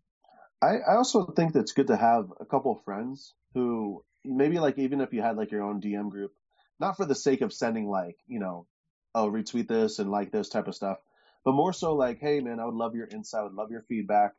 I, 0.60 0.78
I 0.78 0.96
also 0.96 1.26
think 1.26 1.52
that 1.52 1.60
it's 1.60 1.72
good 1.72 1.88
to 1.88 1.96
have 1.96 2.32
a 2.40 2.44
couple 2.44 2.72
of 2.72 2.84
friends 2.84 3.34
who 3.52 4.02
maybe 4.24 4.58
like 4.58 4.78
even 4.78 5.00
if 5.00 5.12
you 5.12 5.22
had 5.22 5.36
like 5.36 5.50
your 5.50 5.62
own 5.62 5.80
DM 5.80 6.10
group, 6.10 6.32
not 6.80 6.96
for 6.96 7.04
the 7.04 7.14
sake 7.14 7.40
of 7.40 7.52
sending 7.52 7.88
like, 7.88 8.16
you 8.26 8.40
know, 8.40 8.66
oh, 9.14 9.30
retweet 9.30 9.68
this 9.68 9.98
and 9.98 10.10
like 10.10 10.32
this 10.32 10.48
type 10.48 10.68
of 10.68 10.74
stuff, 10.74 10.98
but 11.44 11.52
more 11.52 11.72
so 11.72 11.94
like, 11.94 12.20
hey 12.20 12.40
man, 12.40 12.60
I 12.60 12.64
would 12.64 12.74
love 12.74 12.94
your 12.94 13.06
insight, 13.06 13.40
I 13.40 13.44
would 13.44 13.54
love 13.54 13.70
your 13.70 13.84
feedback 13.88 14.32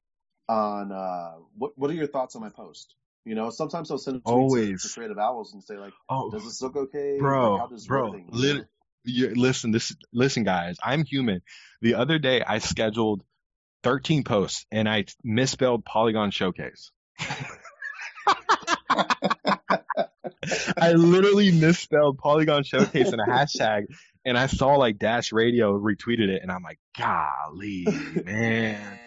on 0.48 0.92
uh, 0.92 1.34
what 1.58 1.72
what 1.76 1.90
are 1.90 1.96
your 1.96 2.08
thoughts 2.08 2.36
on 2.36 2.42
my 2.42 2.50
post? 2.50 2.96
You 3.24 3.34
know, 3.34 3.50
sometimes 3.50 3.90
I'll 3.90 3.98
send 3.98 4.22
Always. 4.24 4.84
to, 4.84 4.90
Creative 4.90 5.18
Owls 5.18 5.54
and 5.54 5.64
say 5.64 5.78
like, 5.78 5.94
oh, 6.10 6.30
does 6.30 6.44
this 6.44 6.62
look 6.62 6.76
okay? 6.76 7.18
Bro, 7.20 7.56
like, 7.56 7.88
bro, 7.88 8.16
lit- 8.30 8.68
listen, 9.06 9.72
this, 9.72 9.96
listen, 10.14 10.44
guys, 10.44 10.78
I'm 10.84 11.04
human. 11.04 11.42
The 11.82 11.96
other 11.96 12.20
day 12.20 12.44
I 12.44 12.60
scheduled 12.60 13.24
13 13.84 14.24
posts 14.24 14.68
and 14.72 14.88
I 14.88 15.06
misspelled 15.24 15.86
Polygon 15.86 16.30
Showcase. 16.30 16.92
I 20.78 20.94
literally 20.94 21.52
misspelled 21.52 22.18
Polygon 22.18 22.64
Showcase 22.64 23.12
in 23.12 23.20
a 23.20 23.26
hashtag, 23.26 23.86
and 24.26 24.38
I 24.38 24.48
saw 24.48 24.76
like 24.76 24.98
Dash 24.98 25.32
Radio 25.32 25.78
retweeted 25.78 26.30
it, 26.30 26.42
and 26.42 26.52
I'm 26.52 26.64
like, 26.64 26.80
golly, 26.98 27.86
man. 28.24 29.00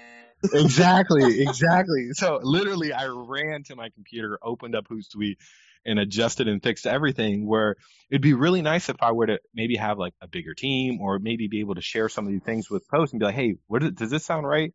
exactly, 0.52 1.42
exactly. 1.42 2.10
So 2.12 2.40
literally, 2.42 2.92
I 2.92 3.06
ran 3.06 3.64
to 3.64 3.76
my 3.76 3.88
computer, 3.90 4.38
opened 4.42 4.74
up 4.74 4.86
Hootsuite, 4.88 5.36
and 5.84 5.98
adjusted 5.98 6.48
and 6.48 6.62
fixed 6.62 6.86
everything. 6.86 7.46
Where 7.46 7.76
it'd 8.10 8.22
be 8.22 8.34
really 8.34 8.62
nice 8.62 8.88
if 8.88 8.96
I 9.00 9.12
were 9.12 9.26
to 9.26 9.40
maybe 9.54 9.76
have 9.76 9.98
like 9.98 10.14
a 10.20 10.28
bigger 10.28 10.54
team, 10.54 11.00
or 11.00 11.18
maybe 11.18 11.48
be 11.48 11.60
able 11.60 11.74
to 11.74 11.82
share 11.82 12.08
some 12.08 12.26
of 12.26 12.32
these 12.32 12.42
things 12.42 12.70
with 12.70 12.86
posts 12.88 13.12
and 13.12 13.20
be 13.20 13.26
like, 13.26 13.34
hey, 13.34 13.56
what 13.66 13.82
is, 13.82 13.92
does 13.92 14.10
this 14.10 14.24
sound 14.24 14.46
right? 14.46 14.72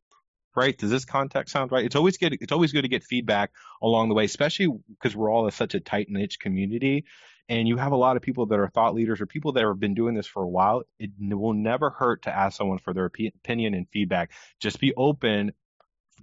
Right? 0.56 0.78
Does 0.78 0.90
this 0.90 1.06
context 1.06 1.54
sound 1.54 1.72
right? 1.72 1.86
It's 1.86 1.96
always 1.96 2.18
good. 2.18 2.38
It's 2.42 2.52
always 2.52 2.72
good 2.72 2.84
to 2.84 2.88
get 2.88 3.04
feedback 3.04 3.52
along 3.82 4.10
the 4.10 4.16
way, 4.16 4.26
especially 4.26 4.68
because 4.90 5.16
we're 5.16 5.32
all 5.32 5.50
such 5.52 5.76
a 5.76 5.80
tight 5.80 6.08
niche 6.10 6.40
community, 6.40 7.06
and 7.50 7.68
you 7.68 7.78
have 7.78 7.92
a 7.92 7.98
lot 7.98 8.16
of 8.16 8.22
people 8.22 8.48
that 8.48 8.60
are 8.60 8.70
thought 8.70 8.96
leaders 8.96 9.22
or 9.22 9.26
people 9.26 9.54
that 9.54 9.64
have 9.64 9.80
been 9.80 9.94
doing 9.94 10.16
this 10.16 10.28
for 10.28 10.44
a 10.44 10.48
while. 10.48 10.84
It 11.00 11.12
will 11.20 11.54
never 11.54 11.90
hurt 11.90 12.24
to 12.24 12.36
ask 12.36 12.58
someone 12.58 12.80
for 12.80 12.94
their 12.94 13.06
opinion 13.06 13.74
and 13.74 13.88
feedback. 13.90 14.32
Just 14.60 14.80
be 14.80 14.94
open 14.96 15.54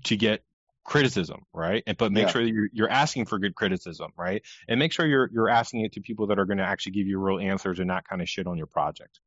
to 0.05 0.17
get 0.17 0.43
criticism, 0.85 1.43
right? 1.53 1.83
And 1.87 1.97
but 1.97 2.13
make 2.13 2.27
yeah. 2.27 2.33
sure 2.33 2.43
you're 2.43 2.69
you're 2.73 2.91
asking 2.91 3.27
for 3.27 3.39
good 3.39 3.55
criticism, 3.55 4.13
right? 4.17 4.43
And 4.69 4.79
make 4.79 4.93
sure 4.93 5.07
you're 5.07 5.29
you're 5.33 5.49
asking 5.49 5.83
it 5.83 5.93
to 5.93 6.01
people 6.01 6.29
that 6.29 6.39
are 6.39 6.47
going 6.47 6.59
to 6.59 6.65
actually 6.65 6.93
give 6.93 7.07
you 7.07 7.19
real 7.19 7.39
answers 7.39 7.79
and 7.79 7.89
not 7.89 8.09
kind 8.09 8.23
of 8.23 8.29
shit 8.29 8.47
on 8.47 8.57
your 8.57 8.67
project. 8.67 9.21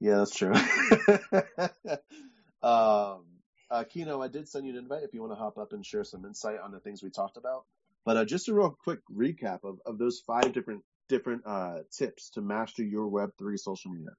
Yeah, 0.00 0.18
that's 0.18 0.36
true. 0.36 0.52
um, 2.62 3.24
uh, 3.70 3.84
Kino, 3.84 4.22
I 4.22 4.28
did 4.28 4.48
send 4.48 4.66
you 4.66 4.72
an 4.72 4.78
invite 4.78 5.02
if 5.02 5.14
you 5.14 5.20
want 5.20 5.32
to 5.32 5.38
hop 5.38 5.58
up 5.58 5.72
and 5.72 5.84
share 5.84 6.04
some 6.04 6.24
insight 6.24 6.58
on 6.60 6.72
the 6.72 6.80
things 6.80 7.02
we 7.02 7.10
talked 7.10 7.36
about. 7.36 7.64
But 8.04 8.16
uh, 8.16 8.24
just 8.24 8.48
a 8.48 8.54
real 8.54 8.76
quick 8.84 9.00
recap 9.14 9.64
of, 9.64 9.78
of 9.84 9.98
those 9.98 10.20
five 10.26 10.52
different 10.52 10.82
different 11.08 11.42
uh, 11.46 11.80
tips 11.96 12.30
to 12.30 12.40
master 12.42 12.82
your 12.82 13.10
Web3 13.10 13.58
social 13.58 13.90
media. 13.90 14.10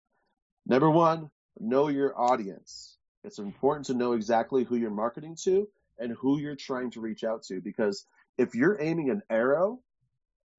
Number 0.65 0.89
one, 0.89 1.29
know 1.59 1.87
your 1.87 2.19
audience. 2.19 2.97
It's 3.23 3.39
important 3.39 3.87
to 3.87 3.93
know 3.93 4.13
exactly 4.13 4.63
who 4.63 4.75
you're 4.75 4.89
marketing 4.91 5.37
to 5.43 5.67
and 5.99 6.13
who 6.13 6.39
you're 6.39 6.55
trying 6.55 6.91
to 6.91 7.01
reach 7.01 7.23
out 7.23 7.43
to 7.43 7.61
because 7.61 8.05
if 8.37 8.55
you're 8.55 8.81
aiming 8.81 9.09
an 9.09 9.21
arrow 9.29 9.81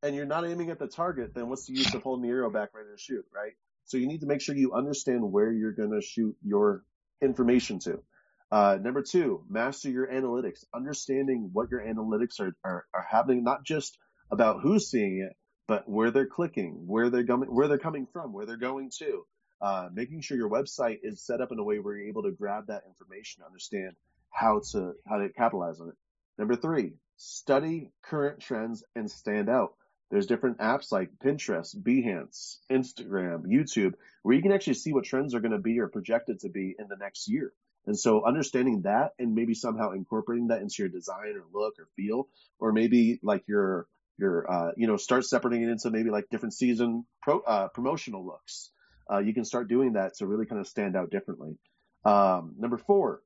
and 0.02 0.14
you're 0.14 0.26
not 0.26 0.46
aiming 0.46 0.70
at 0.70 0.78
the 0.78 0.86
target, 0.86 1.34
then 1.34 1.48
what's 1.48 1.66
the 1.66 1.74
use 1.74 1.94
of 1.94 2.02
holding 2.02 2.22
the 2.22 2.34
arrow 2.34 2.50
back 2.50 2.70
ready 2.74 2.88
to 2.94 2.98
shoot, 2.98 3.24
right? 3.34 3.52
So 3.86 3.96
you 3.96 4.06
need 4.06 4.20
to 4.20 4.26
make 4.26 4.40
sure 4.40 4.54
you 4.54 4.72
understand 4.72 5.32
where 5.32 5.50
you're 5.50 5.72
going 5.72 5.92
to 5.92 6.00
shoot 6.00 6.36
your 6.44 6.84
information 7.20 7.78
to. 7.80 8.02
Uh, 8.50 8.78
number 8.80 9.02
two, 9.02 9.44
master 9.48 9.90
your 9.90 10.08
analytics, 10.08 10.64
understanding 10.74 11.50
what 11.52 11.70
your 11.70 11.80
analytics 11.80 12.40
are, 12.40 12.56
are, 12.64 12.84
are 12.92 13.06
happening, 13.08 13.44
not 13.44 13.64
just 13.64 13.96
about 14.30 14.60
who's 14.60 14.90
seeing 14.90 15.20
it, 15.20 15.36
but 15.68 15.88
where 15.88 16.10
they're 16.10 16.26
clicking, 16.26 16.82
where 16.86 17.10
they're 17.10 17.26
coming, 17.26 17.48
where 17.48 17.68
they're 17.68 17.78
coming 17.78 18.06
from, 18.12 18.32
where 18.32 18.46
they're 18.46 18.56
going 18.56 18.90
to. 18.98 19.24
Uh, 19.62 19.88
making 19.92 20.20
sure 20.20 20.36
your 20.36 20.50
website 20.50 20.98
is 21.02 21.24
set 21.24 21.40
up 21.40 21.52
in 21.52 21.58
a 21.58 21.62
way 21.62 21.78
where 21.78 21.94
you're 21.94 22.08
able 22.08 22.22
to 22.22 22.32
grab 22.32 22.66
that 22.66 22.82
information, 22.88 23.44
understand 23.44 23.94
how 24.30 24.60
to 24.72 24.94
how 25.06 25.18
to 25.18 25.28
capitalize 25.28 25.80
on 25.80 25.88
it. 25.88 25.94
Number 26.38 26.56
three, 26.56 26.94
study 27.18 27.90
current 28.02 28.40
trends 28.40 28.82
and 28.96 29.10
stand 29.10 29.48
out. 29.48 29.74
There's 30.10 30.26
different 30.26 30.58
apps 30.58 30.90
like 30.90 31.10
Pinterest, 31.22 31.76
Behance, 31.76 32.56
Instagram, 32.68 33.44
YouTube, 33.44 33.94
where 34.22 34.34
you 34.34 34.42
can 34.42 34.50
actually 34.50 34.74
see 34.74 34.92
what 34.92 35.04
trends 35.04 35.34
are 35.34 35.40
going 35.40 35.52
to 35.52 35.58
be 35.58 35.78
or 35.78 35.88
projected 35.88 36.40
to 36.40 36.48
be 36.48 36.74
in 36.76 36.88
the 36.88 36.96
next 36.96 37.28
year. 37.28 37.52
And 37.86 37.98
so 37.98 38.24
understanding 38.24 38.82
that 38.82 39.12
and 39.18 39.34
maybe 39.34 39.54
somehow 39.54 39.92
incorporating 39.92 40.48
that 40.48 40.60
into 40.60 40.76
your 40.78 40.88
design 40.88 41.34
or 41.34 41.44
look 41.52 41.74
or 41.78 41.88
feel, 41.96 42.28
or 42.58 42.72
maybe 42.72 43.18
like 43.22 43.42
your, 43.48 43.86
your, 44.18 44.50
uh, 44.50 44.72
you 44.76 44.86
know, 44.86 44.96
start 44.96 45.24
separating 45.24 45.68
it 45.68 45.70
into 45.70 45.90
maybe 45.90 46.10
like 46.10 46.28
different 46.30 46.54
season 46.54 47.04
pro, 47.22 47.40
uh, 47.40 47.68
promotional 47.68 48.24
looks. 48.24 48.70
Uh, 49.10 49.18
you 49.18 49.34
can 49.34 49.44
start 49.44 49.68
doing 49.68 49.94
that 49.94 50.14
to 50.16 50.26
really 50.26 50.46
kind 50.46 50.60
of 50.60 50.68
stand 50.68 50.96
out 50.96 51.10
differently. 51.10 51.56
Um, 52.04 52.54
number 52.58 52.78
four, 52.78 53.22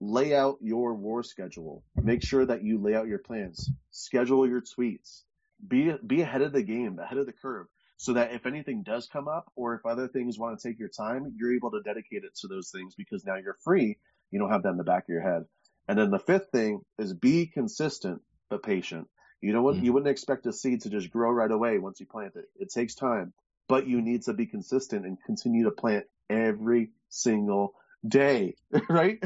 lay 0.00 0.34
out 0.34 0.58
your 0.62 0.94
war 0.94 1.22
schedule. 1.22 1.82
Make 2.00 2.22
sure 2.22 2.46
that 2.46 2.62
you 2.62 2.78
lay 2.78 2.94
out 2.94 3.08
your 3.08 3.18
plans. 3.18 3.70
Schedule 3.90 4.48
your 4.48 4.62
tweets 4.62 5.22
be 5.66 5.92
be 6.06 6.20
ahead 6.20 6.42
of 6.42 6.52
the 6.52 6.62
game, 6.62 6.98
ahead 6.98 7.18
of 7.18 7.26
the 7.26 7.32
curve, 7.32 7.66
so 7.98 8.12
that 8.12 8.32
if 8.32 8.46
anything 8.46 8.84
does 8.84 9.08
come 9.12 9.26
up 9.28 9.50
or 9.56 9.74
if 9.74 9.84
other 9.84 10.06
things 10.06 10.38
want 10.38 10.58
to 10.58 10.68
take 10.68 10.78
your 10.78 10.88
time, 10.88 11.34
you're 11.36 11.54
able 11.54 11.72
to 11.72 11.82
dedicate 11.82 12.22
it 12.24 12.34
to 12.36 12.46
those 12.46 12.70
things 12.70 12.94
because 12.96 13.24
now 13.26 13.36
you're 13.36 13.58
free. 13.64 13.98
You 14.30 14.38
don't 14.38 14.50
have 14.50 14.62
that 14.62 14.70
in 14.70 14.76
the 14.76 14.84
back 14.84 15.02
of 15.02 15.08
your 15.08 15.20
head. 15.20 15.42
And 15.88 15.98
then 15.98 16.10
the 16.10 16.20
fifth 16.20 16.50
thing 16.52 16.80
is 16.98 17.12
be 17.12 17.46
consistent 17.46 18.22
but 18.50 18.62
patient. 18.62 19.08
You 19.40 19.52
know 19.52 19.62
what? 19.62 19.76
Mm-hmm. 19.76 19.84
You 19.84 19.92
wouldn't 19.92 20.10
expect 20.10 20.46
a 20.46 20.52
seed 20.52 20.82
to 20.82 20.90
just 20.90 21.10
grow 21.10 21.30
right 21.30 21.50
away 21.50 21.78
once 21.78 21.98
you 21.98 22.06
plant 22.06 22.34
it. 22.36 22.44
It 22.56 22.70
takes 22.72 22.94
time, 22.94 23.32
but 23.68 23.88
you 23.88 24.00
need 24.00 24.22
to 24.22 24.32
be 24.32 24.46
consistent 24.46 25.04
and 25.04 25.18
continue 25.26 25.64
to 25.64 25.72
plant 25.72 26.04
every 26.30 26.90
single 27.08 27.74
day, 28.06 28.54
right? 28.88 29.18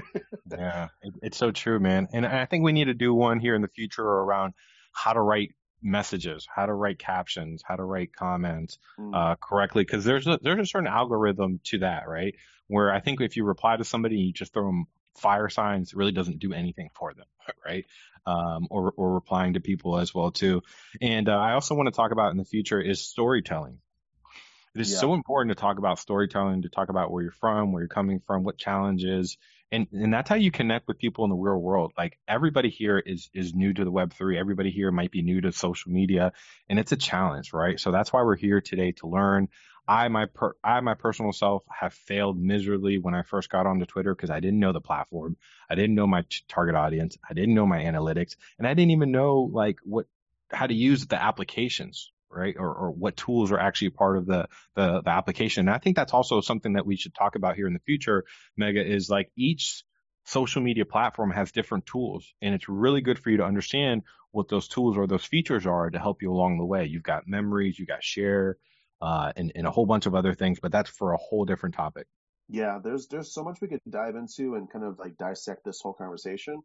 yeah, 0.51 0.89
it, 1.03 1.15
it's 1.21 1.37
so 1.37 1.51
true, 1.51 1.79
man. 1.79 2.09
And 2.13 2.25
I 2.25 2.47
think 2.47 2.65
we 2.65 2.73
need 2.73 2.87
to 2.87 2.95
do 2.95 3.13
one 3.13 3.39
here 3.39 3.55
in 3.55 3.61
the 3.61 3.69
future 3.69 4.03
around 4.03 4.55
how 4.93 5.13
to 5.13 5.21
write 5.21 5.51
messages, 5.83 6.47
how 6.55 6.67
to 6.67 6.73
write 6.73 6.99
captions, 6.99 7.63
how 7.67 7.77
to 7.77 7.85
write 7.85 8.15
comments 8.15 8.79
mm. 8.99 9.15
uh, 9.15 9.37
correctly, 9.37 9.83
because 9.83 10.05
there's 10.05 10.27
a 10.27 10.39
there's 10.43 10.61
a 10.61 10.67
certain 10.67 10.89
algorithm 10.89 11.61
to 11.65 11.79
that, 11.79 12.09
right? 12.09 12.35
Where 12.69 12.93
I 12.93 13.01
think 13.01 13.21
if 13.21 13.37
you 13.37 13.45
reply 13.45 13.77
to 13.77 13.85
somebody, 13.85 14.17
you 14.17 14.33
just 14.33 14.53
throw 14.53 14.67
them 14.67 14.87
fire 15.17 15.49
signs, 15.49 15.93
it 15.93 15.97
really 15.97 16.13
doesn't 16.13 16.39
do 16.39 16.53
anything 16.53 16.91
for 16.95 17.13
them, 17.15 17.27
right? 17.67 17.85
Um, 18.27 18.69
or 18.71 18.93
or 18.97 19.15
replying 19.15 19.55
to 19.55 19.61
people 19.61 19.99
as 19.99 20.15
well 20.15 20.31
too. 20.31 20.63
And 21.01 21.29
uh, 21.29 21.37
I 21.37 21.55
also 21.55 21.75
want 21.75 21.89
to 21.89 21.97
talk 21.97 22.13
about 22.13 22.31
in 22.31 22.37
the 22.37 22.45
future 22.45 22.81
is 22.81 23.01
storytelling. 23.01 23.79
It 24.75 24.81
is 24.81 24.93
yeah. 24.93 24.99
so 24.99 25.13
important 25.13 25.55
to 25.57 25.61
talk 25.61 25.79
about 25.79 25.99
storytelling, 25.99 26.63
to 26.63 26.71
talk 26.71 26.89
about 26.89 27.11
where 27.11 27.23
you're 27.23 27.33
from, 27.33 27.73
where 27.73 27.83
you're 27.83 27.89
coming 27.89 28.23
from, 28.27 28.43
what 28.43 28.57
challenges, 28.57 29.37
and 29.73 29.87
and 29.93 30.13
that's 30.13 30.29
how 30.29 30.37
you 30.37 30.51
connect 30.51 30.87
with 30.87 30.99
people 30.99 31.25
in 31.25 31.31
the 31.31 31.37
real 31.37 31.57
world. 31.57 31.93
Like 31.97 32.19
everybody 32.29 32.69
here 32.69 32.99
is 32.99 33.31
is 33.35 33.55
new 33.55 33.73
to 33.73 33.85
the 33.85 33.91
Web 33.91 34.13
three. 34.13 34.39
Everybody 34.39 34.71
here 34.71 34.93
might 34.93 35.11
be 35.11 35.23
new 35.23 35.41
to 35.41 35.51
social 35.51 35.91
media, 35.91 36.33
and 36.69 36.79
it's 36.79 36.93
a 36.93 36.97
challenge, 36.97 37.53
right? 37.53 37.81
So 37.81 37.91
that's 37.91 38.13
why 38.13 38.23
we're 38.23 38.37
here 38.37 38.61
today 38.61 38.93
to 38.93 39.09
learn. 39.09 39.49
I 39.89 40.07
my 40.09 40.27
per, 40.27 40.53
I 40.63 40.81
my 40.81 40.95
personal 40.95 41.33
self 41.33 41.65
have 41.69 41.95
failed 41.95 42.39
miserably 42.39 42.99
when 42.99 43.15
I 43.15 43.23
first 43.23 43.51
got 43.51 43.67
onto 43.67 43.87
Twitter 43.87 44.15
because 44.15 44.31
I 44.31 44.41
didn't 44.41 44.61
know 44.61 44.73
the 44.73 44.81
platform, 44.81 45.37
I 45.69 45.75
didn't 45.75 45.97
know 45.97 46.07
my 46.07 46.25
target 46.49 46.77
audience, 46.77 47.17
I 47.29 47.33
didn't 47.33 47.55
know 47.55 47.67
my 47.67 47.81
analytics, 47.81 48.37
and 48.59 48.69
I 48.69 48.75
didn't 48.75 48.93
even 48.93 49.11
know 49.11 49.51
like 49.53 49.79
what 49.83 50.07
how 50.53 50.67
to 50.67 50.75
use 50.75 51.07
the 51.07 51.21
applications 51.21 52.13
right? 52.33 52.55
Or, 52.59 52.73
or 52.75 52.91
what 52.91 53.17
tools 53.17 53.53
are 53.53 53.59
actually 53.59 53.91
part 53.91 54.19
of 54.19 54.27
the, 54.27 54.49
the, 54.75 55.03
the 55.03 55.11
application. 55.11 55.69
And 55.69 55.75
I 55.75 55.79
think 55.79 55.97
that's 55.97 56.15
also 56.15 56.41
something 56.41 56.75
that 56.75 56.87
we 56.87 56.97
should 56.97 57.15
talk 57.15 57.37
about 57.37 57.57
here 57.57 57.67
in 57.67 57.73
the 57.73 57.81
future, 57.81 58.25
Mega, 58.57 58.85
is 58.85 59.09
like 59.11 59.31
each 59.37 59.85
social 60.25 60.63
media 60.63 60.85
platform 60.85 61.31
has 61.31 61.53
different 61.53 61.87
tools. 61.87 62.33
And 62.41 62.55
it's 62.55 62.69
really 62.69 63.01
good 63.01 63.19
for 63.19 63.31
you 63.31 63.39
to 63.39 63.45
understand 63.45 64.03
what 64.31 64.49
those 64.49 64.69
tools 64.69 64.97
or 64.97 65.07
those 65.07 65.25
features 65.25 65.67
are 65.67 65.91
to 65.91 65.99
help 65.99 66.23
you 66.23 66.33
along 66.33 66.59
the 66.59 66.65
way. 66.65 66.87
You've 66.87 67.03
got 67.03 67.29
memories, 67.29 67.79
you 67.79 67.87
got 67.87 68.03
share, 68.03 68.57
uh, 69.01 69.33
and, 69.37 69.53
and 69.55 69.67
a 69.67 69.71
whole 69.71 69.87
bunch 69.87 70.07
of 70.07 70.15
other 70.15 70.35
things, 70.35 70.61
but 70.61 70.73
that's 70.73 70.91
for 70.91 71.13
a 71.13 71.19
whole 71.19 71.45
different 71.45 71.75
topic. 71.75 72.07
Yeah, 72.49 72.79
there's 72.83 73.09
there's 73.09 73.33
so 73.33 73.43
much 73.43 73.59
we 73.61 73.69
could 73.69 73.81
dive 73.89 74.15
into 74.15 74.55
and 74.55 74.71
kind 74.71 74.85
of 74.85 74.99
like 74.99 75.17
dissect 75.17 75.65
this 75.65 75.81
whole 75.81 75.95
conversation. 75.95 76.63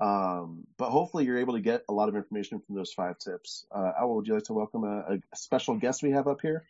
Um, 0.00 0.66
but 0.76 0.90
hopefully 0.90 1.24
you're 1.24 1.38
able 1.38 1.54
to 1.54 1.60
get 1.60 1.84
a 1.88 1.92
lot 1.92 2.08
of 2.08 2.16
information 2.16 2.60
from 2.60 2.74
those 2.74 2.92
five 2.92 3.18
tips. 3.18 3.64
Uh, 3.70 3.92
Al, 3.98 4.14
would 4.14 4.26
you 4.26 4.34
like 4.34 4.44
to 4.44 4.52
welcome 4.52 4.84
a, 4.84 5.14
a 5.14 5.36
special 5.36 5.76
guest 5.76 6.02
we 6.02 6.10
have 6.10 6.26
up 6.26 6.40
here? 6.40 6.64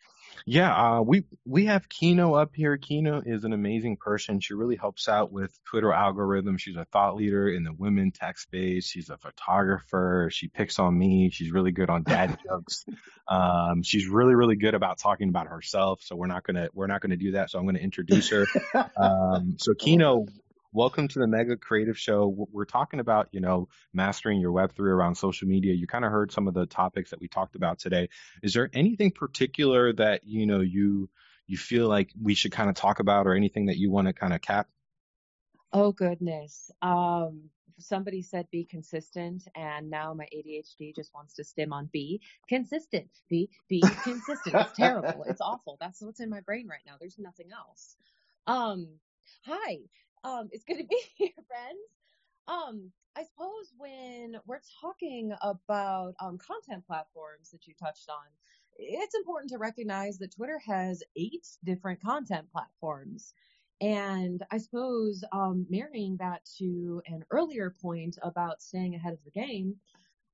Yeah, 0.45 0.97
uh, 0.97 1.01
we 1.01 1.23
we 1.45 1.65
have 1.65 1.87
Kino 1.89 2.33
up 2.33 2.55
here. 2.55 2.77
Kino 2.77 3.21
is 3.25 3.45
an 3.45 3.53
amazing 3.53 3.97
person. 3.97 4.39
She 4.39 4.53
really 4.53 4.75
helps 4.75 5.07
out 5.07 5.31
with 5.31 5.57
Twitter 5.65 5.93
algorithm. 5.93 6.57
She's 6.57 6.75
a 6.75 6.85
thought 6.85 7.15
leader 7.15 7.47
in 7.47 7.63
the 7.63 7.73
women 7.73 8.11
tech 8.11 8.37
space. 8.37 8.87
She's 8.87 9.09
a 9.09 9.17
photographer. 9.17 10.29
She 10.31 10.47
picks 10.47 10.77
on 10.77 10.97
me. 10.97 11.29
She's 11.31 11.51
really 11.51 11.71
good 11.71 11.89
on 11.89 12.03
dad 12.03 12.37
jokes. 12.47 12.85
Um, 13.27 13.81
she's 13.81 14.07
really 14.07 14.35
really 14.35 14.55
good 14.55 14.75
about 14.75 14.99
talking 14.99 15.29
about 15.29 15.47
herself. 15.47 16.01
So 16.03 16.15
we're 16.15 16.27
not 16.27 16.43
gonna 16.43 16.69
we're 16.73 16.87
not 16.87 17.01
gonna 17.01 17.17
do 17.17 17.31
that. 17.31 17.49
So 17.49 17.57
I'm 17.57 17.65
gonna 17.65 17.79
introduce 17.79 18.29
her. 18.29 18.45
Um, 18.97 19.55
so 19.57 19.73
Kino, 19.73 20.25
welcome 20.75 21.07
to 21.07 21.19
the 21.19 21.27
Mega 21.27 21.55
Creative 21.55 21.97
Show. 21.97 22.47
We're 22.51 22.65
talking 22.65 22.99
about, 22.99 23.29
you 23.31 23.39
know, 23.39 23.69
mastering 23.93 24.41
your 24.41 24.51
Web3 24.51 24.79
around 24.79 25.15
social 25.15 25.47
media. 25.47 25.73
You 25.73 25.87
kind 25.87 26.03
of 26.03 26.11
heard 26.11 26.33
some 26.33 26.49
of 26.49 26.53
the 26.53 26.65
topics 26.65 27.11
that 27.11 27.21
we 27.21 27.29
talked 27.29 27.55
about 27.55 27.79
today. 27.79 28.09
Is 28.43 28.53
there 28.53 28.69
anything 28.73 29.11
particular 29.11 29.93
that, 29.93 30.25
you 30.25 30.45
know, 30.45 30.59
you 30.59 31.09
you 31.47 31.57
feel 31.57 31.87
like 31.87 32.11
we 32.21 32.33
should 32.33 32.51
kind 32.51 32.69
of 32.69 32.75
talk 32.75 32.99
about 32.99 33.25
or 33.25 33.35
anything 33.35 33.67
that 33.67 33.77
you 33.77 33.89
want 33.89 34.07
to 34.07 34.13
kind 34.13 34.33
of 34.33 34.41
cap? 34.41 34.67
Oh 35.71 35.93
goodness. 35.93 36.69
Um 36.81 37.49
somebody 37.77 38.21
said 38.21 38.47
be 38.51 38.65
consistent 38.65 39.43
and 39.55 39.89
now 39.89 40.13
my 40.13 40.25
ADHD 40.25 40.93
just 40.95 41.13
wants 41.13 41.35
to 41.35 41.45
stem 41.45 41.71
on 41.71 41.89
be 41.93 42.19
consistent. 42.49 43.09
Be 43.29 43.49
be 43.69 43.81
consistent. 44.03 44.55
It's 44.55 44.73
terrible. 44.73 45.23
It's 45.29 45.41
awful. 45.41 45.77
That's 45.79 46.01
what's 46.01 46.19
in 46.19 46.29
my 46.29 46.41
brain 46.41 46.67
right 46.67 46.83
now. 46.85 46.95
There's 46.99 47.17
nothing 47.17 47.47
else. 47.53 47.95
Um 48.45 48.87
hi. 49.45 49.77
Um, 50.25 50.49
it's 50.51 50.63
good 50.63 50.77
to 50.79 50.83
be 50.89 51.01
here, 51.15 51.29
friends. 51.47 51.79
Um, 52.47 52.91
I 53.15 53.23
suppose 53.23 53.71
when 53.77 54.35
we're 54.45 54.61
talking 54.81 55.31
about 55.41 56.15
um, 56.19 56.37
content 56.37 56.85
platforms 56.85 57.51
that 57.51 57.65
you 57.67 57.73
touched 57.79 58.09
on, 58.09 58.25
it's 58.77 59.15
important 59.15 59.51
to 59.51 59.57
recognize 59.57 60.17
that 60.17 60.35
Twitter 60.35 60.59
has 60.65 61.01
eight 61.15 61.47
different 61.63 62.01
content 62.01 62.47
platforms. 62.51 63.33
And 63.81 64.43
I 64.51 64.57
suppose 64.57 65.23
um, 65.31 65.65
marrying 65.69 66.17
that 66.17 66.41
to 66.57 67.01
an 67.07 67.23
earlier 67.31 67.75
point 67.81 68.17
about 68.21 68.61
staying 68.61 68.95
ahead 68.95 69.13
of 69.13 69.19
the 69.23 69.31
game, 69.31 69.75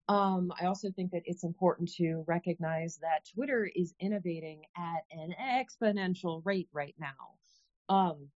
um, 0.08 0.52
I 0.60 0.66
also 0.66 0.90
think 0.92 1.12
that 1.12 1.24
it's 1.26 1.44
important 1.44 1.92
to 1.96 2.24
recognize 2.28 2.98
that 3.02 3.30
Twitter 3.34 3.70
is 3.76 3.94
innovating 4.00 4.64
at 4.76 5.04
an 5.12 5.36
exponential 5.40 6.42
rate 6.46 6.70
right 6.74 6.96
now. 7.00 7.36
Um, 7.90 8.30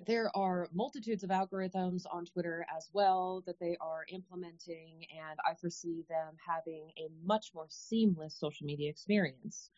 there 0.00 0.30
are 0.36 0.68
multitudes 0.72 1.22
of 1.22 1.30
algorithms 1.30 2.04
on 2.10 2.24
Twitter 2.26 2.66
as 2.76 2.90
well 2.92 3.42
that 3.46 3.58
they 3.60 3.76
are 3.80 4.04
implementing, 4.08 5.06
and 5.14 5.38
I 5.46 5.54
foresee 5.54 6.04
them 6.08 6.36
having 6.46 6.90
a 6.98 7.08
much 7.24 7.52
more 7.54 7.66
seamless 7.68 8.34
social 8.34 8.66
media 8.66 8.90
experience. 8.90 9.70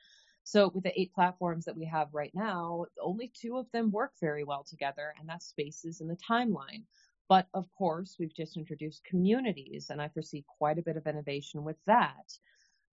So, 0.44 0.68
with 0.68 0.84
the 0.84 0.98
eight 0.98 1.12
platforms 1.12 1.64
that 1.64 1.76
we 1.76 1.84
have 1.86 2.14
right 2.14 2.34
now, 2.34 2.86
only 3.00 3.28
two 3.28 3.56
of 3.56 3.70
them 3.72 3.90
work 3.90 4.12
very 4.20 4.44
well 4.44 4.64
together, 4.64 5.12
and 5.18 5.28
that's 5.28 5.46
Spaces 5.46 6.00
and 6.00 6.08
the 6.08 6.16
Timeline. 6.16 6.84
But 7.28 7.48
of 7.52 7.68
course, 7.76 8.16
we've 8.18 8.34
just 8.34 8.56
introduced 8.56 9.04
communities, 9.04 9.90
and 9.90 10.00
I 10.00 10.08
foresee 10.08 10.44
quite 10.58 10.78
a 10.78 10.82
bit 10.82 10.96
of 10.96 11.06
innovation 11.06 11.64
with 11.64 11.78
that. 11.86 12.38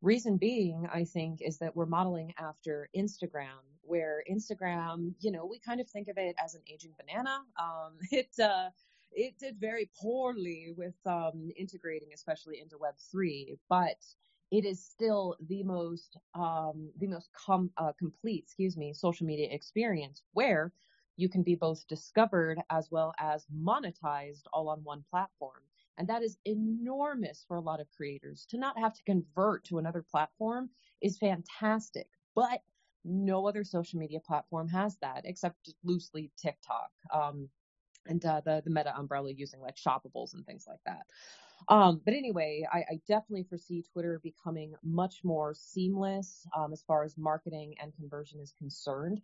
Reason 0.03 0.37
being, 0.37 0.87
I 0.93 1.05
think, 1.05 1.41
is 1.41 1.59
that 1.59 1.75
we're 1.77 1.87
modeling 1.87 2.35
after 2.37 2.89
Instagram, 2.95 3.63
where 3.83 4.23
Instagram, 4.31 5.13
you 5.21 5.31
know, 5.31 5.47
we 5.47 5.59
kind 5.59 5.81
of 5.81 5.89
think 5.89 6.09
of 6.09 6.19
it 6.19 6.35
as 6.43 6.55
an 6.55 6.61
aging 6.71 6.93
banana. 6.99 7.39
Um, 7.59 7.93
it 8.11 8.29
uh, 8.39 8.69
it 9.13 9.39
did 9.39 9.59
very 9.61 9.89
poorly 10.01 10.73
with 10.77 10.95
um, 11.07 11.51
integrating, 11.57 12.09
especially 12.13 12.61
into 12.61 12.77
Web 12.77 12.95
three, 13.11 13.57
but 13.69 13.97
it 14.51 14.65
is 14.65 14.85
still 14.85 15.37
the 15.49 15.63
most 15.63 16.17
um, 16.35 16.91
the 16.99 17.07
most 17.07 17.29
com- 17.33 17.71
uh, 17.77 17.93
complete, 17.99 18.43
excuse 18.45 18.77
me, 18.77 18.93
social 18.93 19.25
media 19.27 19.49
experience 19.51 20.23
where 20.33 20.73
you 21.17 21.29
can 21.29 21.43
be 21.43 21.55
both 21.55 21.87
discovered 21.87 22.59
as 22.71 22.91
well 22.91 23.13
as 23.19 23.47
monetized 23.55 24.43
all 24.53 24.69
on 24.69 24.83
one 24.83 25.05
platform. 25.09 25.61
And 25.97 26.07
that 26.07 26.23
is 26.23 26.37
enormous 26.45 27.45
for 27.47 27.57
a 27.57 27.61
lot 27.61 27.79
of 27.79 27.87
creators. 27.95 28.45
To 28.49 28.57
not 28.57 28.77
have 28.79 28.93
to 28.93 29.03
convert 29.03 29.63
to 29.65 29.77
another 29.77 30.01
platform 30.01 30.69
is 31.01 31.17
fantastic. 31.17 32.07
But 32.35 32.61
no 33.05 33.47
other 33.47 33.63
social 33.63 33.99
media 33.99 34.19
platform 34.19 34.67
has 34.69 34.97
that 35.01 35.21
except 35.25 35.73
loosely 35.83 36.31
TikTok. 36.41 36.89
Um, 37.13 37.49
and 38.07 38.23
uh, 38.25 38.41
the 38.43 38.61
the 38.65 38.69
Meta 38.69 38.93
umbrella 38.97 39.31
using 39.31 39.61
like 39.61 39.75
shoppables 39.75 40.33
and 40.33 40.45
things 40.45 40.65
like 40.67 40.79
that. 40.85 41.05
Um, 41.69 42.01
but 42.03 42.13
anyway, 42.13 42.67
I, 42.71 42.79
I, 42.79 42.99
definitely 43.07 43.43
foresee 43.43 43.85
Twitter 43.93 44.19
becoming 44.21 44.73
much 44.83 45.21
more 45.23 45.53
seamless 45.53 46.45
um, 46.53 46.73
as 46.73 46.83
far 46.83 47.03
as 47.03 47.17
marketing 47.17 47.75
and 47.81 47.95
conversion 47.95 48.41
is 48.41 48.53
concerned. 48.57 49.21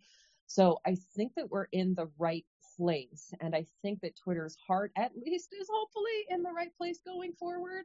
So 0.50 0.80
I 0.84 0.96
think 1.14 1.34
that 1.36 1.48
we're 1.48 1.68
in 1.70 1.94
the 1.94 2.10
right 2.18 2.44
place, 2.76 3.32
and 3.40 3.54
I 3.54 3.66
think 3.82 4.00
that 4.00 4.16
Twitter's 4.16 4.56
heart, 4.66 4.90
at 4.96 5.12
least, 5.16 5.50
is 5.52 5.68
hopefully 5.72 6.26
in 6.28 6.42
the 6.42 6.50
right 6.50 6.76
place 6.76 6.98
going 7.06 7.34
forward. 7.34 7.84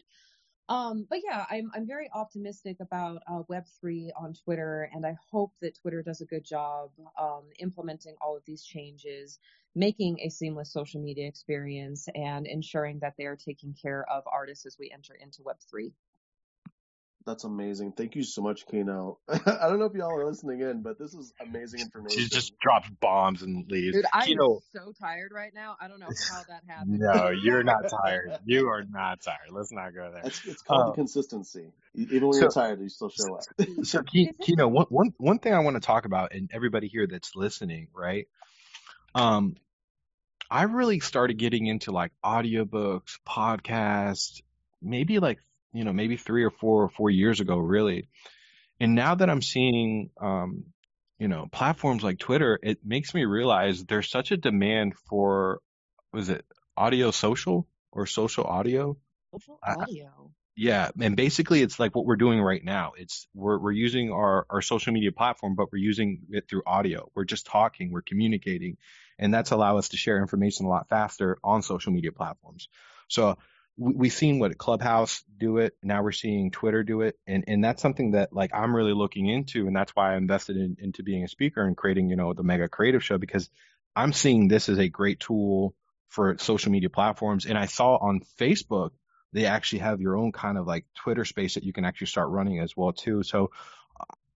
Um, 0.68 1.06
but 1.08 1.20
yeah, 1.24 1.46
I'm 1.52 1.70
I'm 1.76 1.86
very 1.86 2.10
optimistic 2.16 2.78
about 2.80 3.22
uh, 3.30 3.44
Web3 3.52 4.10
on 4.20 4.34
Twitter, 4.34 4.90
and 4.96 5.06
I 5.06 5.16
hope 5.32 5.52
that 5.62 5.80
Twitter 5.80 6.02
does 6.02 6.22
a 6.22 6.26
good 6.26 6.44
job 6.44 6.90
um, 7.22 7.44
implementing 7.60 8.16
all 8.20 8.36
of 8.36 8.42
these 8.48 8.64
changes, 8.64 9.38
making 9.76 10.18
a 10.22 10.30
seamless 10.30 10.74
social 10.74 11.00
media 11.00 11.28
experience, 11.28 12.08
and 12.16 12.48
ensuring 12.48 12.98
that 13.02 13.14
they 13.16 13.26
are 13.26 13.36
taking 13.36 13.76
care 13.80 14.10
of 14.10 14.24
artists 14.26 14.66
as 14.66 14.76
we 14.80 14.90
enter 14.92 15.14
into 15.14 15.44
Web3. 15.44 15.92
That's 17.26 17.44
amazing. 17.44 17.94
Thank 17.94 18.16
you 18.16 18.22
so 18.22 18.44
much, 18.44 18.68
Kino. 18.68 19.18
I 19.28 19.68
don't 19.68 19.80
know 19.80 19.86
if 19.86 19.94
y'all 19.96 20.16
are 20.16 20.26
listening 20.26 20.62
in, 20.62 20.84
but 20.84 21.00
this 21.00 21.16
is 21.16 21.34
amazing 21.42 21.80
information. 21.80 22.22
She 22.22 22.30
just 22.30 22.58
drops 22.60 22.88
bombs 23.00 23.42
and 23.42 23.70
leaves. 23.70 23.96
Dude, 23.96 24.06
I'm 24.14 24.28
Kino, 24.28 24.60
so 24.72 24.94
tired 25.00 25.32
right 25.34 25.52
now. 25.54 25.76
I 25.82 25.88
don't 25.88 26.00
know 26.00 26.06
how 26.30 26.44
that 26.48 26.62
happened. 26.68 27.00
No, 27.00 27.30
you're 27.32 27.64
not 27.64 27.90
tired. 27.90 28.38
You 28.46 28.68
are 28.68 28.84
not 28.84 29.22
tired. 29.22 29.50
Let's 29.50 29.72
not 29.72 29.96
go 29.96 30.12
there. 30.14 30.22
It's, 30.24 30.46
it's 30.46 30.62
called 30.62 30.92
uh, 30.92 30.94
consistency. 30.94 31.72
Even 31.96 32.28
when 32.28 32.34
so, 32.34 32.42
you're 32.42 32.52
tired, 32.52 32.80
you 32.80 32.90
still 32.90 33.10
show 33.10 33.36
up. 33.36 33.44
so, 33.84 34.04
Kino, 34.04 34.68
one, 34.68 34.86
one, 34.90 35.14
one 35.18 35.40
thing 35.40 35.56
I 35.56 35.60
want 35.60 35.78
to 35.78 35.82
talk 35.82 36.06
about, 36.06 36.32
and 36.32 36.52
everybody 36.54 36.88
here 36.88 37.08
that's 37.08 37.36
listening, 37.36 37.88
right? 37.92 38.28
Um, 39.16 39.56
I 40.52 40.64
really 40.64 41.00
started 41.00 41.38
getting 41.38 41.66
into 41.66 41.92
like 41.92 42.12
audiobooks, 42.24 43.18
podcasts, 43.28 44.44
maybe 44.80 45.18
like 45.18 45.40
you 45.76 45.84
know, 45.84 45.94
maybe 45.94 46.16
three 46.16 46.44
or 46.44 46.52
four 46.52 46.84
or 46.84 46.90
four 46.90 47.10
years 47.10 47.42
ago, 47.42 47.58
really. 47.58 48.08
And 48.80 48.96
now 48.96 49.16
that 49.16 49.30
I'm 49.30 49.42
seeing, 49.42 50.10
um, 50.20 50.66
you 51.20 51.28
know, 51.28 51.48
platforms 51.52 52.04
like 52.04 52.18
Twitter, 52.18 52.60
it 52.64 52.80
makes 52.84 53.14
me 53.14 53.26
realize 53.26 53.84
there's 53.84 54.10
such 54.10 54.32
a 54.32 54.38
demand 54.38 54.94
for, 55.10 55.60
was 56.14 56.30
it 56.30 56.46
audio 56.78 57.12
social 57.12 57.68
or 57.92 58.06
social 58.06 58.46
audio? 58.46 58.98
Social 59.34 59.60
audio. 59.64 60.32
yeah, 60.56 60.90
and 61.02 61.18
basically 61.18 61.62
it's 61.62 61.80
like 61.80 61.94
what 61.94 62.06
we're 62.06 62.16
doing 62.16 62.42
right 62.42 62.64
now. 62.64 62.94
It's 62.98 63.28
we're 63.34 63.60
we're 63.60 63.72
using 63.72 64.12
our 64.12 64.46
our 64.50 64.62
social 64.62 64.94
media 64.94 65.12
platform, 65.12 65.56
but 65.56 65.72
we're 65.72 65.80
using 65.80 66.22
it 66.30 66.48
through 66.50 66.64
audio. 66.66 67.10
We're 67.14 67.26
just 67.26 67.46
talking, 67.46 67.92
we're 67.92 68.02
communicating, 68.02 68.78
and 69.20 69.34
that's 69.34 69.52
allow 69.52 69.78
us 69.78 69.90
to 69.90 69.98
share 69.98 70.20
information 70.20 70.66
a 70.66 70.70
lot 70.70 70.88
faster 70.88 71.38
on 71.44 71.62
social 71.62 71.92
media 71.92 72.14
platforms. 72.14 72.70
So 73.10 73.38
we, 73.78 74.08
have 74.08 74.16
seen 74.16 74.40
what 74.40 74.58
Clubhouse 74.58 75.24
do 75.38 75.58
it. 75.58 75.76
Now 75.84 76.04
we're 76.04 76.12
seeing 76.12 76.52
Twitter 76.52 76.84
do 76.84 77.02
it. 77.02 77.18
And, 77.28 77.44
and 77.48 77.64
that's 77.64 77.82
something 77.82 78.12
that 78.12 78.32
like 78.32 78.52
I'm 78.54 78.76
really 78.76 78.94
looking 78.94 79.28
into. 79.28 79.68
And 79.68 79.76
that's 79.76 79.96
why 79.96 80.14
I 80.14 80.18
invested 80.18 80.58
in, 80.58 80.78
into 80.80 81.04
being 81.04 81.24
a 81.24 81.28
speaker 81.28 81.62
and 81.62 81.76
creating, 81.76 82.10
you 82.10 82.16
know, 82.16 82.34
the 82.34 82.44
mega 82.44 82.70
creative 82.70 83.04
show 83.04 83.18
because 83.18 83.50
I'm 83.96 84.14
seeing 84.14 84.48
this 84.48 84.70
as 84.70 84.78
a 84.78 84.88
great 84.88 85.20
tool 85.20 85.76
for 86.10 86.38
social 86.40 86.72
media 86.72 86.90
platforms. 86.90 87.46
And 87.46 87.58
I 87.58 87.66
saw 87.66 87.98
on 87.98 88.22
Facebook, 88.40 88.92
they 89.34 89.46
actually 89.46 89.80
have 89.80 90.00
your 90.00 90.16
own 90.18 90.32
kind 90.32 90.58
of 90.58 90.66
like 90.66 90.86
Twitter 90.96 91.26
space 91.26 91.56
that 91.56 91.64
you 91.64 91.74
can 91.74 91.86
actually 91.86 92.08
start 92.08 92.30
running 92.30 92.60
as 92.60 92.76
well 92.78 92.94
too. 92.94 93.24
So 93.24 93.52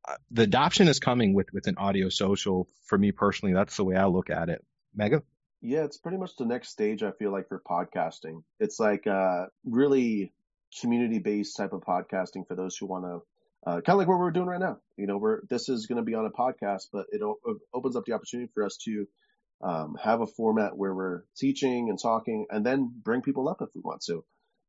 uh, 0.07 0.15
the 0.31 0.43
adoption 0.43 0.89
is 0.89 0.99
coming 0.99 1.33
with, 1.33 1.53
with 1.53 1.67
an 1.67 1.77
audio 1.77 2.09
social 2.09 2.67
for 2.85 2.97
me 2.97 3.13
personally. 3.13 3.53
That's 3.53 3.77
the 3.77 3.85
way 3.85 3.95
I 3.95 4.07
look 4.07 4.29
at 4.29 4.49
it. 4.49 4.65
Mega? 4.93 5.23
Yeah, 5.61 5.83
it's 5.83 5.97
pretty 5.97 6.17
much 6.17 6.35
the 6.37 6.45
next 6.45 6.69
stage, 6.69 7.03
I 7.03 7.11
feel 7.11 7.31
like, 7.31 7.49
for 7.49 7.61
podcasting. 7.69 8.43
It's 8.59 8.79
like 8.79 9.07
uh, 9.07 9.47
really 9.65 10.31
community 10.81 11.19
based 11.19 11.57
type 11.57 11.73
of 11.73 11.81
podcasting 11.81 12.47
for 12.47 12.55
those 12.55 12.77
who 12.77 12.85
want 12.85 13.05
to. 13.05 13.21
Uh, 13.67 13.81
kind 13.81 13.89
of 13.89 13.97
like 13.97 14.07
what 14.07 14.19
we're 14.19 14.31
doing 14.31 14.47
right 14.47 14.59
now. 14.59 14.77
You 14.95 15.05
know, 15.07 15.17
we're 15.17 15.41
this 15.49 15.67
is 15.67 15.85
going 15.85 15.97
to 15.97 16.03
be 16.03 16.15
on 16.15 16.25
a 16.25 16.29
podcast, 16.29 16.83
but 16.93 17.07
it 17.11 17.21
o- 17.21 17.39
opens 17.73 17.97
up 17.97 18.05
the 18.05 18.13
opportunity 18.13 18.49
for 18.53 18.65
us 18.65 18.77
to 18.85 19.05
um, 19.61 19.97
have 20.01 20.21
a 20.21 20.27
format 20.27 20.77
where 20.77 20.93
we're 20.93 21.23
teaching 21.37 21.89
and 21.89 21.99
talking, 22.01 22.45
and 22.49 22.65
then 22.65 22.89
bring 23.03 23.21
people 23.21 23.49
up 23.49 23.57
if 23.61 23.67
we 23.75 23.81
want 23.81 24.01
to, 24.03 24.23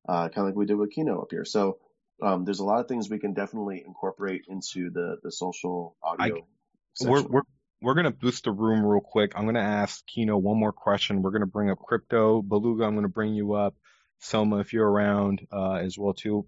uh, 0.08 0.28
kind 0.28 0.38
of 0.38 0.44
like 0.46 0.56
we 0.56 0.66
did 0.66 0.76
with 0.76 0.90
Kino 0.90 1.22
up 1.22 1.28
here. 1.30 1.44
So 1.44 1.78
um, 2.20 2.44
there's 2.44 2.58
a 2.58 2.64
lot 2.64 2.80
of 2.80 2.88
things 2.88 3.08
we 3.08 3.20
can 3.20 3.32
definitely 3.32 3.84
incorporate 3.86 4.42
into 4.48 4.90
the 4.90 5.18
the 5.22 5.30
social 5.30 5.96
audio. 6.02 6.38
I, 6.38 7.08
we're, 7.08 7.22
we're 7.22 7.42
we're 7.82 7.94
going 7.94 8.04
to 8.04 8.10
boost 8.10 8.44
the 8.44 8.52
room 8.52 8.84
real 8.84 9.00
quick. 9.00 9.32
I'm 9.34 9.44
going 9.44 9.54
to 9.54 9.60
ask 9.60 10.04
Kino 10.06 10.36
one 10.36 10.58
more 10.58 10.72
question. 10.72 11.22
We're 11.22 11.30
going 11.30 11.40
to 11.40 11.46
bring 11.46 11.70
up 11.70 11.78
crypto. 11.78 12.42
Beluga, 12.42 12.84
I'm 12.84 12.94
going 12.94 13.04
to 13.04 13.08
bring 13.08 13.34
you 13.34 13.54
up. 13.54 13.74
Selma, 14.22 14.58
if 14.58 14.74
you're 14.74 14.88
around 14.88 15.46
uh, 15.50 15.76
as 15.76 15.98
well 15.98 16.12
too, 16.12 16.46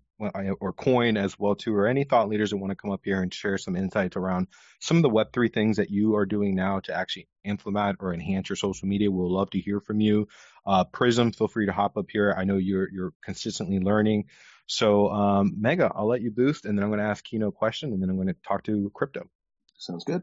or 0.60 0.72
Coin 0.74 1.16
as 1.16 1.38
well 1.38 1.54
too, 1.54 1.74
or 1.74 1.86
any 1.86 2.04
thought 2.04 2.28
leaders 2.28 2.50
that 2.50 2.58
want 2.58 2.70
to 2.70 2.76
come 2.76 2.90
up 2.90 3.00
here 3.02 3.22
and 3.22 3.32
share 3.32 3.56
some 3.56 3.76
insights 3.76 4.14
around 4.14 4.48
some 4.80 4.98
of 4.98 5.02
the 5.02 5.08
Web3 5.08 5.52
things 5.52 5.78
that 5.78 5.90
you 5.90 6.16
are 6.16 6.26
doing 6.26 6.54
now 6.54 6.80
to 6.80 6.94
actually 6.94 7.28
implement 7.44 7.96
or 8.00 8.12
enhance 8.12 8.50
your 8.50 8.56
social 8.56 8.86
media. 8.86 9.10
We'll 9.10 9.32
love 9.32 9.50
to 9.50 9.58
hear 9.58 9.80
from 9.80 10.00
you. 10.00 10.28
Uh, 10.66 10.84
Prism, 10.84 11.32
feel 11.32 11.48
free 11.48 11.66
to 11.66 11.72
hop 11.72 11.96
up 11.96 12.06
here. 12.10 12.34
I 12.36 12.44
know 12.44 12.58
you're 12.58 12.88
you're 12.92 13.14
consistently 13.24 13.78
learning. 13.78 14.26
So 14.66 15.08
um, 15.08 15.54
Mega, 15.58 15.90
I'll 15.94 16.08
let 16.08 16.20
you 16.20 16.30
boost, 16.30 16.66
and 16.66 16.76
then 16.76 16.84
I'm 16.84 16.90
going 16.90 17.00
to 17.00 17.06
ask 17.06 17.24
Kino 17.24 17.48
a 17.48 17.52
question, 17.52 17.92
and 17.92 18.02
then 18.02 18.10
I'm 18.10 18.16
going 18.16 18.28
to 18.28 18.36
talk 18.46 18.64
to 18.64 18.90
crypto. 18.94 19.26
Sounds 19.78 20.04
good. 20.04 20.22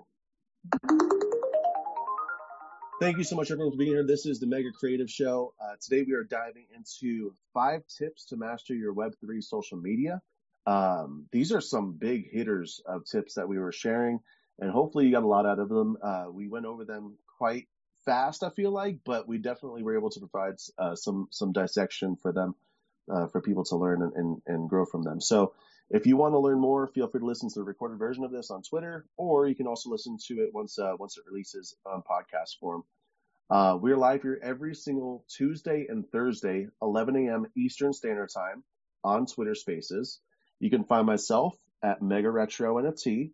Thank 2.99 3.18
you 3.18 3.24
so 3.24 3.38
much, 3.38 3.49
everyone, 3.49 3.72
for 3.72 3.78
being 3.78 3.91
here. 3.91 4.05
This 4.05 4.26
is 4.26 4.41
the 4.41 4.47
Mega 4.47 4.72
Creative 4.78 5.10
Show. 5.10 5.53
Uh, 5.62 5.76
today, 5.80 6.03
we 6.05 6.14
are 6.14 6.26
diving 6.26 6.66
into 6.76 7.34
five 7.53 7.82
tips 7.88 8.26
to 8.26 8.36
master 8.36 8.74
your 8.74 8.93
Web3 8.93 9.41
social 9.41 9.78
media. 9.78 10.22
Um, 10.68 11.26
these 11.32 11.53
are 11.53 11.62
some 11.62 11.93
big 11.93 12.30
hitters 12.30 12.82
of 12.86 13.05
tips 13.05 13.36
that 13.36 13.47
we 13.47 13.57
were 13.57 13.72
sharing, 13.72 14.20
and 14.60 14.70
hopefully, 14.70 15.05
you 15.05 15.12
got 15.12 15.24
a 15.24 15.28
lot 15.28 15.45
out 15.45 15.60
of 15.60 15.70
them. 15.70 15.97
Uh, 16.03 16.26
we 16.30 16.49
went 16.49 16.66
over 16.66 16.84
them 16.84 17.18
quite 17.38 17.68
fast, 18.03 18.43
I 18.43 18.49
feel 18.49 18.72
like, 18.72 18.97
but 19.05 19.30
we 19.30 19.38
definitely 19.38 19.84
were 19.84 19.95
able 19.97 20.10
to 20.10 20.20
provide 20.20 20.55
uh, 20.78 20.95
some 20.95 21.30
some 21.32 21.53
dissection 21.53 22.18
for 22.18 22.34
them 22.34 22.55
uh, 23.10 23.28
for 23.28 23.41
people 23.41 23.64
to 23.66 23.78
learn 23.78 24.01
and, 24.01 24.14
and, 24.14 24.41
and 24.45 24.70
grow 24.70 24.86
from 24.86 25.03
them. 25.03 25.22
So, 25.22 25.53
if 25.90 26.06
you 26.06 26.18
want 26.18 26.34
to 26.34 26.40
learn 26.40 26.60
more, 26.60 26.88
feel 26.88 27.08
free 27.08 27.20
to 27.20 27.26
listen 27.26 27.50
to 27.50 27.60
the 27.60 27.64
recorded 27.64 27.98
version 27.98 28.24
of 28.24 28.32
this 28.32 28.52
on 28.52 28.62
Twitter, 28.62 29.06
or 29.18 29.48
you 29.48 29.56
can 29.56 29.68
also 29.68 29.90
listen 29.90 30.18
to 30.28 30.36
it 30.36 30.52
once 30.54 30.78
uh, 30.78 30.94
once 31.00 31.18
it 31.18 31.24
releases 31.28 31.76
on 31.86 32.04
podcast 32.10 32.60
form. 32.60 32.84
Uh, 33.50 33.76
we're 33.82 33.98
live 33.98 34.22
here 34.22 34.40
every 34.44 34.76
single 34.76 35.26
Tuesday 35.28 35.88
and 35.90 36.08
Thursday, 36.12 36.68
11 36.84 37.16
a.m. 37.16 37.48
Eastern 37.58 37.92
Standard 37.92 38.30
Time 38.32 38.64
on 39.04 39.26
Twitter 39.26 39.56
Spaces. 39.56 40.20
You 40.60 40.70
can 40.70 40.84
find 40.84 41.08
myself 41.08 41.56
at 41.82 42.04
Mega 42.04 42.30
Retro 42.30 42.76
NFT, 42.76 43.32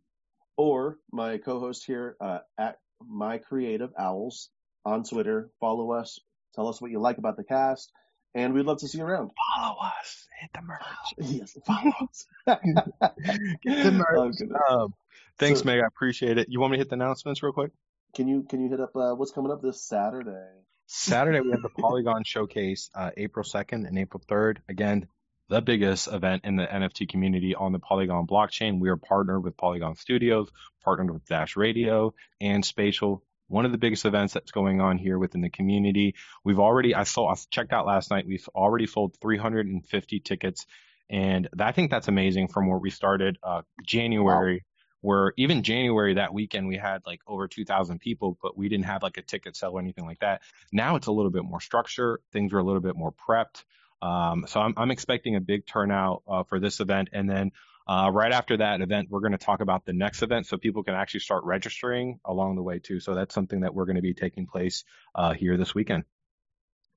or 0.55 0.97
my 1.11 1.37
co-host 1.39 1.83
here 1.85 2.15
uh, 2.21 2.39
at 2.57 2.77
My 3.05 3.37
Creative 3.37 3.91
Owls 3.99 4.49
on 4.85 5.03
Twitter. 5.03 5.49
Follow 5.59 5.91
us. 5.91 6.19
Tell 6.53 6.69
us 6.69 6.81
what 6.81 6.91
you 6.91 7.01
like 7.01 7.17
about 7.17 7.35
the 7.35 7.43
cast 7.43 7.91
and 8.35 8.53
we'd 8.53 8.65
love 8.65 8.79
to 8.79 8.87
see 8.87 8.99
you 8.99 9.05
around. 9.05 9.31
Follow 9.55 9.77
us. 9.79 10.27
Hit 10.39 10.51
the 10.53 10.61
merch. 10.61 10.81
Yes, 11.17 11.57
follow 11.65 11.91
us. 12.03 12.25
Get 12.45 13.83
the 13.83 13.91
merch. 14.09 14.35
Oh, 14.69 14.83
um, 14.83 14.93
thanks, 15.39 15.61
so, 15.61 15.65
Meg. 15.65 15.79
I 15.79 15.87
appreciate 15.87 16.37
it. 16.37 16.47
You 16.49 16.59
want 16.59 16.71
me 16.71 16.77
to 16.77 16.81
hit 16.81 16.89
the 16.89 16.95
announcements 16.95 17.41
real 17.41 17.53
quick? 17.53 17.71
Can 18.13 18.27
you 18.27 18.43
can 18.43 18.61
you 18.61 18.69
hit 18.69 18.79
up 18.79 18.95
uh, 18.95 19.15
what's 19.15 19.31
coming 19.31 19.51
up 19.51 19.61
this 19.61 19.81
Saturday? 19.81 20.47
Saturday 20.87 21.39
we 21.39 21.51
have 21.51 21.61
the 21.61 21.69
Polygon 21.81 22.23
Showcase, 22.25 22.89
uh, 22.93 23.11
April 23.17 23.43
second 23.43 23.85
and 23.87 23.97
April 23.97 24.21
third. 24.27 24.61
Again, 24.69 25.07
the 25.49 25.61
biggest 25.61 26.07
event 26.07 26.43
in 26.45 26.55
the 26.55 26.65
NFT 26.65 27.09
community 27.09 27.55
on 27.55 27.71
the 27.71 27.79
Polygon 27.79 28.27
blockchain. 28.27 28.79
We 28.79 28.89
are 28.89 28.97
partnered 28.97 29.43
with 29.43 29.57
Polygon 29.57 29.95
Studios, 29.95 30.49
partnered 30.83 31.11
with 31.11 31.25
Dash 31.25 31.55
Radio 31.55 32.13
and 32.41 32.63
Spatial 32.63 33.23
one 33.47 33.65
of 33.65 33.71
the 33.71 33.77
biggest 33.77 34.05
events 34.05 34.33
that's 34.33 34.51
going 34.51 34.81
on 34.81 34.97
here 34.97 35.17
within 35.17 35.41
the 35.41 35.49
community. 35.49 36.15
We've 36.43 36.59
already, 36.59 36.95
I 36.95 37.03
saw, 37.03 37.31
I 37.31 37.35
checked 37.49 37.73
out 37.73 37.85
last 37.85 38.11
night. 38.11 38.25
We've 38.27 38.47
already 38.55 38.87
sold 38.87 39.15
350 39.21 40.19
tickets, 40.19 40.65
and 41.09 41.47
I 41.59 41.71
think 41.71 41.91
that's 41.91 42.07
amazing 42.07 42.47
from 42.47 42.67
where 42.67 42.79
we 42.79 42.89
started 42.89 43.37
uh, 43.43 43.61
January. 43.85 44.55
Wow. 44.55 44.59
Where 45.01 45.33
even 45.37 45.61
January 45.61 46.15
that 46.15 46.33
weekend 46.33 46.67
we 46.67 46.77
had 46.77 47.01
like 47.05 47.19
over 47.27 47.47
2,000 47.47 47.99
people, 47.99 48.39
but 48.41 48.57
we 48.57 48.69
didn't 48.69 48.85
have 48.85 49.03
like 49.03 49.17
a 49.17 49.21
ticket 49.21 49.55
sale 49.55 49.73
or 49.73 49.79
anything 49.79 50.07
like 50.07 50.17
that. 50.21 50.41
Now 50.73 50.95
it's 50.95 51.05
a 51.05 51.11
little 51.11 51.29
bit 51.29 51.43
more 51.43 51.61
structure. 51.61 52.21
Things 52.33 52.53
are 52.53 52.57
a 52.57 52.63
little 52.63 52.81
bit 52.81 52.95
more 52.95 53.13
prepped. 53.13 53.65
Um, 54.01 54.45
so 54.47 54.59
I'm, 54.59 54.73
I'm 54.77 54.89
expecting 54.89 55.35
a 55.35 55.41
big 55.41 55.67
turnout 55.67 56.23
uh, 56.27 56.43
for 56.43 56.59
this 56.59 56.79
event, 56.79 57.09
and 57.13 57.29
then 57.29 57.51
uh, 57.87 58.09
right 58.11 58.31
after 58.31 58.57
that 58.57 58.81
event, 58.81 59.09
we're 59.09 59.19
going 59.19 59.31
to 59.31 59.37
talk 59.37 59.61
about 59.61 59.85
the 59.85 59.93
next 59.93 60.23
event 60.23 60.47
so 60.47 60.57
people 60.57 60.83
can 60.83 60.95
actually 60.95 61.19
start 61.19 61.43
registering 61.43 62.19
along 62.25 62.55
the 62.55 62.63
way 62.63 62.79
too. 62.79 62.99
So 62.99 63.13
that's 63.13 63.33
something 63.33 63.61
that 63.61 63.73
we're 63.73 63.85
going 63.85 63.97
to 63.97 64.01
be 64.01 64.13
taking 64.13 64.47
place 64.47 64.83
uh, 65.13 65.33
here 65.33 65.57
this 65.57 65.75
weekend. 65.75 66.03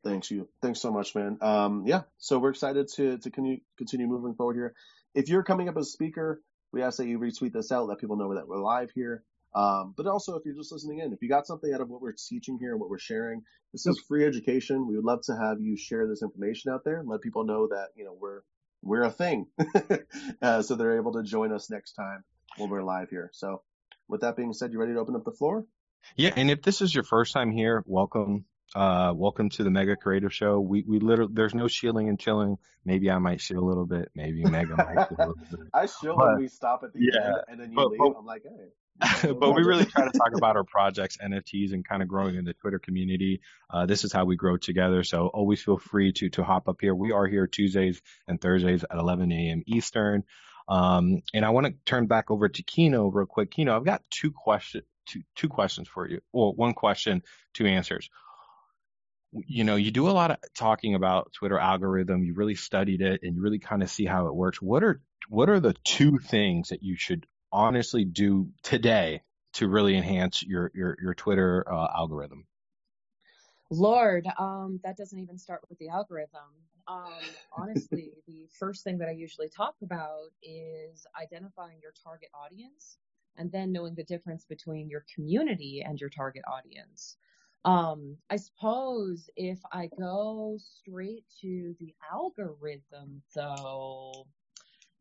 Thanks 0.04 0.30
you. 0.30 0.48
Thanks 0.62 0.80
so 0.80 0.90
much, 0.92 1.14
man. 1.14 1.38
Um, 1.42 1.84
yeah, 1.86 2.02
so 2.18 2.38
we're 2.38 2.50
excited 2.50 2.88
to 2.94 3.18
to 3.18 3.30
continue, 3.30 3.60
continue 3.76 4.06
moving 4.06 4.34
forward 4.34 4.54
here. 4.54 4.74
If 5.14 5.28
you're 5.28 5.42
coming 5.42 5.68
up 5.68 5.76
as 5.76 5.88
a 5.88 5.90
speaker, 5.90 6.40
we 6.72 6.82
ask 6.82 6.98
that 6.98 7.06
you 7.06 7.18
retweet 7.18 7.52
this 7.52 7.72
out, 7.72 7.88
let 7.88 7.98
people 7.98 8.16
know 8.16 8.34
that 8.34 8.46
we're 8.46 8.60
live 8.60 8.90
here. 8.94 9.24
Um, 9.54 9.94
but 9.96 10.06
also, 10.06 10.36
if 10.36 10.44
you're 10.44 10.54
just 10.54 10.72
listening 10.72 11.00
in, 11.00 11.12
if 11.12 11.20
you 11.20 11.28
got 11.28 11.46
something 11.46 11.72
out 11.72 11.80
of 11.80 11.88
what 11.88 12.00
we're 12.00 12.12
teaching 12.12 12.58
here 12.60 12.72
and 12.72 12.80
what 12.80 12.90
we're 12.90 12.98
sharing, 12.98 13.42
this 13.72 13.86
is 13.86 14.00
free 14.06 14.24
education. 14.24 14.86
We 14.86 14.96
would 14.96 15.04
love 15.04 15.22
to 15.24 15.36
have 15.36 15.60
you 15.60 15.76
share 15.76 16.06
this 16.06 16.22
information 16.22 16.72
out 16.72 16.84
there 16.84 17.00
and 17.00 17.08
let 17.08 17.20
people 17.22 17.44
know 17.44 17.66
that 17.68 17.88
you 17.96 18.04
know 18.04 18.16
we're 18.18 18.42
we're 18.82 19.02
a 19.02 19.10
thing, 19.10 19.46
uh, 20.42 20.62
so 20.62 20.74
they're 20.76 20.96
able 20.96 21.12
to 21.12 21.22
join 21.22 21.52
us 21.52 21.70
next 21.70 21.92
time 21.92 22.24
when 22.56 22.70
we're 22.70 22.82
live 22.82 23.10
here. 23.10 23.30
So, 23.32 23.62
with 24.08 24.22
that 24.22 24.36
being 24.36 24.52
said, 24.52 24.72
you 24.72 24.78
ready 24.78 24.92
to 24.94 24.98
open 25.00 25.14
up 25.16 25.24
the 25.24 25.32
floor? 25.32 25.66
Yeah, 26.16 26.32
and 26.36 26.50
if 26.50 26.62
this 26.62 26.80
is 26.80 26.94
your 26.94 27.04
first 27.04 27.32
time 27.32 27.50
here, 27.50 27.82
welcome. 27.86 28.44
Uh, 28.74 29.14
welcome 29.16 29.48
to 29.48 29.64
the 29.64 29.70
Mega 29.70 29.96
Creative 29.96 30.32
Show. 30.32 30.60
We 30.60 30.84
we 30.86 30.98
literally 31.00 31.32
there's 31.34 31.54
no 31.54 31.68
shielding 31.68 32.08
and 32.10 32.20
chilling. 32.20 32.58
Maybe 32.84 33.10
I 33.10 33.18
might 33.18 33.40
shield 33.40 33.62
a 33.62 33.66
little 33.66 33.86
bit. 33.86 34.10
Maybe 34.14 34.44
Mega 34.44 34.76
might 34.76 35.08
shield 35.08 35.18
a 35.18 35.26
little 35.28 35.34
bit. 35.50 35.60
I 35.74 35.86
shield 35.86 36.18
when 36.18 36.38
we 36.38 36.48
stop 36.48 36.82
at 36.84 36.92
the 36.92 37.00
yeah, 37.00 37.26
end, 37.26 37.36
and 37.48 37.60
then 37.60 37.70
you 37.70 37.76
but- 37.76 37.88
leave. 37.90 37.98
but- 37.98 38.14
I'm 38.18 38.26
like, 38.26 38.42
hey. 38.44 38.68
but 39.22 39.54
we 39.54 39.62
really 39.62 39.84
try 39.84 40.04
to 40.10 40.18
talk 40.18 40.32
about 40.34 40.56
our 40.56 40.64
projects, 40.64 41.18
NFTs, 41.18 41.72
and 41.72 41.86
kind 41.86 42.02
of 42.02 42.08
growing 42.08 42.36
in 42.36 42.44
the 42.44 42.54
Twitter 42.54 42.78
community. 42.78 43.40
Uh, 43.70 43.86
this 43.86 44.04
is 44.04 44.12
how 44.12 44.24
we 44.24 44.36
grow 44.36 44.56
together. 44.56 45.04
So 45.04 45.28
always 45.28 45.62
feel 45.62 45.78
free 45.78 46.12
to 46.14 46.30
to 46.30 46.44
hop 46.44 46.68
up 46.68 46.78
here. 46.80 46.94
We 46.94 47.12
are 47.12 47.26
here 47.26 47.46
Tuesdays 47.46 48.00
and 48.26 48.40
Thursdays 48.40 48.84
at 48.84 48.98
11 48.98 49.30
a.m. 49.30 49.62
Eastern. 49.66 50.24
Um, 50.68 51.22
and 51.32 51.44
I 51.44 51.50
want 51.50 51.66
to 51.66 51.74
turn 51.86 52.06
back 52.06 52.30
over 52.30 52.48
to 52.48 52.62
Kino 52.62 53.08
real 53.08 53.26
quick. 53.26 53.50
Kino, 53.50 53.74
I've 53.74 53.84
got 53.84 54.02
two 54.10 54.32
question 54.32 54.82
two 55.08 55.22
two 55.34 55.48
questions 55.48 55.88
for 55.88 56.08
you. 56.08 56.20
Well, 56.32 56.52
one 56.52 56.74
question, 56.74 57.22
two 57.54 57.66
answers. 57.66 58.10
You 59.32 59.64
know, 59.64 59.76
you 59.76 59.90
do 59.90 60.08
a 60.08 60.12
lot 60.12 60.30
of 60.30 60.38
talking 60.56 60.94
about 60.94 61.32
Twitter 61.32 61.58
algorithm. 61.58 62.24
You 62.24 62.34
really 62.34 62.54
studied 62.54 63.02
it, 63.02 63.20
and 63.22 63.36
you 63.36 63.42
really 63.42 63.58
kind 63.58 63.82
of 63.82 63.90
see 63.90 64.06
how 64.06 64.26
it 64.26 64.34
works. 64.34 64.62
What 64.62 64.82
are 64.84 65.00
what 65.28 65.50
are 65.50 65.60
the 65.60 65.74
two 65.84 66.18
things 66.18 66.68
that 66.68 66.82
you 66.82 66.96
should 66.96 67.26
honestly 67.52 68.04
do 68.04 68.48
today 68.62 69.22
to 69.54 69.68
really 69.68 69.96
enhance 69.96 70.42
your 70.42 70.70
your 70.74 70.96
your 71.00 71.14
Twitter 71.14 71.64
uh, 71.70 71.88
algorithm? 71.96 72.46
Lord, 73.70 74.26
um, 74.38 74.80
that 74.82 74.96
doesn't 74.96 75.18
even 75.18 75.38
start 75.38 75.60
with 75.68 75.78
the 75.78 75.88
algorithm. 75.88 76.40
Um, 76.86 77.12
honestly, 77.56 78.12
the 78.26 78.48
first 78.58 78.82
thing 78.82 78.98
that 78.98 79.08
I 79.08 79.12
usually 79.12 79.48
talk 79.48 79.74
about 79.82 80.30
is 80.42 81.06
identifying 81.20 81.78
your 81.82 81.92
target 82.02 82.30
audience 82.34 82.96
and 83.36 83.52
then 83.52 83.72
knowing 83.72 83.94
the 83.94 84.04
difference 84.04 84.44
between 84.44 84.88
your 84.88 85.04
community 85.14 85.84
and 85.86 86.00
your 86.00 86.10
target 86.10 86.42
audience. 86.50 87.16
Um, 87.64 88.16
I 88.30 88.36
suppose 88.36 89.28
if 89.36 89.58
I 89.70 89.90
go 89.98 90.58
straight 90.58 91.24
to 91.42 91.74
the 91.78 91.94
algorithm 92.10 93.22
though, 93.34 94.26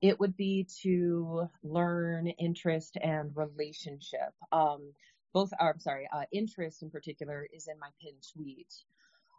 it 0.01 0.19
would 0.19 0.37
be 0.37 0.67
to 0.83 1.49
learn 1.63 2.27
interest 2.27 2.97
and 3.01 3.35
relationship. 3.35 4.33
Um, 4.51 4.93
both 5.33 5.51
are, 5.59 5.73
I'm 5.73 5.79
sorry, 5.79 6.07
uh, 6.11 6.23
interest 6.31 6.83
in 6.83 6.89
particular 6.89 7.47
is 7.53 7.67
in 7.67 7.79
my 7.79 7.89
pinned 8.01 8.23
tweet. 8.33 8.73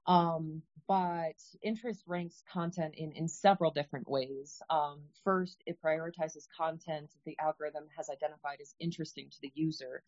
Um, 0.06 0.62
but 0.86 1.36
interest 1.62 2.02
ranks 2.06 2.42
content 2.50 2.94
in, 2.96 3.12
in 3.12 3.28
several 3.28 3.70
different 3.70 4.08
ways. 4.08 4.62
Um, 4.70 5.00
first, 5.22 5.62
it 5.66 5.78
prioritizes 5.84 6.46
content 6.56 7.10
that 7.10 7.24
the 7.26 7.36
algorithm 7.38 7.84
has 7.96 8.08
identified 8.08 8.58
as 8.62 8.74
interesting 8.80 9.28
to 9.30 9.40
the 9.42 9.52
user. 9.54 10.02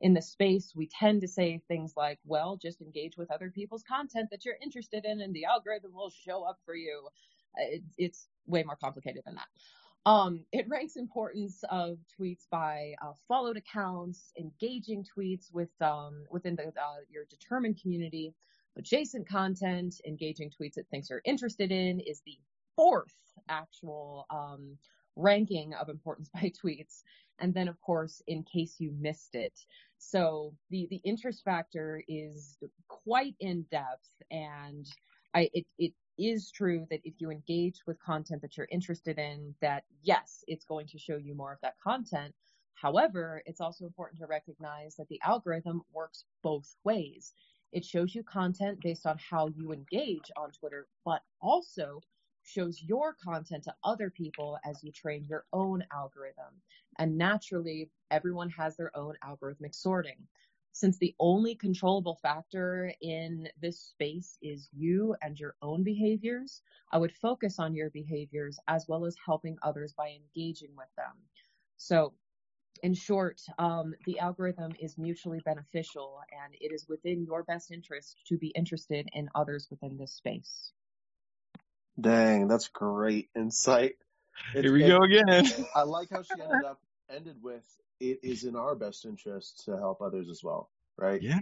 In 0.00 0.12
the 0.12 0.22
space, 0.22 0.72
we 0.74 0.88
tend 0.88 1.20
to 1.20 1.28
say 1.28 1.62
things 1.68 1.94
like, 1.96 2.18
well, 2.24 2.56
just 2.56 2.80
engage 2.82 3.16
with 3.16 3.30
other 3.30 3.50
people's 3.50 3.84
content 3.84 4.28
that 4.32 4.44
you're 4.44 4.58
interested 4.60 5.04
in 5.04 5.20
and 5.20 5.32
the 5.32 5.44
algorithm 5.44 5.92
will 5.94 6.10
show 6.10 6.42
up 6.42 6.58
for 6.66 6.74
you. 6.74 7.08
Uh, 7.56 7.76
It, 7.76 7.82
it's 7.96 8.26
way 8.46 8.64
more 8.64 8.76
complicated 8.76 9.22
than 9.24 9.36
that. 9.36 9.46
Um, 10.06 10.44
it 10.52 10.68
ranks 10.68 10.96
importance 10.96 11.64
of 11.70 11.98
tweets 12.18 12.46
by 12.50 12.94
uh, 13.02 13.12
followed 13.26 13.56
accounts, 13.56 14.32
engaging 14.38 15.04
tweets 15.04 15.52
with 15.52 15.70
um, 15.80 16.24
within 16.30 16.56
the, 16.56 16.66
uh, 16.68 17.00
your 17.10 17.24
determined 17.30 17.80
community, 17.80 18.34
adjacent 18.76 19.26
content, 19.26 19.94
engaging 20.06 20.50
tweets 20.50 20.74
that 20.74 20.88
thinks 20.90 21.08
you're 21.08 21.22
interested 21.24 21.72
in 21.72 22.00
is 22.00 22.20
the 22.26 22.38
fourth 22.76 23.14
actual 23.48 24.26
um, 24.30 24.76
ranking 25.16 25.72
of 25.74 25.88
importance 25.88 26.28
by 26.34 26.52
tweets. 26.62 27.02
And 27.40 27.54
then, 27.54 27.66
of 27.68 27.80
course, 27.80 28.22
in 28.26 28.44
case 28.44 28.76
you 28.78 28.92
missed 29.00 29.34
it. 29.34 29.58
So 29.98 30.54
the, 30.70 30.86
the 30.90 31.00
interest 31.04 31.42
factor 31.44 32.02
is 32.06 32.58
quite 32.88 33.34
in 33.40 33.64
depth 33.70 34.10
and 34.30 34.86
I, 35.34 35.50
it, 35.52 35.66
it 35.78 35.92
is 36.18 36.50
true 36.50 36.86
that 36.90 37.00
if 37.04 37.14
you 37.18 37.30
engage 37.30 37.82
with 37.86 38.00
content 38.00 38.42
that 38.42 38.56
you're 38.56 38.68
interested 38.70 39.18
in, 39.18 39.54
that 39.60 39.84
yes, 40.02 40.44
it's 40.46 40.64
going 40.64 40.86
to 40.88 40.98
show 40.98 41.16
you 41.16 41.34
more 41.34 41.52
of 41.52 41.60
that 41.62 41.78
content. 41.82 42.34
However, 42.74 43.42
it's 43.46 43.60
also 43.60 43.84
important 43.84 44.20
to 44.20 44.26
recognize 44.26 44.96
that 44.96 45.08
the 45.08 45.20
algorithm 45.24 45.82
works 45.92 46.24
both 46.42 46.76
ways. 46.84 47.32
It 47.72 47.84
shows 47.84 48.14
you 48.14 48.22
content 48.22 48.80
based 48.82 49.06
on 49.06 49.18
how 49.18 49.48
you 49.48 49.72
engage 49.72 50.30
on 50.36 50.50
Twitter, 50.50 50.86
but 51.04 51.22
also 51.40 52.00
shows 52.44 52.82
your 52.82 53.14
content 53.14 53.64
to 53.64 53.74
other 53.84 54.10
people 54.10 54.58
as 54.64 54.84
you 54.84 54.92
train 54.92 55.24
your 55.24 55.44
own 55.52 55.82
algorithm. 55.92 56.60
And 56.98 57.16
naturally, 57.16 57.90
everyone 58.10 58.50
has 58.50 58.76
their 58.76 58.96
own 58.96 59.14
algorithmic 59.24 59.74
sorting. 59.74 60.18
Since 60.74 60.98
the 60.98 61.14
only 61.20 61.54
controllable 61.54 62.16
factor 62.20 62.92
in 63.00 63.48
this 63.60 63.78
space 63.78 64.36
is 64.42 64.68
you 64.72 65.14
and 65.22 65.38
your 65.38 65.54
own 65.62 65.84
behaviors, 65.84 66.62
I 66.90 66.98
would 66.98 67.12
focus 67.12 67.60
on 67.60 67.76
your 67.76 67.90
behaviors 67.90 68.58
as 68.66 68.86
well 68.88 69.04
as 69.04 69.14
helping 69.24 69.56
others 69.62 69.94
by 69.96 70.10
engaging 70.10 70.74
with 70.76 70.88
them. 70.96 71.14
So 71.76 72.12
in 72.82 72.92
short, 72.92 73.40
um, 73.56 73.94
the 74.04 74.18
algorithm 74.18 74.72
is 74.80 74.98
mutually 74.98 75.38
beneficial 75.44 76.18
and 76.44 76.52
it 76.60 76.72
is 76.72 76.88
within 76.88 77.22
your 77.24 77.44
best 77.44 77.70
interest 77.70 78.16
to 78.26 78.36
be 78.36 78.48
interested 78.48 79.08
in 79.12 79.28
others 79.36 79.68
within 79.70 79.96
this 79.96 80.12
space. 80.12 80.72
Dang, 82.00 82.48
that's 82.48 82.66
great 82.66 83.30
insight. 83.36 83.94
It's- 84.52 84.64
Here 84.64 84.72
we 84.72 84.82
it- 84.82 84.88
go 84.88 85.02
again. 85.04 85.44
I 85.76 85.82
like 85.84 86.10
how 86.10 86.22
she 86.22 86.40
ended 86.40 86.64
up 86.64 86.80
ended 87.08 87.40
with 87.40 87.64
it 88.00 88.20
is 88.22 88.44
in 88.44 88.56
our 88.56 88.74
best 88.74 89.04
interest 89.04 89.64
to 89.66 89.76
help 89.76 90.00
others 90.02 90.28
as 90.30 90.42
well, 90.42 90.70
right? 90.96 91.22
Yeah. 91.22 91.40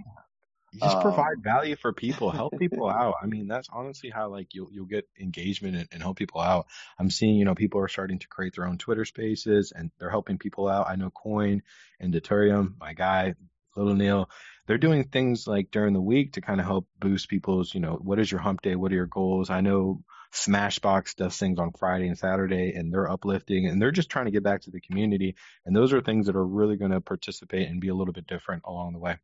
You 0.73 0.81
just 0.81 0.97
Um, 0.97 1.03
provide 1.03 1.43
value 1.43 1.77
for 1.77 1.93
people, 1.93 2.31
help 2.31 2.57
people 2.59 2.89
out. 2.91 3.17
I 3.23 3.27
mean, 3.27 3.47
that's 3.47 3.69
honestly 3.73 4.11
how 4.11 4.29
like 4.31 4.55
you'll 4.55 4.71
you'll 4.73 4.87
get 4.87 5.07
engagement 5.21 5.77
and, 5.77 5.89
and 5.93 6.03
help 6.03 6.17
people 6.17 6.41
out. 6.41 6.67
I'm 6.99 7.11
seeing, 7.11 7.37
you 7.37 7.45
know, 7.45 7.55
people 7.55 7.81
are 7.81 7.89
starting 7.89 8.19
to 8.21 8.29
create 8.29 8.55
their 8.57 8.67
own 8.67 8.79
Twitter 8.79 9.05
spaces 9.05 9.73
and 9.77 9.91
they're 9.99 10.11
helping 10.11 10.39
people 10.39 10.69
out. 10.69 10.89
I 10.89 10.97
know 10.97 11.11
Coin 11.11 11.63
and 12.01 12.13
Deuterium, 12.15 12.75
my 12.81 12.95
guy, 12.95 13.35
Little 13.77 13.95
Neil, 13.95 14.31
they're 14.67 14.79
doing 14.79 15.05
things 15.05 15.47
like 15.47 15.71
during 15.71 15.93
the 15.93 16.01
week 16.01 16.35
to 16.35 16.41
kind 16.41 16.61
of 16.61 16.67
help 16.67 16.87
boost 16.99 17.29
people's, 17.29 17.75
you 17.75 17.81
know, 17.81 17.99
what 18.01 18.19
is 18.19 18.31
your 18.31 18.41
hump 18.41 18.63
day? 18.63 18.77
What 18.77 18.93
are 18.93 18.97
your 18.97 19.07
goals? 19.07 19.51
I 19.51 19.61
know 19.61 20.03
Smashbox 20.33 21.17
does 21.17 21.37
things 21.37 21.59
on 21.59 21.73
Friday 21.79 22.09
and 22.09 22.19
Saturday 22.19 22.73
and 22.75 22.93
they're 22.93 23.11
uplifting 23.11 23.67
and 23.67 23.81
they're 23.81 23.91
just 23.91 24.11
trying 24.11 24.25
to 24.27 24.31
get 24.31 24.43
back 24.43 24.63
to 24.63 24.71
the 24.71 24.81
community. 24.81 25.37
And 25.67 25.77
those 25.77 25.93
are 25.93 26.01
things 26.01 26.27
that 26.27 26.37
are 26.37 26.47
really 26.47 26.77
going 26.77 26.93
to 26.93 27.01
participate 27.01 27.69
and 27.69 27.81
be 27.81 27.89
a 27.89 27.95
little 27.95 28.15
bit 28.15 28.27
different 28.27 28.63
along 28.65 28.93
the 28.93 28.99
way. 28.99 29.17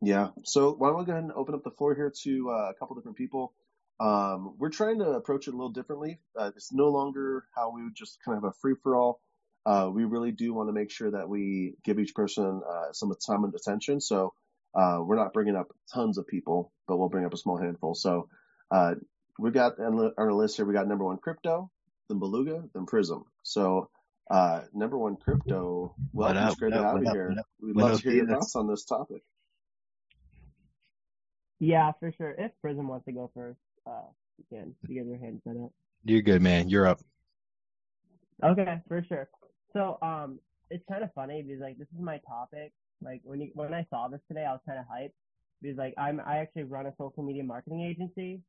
Yeah. 0.00 0.30
So 0.44 0.72
why 0.72 0.88
don't 0.88 0.98
we 0.98 1.04
go 1.04 1.12
ahead 1.12 1.24
and 1.24 1.32
open 1.32 1.54
up 1.54 1.64
the 1.64 1.70
floor 1.70 1.94
here 1.94 2.12
to 2.22 2.50
uh, 2.50 2.70
a 2.70 2.74
couple 2.74 2.96
different 2.96 3.18
people. 3.18 3.52
Um, 4.00 4.56
we're 4.58 4.70
trying 4.70 4.98
to 4.98 5.10
approach 5.10 5.46
it 5.46 5.54
a 5.54 5.56
little 5.56 5.70
differently. 5.70 6.18
Uh, 6.36 6.50
it's 6.56 6.72
no 6.72 6.88
longer 6.88 7.44
how 7.54 7.70
we 7.70 7.84
would 7.84 7.94
just 7.94 8.18
kind 8.24 8.36
of 8.36 8.42
have 8.42 8.50
a 8.50 8.54
free 8.60 8.74
for 8.82 8.96
all. 8.96 9.20
Uh, 9.64 9.88
we 9.92 10.04
really 10.04 10.32
do 10.32 10.52
want 10.52 10.68
to 10.68 10.72
make 10.72 10.90
sure 10.90 11.10
that 11.10 11.28
we 11.28 11.74
give 11.84 11.98
each 11.98 12.14
person 12.14 12.62
uh, 12.68 12.92
some 12.92 13.14
time 13.24 13.44
and 13.44 13.54
attention. 13.54 14.00
So 14.00 14.34
uh, 14.74 14.98
we're 15.00 15.16
not 15.16 15.32
bringing 15.32 15.56
up 15.56 15.68
tons 15.92 16.18
of 16.18 16.26
people, 16.26 16.72
but 16.88 16.96
we'll 16.96 17.08
bring 17.08 17.24
up 17.24 17.34
a 17.34 17.36
small 17.36 17.58
handful. 17.58 17.94
So 17.94 18.28
uh, 18.70 18.94
we 19.38 19.50
got 19.50 19.78
on 19.78 19.96
the- 19.96 20.14
our 20.18 20.32
list 20.32 20.56
here. 20.56 20.64
We 20.64 20.74
got 20.74 20.88
number 20.88 21.04
one 21.04 21.18
crypto, 21.18 21.70
then 22.08 22.18
Beluga, 22.18 22.64
then 22.74 22.86
Prism. 22.86 23.24
So 23.42 23.88
uh, 24.30 24.62
number 24.72 24.98
one 24.98 25.16
crypto. 25.16 25.94
What 26.12 26.34
Welcome, 26.34 26.42
up, 26.42 26.50
it's 26.50 26.58
great 26.60 26.72
to 26.72 26.78
up, 26.78 26.84
have 26.84 26.94
what 26.94 27.02
you 27.02 27.08
up, 27.08 27.14
here. 27.14 27.34
up? 27.38 27.46
We'd 27.60 27.76
love 27.76 28.00
to 28.00 28.02
hear 28.02 28.12
your 28.12 28.26
thoughts 28.28 28.56
on 28.56 28.66
this 28.66 28.84
topic. 28.84 29.22
Yeah, 31.60 31.92
for 32.00 32.12
sure. 32.12 32.34
If 32.36 32.50
Prism 32.60 32.88
wants 32.88 33.06
to 33.06 33.12
go 33.12 33.30
first, 33.34 33.60
uh, 33.86 34.08
you 34.38 34.44
can. 34.50 34.74
You 34.88 34.94
get 34.96 35.06
your 35.06 35.18
hand 35.18 35.40
set 35.44 35.56
up. 35.62 35.70
You're 36.04 36.22
good, 36.22 36.42
man. 36.42 36.68
You're 36.68 36.86
up. 36.88 37.00
Okay, 38.42 38.80
for 38.88 39.04
sure. 39.04 39.28
So, 39.74 39.98
um, 40.02 40.40
it's 40.70 40.84
kind 40.88 41.04
of 41.04 41.12
funny 41.14 41.42
because 41.42 41.60
like 41.60 41.78
this 41.78 41.88
is 41.94 42.00
my 42.00 42.18
topic. 42.26 42.72
Like 43.02 43.20
when 43.24 43.40
you 43.40 43.50
when 43.54 43.74
I 43.74 43.86
saw 43.90 44.08
this 44.08 44.20
today, 44.28 44.44
I 44.48 44.52
was 44.52 44.60
kind 44.66 44.78
of 44.78 44.86
hyped 44.86 45.12
because 45.60 45.76
like 45.76 45.94
I'm 45.98 46.20
I 46.20 46.38
actually 46.38 46.64
run 46.64 46.86
a 46.86 46.94
social 46.98 47.22
media 47.22 47.44
marketing 47.44 47.82
agency. 47.82 48.40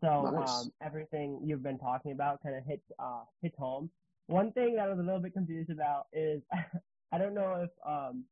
So 0.00 0.32
Nice. 0.32 0.36
um, 0.36 0.72
everything 0.82 1.40
you've 1.44 1.62
been 1.62 1.78
talking 1.78 2.12
about 2.12 2.42
kind 2.42 2.56
of 2.56 2.64
hits 2.64 2.84
uh 2.98 3.24
hits 3.42 3.56
home. 3.58 3.90
One 4.28 4.52
thing 4.52 4.76
that 4.76 4.86
I 4.86 4.88
was 4.88 4.98
a 4.98 5.02
little 5.02 5.20
bit 5.20 5.32
confused 5.32 5.70
about 5.70 6.06
is 6.12 6.42
I 7.12 7.18
don't 7.18 7.34
know 7.34 7.62
if 7.62 7.70
um 7.86 8.24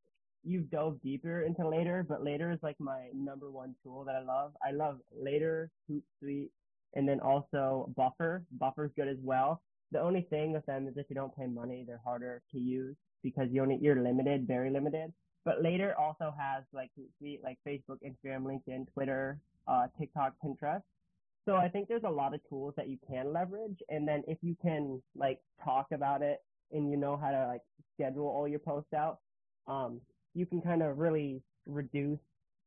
you've 0.45 0.71
dove 0.71 1.01
deeper 1.03 1.43
into 1.43 1.69
Later, 1.69 2.05
but 2.09 2.25
Later 2.25 2.51
is 2.51 2.59
like 2.63 2.79
my 2.81 3.09
number 3.15 3.51
one 3.51 3.75
tool 3.83 4.05
that 4.05 4.15
I 4.15 4.23
love. 4.23 4.53
I 4.67 4.71
love 4.71 5.01
Later, 5.13 5.71
Hootsuite, 5.91 6.51
and 6.95 7.09
then 7.09 7.21
also 7.21 7.93
Buffer. 7.97 8.45
Buffer's 8.53 8.91
good 8.97 9.09
as 9.09 9.19
well. 9.23 9.63
The 9.93 10.01
only 10.01 10.23
thing 10.31 10.53
with 10.53 10.65
them 10.67 10.87
is 10.87 10.97
if 10.97 11.07
you 11.09 11.17
don't 11.17 11.37
pay 11.37 11.47
money, 11.47 11.85
they're 11.87 12.01
harder 12.05 12.43
to 12.53 12.59
use 12.59 12.97
because 13.23 13.49
you 13.51 13.63
only 13.63 13.79
you're 13.81 14.03
limited, 14.03 14.47
very 14.47 14.71
limited. 14.71 15.13
But 15.45 15.63
later 15.63 15.95
also 15.99 16.35
has 16.39 16.65
like 16.73 16.91
like 17.43 17.59
Facebook, 17.67 17.99
Instagram, 18.05 18.43
LinkedIn, 18.45 18.93
Twitter, 18.93 19.39
uh, 19.67 19.87
TikTok, 19.99 20.35
Pinterest. 20.45 20.83
So 21.47 21.57
I 21.57 21.69
think 21.69 21.89
there's 21.89 22.05
a 22.05 22.11
lot 22.11 22.35
of 22.35 22.41
tools 22.49 22.75
that 22.77 22.89
you 22.89 22.99
can 23.09 23.33
leverage, 23.33 23.79
and 23.89 24.07
then 24.07 24.23
if 24.29 24.39
you 24.43 24.55
can 24.63 25.03
like 25.17 25.41
talk 25.65 25.87
about 25.93 26.23
it 26.23 26.43
and 26.71 26.91
you 26.91 26.97
know 26.97 27.17
how 27.17 27.31
to 27.31 27.47
like 27.47 27.63
schedule 27.95 28.29
all 28.29 28.47
your 28.47 28.59
posts 28.59 28.93
out, 28.93 29.19
um, 29.67 30.01
you 30.35 30.47
can 30.47 30.61
kind 30.61 30.83
of 30.83 30.99
really 30.99 31.43
reduce 31.67 32.19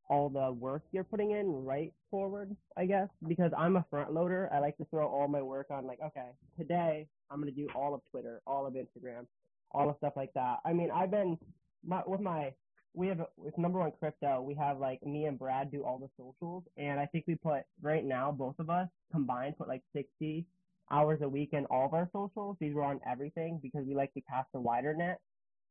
all 0.08 0.28
the 0.28 0.52
work 0.52 0.82
you're 0.92 1.04
putting 1.04 1.32
in 1.32 1.46
right 1.64 1.92
forward, 2.10 2.54
I 2.76 2.84
guess, 2.86 3.08
because 3.26 3.52
I'm 3.56 3.76
a 3.76 3.84
front 3.90 4.12
loader. 4.12 4.50
I 4.52 4.58
like 4.58 4.76
to 4.78 4.84
throw 4.86 5.06
all 5.08 5.28
my 5.28 5.42
work 5.42 5.68
on 5.70 5.86
like, 5.86 6.00
okay, 6.04 6.28
today 6.58 7.06
I'm 7.30 7.40
going 7.40 7.52
to 7.52 7.58
do 7.58 7.68
all 7.74 7.94
of 7.94 8.02
Twitter, 8.10 8.42
all 8.46 8.66
of 8.66 8.74
Instagram, 8.74 9.26
all 9.72 9.88
of 9.88 9.96
stuff 9.98 10.12
like 10.16 10.32
that. 10.34 10.58
I 10.64 10.72
mean, 10.72 10.90
I've 10.90 11.10
been 11.10 11.38
my, 11.84 12.02
with 12.06 12.20
my, 12.20 12.52
we 12.92 13.08
have, 13.08 13.22
with 13.36 13.56
number 13.58 13.78
one 13.78 13.92
crypto, 13.98 14.40
we 14.42 14.54
have 14.54 14.78
like 14.78 15.04
me 15.04 15.24
and 15.24 15.38
Brad 15.38 15.72
do 15.72 15.82
all 15.84 15.98
the 15.98 16.10
socials. 16.16 16.64
And 16.76 17.00
I 17.00 17.06
think 17.06 17.24
we 17.26 17.34
put 17.34 17.62
right 17.82 18.04
now, 18.04 18.30
both 18.30 18.58
of 18.58 18.70
us 18.70 18.88
combined 19.10 19.58
put 19.58 19.68
like 19.68 19.82
60 19.94 20.46
hours 20.90 21.20
a 21.22 21.28
week 21.28 21.50
in 21.52 21.64
all 21.66 21.86
of 21.86 21.94
our 21.94 22.08
socials. 22.12 22.56
These 22.60 22.74
were 22.74 22.84
on 22.84 23.00
everything 23.10 23.58
because 23.62 23.86
we 23.86 23.94
like 23.94 24.12
to 24.14 24.20
cast 24.20 24.48
a 24.54 24.60
wider 24.60 24.94
net. 24.94 25.20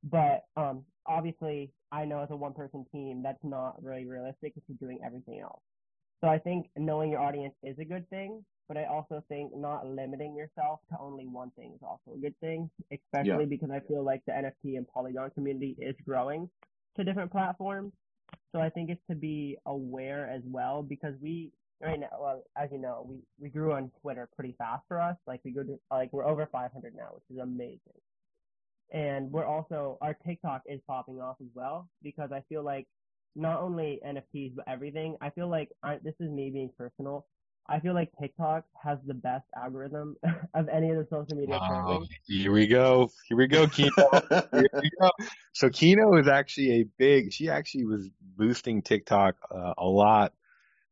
But 0.04 0.46
um, 0.58 0.84
obviously, 1.06 1.72
I 1.92 2.06
know 2.06 2.22
as 2.22 2.30
a 2.32 2.36
one 2.36 2.54
person 2.54 2.86
team, 2.92 3.22
that's 3.24 3.44
not 3.44 3.82
really 3.82 4.06
realistic 4.06 4.54
if 4.56 4.64
you're 4.68 4.78
doing 4.80 5.00
everything 5.06 5.40
else. 5.40 5.62
So 6.22 6.30
I 6.30 6.40
think 6.40 6.68
knowing 6.78 7.12
your 7.12 7.20
audience 7.20 7.54
is 7.64 7.78
a 7.80 7.86
good 7.86 8.10
thing, 8.10 8.44
but 8.68 8.78
I 8.78 8.86
also 8.86 9.24
think 9.28 9.56
not 9.56 9.86
limiting 9.86 10.36
yourself 10.36 10.80
to 10.90 10.98
only 11.00 11.28
one 11.28 11.52
thing 11.52 11.74
is 11.76 11.82
also 11.82 12.16
a 12.16 12.18
good 12.18 12.38
thing, 12.40 12.70
especially 12.92 13.44
yeah. 13.44 13.50
because 13.50 13.70
I 13.72 13.82
feel 13.82 14.04
like 14.04 14.22
the 14.26 14.32
NFT 14.32 14.78
and 14.78 14.88
Polygon 14.88 15.32
community 15.32 15.76
is 15.80 15.96
growing 16.06 16.50
to 16.96 17.04
different 17.04 17.32
platforms. 17.32 17.92
So 18.54 18.62
I 18.62 18.70
think 18.70 18.90
it's 18.90 19.02
to 19.10 19.16
be 19.16 19.58
aware 19.66 20.30
as 20.30 20.42
well 20.46 20.82
because 20.82 21.14
we 21.22 21.52
right 21.82 22.00
now, 22.00 22.08
well, 22.20 22.44
as 22.58 22.70
you 22.72 22.78
know, 22.78 23.06
we, 23.08 23.18
we 23.40 23.50
grew 23.50 23.74
on 23.74 23.92
Twitter 24.02 24.30
pretty 24.36 24.56
fast 24.58 24.84
for 24.88 25.02
us. 25.02 25.16
Like 25.28 25.42
we 25.44 25.52
go 25.52 25.64
to, 25.64 25.78
like 25.92 26.14
we're 26.14 26.26
over 26.26 26.48
500 26.50 26.96
now, 26.96 27.10
which 27.14 27.24
is 27.30 27.38
amazing. 27.38 27.80
And 28.94 29.32
we're 29.32 29.46
also, 29.46 29.98
our 30.02 30.14
TikTok 30.14 30.62
is 30.68 30.80
popping 30.88 31.20
off 31.20 31.38
as 31.42 31.48
well 31.56 31.90
because 32.04 32.32
I 32.32 32.44
feel 32.48 32.64
like 32.64 32.88
not 33.36 33.60
only 33.60 34.00
NFTs, 34.06 34.56
but 34.56 34.66
everything, 34.68 35.18
I 35.20 35.32
feel 35.32 35.50
like 35.50 35.70
I, 35.82 35.98
this 36.04 36.14
is 36.20 36.30
me 36.30 36.52
being 36.52 36.70
personal. 36.78 37.26
I 37.68 37.80
feel 37.80 37.96
like 37.96 38.12
TikTok 38.22 38.66
has 38.84 39.00
the 39.08 39.16
best 39.16 39.46
algorithm 39.58 40.16
of 40.54 40.70
any 40.70 40.92
of 40.92 40.98
the 40.98 41.08
social 41.10 41.36
media. 41.36 41.60
Oh, 41.60 42.06
here 42.28 42.52
we 42.52 42.68
go. 42.68 43.10
Here 43.28 43.38
we 43.38 43.48
go, 43.48 43.68
Kino. 43.68 43.90
here 44.30 44.70
we 44.74 44.92
go. 45.02 45.10
So 45.56 45.70
Kino 45.70 46.18
is 46.18 46.28
actually 46.28 46.82
a 46.82 46.84
big. 46.98 47.32
She 47.32 47.50
actually 47.50 47.86
was 47.86 48.10
boosting 48.20 48.82
TikTok 48.82 49.36
uh, 49.52 49.74
a 49.78 49.86
lot 49.86 50.34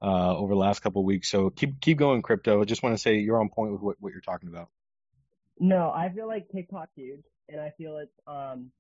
uh, 0.04 0.38
over 0.38 0.54
the 0.54 0.60
last 0.60 0.82
couple 0.82 1.02
of 1.02 1.06
weeks. 1.06 1.30
So 1.30 1.50
keep 1.50 1.82
keep 1.82 1.98
going, 1.98 2.22
crypto. 2.22 2.62
I 2.62 2.66
just 2.66 2.84
want 2.84 2.96
to 2.96 3.02
say 3.02 3.16
you're 3.16 3.40
on 3.40 3.50
point 3.50 3.74
with 3.74 3.82
what, 3.82 3.96
what 4.00 4.12
you're 4.12 4.22
talking 4.22 4.50
about. 4.50 4.70
No, 5.60 5.92
I 5.92 6.12
feel 6.14 6.28
like 6.28 6.48
TikTok's 6.52 6.92
huge 6.96 7.24
and 7.52 7.62
I 7.62 7.72
feel 7.78 7.98
it's 7.98 8.20
um 8.28 8.72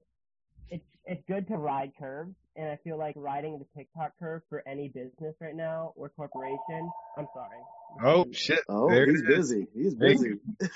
it's 0.70 0.86
it's 1.06 1.24
good 1.28 1.48
to 1.50 1.58
ride 1.58 1.92
curves, 2.00 2.36
and 2.56 2.70
I 2.70 2.78
feel 2.84 2.98
like 2.98 3.16
riding 3.18 3.60
the 3.60 3.66
TikTok 3.76 4.14
curve 4.20 4.42
for 4.50 4.64
any 4.68 4.88
business 4.88 5.36
right 5.40 5.56
now 5.56 5.94
or 5.96 6.10
corporation. 6.10 6.90
I'm 7.18 7.28
sorry. 7.34 7.58
Oh 8.04 8.26
shit! 8.32 8.60
Oh, 8.70 8.90
there 8.90 9.06
he's 9.08 9.24
busy. 9.24 9.68
He's 9.76 9.96
busy. 9.96 10.36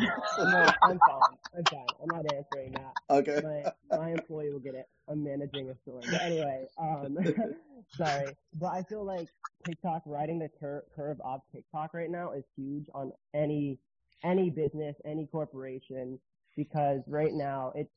no, 0.00 0.72
I'm 0.82 0.98
fine. 0.98 1.20
I'm 1.56 1.64
fine. 1.70 1.86
I'm 2.02 2.08
not 2.08 2.24
answering 2.32 2.72
that. 2.72 2.92
Okay. 3.10 3.40
My 3.42 3.96
my 3.98 4.10
employee 4.12 4.50
will 4.50 4.60
get 4.60 4.74
it. 4.74 4.88
I'm 5.08 5.22
managing 5.22 5.68
a 5.68 5.74
store. 5.82 6.00
But 6.10 6.22
anyway, 6.22 6.66
um, 6.78 7.18
sorry, 7.96 8.34
but 8.58 8.68
I 8.68 8.82
feel 8.84 9.04
like 9.04 9.28
TikTok 9.66 10.02
riding 10.06 10.38
the 10.38 10.48
cur- 10.58 10.84
curve 10.96 11.20
of 11.22 11.42
TikTok 11.52 11.92
right 11.94 12.10
now 12.10 12.32
is 12.32 12.44
huge 12.56 12.86
on 12.94 13.12
any 13.34 13.78
any 14.22 14.48
business, 14.48 14.96
any 15.04 15.26
corporation 15.26 16.18
because 16.56 17.00
right 17.06 17.32
now 17.32 17.72
it's 17.74 17.90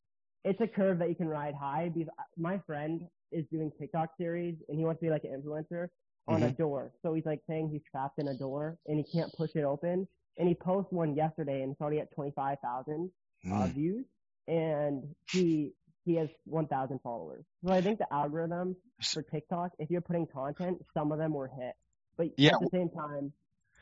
it's 0.44 0.62
a 0.62 0.68
curve 0.68 1.00
that 1.00 1.10
you 1.10 1.16
can 1.16 1.28
ride 1.28 1.56
high. 1.56 1.92
Because 1.94 2.14
my 2.38 2.60
friend 2.66 3.02
is 3.32 3.46
doing 3.52 3.72
TikTok 3.80 4.12
series 4.18 4.56
and 4.70 4.78
he 4.78 4.86
wants 4.86 5.00
to 5.00 5.06
be 5.06 5.12
like 5.12 5.24
an 5.24 5.42
influencer 5.42 5.88
on 6.28 6.42
mm-hmm. 6.42 6.50
a 6.50 6.52
door. 6.52 6.92
So 7.02 7.14
he's 7.14 7.26
like 7.26 7.42
saying 7.50 7.70
he's 7.72 7.82
trapped 7.90 8.20
in 8.20 8.28
a 8.28 8.34
door 8.34 8.78
and 8.88 8.98
he 8.98 9.04
can't 9.12 9.32
push 9.34 9.52
it 9.56 9.64
open. 9.64 10.08
And 10.38 10.48
he 10.48 10.54
posted 10.54 10.96
one 10.96 11.16
yesterday 11.16 11.64
and 11.64 11.72
it's 11.72 11.82
already 11.82 12.00
at 12.00 12.14
25,000 12.14 13.12
uh, 13.46 13.50
mm. 13.50 13.64
uh, 13.64 13.68
views 13.68 14.06
and 14.48 15.04
he 15.32 15.74
he 16.06 16.16
has 16.16 16.30
1,000 16.46 17.00
followers. 17.04 17.44
So 17.66 17.74
I 17.74 17.82
think 17.82 18.00
the 18.00 18.12
algorithm 18.14 18.78
for 19.04 19.22
TikTok, 19.22 19.72
if 19.78 19.90
you're 19.90 20.00
putting 20.00 20.26
content, 20.26 20.78
some 20.94 21.12
of 21.12 21.18
them 21.18 21.34
were 21.34 21.50
hit. 21.50 21.74
But 22.18 22.28
yeah. 22.38 22.54
at 22.54 22.62
the 22.62 22.70
same 22.72 22.90
time, 22.90 23.34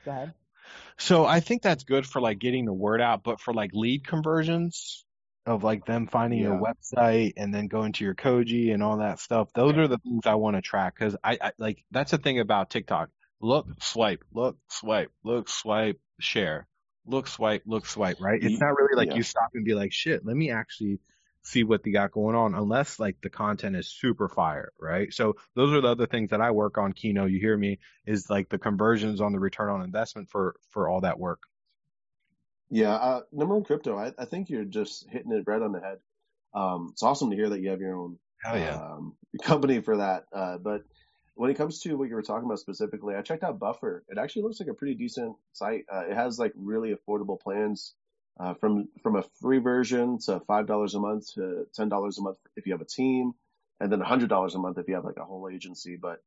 go 0.03 0.11
ahead. 0.11 0.33
So 0.97 1.25
I 1.25 1.39
think 1.39 1.61
that's 1.61 1.83
good 1.83 2.05
for 2.05 2.21
like 2.21 2.39
getting 2.39 2.65
the 2.65 2.73
word 2.73 3.01
out, 3.01 3.23
but 3.23 3.39
for 3.39 3.53
like 3.53 3.71
lead 3.73 4.07
conversions 4.07 5.05
of 5.45 5.63
like 5.63 5.85
them 5.85 6.07
finding 6.07 6.39
yeah. 6.39 6.47
your 6.47 6.59
website 6.59 7.33
and 7.37 7.53
then 7.53 7.67
going 7.67 7.93
to 7.93 8.03
your 8.03 8.15
Koji 8.15 8.73
and 8.73 8.81
all 8.81 8.97
that 8.97 9.19
stuff, 9.19 9.49
those 9.53 9.77
are 9.77 9.87
the 9.87 9.97
things 9.99 10.25
I 10.25 10.35
want 10.35 10.55
to 10.55 10.61
track 10.61 10.95
because 10.97 11.15
I, 11.23 11.37
I 11.41 11.51
like 11.57 11.83
that's 11.91 12.11
the 12.11 12.17
thing 12.17 12.39
about 12.39 12.69
TikTok. 12.69 13.09
Look, 13.41 13.67
swipe, 13.81 14.23
look, 14.33 14.57
swipe, 14.69 15.11
look, 15.23 15.49
swipe, 15.49 15.99
share, 16.19 16.67
look, 17.05 17.27
swipe, 17.27 17.63
look, 17.65 17.85
swipe. 17.85 18.21
Right? 18.21 18.41
It's 18.41 18.59
not 18.59 18.75
really 18.75 18.95
like 18.95 19.09
yeah. 19.09 19.17
you 19.17 19.23
stop 19.23 19.49
and 19.53 19.65
be 19.65 19.75
like, 19.75 19.91
shit, 19.91 20.25
let 20.25 20.35
me 20.35 20.51
actually 20.51 20.99
see 21.45 21.63
what 21.63 21.83
they 21.83 21.91
got 21.91 22.11
going 22.11 22.35
on 22.35 22.55
unless 22.55 22.99
like 22.99 23.21
the 23.21 23.29
content 23.29 23.75
is 23.75 23.87
super 23.87 24.27
fire, 24.27 24.73
right? 24.79 25.13
So 25.13 25.35
those 25.55 25.71
are 25.73 25.81
the 25.81 25.89
other 25.89 26.07
things 26.07 26.31
that 26.31 26.41
I 26.41 26.51
work 26.51 26.79
on 26.79 26.91
Kino, 26.91 27.25
you 27.25 27.39
hear 27.39 27.55
me, 27.55 27.79
is 28.05 28.29
like 28.29 28.49
the 28.49 28.57
conversions 28.57 29.21
on 29.21 29.31
the 29.31 29.39
return 29.39 29.69
on 29.69 29.83
investment 29.83 30.29
for 30.29 30.55
for 30.71 30.89
all 30.89 31.01
that 31.01 31.19
work. 31.19 31.43
Yeah, 32.71 32.95
uh, 32.95 33.21
number 33.31 33.53
one 33.53 33.63
crypto, 33.63 33.95
I, 33.95 34.11
I 34.17 34.25
think 34.25 34.49
you're 34.49 34.65
just 34.65 35.07
hitting 35.07 35.31
it 35.31 35.43
right 35.45 35.61
on 35.61 35.71
the 35.71 35.79
head. 35.79 35.99
Um, 36.55 36.89
it's 36.91 37.03
awesome 37.03 37.29
to 37.29 37.35
hear 37.35 37.49
that 37.49 37.61
you 37.61 37.69
have 37.69 37.79
your 37.79 37.95
own 37.95 38.17
Hell 38.41 38.57
yeah. 38.57 38.75
um, 38.75 39.13
company 39.43 39.81
for 39.81 39.97
that. 39.97 40.25
Uh, 40.33 40.57
but 40.57 40.81
when 41.35 41.51
it 41.51 41.57
comes 41.57 41.81
to 41.81 41.93
what 41.95 42.09
you 42.09 42.15
were 42.15 42.23
talking 42.23 42.45
about 42.45 42.59
specifically, 42.59 43.13
I 43.13 43.21
checked 43.21 43.43
out 43.43 43.59
Buffer. 43.59 44.03
It 44.09 44.17
actually 44.17 44.43
looks 44.43 44.59
like 44.59 44.69
a 44.69 44.73
pretty 44.73 44.95
decent 44.95 45.35
site. 45.53 45.85
Uh, 45.93 46.05
it 46.09 46.15
has 46.15 46.39
like 46.39 46.53
really 46.55 46.95
affordable 46.95 47.39
plans 47.39 47.93
uh, 48.39 48.53
from 48.55 48.89
from 49.01 49.15
a 49.15 49.23
free 49.41 49.59
version 49.59 50.19
to 50.19 50.39
five 50.41 50.67
dollars 50.67 50.93
a 50.95 50.99
month 50.99 51.33
to 51.35 51.65
ten 51.73 51.89
dollars 51.89 52.17
a 52.17 52.21
month 52.21 52.37
if 52.55 52.65
you 52.65 52.73
have 52.73 52.81
a 52.81 52.85
team, 52.85 53.33
and 53.79 53.91
then 53.91 54.01
hundred 54.01 54.29
dollars 54.29 54.55
a 54.55 54.59
month 54.59 54.77
if 54.77 54.87
you 54.87 54.95
have 54.95 55.05
like 55.05 55.17
a 55.17 55.25
whole 55.25 55.49
agency. 55.49 55.97
But 56.01 56.21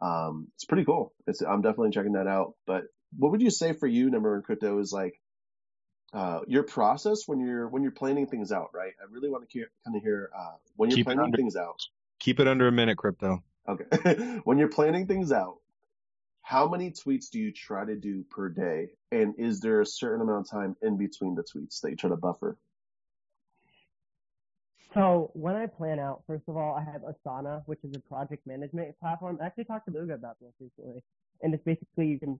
um, 0.00 0.48
it's 0.54 0.64
pretty 0.64 0.84
cool. 0.84 1.12
It's 1.26 1.40
I'm 1.40 1.62
definitely 1.62 1.90
checking 1.90 2.12
that 2.12 2.26
out. 2.26 2.54
But 2.66 2.84
what 3.16 3.32
would 3.32 3.42
you 3.42 3.50
say 3.50 3.72
for 3.72 3.86
you, 3.86 4.10
number 4.10 4.32
one 4.32 4.42
crypto, 4.42 4.78
is 4.80 4.92
like 4.92 5.18
uh, 6.12 6.40
your 6.46 6.62
process 6.62 7.26
when 7.26 7.40
you're 7.40 7.68
when 7.68 7.82
you're 7.82 7.92
planning 7.92 8.26
things 8.26 8.52
out, 8.52 8.70
right? 8.74 8.92
I 9.00 9.10
really 9.10 9.28
want 9.28 9.48
to 9.48 9.66
kind 9.84 9.96
of 9.96 10.02
hear 10.02 10.30
uh, 10.36 10.54
when 10.76 10.90
you're 10.90 10.96
keep 10.96 11.06
planning 11.06 11.24
under, 11.24 11.36
things 11.36 11.56
out. 11.56 11.80
Keep 12.20 12.40
it 12.40 12.48
under 12.48 12.68
a 12.68 12.72
minute, 12.72 12.98
crypto. 12.98 13.42
Okay, 13.68 14.38
when 14.44 14.58
you're 14.58 14.68
planning 14.68 15.06
things 15.06 15.32
out, 15.32 15.56
how 16.44 16.68
many 16.68 16.90
tweets 16.90 17.30
do 17.30 17.38
you 17.40 17.50
try 17.50 17.86
to 17.86 17.96
do 17.96 18.22
per 18.30 18.50
day? 18.50 18.90
And 19.10 19.34
is 19.38 19.60
there 19.60 19.80
a 19.80 19.86
certain 19.86 20.20
amount 20.20 20.46
of 20.46 20.50
time 20.50 20.76
in 20.82 20.98
between 20.98 21.34
the 21.34 21.42
tweets 21.42 21.80
that 21.80 21.90
you 21.90 21.96
try 21.96 22.10
to 22.10 22.16
buffer? 22.16 22.58
So 24.92 25.30
when 25.32 25.56
I 25.56 25.66
plan 25.66 25.98
out, 25.98 26.22
first 26.26 26.44
of 26.46 26.58
all, 26.58 26.74
I 26.74 26.84
have 26.84 27.00
Asana, 27.00 27.62
which 27.64 27.78
is 27.82 27.96
a 27.96 28.00
project 28.00 28.46
management 28.46 28.94
platform. 29.00 29.38
I 29.40 29.46
actually 29.46 29.64
talked 29.64 29.86
to 29.86 29.92
Luga 29.98 30.12
about 30.12 30.36
this 30.38 30.52
recently. 30.60 31.02
And 31.42 31.54
it's 31.54 31.64
basically 31.64 32.08
you 32.08 32.18
can 32.18 32.38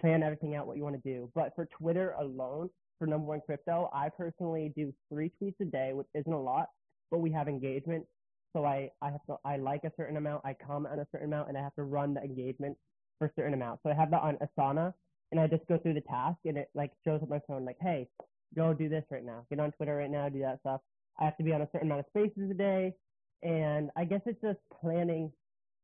plan 0.00 0.22
everything 0.22 0.56
out 0.56 0.66
what 0.66 0.78
you 0.78 0.82
want 0.82 0.96
to 0.96 1.08
do. 1.08 1.30
But 1.34 1.54
for 1.54 1.66
Twitter 1.66 2.14
alone, 2.18 2.70
for 2.98 3.06
number 3.06 3.26
one 3.26 3.42
crypto, 3.44 3.90
I 3.92 4.08
personally 4.08 4.72
do 4.74 4.90
three 5.10 5.30
tweets 5.40 5.60
a 5.60 5.66
day, 5.66 5.92
which 5.92 6.08
isn't 6.14 6.32
a 6.32 6.40
lot, 6.40 6.68
but 7.10 7.18
we 7.18 7.30
have 7.32 7.46
engagement. 7.46 8.06
So 8.54 8.64
I, 8.64 8.90
I 9.02 9.10
have 9.10 9.24
to, 9.26 9.36
I 9.44 9.58
like 9.58 9.84
a 9.84 9.92
certain 9.98 10.16
amount, 10.16 10.46
I 10.46 10.54
comment 10.54 10.94
on 10.94 11.00
a 11.00 11.06
certain 11.12 11.26
amount, 11.26 11.50
and 11.50 11.58
I 11.58 11.60
have 11.60 11.74
to 11.74 11.82
run 11.82 12.14
the 12.14 12.22
engagement 12.22 12.78
for 13.18 13.26
a 13.26 13.30
certain 13.36 13.54
amount. 13.54 13.80
So 13.82 13.90
I 13.90 13.94
have 13.94 14.10
that 14.10 14.22
on 14.22 14.38
Asana 14.38 14.92
and 15.30 15.40
I 15.40 15.46
just 15.46 15.66
go 15.66 15.78
through 15.78 15.94
the 15.94 16.00
task 16.02 16.38
and 16.44 16.56
it 16.56 16.68
like 16.74 16.92
shows 17.04 17.20
up 17.22 17.28
my 17.28 17.40
phone 17.46 17.64
like, 17.64 17.78
hey, 17.80 18.08
go 18.54 18.72
do 18.72 18.88
this 18.88 19.04
right 19.10 19.24
now. 19.24 19.44
Get 19.50 19.60
on 19.60 19.72
Twitter 19.72 19.96
right 19.96 20.10
now, 20.10 20.28
do 20.28 20.40
that 20.40 20.60
stuff. 20.60 20.80
I 21.18 21.24
have 21.24 21.36
to 21.38 21.44
be 21.44 21.52
on 21.52 21.62
a 21.62 21.68
certain 21.72 21.88
amount 21.88 22.00
of 22.00 22.06
spaces 22.06 22.50
a 22.50 22.54
day. 22.54 22.94
And 23.42 23.90
I 23.96 24.04
guess 24.04 24.20
it's 24.26 24.40
just 24.40 24.58
planning 24.80 25.32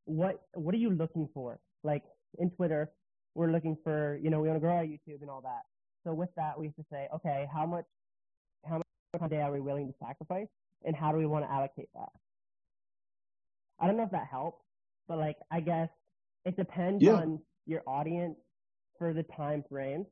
what 0.05 0.43
what 0.55 0.74
are 0.74 0.78
you 0.78 0.91
looking 0.91 1.28
for? 1.35 1.59
Like 1.85 2.03
in 2.39 2.51
Twitter, 2.51 2.91
we're 3.35 3.51
looking 3.51 3.76
for, 3.85 4.18
you 4.22 4.31
know, 4.31 4.41
we 4.41 4.49
want 4.49 4.57
to 4.57 4.61
grow 4.61 4.76
our 4.76 4.85
YouTube 4.85 5.20
and 5.20 5.31
all 5.31 5.41
that. 5.43 5.62
So 6.05 6.14
with 6.14 6.31
that 6.37 6.59
we 6.59 6.66
have 6.66 6.76
to 6.76 6.85
say, 6.91 7.09
okay, 7.14 7.47
how 7.53 7.66
much 7.66 7.85
how 8.64 8.78
much 8.78 8.87
a 9.22 9.28
day 9.28 9.43
are 9.43 9.53
we 9.53 9.61
willing 9.61 9.87
to 9.89 9.95
sacrifice 10.01 10.49
and 10.85 10.97
how 10.97 11.12
do 11.12 11.18
we 11.18 11.26
want 11.26 11.45
to 11.45 11.51
allocate 11.51 11.89
that? 11.95 12.09
I 13.78 13.87
don't 13.87 13.97
know 13.97 14.05
if 14.05 14.11
that 14.11 14.26
helps, 14.31 14.62
but 15.09 15.18
like 15.18 15.37
I 15.51 15.61
guess 15.61 15.89
it 16.45 16.57
depends 16.57 17.03
yeah. 17.03 17.14
on 17.14 17.41
your 17.66 17.82
audience 17.86 18.36
for 18.99 19.12
the 19.12 19.22
time 19.24 19.64
frame. 19.68 20.07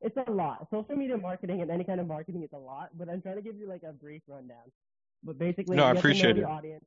It's 0.00 0.16
a 0.26 0.30
lot. 0.30 0.66
Social 0.70 0.94
media 0.94 1.16
marketing 1.16 1.62
and 1.62 1.70
any 1.70 1.84
kind 1.84 2.00
of 2.00 2.06
marketing 2.06 2.42
is 2.42 2.50
a 2.52 2.58
lot, 2.58 2.90
but 2.98 3.08
I'm 3.08 3.22
trying 3.22 3.36
to 3.36 3.42
give 3.42 3.56
you 3.56 3.68
like 3.68 3.82
a 3.82 3.92
brief 3.92 4.22
rundown. 4.28 4.70
But 5.24 5.38
basically, 5.38 5.76
no, 5.76 5.84
I 5.84 5.92
appreciate 5.92 6.36
it. 6.38 6.44
Audience. 6.44 6.84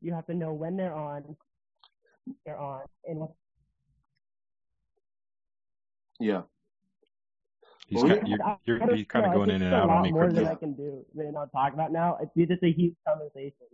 you 0.00 0.12
have 0.12 0.26
to 0.26 0.34
know 0.34 0.52
when 0.52 0.76
they're 0.76 0.94
on, 0.94 1.36
they're 2.44 2.58
on, 2.58 2.82
and 3.06 3.20
what. 3.20 3.32
Yeah. 6.18 6.42
He's 7.86 8.02
Well, 8.02 8.16
kind, 8.16 8.28
you're, 8.28 8.58
you're, 8.64 8.96
you're 8.96 9.04
kind 9.04 9.26
of 9.26 9.34
going 9.34 9.50
in 9.50 9.62
and 9.62 9.64
just 9.64 9.72
a 9.72 9.76
out 9.76 9.82
on 9.82 9.96
lot 9.96 10.02
me, 10.04 10.12
more 10.12 10.26
than 10.26 10.34
Crypto. 10.36 10.52
I 10.52 10.54
can 10.54 10.74
do 10.74 11.04
than 11.14 11.36
I'll 11.36 11.48
talk 11.48 11.74
about 11.74 11.92
now. 11.92 12.18
It's 12.20 12.50
just 12.50 12.62
a 12.62 12.72
huge 12.72 12.94
conversation. 13.06 13.66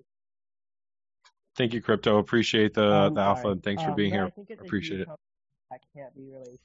Thank 1.59 1.75
you, 1.75 1.83
Crypto. 1.83 2.19
Appreciate 2.19 2.73
the, 2.73 2.83
I'm 2.85 3.15
the 3.15 3.21
alpha 3.21 3.43
sorry. 3.43 3.53
and 3.53 3.63
thanks 3.65 3.83
for 3.83 3.91
Um, 3.91 3.97
being 3.97 4.11
but 4.13 4.17
I 4.17 4.23
here. 4.23 4.31
think 4.31 4.51
it's 4.51 4.63
Appreciate 4.63 5.01
it. 5.01 5.07
conversation 5.07 5.19
that 5.71 5.81
can't 5.95 6.15
be 6.15 6.23
really 6.31 6.59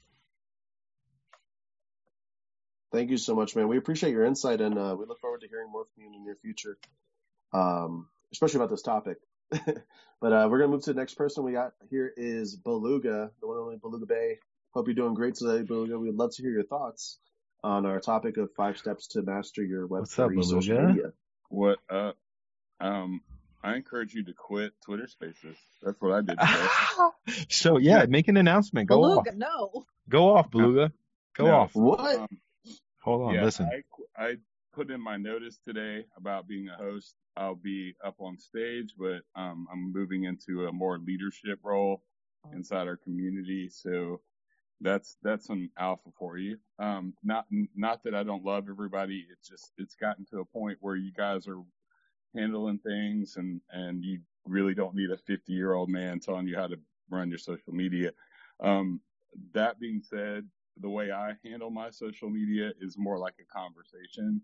Thank 2.92 3.10
you 3.10 3.16
so 3.16 3.34
much, 3.34 3.56
man. 3.56 3.66
We 3.66 3.76
appreciate 3.76 4.12
your 4.12 4.24
insight 4.24 4.60
and 4.60 4.78
uh, 4.78 4.94
we 4.96 5.04
look 5.04 5.18
forward 5.18 5.40
to 5.40 5.48
hearing 5.48 5.68
more 5.72 5.84
from 5.84 6.02
you 6.04 6.06
in 6.06 6.12
the 6.12 6.18
near 6.20 6.36
future, 6.40 6.78
um, 7.52 8.08
especially 8.30 8.58
about 8.58 8.70
this 8.70 8.82
topic. 8.82 9.18
but 9.50 10.32
uh, 10.32 10.46
we're 10.48 10.58
going 10.58 10.70
to 10.70 10.76
move 10.76 10.84
to 10.84 10.92
the 10.92 11.00
next 11.00 11.14
person 11.14 11.42
we 11.42 11.50
got 11.50 11.72
here 11.90 12.12
is 12.16 12.54
Beluga, 12.54 13.32
the 13.40 13.48
one 13.48 13.56
and 13.56 13.64
only 13.64 13.78
Beluga 13.78 14.06
Bay. 14.06 14.38
Hope 14.74 14.86
you're 14.86 14.94
doing 14.94 15.14
great 15.14 15.34
today, 15.34 15.62
Beluga. 15.64 15.98
We'd 15.98 16.14
love 16.14 16.36
to 16.36 16.42
hear 16.42 16.52
your 16.52 16.62
thoughts 16.62 17.18
on 17.64 17.84
our 17.84 17.98
topic 17.98 18.36
of 18.36 18.50
five 18.56 18.78
steps 18.78 19.08
to 19.08 19.22
master 19.22 19.64
your 19.64 19.88
What's 19.88 20.16
up, 20.20 20.30
Web3 20.30 20.44
social 20.44 20.76
Beluga? 20.76 20.86
media. 20.86 21.12
What 21.48 21.78
up? 21.90 22.16
Um, 22.80 23.22
I 23.64 23.76
encourage 23.76 24.14
you 24.14 24.24
to 24.24 24.32
quit 24.34 24.72
Twitter 24.84 25.06
Spaces. 25.08 25.56
That's 25.82 26.00
what 26.00 26.12
I 26.12 26.20
did 26.20 26.38
so 27.48 27.78
yeah, 27.78 28.04
make 28.06 28.28
an 28.28 28.36
announcement. 28.36 28.88
Go 28.88 29.02
off. 29.02 29.24
Beluga, 29.24 29.38
no. 29.38 29.84
Go 30.08 30.36
off, 30.36 30.50
Beluga. 30.50 30.92
Go 31.36 31.46
No. 31.46 31.54
off. 31.60 31.74
What? 31.74 32.18
Um, 32.18 32.28
Hold 33.02 33.22
on, 33.28 33.34
yeah, 33.34 33.44
listen. 33.44 33.70
I, 34.16 34.22
I 34.22 34.36
put 34.72 34.90
in 34.90 35.00
my 35.00 35.16
notice 35.16 35.58
today 35.66 36.04
about 36.16 36.46
being 36.46 36.68
a 36.68 36.76
host. 36.76 37.14
I'll 37.36 37.54
be 37.54 37.94
up 38.04 38.16
on 38.20 38.38
stage, 38.38 38.94
but 38.98 39.22
um, 39.34 39.66
I'm 39.72 39.92
moving 39.92 40.24
into 40.24 40.66
a 40.66 40.72
more 40.72 40.98
leadership 40.98 41.58
role 41.62 42.02
inside 42.52 42.86
our 42.86 42.96
community. 42.96 43.68
So 43.70 44.20
that's 44.80 45.16
that's 45.22 45.46
some 45.46 45.70
alpha 45.78 46.10
for 46.18 46.36
you. 46.38 46.58
Um, 46.78 47.14
not 47.24 47.46
not 47.74 48.04
that 48.04 48.14
I 48.14 48.22
don't 48.22 48.44
love 48.44 48.68
everybody. 48.68 49.26
It's 49.30 49.48
just 49.48 49.72
it's 49.78 49.94
gotten 49.94 50.26
to 50.26 50.40
a 50.40 50.44
point 50.44 50.78
where 50.80 50.96
you 50.96 51.12
guys 51.12 51.48
are 51.48 51.60
handling 52.34 52.78
things, 52.78 53.36
and 53.36 53.60
and 53.70 54.04
you 54.04 54.20
really 54.46 54.74
don't 54.74 54.94
need 54.94 55.10
a 55.10 55.16
50 55.16 55.52
year 55.52 55.74
old 55.74 55.88
man 55.88 56.20
telling 56.20 56.46
you 56.46 56.56
how 56.56 56.66
to 56.66 56.78
run 57.10 57.28
your 57.28 57.38
social 57.38 57.72
media. 57.72 58.12
Um, 58.60 59.00
that 59.52 59.80
being 59.80 60.02
said, 60.02 60.46
the 60.80 60.88
way 60.88 61.10
I 61.10 61.34
handle 61.44 61.70
my 61.70 61.90
social 61.90 62.30
media 62.30 62.72
is 62.80 62.96
more 62.98 63.18
like 63.18 63.34
a 63.40 63.44
conversation. 63.44 64.42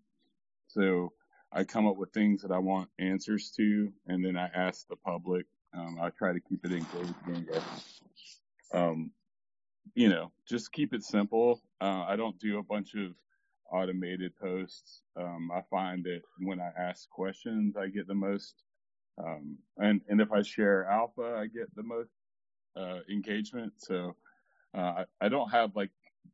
So 0.69 1.13
I 1.53 1.65
come 1.65 1.87
up 1.87 1.97
with 1.97 2.13
things 2.13 2.43
that 2.43 2.53
I 2.53 2.59
want 2.59 2.89
answers 2.99 3.51
to, 3.57 3.93
and 4.07 4.25
then 4.25 4.37
I 4.37 4.47
ask 4.55 4.87
the 4.89 4.97
public. 4.97 5.47
Um, 5.75 5.99
I 6.01 6.11
try 6.11 6.33
to 6.33 6.41
keep 6.41 6.65
it 6.65 6.73
engaging. 6.73 7.49
Um, 8.73 9.11
you 9.95 10.09
know, 10.09 10.31
just 10.49 10.73
keep 10.73 10.95
it 10.95 11.03
simple. 11.03 11.61
Uh, 11.81 12.05
I 12.07 12.17
don't 12.17 12.39
do 12.39 12.59
a 12.59 12.63
bunch 12.63 12.95
of 12.95 13.15
automated 13.73 14.33
posts. 14.39 15.03
Um, 15.17 15.51
I 15.55 15.63
find 15.71 16.05
that 16.05 16.23
when 16.41 16.61
I 16.61 16.71
ask 16.79 17.09
questions, 17.11 17.77
I 17.77 17.89
get 17.89 18.07
the 18.07 18.15
most, 18.15 18.55
um, 19.19 19.59
and, 19.79 20.01
and 20.09 20.21
if 20.21 20.33
I 20.33 20.43
share 20.43 20.87
alpha, 20.87 21.37
I 21.39 21.47
get 21.47 21.75
the 21.75 21.83
most, 21.83 22.11
uh, 22.77 23.01
engagement. 23.11 23.73
So, 23.79 24.17
uh, 24.77 24.81
I, 24.81 25.05
I 25.21 25.29
don't 25.29 25.51
have 25.51 25.75
like 25.77 25.91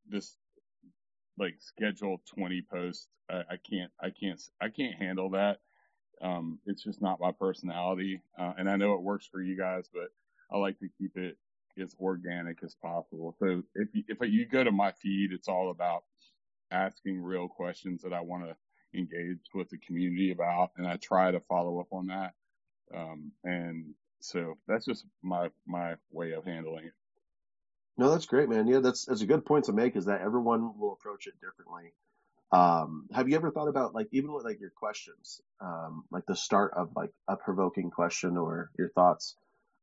this, 0.09 0.37
like 1.39 1.57
scheduled 1.59 2.21
20 2.35 2.63
posts. 2.71 3.09
I, 3.31 3.39
I 3.51 3.57
can't, 3.69 3.91
I 4.01 4.11
can't, 4.11 4.41
I 4.61 4.69
can't 4.69 4.95
handle 4.95 5.31
that. 5.31 5.59
Um, 6.23 6.59
it's 6.67 6.83
just 6.83 7.03
not 7.03 7.21
my 7.21 7.33
personality. 7.33 8.21
Uh, 8.39 8.53
and 8.59 8.69
I 8.71 8.77
know 8.77 8.95
it 8.95 9.03
works 9.03 9.27
for 9.27 9.43
you 9.43 9.57
guys, 9.57 9.89
but 9.93 10.09
I 10.51 10.59
like 10.59 10.79
to 10.81 10.89
keep 10.99 11.17
it 11.17 11.37
as 11.81 11.95
organic 12.01 12.63
as 12.65 12.75
possible. 12.75 13.35
So 13.39 13.63
if 13.75 13.89
you, 13.93 14.05
if 14.09 14.19
you 14.23 14.47
go 14.47 14.65
to 14.65 14.73
my 14.73 14.93
feed, 14.93 15.31
it's 15.33 15.49
all 15.49 15.71
about 15.71 16.05
asking 16.71 17.21
real 17.23 17.49
questions 17.49 18.03
that 18.03 18.13
I 18.13 18.21
want 18.21 18.45
to 18.45 18.57
engage 18.99 19.39
with 19.55 19.69
the 19.69 19.79
community 19.79 20.33
about, 20.33 20.71
and 20.77 20.87
I 20.87 20.97
try 20.97 21.31
to 21.31 21.41
follow 21.41 21.81
up 21.81 21.89
on 21.93 22.07
that. 22.07 22.35
Um, 22.95 23.33
and 23.45 23.95
so 24.21 24.57
that's 24.67 24.87
just 24.87 25.05
my 25.23 25.51
my 25.67 25.95
way 26.11 26.33
of 26.33 26.45
handling 26.45 26.87
it. 26.87 26.93
No, 27.99 28.11
that's 28.11 28.27
great, 28.27 28.49
man. 28.49 28.67
Yeah, 28.67 28.81
that's 28.81 29.07
that's 29.07 29.23
a 29.23 29.27
good 29.27 29.45
point 29.45 29.67
to 29.67 29.73
make. 29.73 29.97
Is 29.97 30.07
that 30.07 30.21
everyone 30.21 30.79
will 30.79 30.93
approach 30.93 31.27
it 31.27 31.35
differently. 31.41 31.93
Um, 32.53 33.09
have 33.13 33.29
you 33.29 33.37
ever 33.37 33.51
thought 33.51 33.69
about 33.69 33.95
like 33.95 34.09
even 34.13 34.33
with 34.33 34.45
like 34.45 34.61
your 34.61 34.71
questions, 34.71 35.41
um, 35.61 36.05
like 36.11 36.25
the 36.27 36.37
start 36.37 36.75
of 36.77 36.91
like 36.95 37.11
a 37.29 37.37
provoking 37.37 37.91
question 37.91 38.37
or 38.37 38.71
your 38.79 38.91
thoughts 38.91 39.35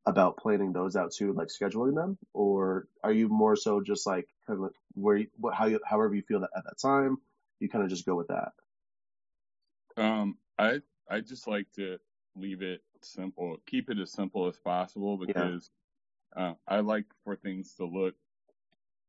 about 0.06 0.38
planning 0.38 0.74
those 0.74 0.96
out 0.96 1.12
too, 1.12 1.34
like 1.34 1.48
scheduling 1.48 1.96
them, 1.96 2.18
or 2.34 2.88
are 3.04 3.14
you 3.14 3.30
more 3.30 3.56
so 3.56 3.82
just 3.82 4.06
like 4.06 4.28
kind 4.46 4.58
of 4.58 4.64
like 4.64 4.76
where 4.94 5.18
you, 5.18 5.28
what, 5.38 5.54
how 5.54 5.66
you, 5.66 5.80
however 5.86 6.14
you 6.14 6.22
feel 6.22 6.42
that 6.42 6.50
at 6.56 6.64
that 6.66 6.78
time, 6.78 7.18
you 7.60 7.70
kind 7.70 7.84
of 7.84 7.90
just 7.90 8.06
go 8.06 8.16
with 8.16 8.28
that. 8.28 8.52
Um, 9.96 10.38
I 10.60 10.82
I 11.10 11.22
just 11.22 11.48
like 11.48 11.68
to 11.76 11.98
leave 12.36 12.62
it 12.62 12.82
simple, 13.02 13.58
keep 13.66 13.90
it 13.90 14.00
as 14.00 14.12
simple 14.12 14.48
as 14.48 14.58
possible 14.58 15.18
because 15.18 15.70
uh, 16.36 16.54
I 16.68 16.80
like 16.80 17.06
for 17.24 17.36
things 17.36 17.74
to 17.76 17.86
look. 17.86 18.16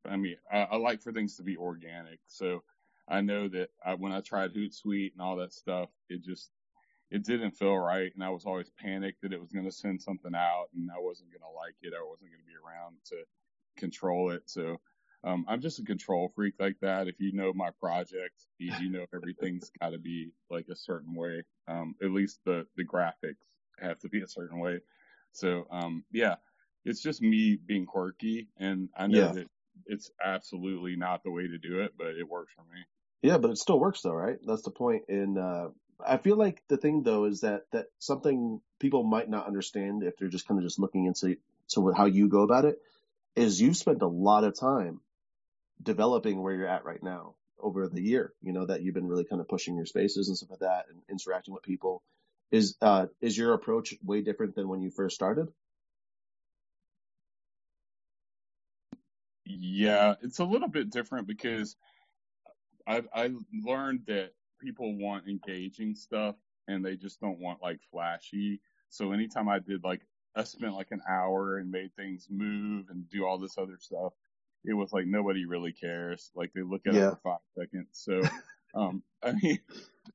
I 0.08 0.16
mean, 0.16 0.36
I, 0.52 0.62
I 0.62 0.76
like 0.76 1.02
for 1.02 1.12
things 1.12 1.36
to 1.36 1.42
be 1.42 1.56
organic. 1.56 2.20
So 2.26 2.62
I 3.08 3.20
know 3.20 3.48
that 3.48 3.70
I, 3.84 3.94
when 3.94 4.12
I 4.12 4.20
tried 4.20 4.54
Hootsuite 4.54 5.12
and 5.12 5.22
all 5.22 5.36
that 5.36 5.52
stuff, 5.52 5.88
it 6.08 6.22
just 6.22 6.50
it 7.14 7.24
didn't 7.24 7.52
feel 7.52 7.76
right, 7.78 8.12
and 8.12 8.24
I 8.24 8.30
was 8.30 8.44
always 8.44 8.70
panicked 8.70 9.22
that 9.22 9.32
it 9.32 9.40
was 9.40 9.52
going 9.52 9.66
to 9.66 9.72
send 9.72 10.02
something 10.02 10.34
out 10.34 10.66
and 10.74 10.90
I 10.90 10.98
wasn't 10.98 11.30
going 11.30 11.42
to 11.42 11.48
like 11.56 11.76
it, 11.82 11.94
or 11.94 12.04
I 12.04 12.08
wasn't 12.08 12.30
going 12.30 12.42
to 12.42 12.46
be 12.46 12.56
around 12.56 12.96
to 13.06 13.24
control 13.76 14.32
it. 14.32 14.42
So 14.50 14.78
um, 15.22 15.44
I'm 15.48 15.60
just 15.60 15.78
a 15.78 15.84
control 15.84 16.28
freak 16.34 16.54
like 16.58 16.76
that. 16.80 17.06
If 17.06 17.20
you 17.20 17.32
know 17.32 17.52
my 17.54 17.70
project, 17.70 18.46
you, 18.58 18.72
you 18.76 18.90
know 18.90 19.06
everything's 19.14 19.70
got 19.80 19.90
to 19.90 19.98
be 19.98 20.32
like 20.50 20.66
a 20.70 20.76
certain 20.76 21.14
way. 21.14 21.44
Um, 21.68 21.94
at 22.02 22.10
least 22.10 22.40
the 22.44 22.66
the 22.76 22.84
graphics 22.84 23.36
have 23.78 24.00
to 24.00 24.08
be 24.08 24.22
a 24.22 24.28
certain 24.28 24.58
way. 24.58 24.80
So 25.32 25.66
um, 25.70 26.04
yeah, 26.10 26.36
it's 26.84 27.00
just 27.00 27.22
me 27.22 27.56
being 27.56 27.86
quirky, 27.86 28.48
and 28.58 28.90
I 28.96 29.06
know 29.06 29.28
Yeah. 29.28 29.34
that 29.34 29.48
it's 29.86 30.10
absolutely 30.22 30.96
not 30.96 31.22
the 31.22 31.30
way 31.30 31.46
to 31.46 31.58
do 31.58 31.80
it, 31.80 31.92
but 31.96 32.16
it 32.16 32.28
works 32.28 32.52
for 32.54 32.64
me. 32.64 32.82
Yeah, 33.22 33.38
but 33.38 33.50
it 33.50 33.58
still 33.58 33.80
works 33.80 34.02
though, 34.02 34.12
right? 34.12 34.38
That's 34.46 34.62
the 34.62 34.70
point. 34.70 35.04
in 35.08 35.38
uh, 35.38 35.68
I 36.04 36.16
feel 36.18 36.36
like 36.36 36.62
the 36.68 36.76
thing 36.76 37.02
though 37.02 37.24
is 37.24 37.40
that 37.40 37.66
that 37.72 37.86
something 37.98 38.60
people 38.78 39.02
might 39.02 39.28
not 39.28 39.46
understand 39.46 40.02
if 40.02 40.16
they're 40.16 40.28
just 40.28 40.46
kind 40.48 40.58
of 40.58 40.64
just 40.64 40.78
looking 40.78 41.06
into 41.06 41.36
to 41.68 41.92
how 41.92 42.06
you 42.06 42.28
go 42.28 42.42
about 42.42 42.64
it 42.64 42.80
is 43.36 43.60
you've 43.60 43.76
spent 43.76 44.02
a 44.02 44.06
lot 44.06 44.44
of 44.44 44.58
time 44.58 45.00
developing 45.82 46.42
where 46.42 46.54
you're 46.54 46.68
at 46.68 46.84
right 46.84 47.02
now 47.02 47.34
over 47.58 47.88
the 47.88 48.02
year. 48.02 48.32
You 48.42 48.52
know 48.52 48.66
that 48.66 48.82
you've 48.82 48.94
been 48.94 49.08
really 49.08 49.24
kind 49.24 49.40
of 49.40 49.48
pushing 49.48 49.76
your 49.76 49.86
spaces 49.86 50.28
and 50.28 50.36
stuff 50.36 50.50
like 50.50 50.60
that 50.60 50.86
and 50.90 51.00
interacting 51.10 51.54
with 51.54 51.62
people. 51.62 52.02
Is 52.50 52.76
uh 52.80 53.06
is 53.20 53.36
your 53.36 53.54
approach 53.54 53.94
way 54.04 54.20
different 54.20 54.54
than 54.54 54.68
when 54.68 54.82
you 54.82 54.90
first 54.90 55.14
started? 55.14 55.48
Yeah, 59.44 60.14
it's 60.22 60.38
a 60.38 60.44
little 60.44 60.68
bit 60.68 60.90
different 60.90 61.26
because 61.26 61.76
I 62.86 63.02
I 63.12 63.30
learned 63.52 64.02
that 64.06 64.32
people 64.64 64.96
want 64.98 65.28
engaging 65.28 65.94
stuff 65.94 66.36
and 66.68 66.84
they 66.84 66.96
just 66.96 67.20
don't 67.20 67.40
want 67.40 67.62
like 67.62 67.80
flashy. 67.90 68.60
So 68.90 69.12
anytime 69.12 69.48
I 69.48 69.60
did 69.60 69.84
like 69.84 70.06
I 70.36 70.44
spent 70.44 70.74
like 70.74 70.92
an 70.92 71.02
hour 71.08 71.58
and 71.58 71.70
made 71.70 71.94
things 71.96 72.28
move 72.30 72.90
and 72.90 73.08
do 73.10 73.26
all 73.26 73.38
this 73.38 73.58
other 73.58 73.78
stuff, 73.78 74.14
it 74.64 74.74
was 74.74 74.92
like 74.92 75.06
nobody 75.06 75.46
really 75.46 75.72
cares. 75.72 76.32
Like 76.34 76.52
they 76.54 76.62
look 76.62 76.86
at 76.86 76.96
Yeah. 76.96 77.06
it 77.06 77.06
for 77.08 77.18
five 77.18 77.40
seconds. 77.58 77.90
So 77.92 78.30
um 78.74 79.04
I 79.22 79.34
mean 79.42 79.60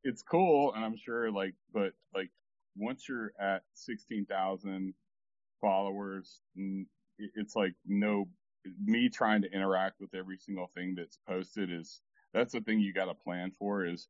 it's 0.03 0.23
cool 0.23 0.73
and 0.73 0.85
I'm 0.85 0.97
sure 0.97 1.31
like 1.31 1.55
but 1.73 1.93
like 2.13 2.31
once 2.77 3.07
you're 3.09 3.33
at 3.39 3.63
sixteen 3.73 4.25
thousand 4.25 4.95
followers, 5.61 6.41
it's 7.17 7.55
like 7.55 7.75
no 7.85 8.29
me 8.79 9.09
trying 9.09 9.41
to 9.41 9.51
interact 9.51 9.99
with 9.99 10.13
every 10.13 10.37
single 10.37 10.67
thing 10.75 10.95
that's 10.95 11.17
posted 11.27 11.71
is 11.71 12.01
that's 12.33 12.53
the 12.53 12.61
thing 12.61 12.79
you 12.79 12.93
got 12.93 13.05
to 13.05 13.15
plan 13.15 13.51
for 13.51 13.85
is 13.85 14.09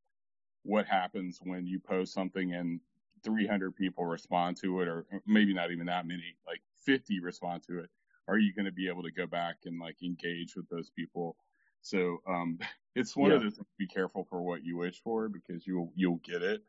what 0.64 0.86
happens 0.86 1.40
when 1.44 1.66
you 1.66 1.80
post 1.80 2.14
something 2.14 2.54
and 2.54 2.82
300 3.24 3.76
people 3.76 4.06
respond 4.06 4.58
to 4.58 4.82
it 4.82 4.88
or 4.88 5.06
maybe 5.26 5.54
not 5.54 5.72
even 5.72 5.86
that 5.86 6.06
many 6.08 6.36
like 6.48 6.62
50 6.86 7.20
respond 7.20 7.64
to 7.64 7.80
it 7.80 7.90
are 8.28 8.38
you 8.38 8.54
going 8.54 8.66
to 8.66 8.72
be 8.72 8.88
able 8.88 9.04
to 9.04 9.12
go 9.12 9.28
back 9.28 9.58
and 9.66 9.80
like 9.80 10.02
engage 10.04 10.56
with 10.56 10.68
those 10.70 10.90
people 10.90 11.36
so 11.82 12.20
um 12.28 12.60
it's 12.96 13.16
one 13.16 13.32
of 13.32 13.40
Yeah. 13.40 13.42
those 13.42 13.56
things 13.56 13.68
be 13.78 13.88
careful 13.88 14.24
for 14.24 14.42
what 14.42 14.64
you 14.64 14.78
wish 14.78 15.02
for 15.02 15.30
because 15.30 15.66
you'll 15.68 15.92
you'll 15.96 16.18
get 16.24 16.42
it 16.42 16.64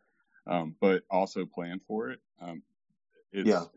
um 0.47 0.75
but 0.81 1.05
also 1.11 1.47
plan 1.47 1.81
for 1.87 2.11
it 2.11 2.21
um 2.41 2.63
it's 3.33 3.59
Yeah. 3.61 3.71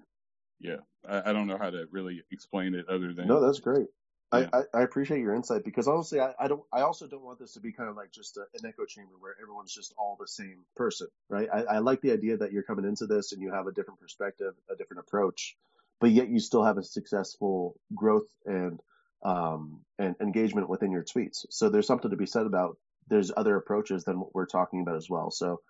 yeah 0.59 0.77
I, 1.07 1.31
I 1.31 1.33
don't 1.33 1.47
know 1.47 1.57
how 1.57 1.69
to 1.71 1.87
really 1.91 2.23
explain 2.31 2.75
it 2.75 2.87
other 2.89 3.13
than 3.13 3.29
No, 3.29 3.39
that's 3.41 3.59
great. 3.59 3.87
I, 4.33 4.47
I, 4.53 4.63
I 4.73 4.81
appreciate 4.81 5.21
your 5.21 5.35
insight 5.35 5.63
because 5.63 5.87
honestly, 5.87 6.19
I, 6.19 6.33
I 6.39 6.47
don't. 6.47 6.63
I 6.73 6.81
also 6.81 7.07
don't 7.07 7.23
want 7.23 7.39
this 7.39 7.53
to 7.53 7.61
be 7.61 7.71
kind 7.71 7.89
of 7.89 7.95
like 7.95 8.11
just 8.11 8.37
a, 8.37 8.41
an 8.41 8.65
echo 8.65 8.85
chamber 8.85 9.13
where 9.19 9.35
everyone's 9.41 9.73
just 9.73 9.93
all 9.97 10.17
the 10.19 10.27
same 10.27 10.65
person, 10.75 11.07
right? 11.29 11.49
I, 11.53 11.63
I 11.63 11.79
like 11.79 12.01
the 12.01 12.11
idea 12.11 12.37
that 12.37 12.51
you're 12.51 12.63
coming 12.63 12.85
into 12.85 13.05
this 13.07 13.31
and 13.31 13.41
you 13.41 13.51
have 13.51 13.67
a 13.67 13.71
different 13.71 13.99
perspective, 13.99 14.53
a 14.71 14.75
different 14.75 15.01
approach, 15.07 15.55
but 16.01 16.11
yet 16.11 16.29
you 16.29 16.39
still 16.39 16.63
have 16.63 16.77
a 16.77 16.83
successful 16.83 17.75
growth 17.95 18.27
and 18.45 18.79
um 19.23 19.81
and 19.99 20.15
engagement 20.21 20.69
within 20.69 20.91
your 20.91 21.03
tweets. 21.03 21.45
So 21.49 21.69
there's 21.69 21.87
something 21.87 22.11
to 22.11 22.17
be 22.17 22.25
said 22.25 22.45
about 22.45 22.77
there's 23.07 23.31
other 23.35 23.55
approaches 23.55 24.03
than 24.03 24.19
what 24.19 24.33
we're 24.35 24.47
talking 24.47 24.81
about 24.81 24.97
as 24.97 25.09
well. 25.09 25.31
So 25.31 25.61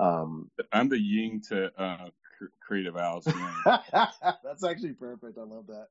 um 0.00 0.50
I'm 0.72 0.88
the 0.88 1.00
yin 1.00 1.40
to 1.48 1.72
uh, 1.80 2.10
creative 2.60 2.96
owls. 2.96 3.24
That's 3.64 4.64
actually 4.64 4.94
perfect. 4.94 5.38
I 5.38 5.42
love 5.42 5.66
that. 5.68 5.86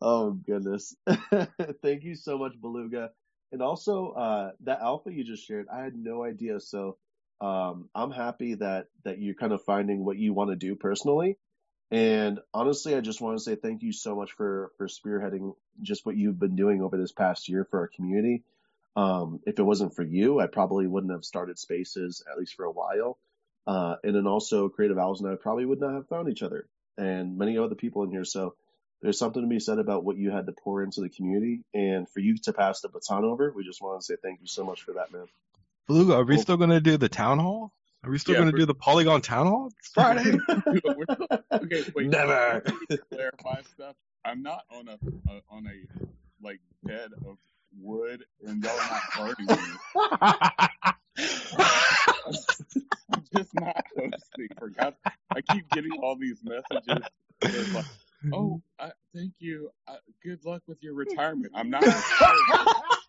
Oh 0.00 0.32
goodness. 0.32 0.94
Thank 1.82 2.04
you 2.04 2.14
so 2.14 2.38
much, 2.38 2.52
Beluga. 2.60 3.10
And 3.52 3.62
also, 3.62 4.10
uh, 4.10 4.52
that 4.64 4.80
alpha 4.80 5.12
you 5.12 5.24
just 5.24 5.46
shared, 5.46 5.66
I 5.72 5.82
had 5.82 5.96
no 5.96 6.22
idea. 6.22 6.60
So, 6.60 6.96
um, 7.40 7.88
I'm 7.94 8.12
happy 8.12 8.54
that, 8.54 8.86
that 9.04 9.18
you're 9.18 9.34
kind 9.34 9.52
of 9.52 9.62
finding 9.64 10.04
what 10.04 10.18
you 10.18 10.32
want 10.32 10.50
to 10.50 10.56
do 10.56 10.76
personally. 10.76 11.36
And 11.90 12.38
honestly, 12.54 12.94
I 12.94 13.00
just 13.00 13.20
want 13.20 13.38
to 13.38 13.42
say 13.42 13.56
thank 13.56 13.82
you 13.82 13.92
so 13.92 14.14
much 14.14 14.32
for, 14.32 14.70
for 14.78 14.86
spearheading 14.86 15.54
just 15.82 16.06
what 16.06 16.16
you've 16.16 16.38
been 16.38 16.54
doing 16.54 16.82
over 16.82 16.96
this 16.96 17.12
past 17.12 17.48
year 17.48 17.66
for 17.68 17.80
our 17.80 17.88
community. 17.88 18.44
Um, 18.94 19.40
if 19.46 19.58
it 19.58 19.62
wasn't 19.62 19.96
for 19.96 20.02
you, 20.02 20.38
I 20.38 20.46
probably 20.46 20.86
wouldn't 20.86 21.12
have 21.12 21.24
started 21.24 21.58
spaces 21.58 22.22
at 22.30 22.38
least 22.38 22.54
for 22.54 22.64
a 22.64 22.70
while. 22.70 23.18
Uh, 23.70 23.94
and 24.02 24.16
then 24.16 24.26
also 24.26 24.68
Creative 24.68 24.98
Owls 24.98 25.20
and 25.20 25.30
I 25.30 25.36
probably 25.36 25.64
would 25.64 25.78
not 25.78 25.94
have 25.94 26.08
found 26.08 26.28
each 26.28 26.42
other 26.42 26.66
and 26.98 27.38
many 27.38 27.56
other 27.56 27.76
people 27.76 28.02
in 28.02 28.10
here. 28.10 28.24
So 28.24 28.56
there's 29.00 29.16
something 29.16 29.40
to 29.40 29.48
be 29.48 29.60
said 29.60 29.78
about 29.78 30.02
what 30.02 30.16
you 30.16 30.32
had 30.32 30.46
to 30.46 30.52
pour 30.52 30.82
into 30.82 31.02
the 31.02 31.08
community 31.08 31.62
and 31.72 32.08
for 32.08 32.18
you 32.18 32.36
to 32.38 32.52
pass 32.52 32.80
the 32.80 32.88
baton 32.88 33.24
over. 33.24 33.52
We 33.54 33.62
just 33.62 33.80
want 33.80 34.00
to 34.00 34.04
say 34.04 34.16
thank 34.20 34.40
you 34.40 34.48
so 34.48 34.64
much 34.64 34.82
for 34.82 34.94
that, 34.94 35.12
man. 35.12 35.26
Beluga, 35.86 36.14
are 36.14 36.24
we 36.24 36.36
still 36.38 36.56
going 36.56 36.70
to 36.70 36.80
do 36.80 36.96
the 36.96 37.08
town 37.08 37.38
hall? 37.38 37.72
Are 38.02 38.10
we 38.10 38.18
still 38.18 38.34
yeah, 38.34 38.40
going 38.40 38.50
to 38.50 38.58
do 38.58 38.66
the 38.66 38.74
Polygon 38.74 39.20
town 39.20 39.46
hall 39.46 39.70
it's 39.78 39.90
Friday? 39.90 40.36
okay, 41.52 41.84
wait. 41.94 42.08
Never. 42.08 42.64
clarify 43.12 43.62
stuff. 43.72 43.94
I'm 44.24 44.42
not 44.42 44.64
on 44.72 44.88
a, 44.88 44.98
a 45.30 45.42
on 45.48 45.68
a 45.68 46.02
like 46.42 46.58
bed 46.82 47.12
of 47.24 47.36
wood 47.78 48.24
and 48.44 48.64
y'all 48.64 48.72
are 48.72 48.90
not 48.90 49.02
burning 49.16 49.46
me. 49.46 49.56
I'm 53.12 53.24
just 53.34 53.54
not 53.54 53.76
hosting 53.96 54.48
for 54.58 54.68
God. 54.68 54.94
I 55.34 55.40
keep 55.40 55.70
getting 55.70 55.98
all 56.02 56.16
these 56.16 56.42
messages. 56.44 57.04
Like, 57.42 57.86
oh, 58.32 58.60
uh, 58.78 58.90
thank 59.14 59.32
you. 59.38 59.70
Uh, 59.86 59.96
good 60.22 60.44
luck 60.44 60.62
with 60.66 60.82
your 60.82 60.94
retirement. 60.94 61.52
I'm 61.54 61.70
not. 61.70 61.84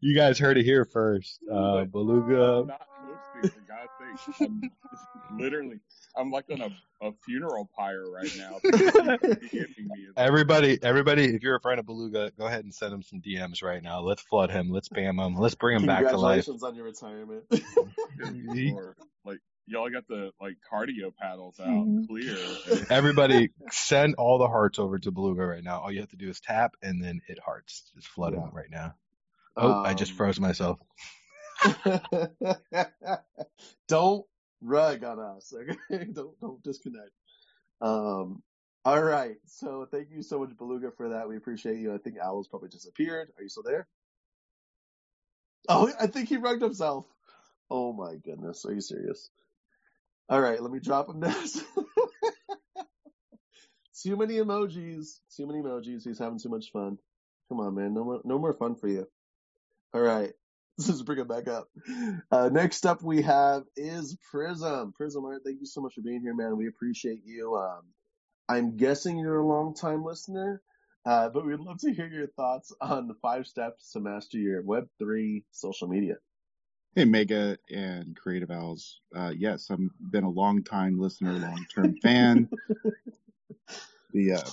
you 0.00 0.16
guys 0.16 0.38
heard 0.38 0.58
it 0.58 0.64
here 0.64 0.84
first. 0.84 1.40
Uh, 1.50 1.84
Beluga. 1.84 2.60
I'm 2.60 2.66
not 2.66 2.86
hosting 3.04 3.50
for 3.50 3.66
God's 3.66 4.26
sake. 4.36 4.48
I'm 4.48 4.70
literally, 5.38 5.80
I'm 6.16 6.30
like 6.30 6.44
on 6.50 6.60
a, 6.60 7.06
a 7.06 7.12
funeral 7.24 7.68
pyre 7.76 8.04
right 8.10 8.36
now. 8.36 8.58
everybody, 10.16 10.78
everybody, 10.82 11.34
if 11.34 11.42
you're 11.42 11.56
a 11.56 11.60
friend 11.60 11.80
of 11.80 11.86
Beluga, 11.86 12.32
go 12.38 12.46
ahead 12.46 12.64
and 12.64 12.74
send 12.74 12.92
him 12.92 13.02
some 13.02 13.20
DMs 13.20 13.62
right 13.62 13.82
now. 13.82 14.00
Let's 14.00 14.22
flood 14.22 14.50
him. 14.50 14.70
Let's 14.70 14.88
spam 14.88 15.24
him. 15.24 15.36
Let's 15.36 15.54
bring 15.54 15.76
him 15.76 15.86
back 15.86 16.08
to 16.08 16.16
life. 16.16 16.44
Congratulations 16.44 16.62
on 16.62 16.74
your 16.74 16.84
retirement. 16.84 17.44
like 19.24 19.38
y'all 19.70 19.88
got 19.88 20.06
the 20.08 20.32
like 20.40 20.56
cardio 20.70 21.14
paddles 21.16 21.58
out 21.60 21.68
mm-hmm. 21.68 22.04
clear. 22.06 22.36
Everybody, 22.90 23.50
send 23.70 24.16
all 24.16 24.38
the 24.38 24.48
hearts 24.48 24.78
over 24.78 24.98
to 24.98 25.10
Beluga 25.10 25.46
right 25.46 25.62
now. 25.62 25.80
All 25.80 25.92
you 25.92 26.00
have 26.00 26.10
to 26.10 26.16
do 26.16 26.28
is 26.28 26.40
tap, 26.40 26.74
and 26.82 27.02
then 27.02 27.20
it 27.28 27.38
hearts. 27.38 27.90
Just 27.94 28.08
flood 28.08 28.34
yeah. 28.34 28.40
him 28.40 28.50
right 28.52 28.70
now. 28.70 28.94
Oh, 29.56 29.72
um, 29.72 29.86
I 29.86 29.94
just 29.94 30.12
um, 30.12 30.16
froze 30.16 30.40
myself. 30.40 30.78
don't 33.88 34.24
rug 34.60 35.04
on 35.04 35.18
us. 35.18 35.54
Okay? 35.54 36.04
don't 36.12 36.38
don't 36.40 36.62
disconnect. 36.62 37.12
Um. 37.80 38.42
All 38.84 39.02
right. 39.02 39.36
So 39.46 39.86
thank 39.90 40.08
you 40.10 40.22
so 40.22 40.38
much, 40.40 40.56
Beluga, 40.56 40.90
for 40.96 41.10
that. 41.10 41.28
We 41.28 41.36
appreciate 41.36 41.78
you. 41.78 41.94
I 41.94 41.98
think 41.98 42.16
Owl's 42.20 42.48
probably 42.48 42.70
disappeared. 42.70 43.28
Are 43.36 43.42
you 43.42 43.48
still 43.48 43.62
there? 43.62 43.86
Oh, 45.68 45.92
I 46.00 46.06
think 46.06 46.30
he 46.30 46.38
rugged 46.38 46.62
himself. 46.62 47.04
Oh 47.70 47.92
my 47.92 48.16
goodness. 48.16 48.64
Are 48.64 48.72
you 48.72 48.80
serious? 48.80 49.30
All 50.30 50.40
right, 50.40 50.62
let 50.62 50.70
me 50.70 50.78
drop 50.78 51.08
him 51.08 51.18
down. 51.20 51.34
too 54.00 54.16
many 54.16 54.36
emojis. 54.36 55.18
Too 55.36 55.46
many 55.48 55.58
emojis. 55.60 56.04
He's 56.04 56.20
having 56.20 56.38
too 56.38 56.48
much 56.50 56.70
fun. 56.72 56.98
Come 57.48 57.58
on, 57.58 57.74
man. 57.74 57.92
No 57.94 58.04
more, 58.04 58.20
no 58.24 58.38
more 58.38 58.52
fun 58.52 58.76
for 58.76 58.86
you. 58.86 59.08
All 59.92 60.00
right. 60.00 60.30
Let's 60.78 61.02
bring 61.02 61.18
it 61.18 61.28
back 61.28 61.48
up. 61.48 61.66
Uh, 62.30 62.48
next 62.52 62.86
up 62.86 63.02
we 63.02 63.22
have 63.22 63.64
is 63.76 64.16
Prism. 64.30 64.92
Prism, 64.92 65.24
thank 65.44 65.58
you 65.58 65.66
so 65.66 65.80
much 65.80 65.94
for 65.94 66.02
being 66.02 66.20
here, 66.20 66.34
man. 66.34 66.56
We 66.56 66.68
appreciate 66.68 67.22
you. 67.24 67.56
Um, 67.56 67.82
I'm 68.48 68.76
guessing 68.76 69.18
you're 69.18 69.40
a 69.40 69.46
long 69.46 69.74
time 69.74 70.04
listener, 70.04 70.62
uh, 71.04 71.28
but 71.30 71.44
we'd 71.44 71.58
love 71.58 71.78
to 71.80 71.92
hear 71.92 72.06
your 72.06 72.28
thoughts 72.28 72.72
on 72.80 73.08
the 73.08 73.14
five 73.20 73.46
steps 73.46 73.90
to 73.92 74.00
master 74.00 74.38
your 74.38 74.62
Web3 74.62 75.42
social 75.50 75.88
media. 75.88 76.14
Hey, 76.96 77.04
Mega 77.04 77.56
and 77.70 78.16
Creative 78.16 78.50
Owls. 78.50 79.00
Uh, 79.14 79.32
yes, 79.36 79.70
I've 79.70 79.78
been 80.10 80.24
a 80.24 80.28
long 80.28 80.64
time 80.64 80.98
listener, 80.98 81.32
long 81.34 81.64
term 81.72 81.96
fan. 82.02 82.48
the 84.12 84.32
uh, 84.32 84.50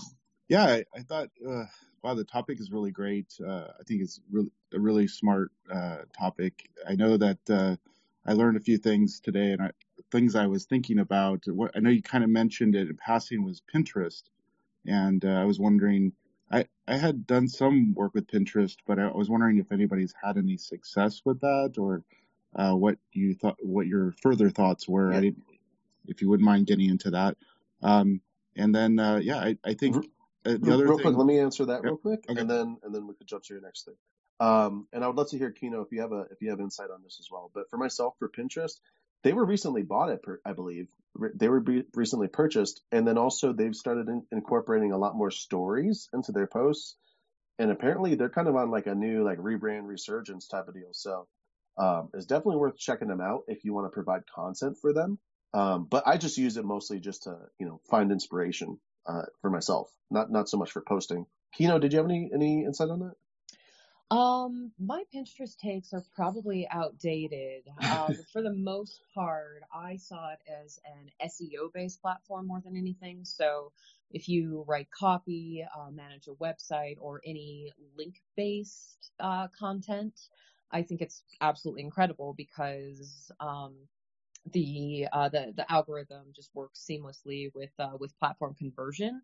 yeah, 0.48 0.66
I, 0.66 0.86
I 0.96 1.02
thought 1.02 1.30
uh, 1.50 1.64
wow, 2.04 2.14
the 2.14 2.24
topic 2.24 2.60
is 2.62 2.72
really 2.72 2.92
great. 2.92 3.34
Uh, 3.44 3.70
I 3.80 3.84
think 3.88 4.04
it's 4.04 4.22
really 4.32 4.52
a 4.72 4.80
really 4.80 5.08
smart 5.08 5.52
uh, 5.74 6.02
topic. 6.16 6.70
I 6.88 6.94
know 6.94 7.18
that 7.18 7.40
uh, 7.50 7.76
I 8.24 8.34
learned 8.34 8.58
a 8.58 8.62
few 8.62 8.78
things 8.78 9.20
today, 9.20 9.54
and 9.54 9.62
I, 9.64 9.72
things 10.12 10.36
I 10.36 10.46
was 10.46 10.66
thinking 10.66 11.00
about. 11.00 11.44
What 11.48 11.72
I 11.76 11.80
know 11.80 11.90
you 11.90 12.04
kind 12.04 12.24
of 12.24 12.30
mentioned 12.30 12.76
it 12.76 12.88
in 12.88 12.98
passing 12.98 13.44
was 13.44 13.64
Pinterest, 13.74 14.24
and 14.86 15.26
I 15.26 15.46
was 15.46 15.60
wondering. 15.60 16.14
I, 16.50 16.66
I 16.88 16.96
had 16.96 17.28
done 17.28 17.50
some 17.50 17.94
work 17.94 18.14
with 18.14 18.28
Pinterest, 18.28 18.78
but 18.86 19.00
I 19.00 19.12
was 19.12 19.30
wondering 19.30 19.58
if 19.58 19.70
anybody's 19.74 20.14
had 20.24 20.38
any 20.38 20.56
success 20.56 21.24
with 21.26 21.42
that 21.42 21.74
or 21.78 22.04
uh, 22.56 22.74
what 22.74 22.98
you 23.12 23.36
thought, 23.36 23.58
what 23.60 23.88
your 23.88 24.14
further 24.22 24.50
thoughts 24.50 24.88
were. 24.88 25.12
Yeah. 25.12 25.20
I, 25.20 25.32
if 26.08 26.22
you 26.22 26.30
wouldn't 26.30 26.46
mind 26.46 26.68
getting 26.68 26.90
into 26.90 27.12
that. 27.12 27.38
Um, 27.82 28.22
and 28.56 28.74
then, 28.74 28.98
uh, 28.98 29.18
yeah, 29.18 29.38
I, 29.38 29.58
I 29.64 29.74
think 29.74 29.98
uh, 30.46 30.58
the 30.60 30.74
other 30.74 30.86
real 30.86 30.98
thing, 30.98 31.04
quick, 31.04 31.18
let 31.18 31.28
me 31.28 31.40
answer 31.40 31.66
that 31.66 31.84
real 31.84 31.98
quick, 31.98 32.26
okay. 32.30 32.40
and 32.40 32.50
then 32.50 32.78
and 32.84 32.96
then 32.96 33.06
we 33.08 33.14
could 33.14 33.28
jump 33.28 33.44
to 33.44 33.54
your 33.54 33.62
next 33.62 33.86
thing. 33.86 33.96
Um, 34.40 34.88
and 34.94 35.04
I 35.04 35.08
would 35.08 35.16
love 35.16 35.30
to 35.32 35.38
hear 35.38 35.52
Kino 35.52 35.82
if 35.82 35.92
you 35.92 36.02
have 36.02 36.12
a 36.12 36.26
if 36.32 36.42
you 36.42 36.50
have 36.52 36.60
insight 36.60 36.90
on 36.90 37.04
this 37.04 37.18
as 37.20 37.28
well. 37.32 37.52
But 37.54 37.70
for 37.70 37.78
myself, 37.78 38.16
for 38.20 38.30
Pinterest, 38.30 38.80
they 39.24 39.34
were 39.34 39.46
recently 39.46 39.84
bought 39.84 40.10
it, 40.10 40.22
I 40.46 40.54
believe. 40.54 40.88
They 41.36 41.50
were 41.50 41.64
recently 41.96 42.28
purchased, 42.28 42.82
and 42.92 43.08
then 43.08 43.18
also 43.18 43.52
they've 43.52 43.76
started 43.76 44.08
in, 44.08 44.24
incorporating 44.32 44.92
a 44.92 44.98
lot 44.98 45.16
more 45.16 45.32
stories 45.32 46.10
into 46.14 46.32
their 46.32 46.48
posts. 46.48 46.96
And 47.60 47.72
apparently, 47.72 48.14
they're 48.16 48.30
kind 48.30 48.48
of 48.48 48.56
on 48.56 48.70
like 48.70 48.86
a 48.86 48.94
new 48.94 49.24
like 49.24 49.40
rebrand 49.40 49.88
resurgence 49.88 50.48
type 50.48 50.68
of 50.68 50.76
deal. 50.76 50.94
So 50.94 51.28
um, 51.78 52.10
it's 52.14 52.26
definitely 52.26 52.58
worth 52.58 52.78
checking 52.78 53.08
them 53.08 53.22
out 53.22 53.44
if 53.48 53.64
you 53.64 53.74
want 53.74 53.86
to 53.86 53.94
provide 53.94 54.24
content 54.34 54.78
for 54.82 54.94
them. 54.94 55.20
Um, 55.54 55.88
but 55.90 56.08
I 56.08 56.18
just 56.18 56.38
use 56.38 56.58
it 56.58 56.66
mostly 56.66 57.00
just 57.00 57.24
to, 57.24 57.38
you 57.60 57.66
know, 57.66 57.80
find 57.90 58.12
inspiration, 58.12 58.80
uh, 59.06 59.24
for 59.42 59.50
myself, 59.50 59.90
not, 60.12 60.32
not 60.32 60.50
so 60.50 60.58
much 60.58 60.72
for 60.72 60.82
posting. 60.82 61.26
Kino, 61.54 61.80
did 61.80 61.94
you 61.94 62.00
have 62.00 62.06
any, 62.06 62.30
any 62.34 62.66
insight 62.66 62.90
on 62.90 63.00
that? 63.00 63.14
Um, 64.10 64.72
my 64.80 65.04
Pinterest 65.14 65.58
takes 65.58 65.94
are 65.94 66.04
probably 66.16 66.68
outdated. 66.70 67.64
Um, 67.82 68.16
for 68.34 68.42
the 68.42 68.54
most 68.54 69.02
part, 69.14 69.64
I 69.74 69.98
saw 69.98 70.32
it 70.32 70.40
as 70.64 70.80
an 70.86 71.30
SEO 71.30 71.74
based 71.74 72.02
platform 72.02 72.48
more 72.48 72.62
than 72.62 72.78
anything. 72.78 73.26
So 73.26 73.72
if 74.12 74.30
you 74.30 74.64
write 74.68 74.88
copy, 74.92 75.66
uh, 75.78 75.92
manage 75.92 76.28
a 76.28 76.32
website 76.32 76.96
or 77.00 77.22
any 77.26 77.74
link 77.98 78.22
based, 78.38 79.12
uh, 79.20 79.48
content, 79.58 80.14
I 80.72 80.82
think 80.82 81.02
it's 81.02 81.24
absolutely 81.42 81.84
incredible 81.84 82.34
because 82.36 83.32
um, 83.40 83.76
the 84.52 85.08
uh, 85.12 85.30
the 85.30 85.54
the 85.56 85.72
algorithm 85.72 86.28
just 86.36 86.52
works 86.54 86.86
seamlessly 86.90 87.52
with 87.56 87.72
uh, 87.80 87.98
with 88.00 88.18
platform 88.20 88.56
conversion. 88.56 89.22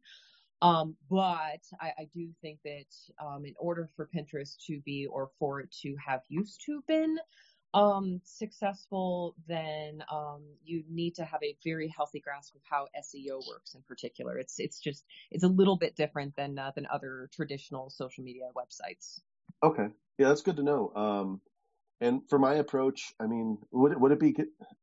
Um, 0.61 0.95
but 1.09 1.59
I, 1.81 1.91
I, 1.99 2.09
do 2.13 2.29
think 2.41 2.59
that 2.63 2.85
um, 3.21 3.43
in 3.43 3.53
order 3.59 3.89
for 3.97 4.07
Pinterest 4.15 4.55
to 4.67 4.79
be 4.85 5.05
or 5.07 5.29
for 5.37 5.59
it 5.59 5.69
to 5.81 5.93
have 5.97 6.21
used 6.29 6.61
to 6.67 6.81
been 6.87 7.17
um, 7.73 8.21
successful, 8.23 9.35
then 9.45 10.05
um, 10.09 10.43
you 10.63 10.83
need 10.89 11.15
to 11.15 11.25
have 11.25 11.43
a 11.43 11.57
very 11.65 11.89
healthy 11.89 12.21
grasp 12.21 12.55
of 12.55 12.61
how 12.63 12.87
SEO 12.97 13.45
works 13.49 13.73
in 13.73 13.81
particular. 13.81 14.37
It's 14.37 14.57
it's 14.57 14.79
just 14.79 15.03
it's 15.31 15.43
a 15.43 15.49
little 15.49 15.75
bit 15.75 15.97
different 15.97 16.33
than 16.37 16.57
uh, 16.57 16.71
than 16.75 16.87
other 16.91 17.29
traditional 17.33 17.89
social 17.89 18.23
media 18.23 18.49
websites. 18.55 19.19
Okay. 19.61 19.87
Yeah, 20.17 20.27
that's 20.29 20.41
good 20.41 20.57
to 20.57 20.63
know. 20.63 20.91
Um, 20.95 21.41
and 22.01 22.21
for 22.29 22.39
my 22.39 22.55
approach, 22.55 23.13
I 23.19 23.27
mean, 23.27 23.59
would 23.71 23.93
it, 23.93 23.99
would 23.99 24.11
it 24.11 24.19
be 24.19 24.35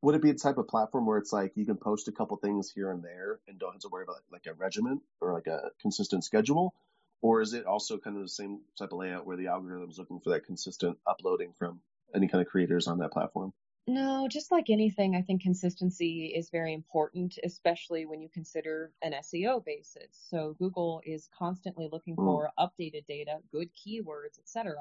would 0.02 0.14
it 0.14 0.22
be 0.22 0.30
a 0.30 0.34
type 0.34 0.58
of 0.58 0.68
platform 0.68 1.06
where 1.06 1.18
it's 1.18 1.32
like 1.32 1.52
you 1.56 1.66
can 1.66 1.76
post 1.76 2.08
a 2.08 2.12
couple 2.12 2.36
things 2.38 2.70
here 2.70 2.90
and 2.90 3.02
there 3.04 3.40
and 3.48 3.58
don't 3.58 3.72
have 3.72 3.82
to 3.82 3.88
worry 3.88 4.04
about 4.04 4.16
like 4.32 4.46
a 4.46 4.54
regiment 4.54 5.02
or 5.20 5.32
like 5.32 5.46
a 5.46 5.70
consistent 5.80 6.24
schedule, 6.24 6.74
or 7.22 7.40
is 7.42 7.52
it 7.54 7.66
also 7.66 7.98
kind 7.98 8.16
of 8.16 8.22
the 8.22 8.28
same 8.28 8.60
type 8.78 8.92
of 8.92 8.98
layout 8.98 9.26
where 9.26 9.36
the 9.36 9.48
algorithm 9.48 9.90
is 9.90 9.98
looking 9.98 10.20
for 10.20 10.30
that 10.30 10.46
consistent 10.46 10.98
uploading 11.06 11.52
from 11.58 11.80
any 12.14 12.28
kind 12.28 12.42
of 12.42 12.48
creators 12.48 12.86
on 12.88 12.98
that 12.98 13.12
platform? 13.12 13.52
No, 13.90 14.28
just 14.30 14.52
like 14.52 14.70
anything, 14.70 15.16
I 15.16 15.22
think 15.22 15.42
consistency 15.42 16.26
is 16.26 16.48
very 16.50 16.72
important, 16.72 17.38
especially 17.42 18.06
when 18.06 18.20
you 18.22 18.28
consider 18.28 18.92
an 19.02 19.14
SEO 19.14 19.64
basis. 19.64 20.10
So 20.30 20.54
Google 20.60 21.02
is 21.04 21.28
constantly 21.36 21.88
looking 21.90 22.16
Mm. 22.16 22.24
for 22.24 22.52
updated 22.56 23.06
data, 23.06 23.40
good 23.50 23.68
keywords, 23.74 24.38
etc. 24.38 24.76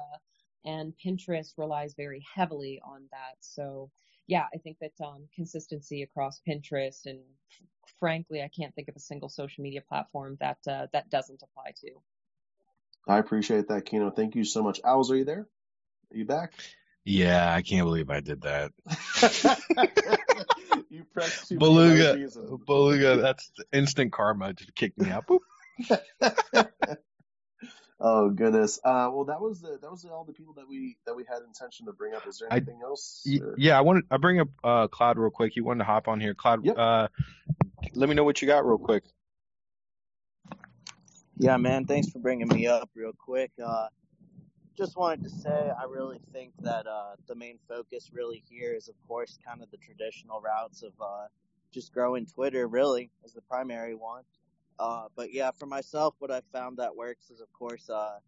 And 0.64 0.96
Pinterest 0.96 1.58
relies 1.58 1.94
very 1.94 2.20
heavily 2.20 2.80
on 2.84 3.08
that. 3.10 3.34
So 3.40 3.90
yeah, 4.28 4.46
I 4.54 4.58
think 4.58 4.78
that 4.78 4.92
um, 5.04 5.28
consistency 5.34 6.02
across 6.02 6.40
Pinterest 6.46 7.06
and 7.06 7.18
f- 7.50 7.66
frankly, 7.98 8.42
I 8.42 8.48
can't 8.48 8.72
think 8.76 8.86
of 8.86 8.94
a 8.94 9.00
single 9.00 9.28
social 9.28 9.62
media 9.64 9.80
platform 9.80 10.36
that 10.38 10.58
uh, 10.68 10.86
that 10.92 11.10
doesn't 11.10 11.42
apply 11.42 11.72
to. 11.80 12.00
I 13.08 13.18
appreciate 13.18 13.66
that, 13.68 13.86
Kino. 13.86 14.10
Thank 14.12 14.36
you 14.36 14.44
so 14.44 14.62
much. 14.62 14.80
Owls, 14.84 15.10
are 15.10 15.16
you 15.16 15.24
there? 15.24 15.48
Are 16.12 16.16
you 16.16 16.26
back? 16.26 16.52
Yeah, 17.10 17.52
I 17.52 17.62
can't 17.62 17.84
believe 17.84 18.10
I 18.10 18.20
did 18.20 18.42
that. 18.42 18.72
you 20.90 21.04
pressed 21.12 21.48
too 21.48 21.58
Beluga, 21.58 22.14
emojis 22.16 22.66
Beluga, 22.66 23.16
that's 23.20 23.50
instant 23.72 24.12
karma. 24.12 24.52
Just 24.52 24.74
kicked 24.74 24.98
me 24.98 25.10
out. 25.10 25.24
Oh 28.02 28.30
goodness. 28.30 28.80
Uh, 28.82 29.10
well, 29.12 29.26
that 29.26 29.42
was 29.42 29.60
the 29.60 29.78
that 29.82 29.90
was 29.90 30.06
all 30.06 30.24
the 30.24 30.32
people 30.32 30.54
that 30.54 30.66
we 30.66 30.96
that 31.04 31.14
we 31.14 31.22
had 31.28 31.40
intention 31.46 31.84
to 31.84 31.92
bring 31.92 32.14
up. 32.14 32.26
Is 32.26 32.38
there 32.38 32.48
I- 32.50 32.56
anything 32.56 32.80
else? 32.82 33.22
Y- 33.26 33.40
or- 33.42 33.54
Yeah, 33.58 33.76
I 33.76 33.82
wanted 33.82 34.04
I 34.10 34.16
bring 34.16 34.40
up 34.40 34.48
uh 34.64 34.88
Cloud 34.88 35.18
real 35.18 35.28
quick. 35.30 35.54
You 35.54 35.64
wanted 35.64 35.80
to 35.80 35.84
hop 35.84 36.08
on 36.08 36.18
here, 36.18 36.32
Cloud. 36.32 36.64
Yep. 36.64 36.78
Uh, 36.78 37.08
let 37.92 38.08
me 38.08 38.14
know 38.14 38.24
what 38.24 38.40
you 38.40 38.48
got 38.48 38.64
real 38.64 38.78
quick. 38.78 39.04
Yeah, 41.36 41.58
man. 41.58 41.84
Thanks 41.84 42.08
for 42.08 42.20
bringing 42.20 42.48
me 42.48 42.66
up 42.68 42.88
real 42.94 43.12
quick. 43.12 43.50
Uh, 43.62 43.88
just 44.80 44.96
wanted 44.96 45.22
to 45.22 45.28
say 45.28 45.70
I 45.78 45.84
really 45.84 46.20
think 46.32 46.54
that 46.60 46.86
uh, 46.86 47.16
the 47.28 47.34
main 47.34 47.58
focus 47.68 48.10
really 48.14 48.42
here 48.48 48.74
is, 48.74 48.88
of 48.88 48.94
course, 49.06 49.38
kind 49.46 49.62
of 49.62 49.70
the 49.70 49.76
traditional 49.76 50.40
routes 50.40 50.82
of 50.82 50.92
uh, 51.02 51.26
just 51.70 51.92
growing 51.92 52.24
Twitter, 52.24 52.66
really, 52.66 53.10
is 53.22 53.34
the 53.34 53.42
primary 53.42 53.94
one. 53.94 54.22
Uh, 54.78 55.08
but 55.14 55.34
yeah, 55.34 55.50
for 55.50 55.66
myself, 55.66 56.14
what 56.18 56.30
I 56.30 56.40
found 56.54 56.78
that 56.78 56.96
works 56.96 57.28
is, 57.28 57.40
of 57.42 57.52
course, 57.52 57.90
uh, 57.90 58.20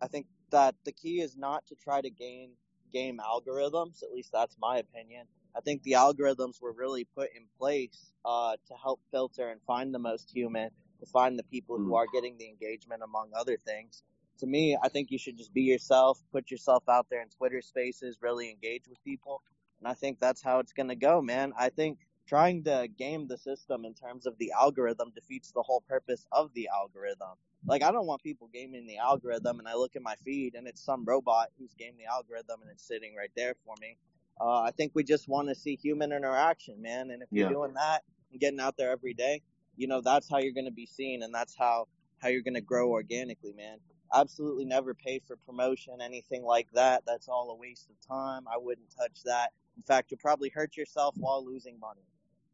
I 0.00 0.06
think 0.06 0.26
that 0.52 0.76
the 0.84 0.92
key 0.92 1.20
is 1.20 1.36
not 1.36 1.66
to 1.66 1.74
try 1.74 2.00
to 2.00 2.10
gain 2.10 2.52
game 2.92 3.18
algorithms. 3.18 4.04
At 4.04 4.12
least 4.12 4.30
that's 4.32 4.56
my 4.60 4.78
opinion. 4.78 5.26
I 5.56 5.62
think 5.62 5.82
the 5.82 5.92
algorithms 5.92 6.62
were 6.62 6.72
really 6.72 7.06
put 7.16 7.30
in 7.36 7.46
place 7.58 8.12
uh, 8.24 8.54
to 8.68 8.74
help 8.80 9.00
filter 9.10 9.48
and 9.50 9.60
find 9.66 9.92
the 9.92 9.98
most 9.98 10.30
human, 10.30 10.70
to 11.00 11.06
find 11.06 11.36
the 11.36 11.44
people 11.44 11.76
who 11.76 11.90
Mm. 11.90 11.96
are 11.96 12.06
getting 12.12 12.38
the 12.38 12.48
engagement, 12.48 13.02
among 13.02 13.30
other 13.34 13.56
things. 13.56 14.04
To 14.38 14.46
me, 14.46 14.76
I 14.82 14.88
think 14.88 15.10
you 15.10 15.18
should 15.18 15.36
just 15.36 15.54
be 15.54 15.62
yourself, 15.62 16.22
put 16.32 16.50
yourself 16.50 16.84
out 16.88 17.06
there 17.10 17.22
in 17.22 17.28
Twitter 17.28 17.62
spaces, 17.62 18.18
really 18.20 18.50
engage 18.50 18.88
with 18.88 19.02
people. 19.04 19.42
And 19.80 19.88
I 19.88 19.94
think 19.94 20.20
that's 20.20 20.42
how 20.42 20.58
it's 20.58 20.72
going 20.72 20.88
to 20.88 20.96
go, 20.96 21.22
man. 21.22 21.52
I 21.56 21.68
think 21.68 21.98
trying 22.26 22.64
to 22.64 22.88
game 22.96 23.26
the 23.28 23.36
system 23.38 23.84
in 23.84 23.94
terms 23.94 24.26
of 24.26 24.38
the 24.38 24.52
algorithm 24.52 25.12
defeats 25.14 25.52
the 25.52 25.62
whole 25.62 25.82
purpose 25.88 26.26
of 26.32 26.52
the 26.54 26.68
algorithm. 26.74 27.36
Like, 27.66 27.82
I 27.82 27.92
don't 27.92 28.06
want 28.06 28.22
people 28.22 28.48
gaming 28.52 28.86
the 28.86 28.98
algorithm, 28.98 29.58
and 29.60 29.68
I 29.68 29.74
look 29.74 29.94
at 29.96 30.02
my 30.02 30.16
feed, 30.24 30.54
and 30.54 30.66
it's 30.66 30.80
some 30.84 31.04
robot 31.04 31.48
who's 31.58 31.74
gaming 31.74 31.98
the 31.98 32.12
algorithm, 32.12 32.62
and 32.62 32.70
it's 32.70 32.86
sitting 32.86 33.14
right 33.16 33.30
there 33.36 33.54
for 33.64 33.74
me. 33.80 33.96
Uh, 34.40 34.62
I 34.62 34.72
think 34.72 34.92
we 34.94 35.04
just 35.04 35.28
want 35.28 35.48
to 35.48 35.54
see 35.54 35.76
human 35.76 36.12
interaction, 36.12 36.82
man. 36.82 37.10
And 37.10 37.22
if 37.22 37.28
you're 37.32 37.46
Yeah. 37.46 37.52
doing 37.54 37.74
that 37.74 38.02
and 38.30 38.40
getting 38.40 38.60
out 38.60 38.76
there 38.76 38.90
every 38.90 39.14
day, 39.14 39.42
you 39.76 39.86
know, 39.86 40.00
that's 40.00 40.28
how 40.28 40.38
you're 40.38 40.52
going 40.52 40.66
to 40.66 40.72
be 40.72 40.86
seen, 40.86 41.22
and 41.22 41.34
that's 41.34 41.56
how 41.56 41.86
how 42.18 42.28
you're 42.28 42.42
going 42.42 42.54
to 42.54 42.60
grow 42.60 42.90
organically, 42.90 43.52
man. 43.52 43.78
Absolutely 44.14 44.64
never 44.64 44.94
pay 44.94 45.20
for 45.26 45.36
promotion, 45.36 46.00
anything 46.02 46.44
like 46.44 46.68
that. 46.72 47.02
That's 47.06 47.28
all 47.28 47.50
a 47.50 47.56
waste 47.56 47.88
of 47.90 47.96
time. 48.06 48.44
I 48.52 48.58
wouldn't 48.58 48.88
touch 48.96 49.22
that. 49.24 49.52
In 49.76 49.82
fact, 49.82 50.10
you'll 50.10 50.18
probably 50.18 50.50
hurt 50.50 50.76
yourself 50.76 51.14
while 51.16 51.44
losing 51.44 51.78
money. 51.80 52.04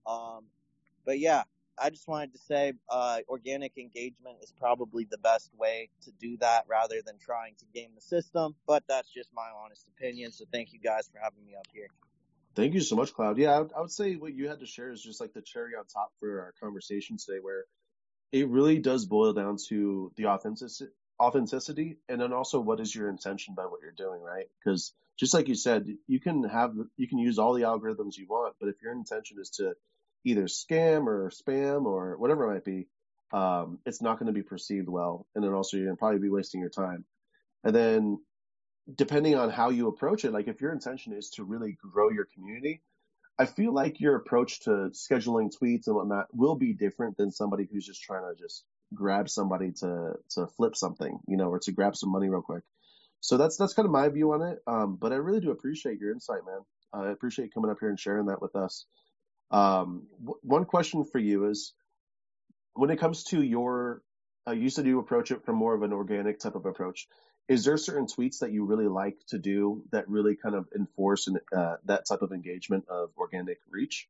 Um, 0.07 0.45
but 1.05 1.19
yeah, 1.19 1.43
I 1.81 1.91
just 1.91 2.07
wanted 2.09 2.33
to 2.33 2.39
say 2.39 2.73
uh, 2.89 3.19
organic 3.29 3.77
engagement 3.77 4.39
is 4.43 4.53
probably 4.53 5.07
the 5.11 5.19
best 5.19 5.51
way 5.57 5.91
to 6.03 6.13
do 6.13 6.37
that 6.39 6.65
rather 6.69 6.97
than 7.05 7.17
trying 7.19 7.55
to 7.59 7.65
game 7.75 7.91
the 7.95 8.01
system. 8.01 8.55
But 8.67 8.85
that's 8.89 9.11
just 9.13 9.31
my 9.35 9.49
honest 9.65 9.87
opinion. 9.97 10.33
So 10.33 10.45
thank 10.53 10.73
you 10.73 10.79
guys 10.81 11.09
for 11.13 11.19
having 11.23 11.45
me 11.45 11.55
up 11.57 11.67
here. 11.73 11.89
Thank 12.55 12.75
you 12.75 12.81
so 12.81 12.97
much, 12.97 13.15
Cloud. 13.15 13.39
Yeah, 13.39 13.51
I 13.51 13.61
would, 13.61 13.73
I 13.77 13.81
would 13.81 13.91
say 13.93 14.15
what 14.17 14.35
you 14.35 14.49
had 14.49 14.61
to 14.61 14.67
share 14.67 14.91
is 14.91 15.03
just 15.03 15.21
like 15.21 15.33
the 15.33 15.43
cherry 15.43 15.73
on 15.79 15.85
top 15.87 16.11
for 16.19 16.41
our 16.41 16.55
conversation 16.61 17.17
today, 17.17 17.39
where 17.41 17.65
it 18.33 18.49
really 18.49 18.79
does 18.79 19.07
boil 19.07 19.33
down 19.33 19.57
to 19.69 20.13
the 20.17 20.27
authenticity, 20.27 20.91
authenticity, 21.21 21.99
and 22.09 22.21
then 22.21 22.33
also 22.33 22.61
what 22.61 22.81
is 22.81 22.95
your 22.95 23.09
intention 23.09 23.55
by 23.55 23.65
what 23.65 23.81
you're 23.83 23.93
doing, 23.93 24.21
right? 24.21 24.47
Because 24.59 24.93
just 25.19 25.35
like 25.35 25.49
you 25.49 25.55
said, 25.55 25.87
you 26.07 26.21
can 26.21 26.45
have 26.45 26.75
you 26.97 27.09
can 27.09 27.19
use 27.19 27.39
all 27.39 27.55
the 27.55 27.63
algorithms 27.63 28.17
you 28.17 28.27
want, 28.29 28.55
but 28.61 28.69
if 28.69 28.81
your 28.83 28.93
intention 28.93 29.39
is 29.41 29.51
to 29.51 29.75
either 30.25 30.45
scam 30.45 31.07
or 31.07 31.31
spam 31.31 31.85
or 31.85 32.17
whatever 32.19 32.45
it 32.45 32.55
might 32.55 32.65
be, 32.65 32.87
um, 33.33 33.79
it's 33.85 34.03
not 34.03 34.19
going 34.19 34.27
to 34.27 34.33
be 34.33 34.43
perceived 34.43 34.89
well, 34.89 35.27
and 35.35 35.45
then 35.45 35.53
also 35.53 35.77
you're 35.77 35.87
going 35.87 35.97
to 35.97 35.99
probably 35.99 36.21
be 36.21 36.31
wasting 36.31 36.61
your 36.61 36.71
time. 36.71 37.05
And 37.65 37.75
then 37.75 38.19
depending 38.95 39.35
on 39.35 39.51
how 39.51 39.71
you 39.71 39.89
approach 39.89 40.25
it, 40.25 40.33
like 40.33 40.49
if 40.49 40.61
your 40.61 40.73
intention 40.73 41.13
is 41.13 41.31
to 41.31 41.45
really 41.45 41.77
grow 41.93 42.11
your 42.11 42.27
community, 42.35 42.81
I 43.39 43.47
feel 43.47 43.73
like 43.73 44.01
your 44.01 44.17
approach 44.17 44.61
to 44.61 44.91
scheduling 44.93 45.53
tweets 45.55 45.87
and 45.87 45.95
whatnot 45.95 46.27
will 46.33 46.57
be 46.57 46.73
different 46.73 47.17
than 47.17 47.31
somebody 47.31 47.69
who's 47.71 47.87
just 47.87 48.03
trying 48.03 48.23
to 48.23 48.41
just 48.41 48.65
grab 48.95 49.29
somebody 49.29 49.73
to 49.73 50.15
to 50.31 50.47
flip 50.57 50.77
something, 50.77 51.19
you 51.27 51.37
know, 51.37 51.49
or 51.49 51.59
to 51.61 51.73
grab 51.73 51.97
some 51.97 52.11
money 52.11 52.29
real 52.29 52.43
quick. 52.43 52.63
So 53.21 53.37
that's 53.37 53.57
that's 53.57 53.75
kind 53.75 53.87
of 53.87 53.93
my 53.93 54.09
view 54.09 54.33
on 54.33 54.43
it. 54.43 54.59
Um, 54.67 54.97
but 54.97 55.13
I 55.13 55.17
really 55.17 55.41
do 55.41 55.51
appreciate 55.51 55.99
your 56.01 56.13
insight, 56.13 56.43
man. 56.47 56.61
I 56.93 57.11
appreciate 57.11 57.47
you 57.47 57.51
coming 57.51 57.71
up 57.71 57.79
here 57.81 57.91
and 57.91 58.01
sharing 58.01 58.27
that 58.27 58.41
with 58.41 58.57
us. 58.57 58.87
Um, 59.51 60.07
w- 60.21 60.41
one 60.43 60.65
question 60.65 61.05
for 61.05 61.19
you 61.19 61.49
is, 61.51 61.75
when 62.75 62.91
it 62.91 62.99
comes 62.99 63.25
to 63.25 63.43
your, 63.43 64.03
uh, 64.47 64.53
you 64.53 64.71
said 64.71 64.87
you 64.87 64.99
approach 64.99 65.31
it 65.31 65.45
from 65.45 65.57
more 65.57 65.75
of 65.75 65.83
an 65.83 65.93
organic 65.93 66.39
type 66.39 66.55
of 66.55 66.65
approach. 66.65 67.09
Is 67.49 67.65
there 67.65 67.79
certain 67.79 68.07
tweets 68.07 68.41
that 68.41 68.53
you 68.53 68.67
really 68.67 68.89
like 68.89 69.17
to 69.29 69.39
do 69.39 69.83
that 69.91 70.09
really 70.09 70.37
kind 70.37 70.55
of 70.55 70.69
enforce 70.77 71.29
an, 71.29 71.39
uh, 71.57 71.77
that 71.87 72.07
type 72.07 72.21
of 72.23 72.33
engagement 72.33 72.85
of 72.89 73.11
organic 73.17 73.59
reach? 73.71 74.09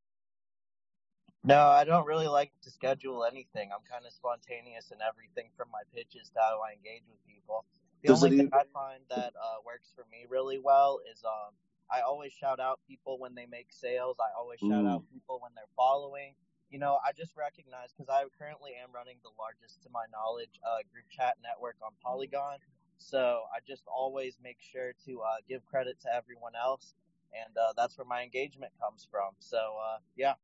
No, 1.43 1.67
I 1.67 1.85
don't 1.85 2.05
really 2.05 2.27
like 2.27 2.51
to 2.63 2.69
schedule 2.71 3.23
anything. 3.23 3.71
I'm 3.73 3.85
kind 3.89 4.05
of 4.05 4.11
spontaneous 4.11 4.91
in 4.91 4.99
everything 5.01 5.49
from 5.55 5.69
my 5.71 5.81
pitches 5.95 6.29
to 6.35 6.39
how 6.39 6.59
I 6.61 6.73
engage 6.75 7.03
with 7.07 7.23
people. 7.25 7.63
The 8.03 8.09
Does 8.09 8.23
only 8.23 8.37
thing 8.37 8.47
even- 8.47 8.59
I 8.59 8.65
find 8.73 9.03
that 9.09 9.33
uh, 9.35 9.57
works 9.65 9.91
for 9.95 10.05
me 10.11 10.25
really 10.29 10.59
well 10.59 10.99
is 11.11 11.23
um, 11.23 11.55
I 11.89 12.01
always 12.01 12.33
shout 12.33 12.59
out 12.59 12.79
people 12.87 13.19
when 13.19 13.35
they 13.35 13.45
make 13.45 13.71
sales. 13.71 14.17
I 14.19 14.31
always 14.37 14.59
shout 14.59 14.83
Mm. 14.83 14.91
out 14.91 15.03
people 15.11 15.39
when 15.41 15.53
they're 15.55 15.73
following. 15.75 16.35
You 16.69 16.77
know, 16.79 16.99
I 17.03 17.13
just 17.13 17.35
recognize 17.35 17.93
because 17.93 18.09
I 18.09 18.25
currently 18.37 18.75
am 18.75 18.91
running 18.91 19.17
the 19.23 19.31
largest, 19.39 19.81
to 19.83 19.89
my 19.89 20.05
knowledge, 20.11 20.59
uh, 20.63 20.83
group 20.91 21.05
chat 21.09 21.37
network 21.41 21.77
on 21.81 21.91
Polygon. 22.03 22.59
So 22.97 23.45
I 23.55 23.59
just 23.65 23.87
always 23.87 24.37
make 24.43 24.57
sure 24.61 24.93
to 25.05 25.21
uh, 25.21 25.37
give 25.47 25.65
credit 25.65 25.99
to 26.01 26.13
everyone 26.13 26.55
else, 26.55 26.93
and 27.33 27.57
uh, 27.57 27.73
that's 27.77 27.97
where 27.97 28.05
my 28.05 28.23
engagement 28.23 28.73
comes 28.79 29.07
from. 29.09 29.33
So 29.39 29.77
uh, 29.81 29.99
yeah. 30.17 30.35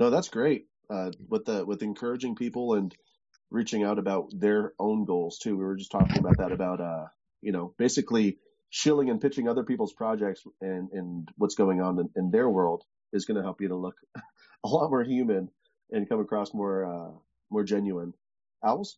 No, 0.00 0.08
that's 0.08 0.30
great. 0.30 0.66
Uh, 0.88 1.12
with 1.28 1.44
the 1.44 1.64
with 1.64 1.82
encouraging 1.82 2.34
people 2.34 2.74
and 2.74 2.92
reaching 3.50 3.84
out 3.84 3.98
about 3.98 4.30
their 4.32 4.72
own 4.78 5.04
goals 5.04 5.38
too. 5.38 5.56
We 5.56 5.64
were 5.64 5.76
just 5.76 5.92
talking 5.92 6.18
about 6.18 6.38
that 6.38 6.52
about 6.52 6.80
uh, 6.80 7.06
you 7.42 7.52
know, 7.52 7.74
basically 7.78 8.38
shilling 8.70 9.10
and 9.10 9.20
pitching 9.20 9.46
other 9.46 9.62
people's 9.62 9.92
projects 9.92 10.42
and 10.60 10.90
and 10.92 11.28
what's 11.36 11.54
going 11.54 11.82
on 11.82 11.98
in, 11.98 12.08
in 12.16 12.30
their 12.30 12.48
world 12.48 12.82
is 13.12 13.26
going 13.26 13.36
to 13.36 13.42
help 13.42 13.60
you 13.60 13.68
to 13.68 13.76
look 13.76 13.96
a 14.64 14.68
lot 14.68 14.88
more 14.88 15.04
human 15.04 15.50
and 15.90 16.08
come 16.08 16.20
across 16.20 16.54
more 16.54 16.84
uh 16.84 17.12
more 17.50 17.62
genuine. 17.62 18.14
Owls? 18.64 18.96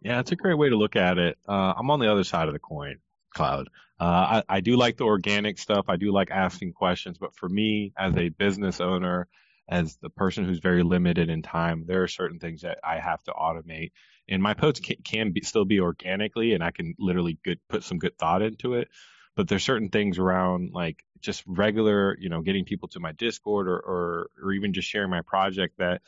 Yeah, 0.00 0.20
it's 0.20 0.32
a 0.32 0.36
great 0.36 0.58
way 0.58 0.68
to 0.68 0.76
look 0.76 0.96
at 0.96 1.18
it. 1.18 1.38
Uh, 1.48 1.74
I'm 1.76 1.90
on 1.90 2.00
the 2.00 2.10
other 2.10 2.24
side 2.24 2.48
of 2.48 2.54
the 2.54 2.60
coin, 2.60 2.98
Cloud. 3.34 3.68
Uh, 4.00 4.04
I, 4.04 4.42
I 4.48 4.60
do 4.60 4.76
like 4.76 4.96
the 4.96 5.04
organic 5.04 5.58
stuff. 5.58 5.86
I 5.88 5.96
do 5.96 6.12
like 6.12 6.30
asking 6.30 6.72
questions, 6.72 7.18
but 7.18 7.34
for 7.34 7.48
me, 7.48 7.92
as 7.98 8.16
a 8.16 8.28
business 8.28 8.80
owner, 8.80 9.28
as 9.68 9.96
the 9.96 10.10
person 10.10 10.44
who's 10.44 10.60
very 10.60 10.82
limited 10.82 11.28
in 11.28 11.42
time, 11.42 11.84
there 11.86 12.02
are 12.02 12.08
certain 12.08 12.38
things 12.38 12.62
that 12.62 12.78
I 12.82 12.98
have 12.98 13.22
to 13.24 13.32
automate. 13.32 13.92
And 14.28 14.42
my 14.42 14.54
posts 14.54 14.80
can, 14.80 14.96
can 15.04 15.32
be, 15.32 15.42
still 15.42 15.64
be 15.64 15.80
organically, 15.80 16.54
and 16.54 16.64
I 16.64 16.70
can 16.70 16.94
literally 16.98 17.38
good, 17.44 17.60
put 17.68 17.84
some 17.84 17.98
good 17.98 18.16
thought 18.18 18.42
into 18.42 18.74
it. 18.74 18.88
But 19.36 19.48
there's 19.48 19.64
certain 19.64 19.90
things 19.90 20.18
around 20.18 20.70
like 20.72 21.04
just 21.20 21.44
regular, 21.46 22.16
you 22.18 22.28
know, 22.28 22.40
getting 22.40 22.64
people 22.64 22.88
to 22.88 23.00
my 23.00 23.12
Discord 23.12 23.68
or, 23.68 23.78
or, 23.78 24.30
or 24.42 24.52
even 24.52 24.72
just 24.72 24.88
sharing 24.88 25.10
my 25.10 25.22
project 25.22 25.78
that, 25.78 26.02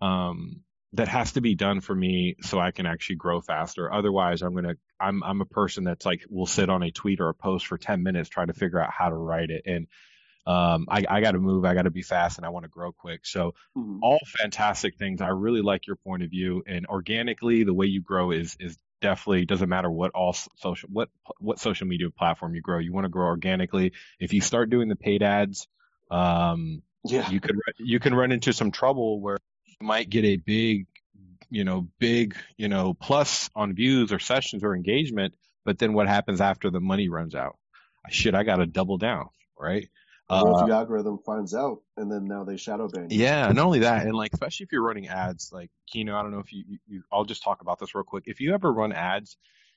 um, 0.00 0.62
that 0.92 1.08
has 1.08 1.32
to 1.32 1.40
be 1.40 1.54
done 1.54 1.80
for 1.80 1.94
me 1.94 2.36
so 2.42 2.58
I 2.58 2.70
can 2.70 2.86
actually 2.86 3.16
grow 3.16 3.40
faster. 3.40 3.92
Otherwise, 3.92 4.42
I'm 4.42 4.54
gonna 4.54 4.76
I'm 4.98 5.22
I'm 5.22 5.40
a 5.40 5.46
person 5.46 5.84
that's 5.84 6.06
like 6.06 6.22
will 6.30 6.46
sit 6.46 6.70
on 6.70 6.82
a 6.82 6.90
tweet 6.90 7.20
or 7.20 7.28
a 7.28 7.34
post 7.34 7.66
for 7.66 7.76
10 7.76 8.02
minutes 8.02 8.28
trying 8.28 8.46
to 8.46 8.54
figure 8.54 8.80
out 8.80 8.92
how 8.96 9.10
to 9.10 9.14
write 9.14 9.50
it. 9.50 9.62
And 9.66 9.88
Um, 10.46 10.86
I, 10.88 11.04
I 11.08 11.20
got 11.20 11.32
to 11.32 11.38
move, 11.40 11.64
I 11.64 11.74
got 11.74 11.82
to 11.82 11.90
be 11.90 12.02
fast, 12.02 12.38
and 12.38 12.46
I 12.46 12.50
want 12.50 12.64
to 12.64 12.68
grow 12.68 12.92
quick. 12.92 13.26
So, 13.26 13.54
Mhm. 13.76 13.98
all 14.02 14.18
fantastic 14.38 14.96
things. 14.96 15.20
I 15.20 15.28
really 15.28 15.62
like 15.62 15.86
your 15.86 15.96
point 15.96 16.22
of 16.22 16.30
view, 16.30 16.62
and 16.66 16.86
organically, 16.86 17.64
the 17.64 17.74
way 17.74 17.86
you 17.86 18.00
grow 18.00 18.30
is 18.30 18.56
is 18.60 18.78
definitely 19.02 19.44
doesn't 19.44 19.68
matter 19.68 19.90
what 19.90 20.12
all 20.12 20.32
social 20.56 20.88
what 20.92 21.08
what 21.38 21.58
social 21.58 21.86
media 21.86 22.10
platform 22.10 22.54
you 22.54 22.62
grow. 22.62 22.78
You 22.78 22.92
want 22.92 23.04
to 23.04 23.08
grow 23.10 23.26
organically. 23.26 23.92
If 24.20 24.32
you 24.32 24.40
start 24.40 24.70
doing 24.70 24.88
the 24.88 24.96
paid 24.96 25.22
ads, 25.22 25.66
um, 26.10 26.82
Yeah. 27.04 27.28
you 27.30 27.40
could 27.40 27.56
you 27.78 27.98
can 28.00 28.14
run 28.14 28.32
into 28.32 28.52
some 28.52 28.70
trouble 28.70 29.20
where 29.20 29.38
you 29.66 29.86
might 29.86 30.08
get 30.08 30.24
a 30.24 30.36
big 30.36 30.86
you 31.50 31.64
know 31.64 31.88
big 31.98 32.36
you 32.56 32.68
know 32.68 32.94
plus 32.94 33.50
on 33.54 33.74
views 33.74 34.12
or 34.12 34.18
sessions 34.18 34.64
or 34.64 34.74
engagement 34.74 35.34
but 35.64 35.78
then 35.78 35.92
what 35.92 36.08
happens 36.08 36.40
after 36.40 36.70
the 36.70 36.80
money 36.80 37.08
runs 37.08 37.34
out 37.36 37.56
shit 38.08 38.34
i 38.34 38.42
gotta 38.42 38.66
double 38.66 38.98
down 38.98 39.28
right 39.56 39.88
What 40.28 40.44
uh, 40.44 40.60
if 40.62 40.68
the 40.68 40.74
algorithm 40.74 41.18
finds 41.24 41.54
out 41.54 41.82
and 41.96 42.10
then 42.10 42.24
now 42.24 42.44
they 42.44 42.56
shadow 42.56 42.88
ban 42.88 43.10
you? 43.10 43.20
yeah 43.20 43.52
not 43.52 43.64
only 43.64 43.80
that 43.80 44.06
and 44.06 44.14
like 44.14 44.32
especially 44.32 44.64
if 44.64 44.72
you're 44.72 44.82
running 44.82 45.08
ads 45.08 45.50
like 45.52 45.70
kino 45.86 46.16
i 46.16 46.22
don't 46.22 46.32
know 46.32 46.40
if 46.40 46.52
you, 46.52 46.64
you, 46.66 46.78
you 46.88 47.02
i'll 47.12 47.24
just 47.24 47.44
talk 47.44 47.60
about 47.60 47.78
this 47.78 47.94
real 47.94 48.02
quick 48.02 48.24
if 48.26 48.40
you 48.40 48.52
ever 48.52 48.72
run 48.72 48.92
ads 48.92 49.36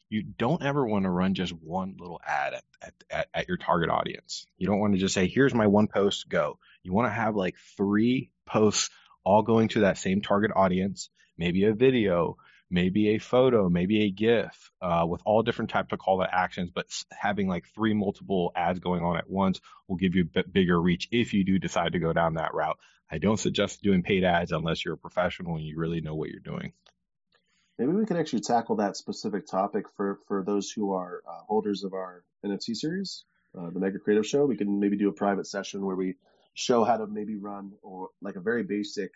you 0.10 0.24
don't 0.24 0.64
ever 0.64 0.86
want 0.86 1.04
to 1.04 1.10
run 1.10 1.36
just 1.36 1.54
one 1.54 1.96
little 2.00 2.20
ad 2.26 2.56
at, 2.56 2.64
at, 2.82 2.94
at, 3.12 3.28
at 3.34 3.48
your 3.48 3.58
target 3.58 3.90
audience. 3.90 4.48
You 4.58 4.68
don't 4.68 4.80
want 4.80 4.94
to 4.94 5.00
just 5.00 5.14
say, 5.14 5.28
here's 5.28 5.54
my 5.54 5.68
one 5.68 5.88
post, 5.88 6.28
go. 6.28 6.58
You 6.84 6.94
want 6.94 7.08
to 7.08 7.14
have 7.14 7.36
like 7.36 7.56
three 7.78 8.32
posts 8.46 8.90
all 9.24 9.44
going 9.44 9.68
to 9.70 9.82
that 9.82 9.98
same 9.98 10.22
target 10.22 10.52
audience, 10.56 11.10
maybe 11.38 11.66
a 11.66 11.74
video, 11.74 12.38
maybe 12.70 13.10
a 13.10 13.18
photo, 13.18 13.70
maybe 13.70 14.04
a 14.04 14.12
GIF, 14.12 14.72
uh, 14.82 15.06
with 15.08 15.22
all 15.26 15.44
different 15.44 15.72
types 15.72 15.92
of 15.92 16.00
call 16.00 16.20
to 16.20 16.28
actions, 16.32 16.70
but 16.74 16.86
having 17.12 17.48
like 17.48 17.66
three 17.74 17.94
multiple 17.94 18.52
ads 18.56 18.80
going 18.80 19.04
on 19.04 19.18
at 19.18 19.30
once 19.30 19.60
will 19.88 19.98
give 19.98 20.16
you 20.16 20.24
a 20.24 20.26
bit 20.26 20.52
bigger 20.52 20.80
reach 20.80 21.08
if 21.12 21.34
you 21.34 21.44
do 21.44 21.60
decide 21.60 21.94
to 21.94 22.00
go 22.00 22.14
down 22.14 22.36
that 22.36 22.54
route. 22.54 22.78
I 23.12 23.18
don't 23.18 23.40
suggest 23.40 23.82
doing 23.82 24.04
paid 24.04 24.24
ads 24.24 24.52
unless 24.52 24.86
you're 24.86 24.94
a 24.94 24.98
professional 24.98 25.56
and 25.56 25.66
you 25.66 25.78
really 25.78 26.02
know 26.02 26.16
what 26.16 26.30
you're 26.30 26.40
doing. 26.40 26.74
Maybe 27.80 27.94
we 27.94 28.06
could 28.06 28.18
actually 28.18 28.42
tackle 28.42 28.76
that 28.78 28.98
specific 28.98 29.48
topic 29.48 29.86
for, 29.96 30.20
for 30.28 30.44
those 30.44 30.70
who 30.70 30.94
are 30.94 31.24
uh, 31.28 31.44
holders 31.48 31.84
of 31.84 31.94
our 31.94 32.24
NFT 32.46 32.76
series, 32.76 33.24
uh, 33.58 33.70
the 33.72 33.80
Mega 33.80 34.00
Creative 34.00 34.26
Show. 34.26 34.46
We 34.46 34.58
can 34.58 34.80
maybe 34.80 34.98
do 34.98 35.10
a 35.10 35.14
private 35.14 35.48
session 35.48 35.86
where 35.86 35.96
we 35.96 36.16
show 36.54 36.84
how 36.84 36.98
to 36.98 37.08
maybe 37.08 37.38
run 37.38 37.72
or 37.82 38.10
like 38.22 38.36
a 38.36 38.42
very 38.42 38.64
basic 38.64 39.12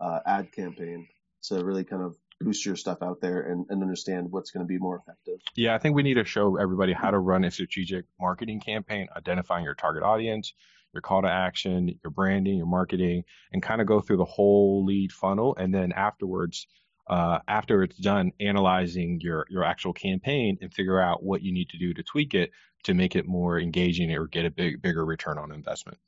uh, 0.00 0.20
ad 0.24 0.52
campaign 0.52 1.08
to 1.42 1.64
really 1.64 1.84
kind 1.84 2.02
of 2.02 2.16
boost 2.40 2.66
your 2.66 2.76
stuff 2.76 2.98
out 3.02 3.20
there 3.20 3.40
and, 3.40 3.66
and 3.70 3.82
understand 3.82 4.30
what's 4.30 4.50
going 4.50 4.64
to 4.64 4.68
be 4.68 4.78
more 4.78 4.96
effective. 4.96 5.40
Yeah, 5.54 5.74
I 5.74 5.78
think 5.78 5.96
we 5.96 6.02
need 6.02 6.14
to 6.14 6.24
show 6.24 6.56
everybody 6.56 6.92
how 6.92 7.10
to 7.10 7.18
run 7.18 7.44
a 7.44 7.50
strategic 7.50 8.04
marketing 8.20 8.60
campaign, 8.60 9.08
identifying 9.16 9.64
your 9.64 9.74
target 9.74 10.02
audience, 10.02 10.52
your 10.92 11.00
call 11.00 11.22
to 11.22 11.28
action, 11.28 11.98
your 12.02 12.10
branding, 12.10 12.56
your 12.56 12.66
marketing, 12.66 13.24
and 13.52 13.62
kind 13.62 13.80
of 13.80 13.86
go 13.86 14.00
through 14.00 14.18
the 14.18 14.24
whole 14.24 14.84
lead 14.84 15.12
funnel. 15.12 15.56
And 15.58 15.74
then 15.74 15.92
afterwards, 15.92 16.66
uh, 17.06 17.38
after 17.46 17.82
it's 17.82 17.96
done, 17.96 18.32
analyzing 18.40 19.20
your, 19.20 19.46
your 19.48 19.64
actual 19.64 19.92
campaign 19.92 20.58
and 20.60 20.72
figure 20.72 21.00
out 21.00 21.22
what 21.22 21.42
you 21.42 21.52
need 21.52 21.70
to 21.70 21.78
do 21.78 21.94
to 21.94 22.02
tweak 22.02 22.34
it 22.34 22.50
to 22.84 22.94
make 22.94 23.16
it 23.16 23.26
more 23.26 23.58
engaging 23.58 24.12
or 24.12 24.26
get 24.26 24.44
a 24.44 24.50
big, 24.50 24.82
bigger 24.82 25.04
return 25.04 25.38
on 25.38 25.52
investment. 25.52 25.98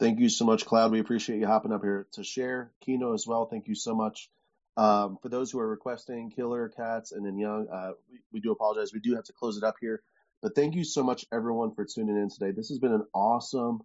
Thank 0.00 0.18
you 0.18 0.28
so 0.28 0.44
much, 0.44 0.66
Cloud. 0.66 0.90
We 0.90 0.98
appreciate 0.98 1.38
you 1.38 1.46
hopping 1.46 1.72
up 1.72 1.82
here 1.82 2.08
to 2.14 2.24
share. 2.24 2.72
Kino 2.84 3.14
as 3.14 3.26
well. 3.26 3.46
Thank 3.46 3.68
you 3.68 3.74
so 3.74 3.94
much. 3.94 4.28
Um, 4.76 5.18
for 5.20 5.28
those 5.28 5.50
who 5.50 5.60
are 5.60 5.68
requesting 5.68 6.30
Killer 6.30 6.68
Cats 6.68 7.12
and 7.12 7.24
then 7.24 7.38
Young, 7.38 7.68
uh, 7.68 7.92
we, 8.10 8.20
we 8.32 8.40
do 8.40 8.52
apologize. 8.52 8.92
We 8.92 9.00
do 9.00 9.14
have 9.14 9.24
to 9.24 9.32
close 9.32 9.56
it 9.56 9.64
up 9.64 9.76
here. 9.80 10.02
But 10.40 10.54
thank 10.54 10.74
you 10.74 10.84
so 10.84 11.02
much, 11.02 11.26
everyone, 11.32 11.74
for 11.74 11.84
tuning 11.84 12.16
in 12.16 12.30
today. 12.30 12.50
This 12.50 12.68
has 12.68 12.78
been 12.78 12.92
an 12.92 13.06
awesome, 13.14 13.82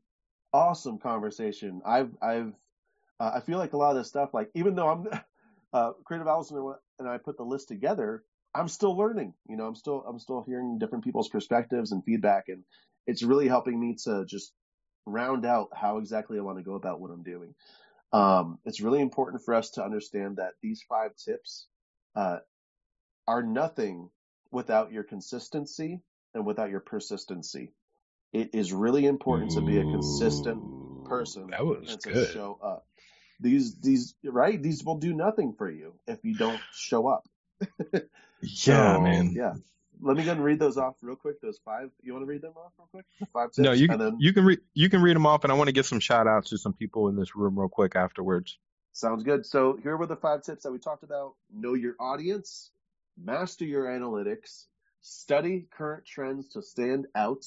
awesome 0.53 0.97
conversation. 0.97 1.81
I've, 1.85 2.11
I've, 2.21 2.53
uh, 3.19 3.31
I 3.35 3.39
feel 3.41 3.57
like 3.57 3.73
a 3.73 3.77
lot 3.77 3.91
of 3.91 3.97
this 3.97 4.07
stuff, 4.07 4.33
like 4.33 4.49
even 4.55 4.75
though 4.75 4.89
I'm 4.89 5.07
uh, 5.73 5.91
Creative 6.05 6.27
Allison 6.27 6.73
and 6.99 7.07
I 7.07 7.17
put 7.17 7.37
the 7.37 7.43
list 7.43 7.67
together, 7.67 8.23
I'm 8.55 8.67
still 8.67 8.97
learning. 8.97 9.33
You 9.47 9.57
know, 9.57 9.67
I'm 9.67 9.75
still, 9.75 10.03
I'm 10.07 10.19
still 10.19 10.43
hearing 10.47 10.79
different 10.79 11.03
people's 11.03 11.29
perspectives 11.29 11.91
and 11.91 12.03
feedback, 12.03 12.45
and 12.47 12.63
it's 13.05 13.23
really 13.23 13.47
helping 13.47 13.79
me 13.79 13.95
to 14.05 14.25
just 14.25 14.53
round 15.05 15.45
out 15.45 15.69
how 15.73 15.97
exactly 15.97 16.37
I 16.37 16.41
want 16.41 16.57
to 16.57 16.63
go 16.63 16.75
about 16.75 16.99
what 16.99 17.11
I'm 17.11 17.23
doing. 17.23 17.53
Um, 18.13 18.59
it's 18.65 18.81
really 18.81 19.01
important 19.01 19.43
for 19.43 19.53
us 19.53 19.71
to 19.71 19.83
understand 19.83 20.37
that 20.37 20.53
these 20.61 20.83
five 20.87 21.11
tips 21.15 21.67
uh, 22.15 22.39
are 23.27 23.43
nothing 23.43 24.09
without 24.51 24.91
your 24.91 25.03
consistency 25.03 26.01
and 26.33 26.45
without 26.45 26.69
your 26.69 26.79
persistency. 26.79 27.73
It 28.33 28.51
is 28.53 28.73
really 28.73 29.05
important 29.05 29.51
to 29.51 29.61
be 29.61 29.77
a 29.77 29.83
consistent 29.83 31.05
person 31.05 31.47
That 31.49 31.65
was 31.65 31.89
and 31.89 31.99
to 32.01 32.11
good. 32.11 32.29
show 32.33 32.59
up. 32.63 32.85
These, 33.39 33.79
these, 33.79 34.15
right? 34.23 34.61
These 34.61 34.83
will 34.83 34.97
do 34.97 35.13
nothing 35.13 35.53
for 35.57 35.69
you 35.69 35.93
if 36.07 36.23
you 36.23 36.35
don't 36.35 36.61
show 36.73 37.07
up. 37.07 37.27
Yeah, 38.39 38.93
So, 38.93 39.01
man. 39.01 39.33
Yeah. 39.35 39.53
Let 40.01 40.17
me 40.17 40.23
go 40.23 40.31
and 40.31 40.43
read 40.43 40.59
those 40.59 40.77
off 40.77 40.95
real 41.01 41.15
quick. 41.15 41.41
Those 41.41 41.59
five. 41.63 41.89
You 42.01 42.13
want 42.13 42.23
to 42.23 42.27
read 42.27 42.41
them 42.41 42.53
off 42.55 42.71
real 42.77 42.87
quick? 42.91 43.05
The 43.19 43.25
five 43.27 43.47
tips. 43.49 43.59
No, 43.59 43.71
you 43.71 43.87
and 43.89 43.99
then 43.99 44.17
you 44.19 44.33
can 44.33 44.45
read 44.45 44.59
you 44.73 44.89
can 44.89 45.01
read 45.01 45.15
them 45.15 45.25
off, 45.25 45.43
and 45.43 45.51
I 45.51 45.55
want 45.55 45.67
to 45.67 45.73
give 45.73 45.85
some 45.85 45.99
shout 45.99 46.27
outs 46.27 46.49
to 46.49 46.57
some 46.57 46.73
people 46.73 47.07
in 47.07 47.15
this 47.15 47.35
room 47.35 47.57
real 47.57 47.69
quick 47.69 47.95
afterwards. 47.95 48.57
Sounds 48.93 49.23
good. 49.23 49.45
So 49.45 49.77
here 49.81 49.95
were 49.95 50.07
the 50.07 50.15
five 50.15 50.41
tips 50.41 50.63
that 50.63 50.71
we 50.71 50.79
talked 50.79 51.03
about. 51.03 51.33
Know 51.53 51.75
your 51.75 51.95
audience, 51.99 52.71
master 53.15 53.65
your 53.65 53.85
analytics, 53.85 54.65
study 55.01 55.67
current 55.71 56.05
trends 56.05 56.49
to 56.49 56.61
stand 56.61 57.05
out, 57.15 57.45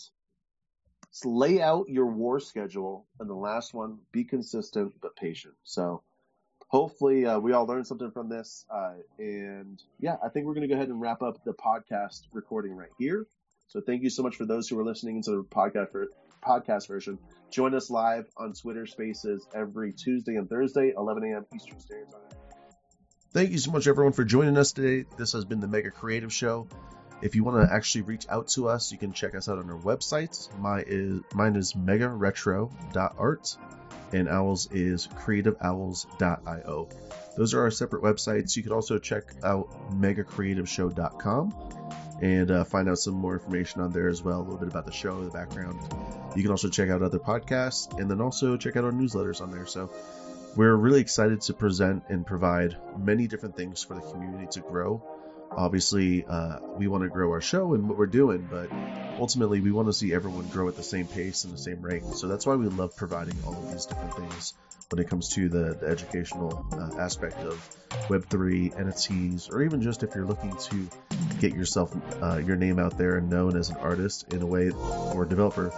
lay 1.25 1.61
out 1.61 1.89
your 1.89 2.07
war 2.07 2.41
schedule, 2.41 3.07
and 3.19 3.29
the 3.29 3.35
last 3.35 3.75
one, 3.75 3.99
be 4.13 4.25
consistent 4.25 4.95
but 5.03 5.17
patient. 5.17 5.55
So 5.65 6.03
hopefully 6.71 7.27
uh, 7.27 7.39
we 7.39 7.53
all 7.53 7.67
learned 7.67 7.87
something 7.87 8.11
from 8.13 8.29
this. 8.29 8.65
Uh, 8.71 8.95
and 9.19 9.83
yeah, 9.99 10.17
I 10.25 10.29
think 10.29 10.47
we're 10.47 10.55
going 10.55 10.69
to 10.69 10.69
go 10.69 10.77
ahead 10.77 10.89
and 10.89 11.01
wrap 11.01 11.21
up 11.21 11.45
the 11.45 11.53
podcast 11.53 12.23
recording 12.33 12.75
right 12.75 12.91
here. 12.99 13.27
So 13.67 13.81
thank 13.81 14.03
you 14.03 14.11
so 14.11 14.23
much 14.23 14.37
for 14.37 14.47
those 14.47 14.69
who 14.69 14.79
are 14.79 14.85
listening 14.85 15.23
to 15.25 15.31
the 15.33 15.45
podcast 15.45 15.93
ver- 15.93 16.11
podcast 16.43 16.89
version. 16.89 17.19
Join 17.51 17.75
us 17.75 17.91
live 17.91 18.27
on 18.37 18.53
Twitter 18.53 18.87
Spaces 18.87 19.47
every 19.55 19.93
Tuesday 19.93 20.37
and 20.37 20.49
Thursday, 20.49 20.93
11 20.97 21.25
a.m. 21.25 21.47
Eastern 21.55 21.79
Standard 21.81 22.11
Time. 22.11 22.39
Thank 23.33 23.51
you 23.51 23.59
so 23.59 23.71
much, 23.71 23.87
everyone, 23.87 24.13
for 24.13 24.25
joining 24.25 24.57
us 24.57 24.73
today. 24.73 25.09
This 25.17 25.33
has 25.33 25.45
been 25.45 25.61
the 25.61 25.69
Mega 25.69 25.91
Creative 25.91 26.33
Show. 26.33 26.69
If 27.23 27.35
you 27.35 27.45
want 27.45 27.69
to 27.69 27.73
actually 27.73 28.03
reach 28.03 28.27
out 28.29 28.49
to 28.49 28.69
us, 28.69 28.91
you 28.91 28.99
can 28.99 29.13
check 29.13 29.35
us 29.35 29.49
out 29.49 29.59
on 29.59 29.71
our 29.71 29.79
website. 29.79 30.49
My 30.59 30.83
is 30.85 31.21
mine 31.35 31.55
is 31.55 31.75
megaretro.art, 31.75 33.57
and 34.13 34.29
Owls 34.29 34.71
is 34.73 35.07
creativeowls.io. 35.09 36.89
Those 37.37 37.55
are 37.55 37.63
our 37.63 37.71
separate 37.71 38.03
websites. 38.03 38.57
You 38.57 38.63
can 38.63 38.73
also 38.73 38.99
check 38.99 39.25
out 39.43 39.69
megacreativeshow.com 39.93 41.55
and 42.23 42.51
uh, 42.51 42.65
find 42.65 42.89
out 42.89 42.99
some 42.99 43.15
more 43.15 43.35
information 43.35 43.81
on 43.81 43.93
there 43.93 44.09
as 44.09 44.23
well, 44.23 44.41
a 44.41 44.43
little 44.43 44.59
bit 44.59 44.69
about 44.69 44.85
the 44.85 44.93
show, 44.93 45.25
the 45.25 45.31
background. 45.31 45.81
You 46.37 46.43
can 46.43 46.51
also 46.51 46.69
check 46.69 46.91
out 46.91 47.03
other 47.03 47.19
podcasts 47.19 47.99
and 47.99 48.11
then 48.11 48.21
also 48.21 48.57
check 48.57 48.77
out 48.77 48.85
our 48.85 48.93
newsletters 48.93 49.41
on 49.41 49.51
there. 49.51 49.67
So 49.67 49.91
we're 50.57 50.75
really 50.75 51.01
excited 51.01 51.41
to 51.43 51.55
present 51.55 52.05
and 52.09 52.27
provide 52.27 52.77
many 52.99 53.27
different 53.27 53.57
things 53.57 53.83
for 53.83 53.95
the 53.95 54.01
community 54.01 54.47
to 54.53 54.61
grow. 54.61 55.03
Obviously, 55.51 56.25
uh, 56.25 56.59
we 56.77 56.87
want 56.87 57.03
to 57.03 57.09
grow 57.09 57.31
our 57.31 57.41
show 57.41 57.75
and 57.75 57.89
what 57.89 57.99
we're 57.99 58.07
doing, 58.07 58.49
but 58.51 58.71
ultimately, 59.19 59.61
we 59.61 59.73
want 59.73 59.89
to 59.89 59.93
see 59.93 60.13
everyone 60.15 60.47
grow 60.49 60.69
at 60.69 60.77
the 60.77 60.83
same 60.83 61.07
pace 61.07 61.45
and 61.45 61.53
the 61.53 61.59
same 61.59 61.83
rate. 61.83 62.05
So 62.05 62.29
that's 62.29 62.47
why 62.47 62.55
we 62.55 62.67
love 62.67 62.97
providing 62.97 63.37
all 63.47 63.55
of 63.55 63.73
these 63.73 63.87
different 63.87 64.15
things 64.15 64.55
when 64.91 65.01
it 65.01 65.09
comes 65.09 65.29
to 65.29 65.49
the, 65.49 65.75
the 65.81 65.87
educational 65.87 66.67
uh, 66.73 67.01
aspect 67.01 67.39
of 67.39 67.55
Web3, 68.09 68.75
NFTs, 68.75 69.53
or 69.53 69.63
even 69.63 69.83
just 69.83 70.03
if 70.03 70.15
you're 70.15 70.27
looking 70.27 70.57
to 70.57 70.89
get 71.39 71.55
yourself 71.55 71.95
uh, 72.23 72.39
your 72.39 72.57
name 72.57 72.79
out 72.79 72.99
there 72.99 73.17
and 73.17 73.31
known 73.31 73.57
as 73.57 73.71
an 73.71 73.77
artist 73.77 74.33
in 74.33 74.43
a 74.43 74.47
way 74.47 74.71
or 75.15 75.25
developer 75.25 75.73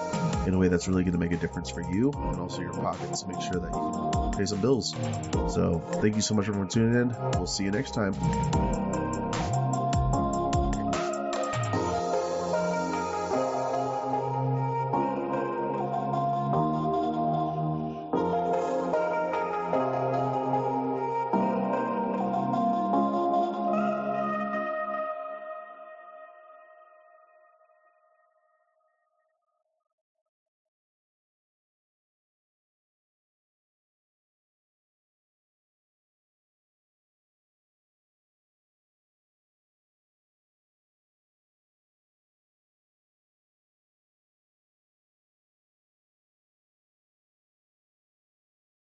in 0.46 0.54
a 0.54 0.58
way 0.58 0.68
that's 0.68 0.88
really 0.88 1.02
going 1.02 1.12
to 1.12 1.18
make 1.18 1.32
a 1.32 1.36
difference 1.36 1.70
for 1.70 1.82
you 1.82 2.10
and 2.10 2.40
also 2.40 2.62
your 2.62 2.72
pockets 2.72 3.22
to 3.22 3.28
make 3.28 3.40
sure 3.40 3.60
that 3.60 3.70
you 3.70 4.38
pay 4.38 4.46
some 4.46 4.60
bills. 4.60 4.94
So 5.52 5.78
thank 6.00 6.16
you 6.16 6.22
so 6.22 6.34
much 6.34 6.46
for 6.46 6.66
tuning 6.66 7.00
in. 7.00 7.16
We'll 7.34 7.46
see 7.46 7.64
you 7.64 7.70
next 7.70 7.94
time. 7.94 9.21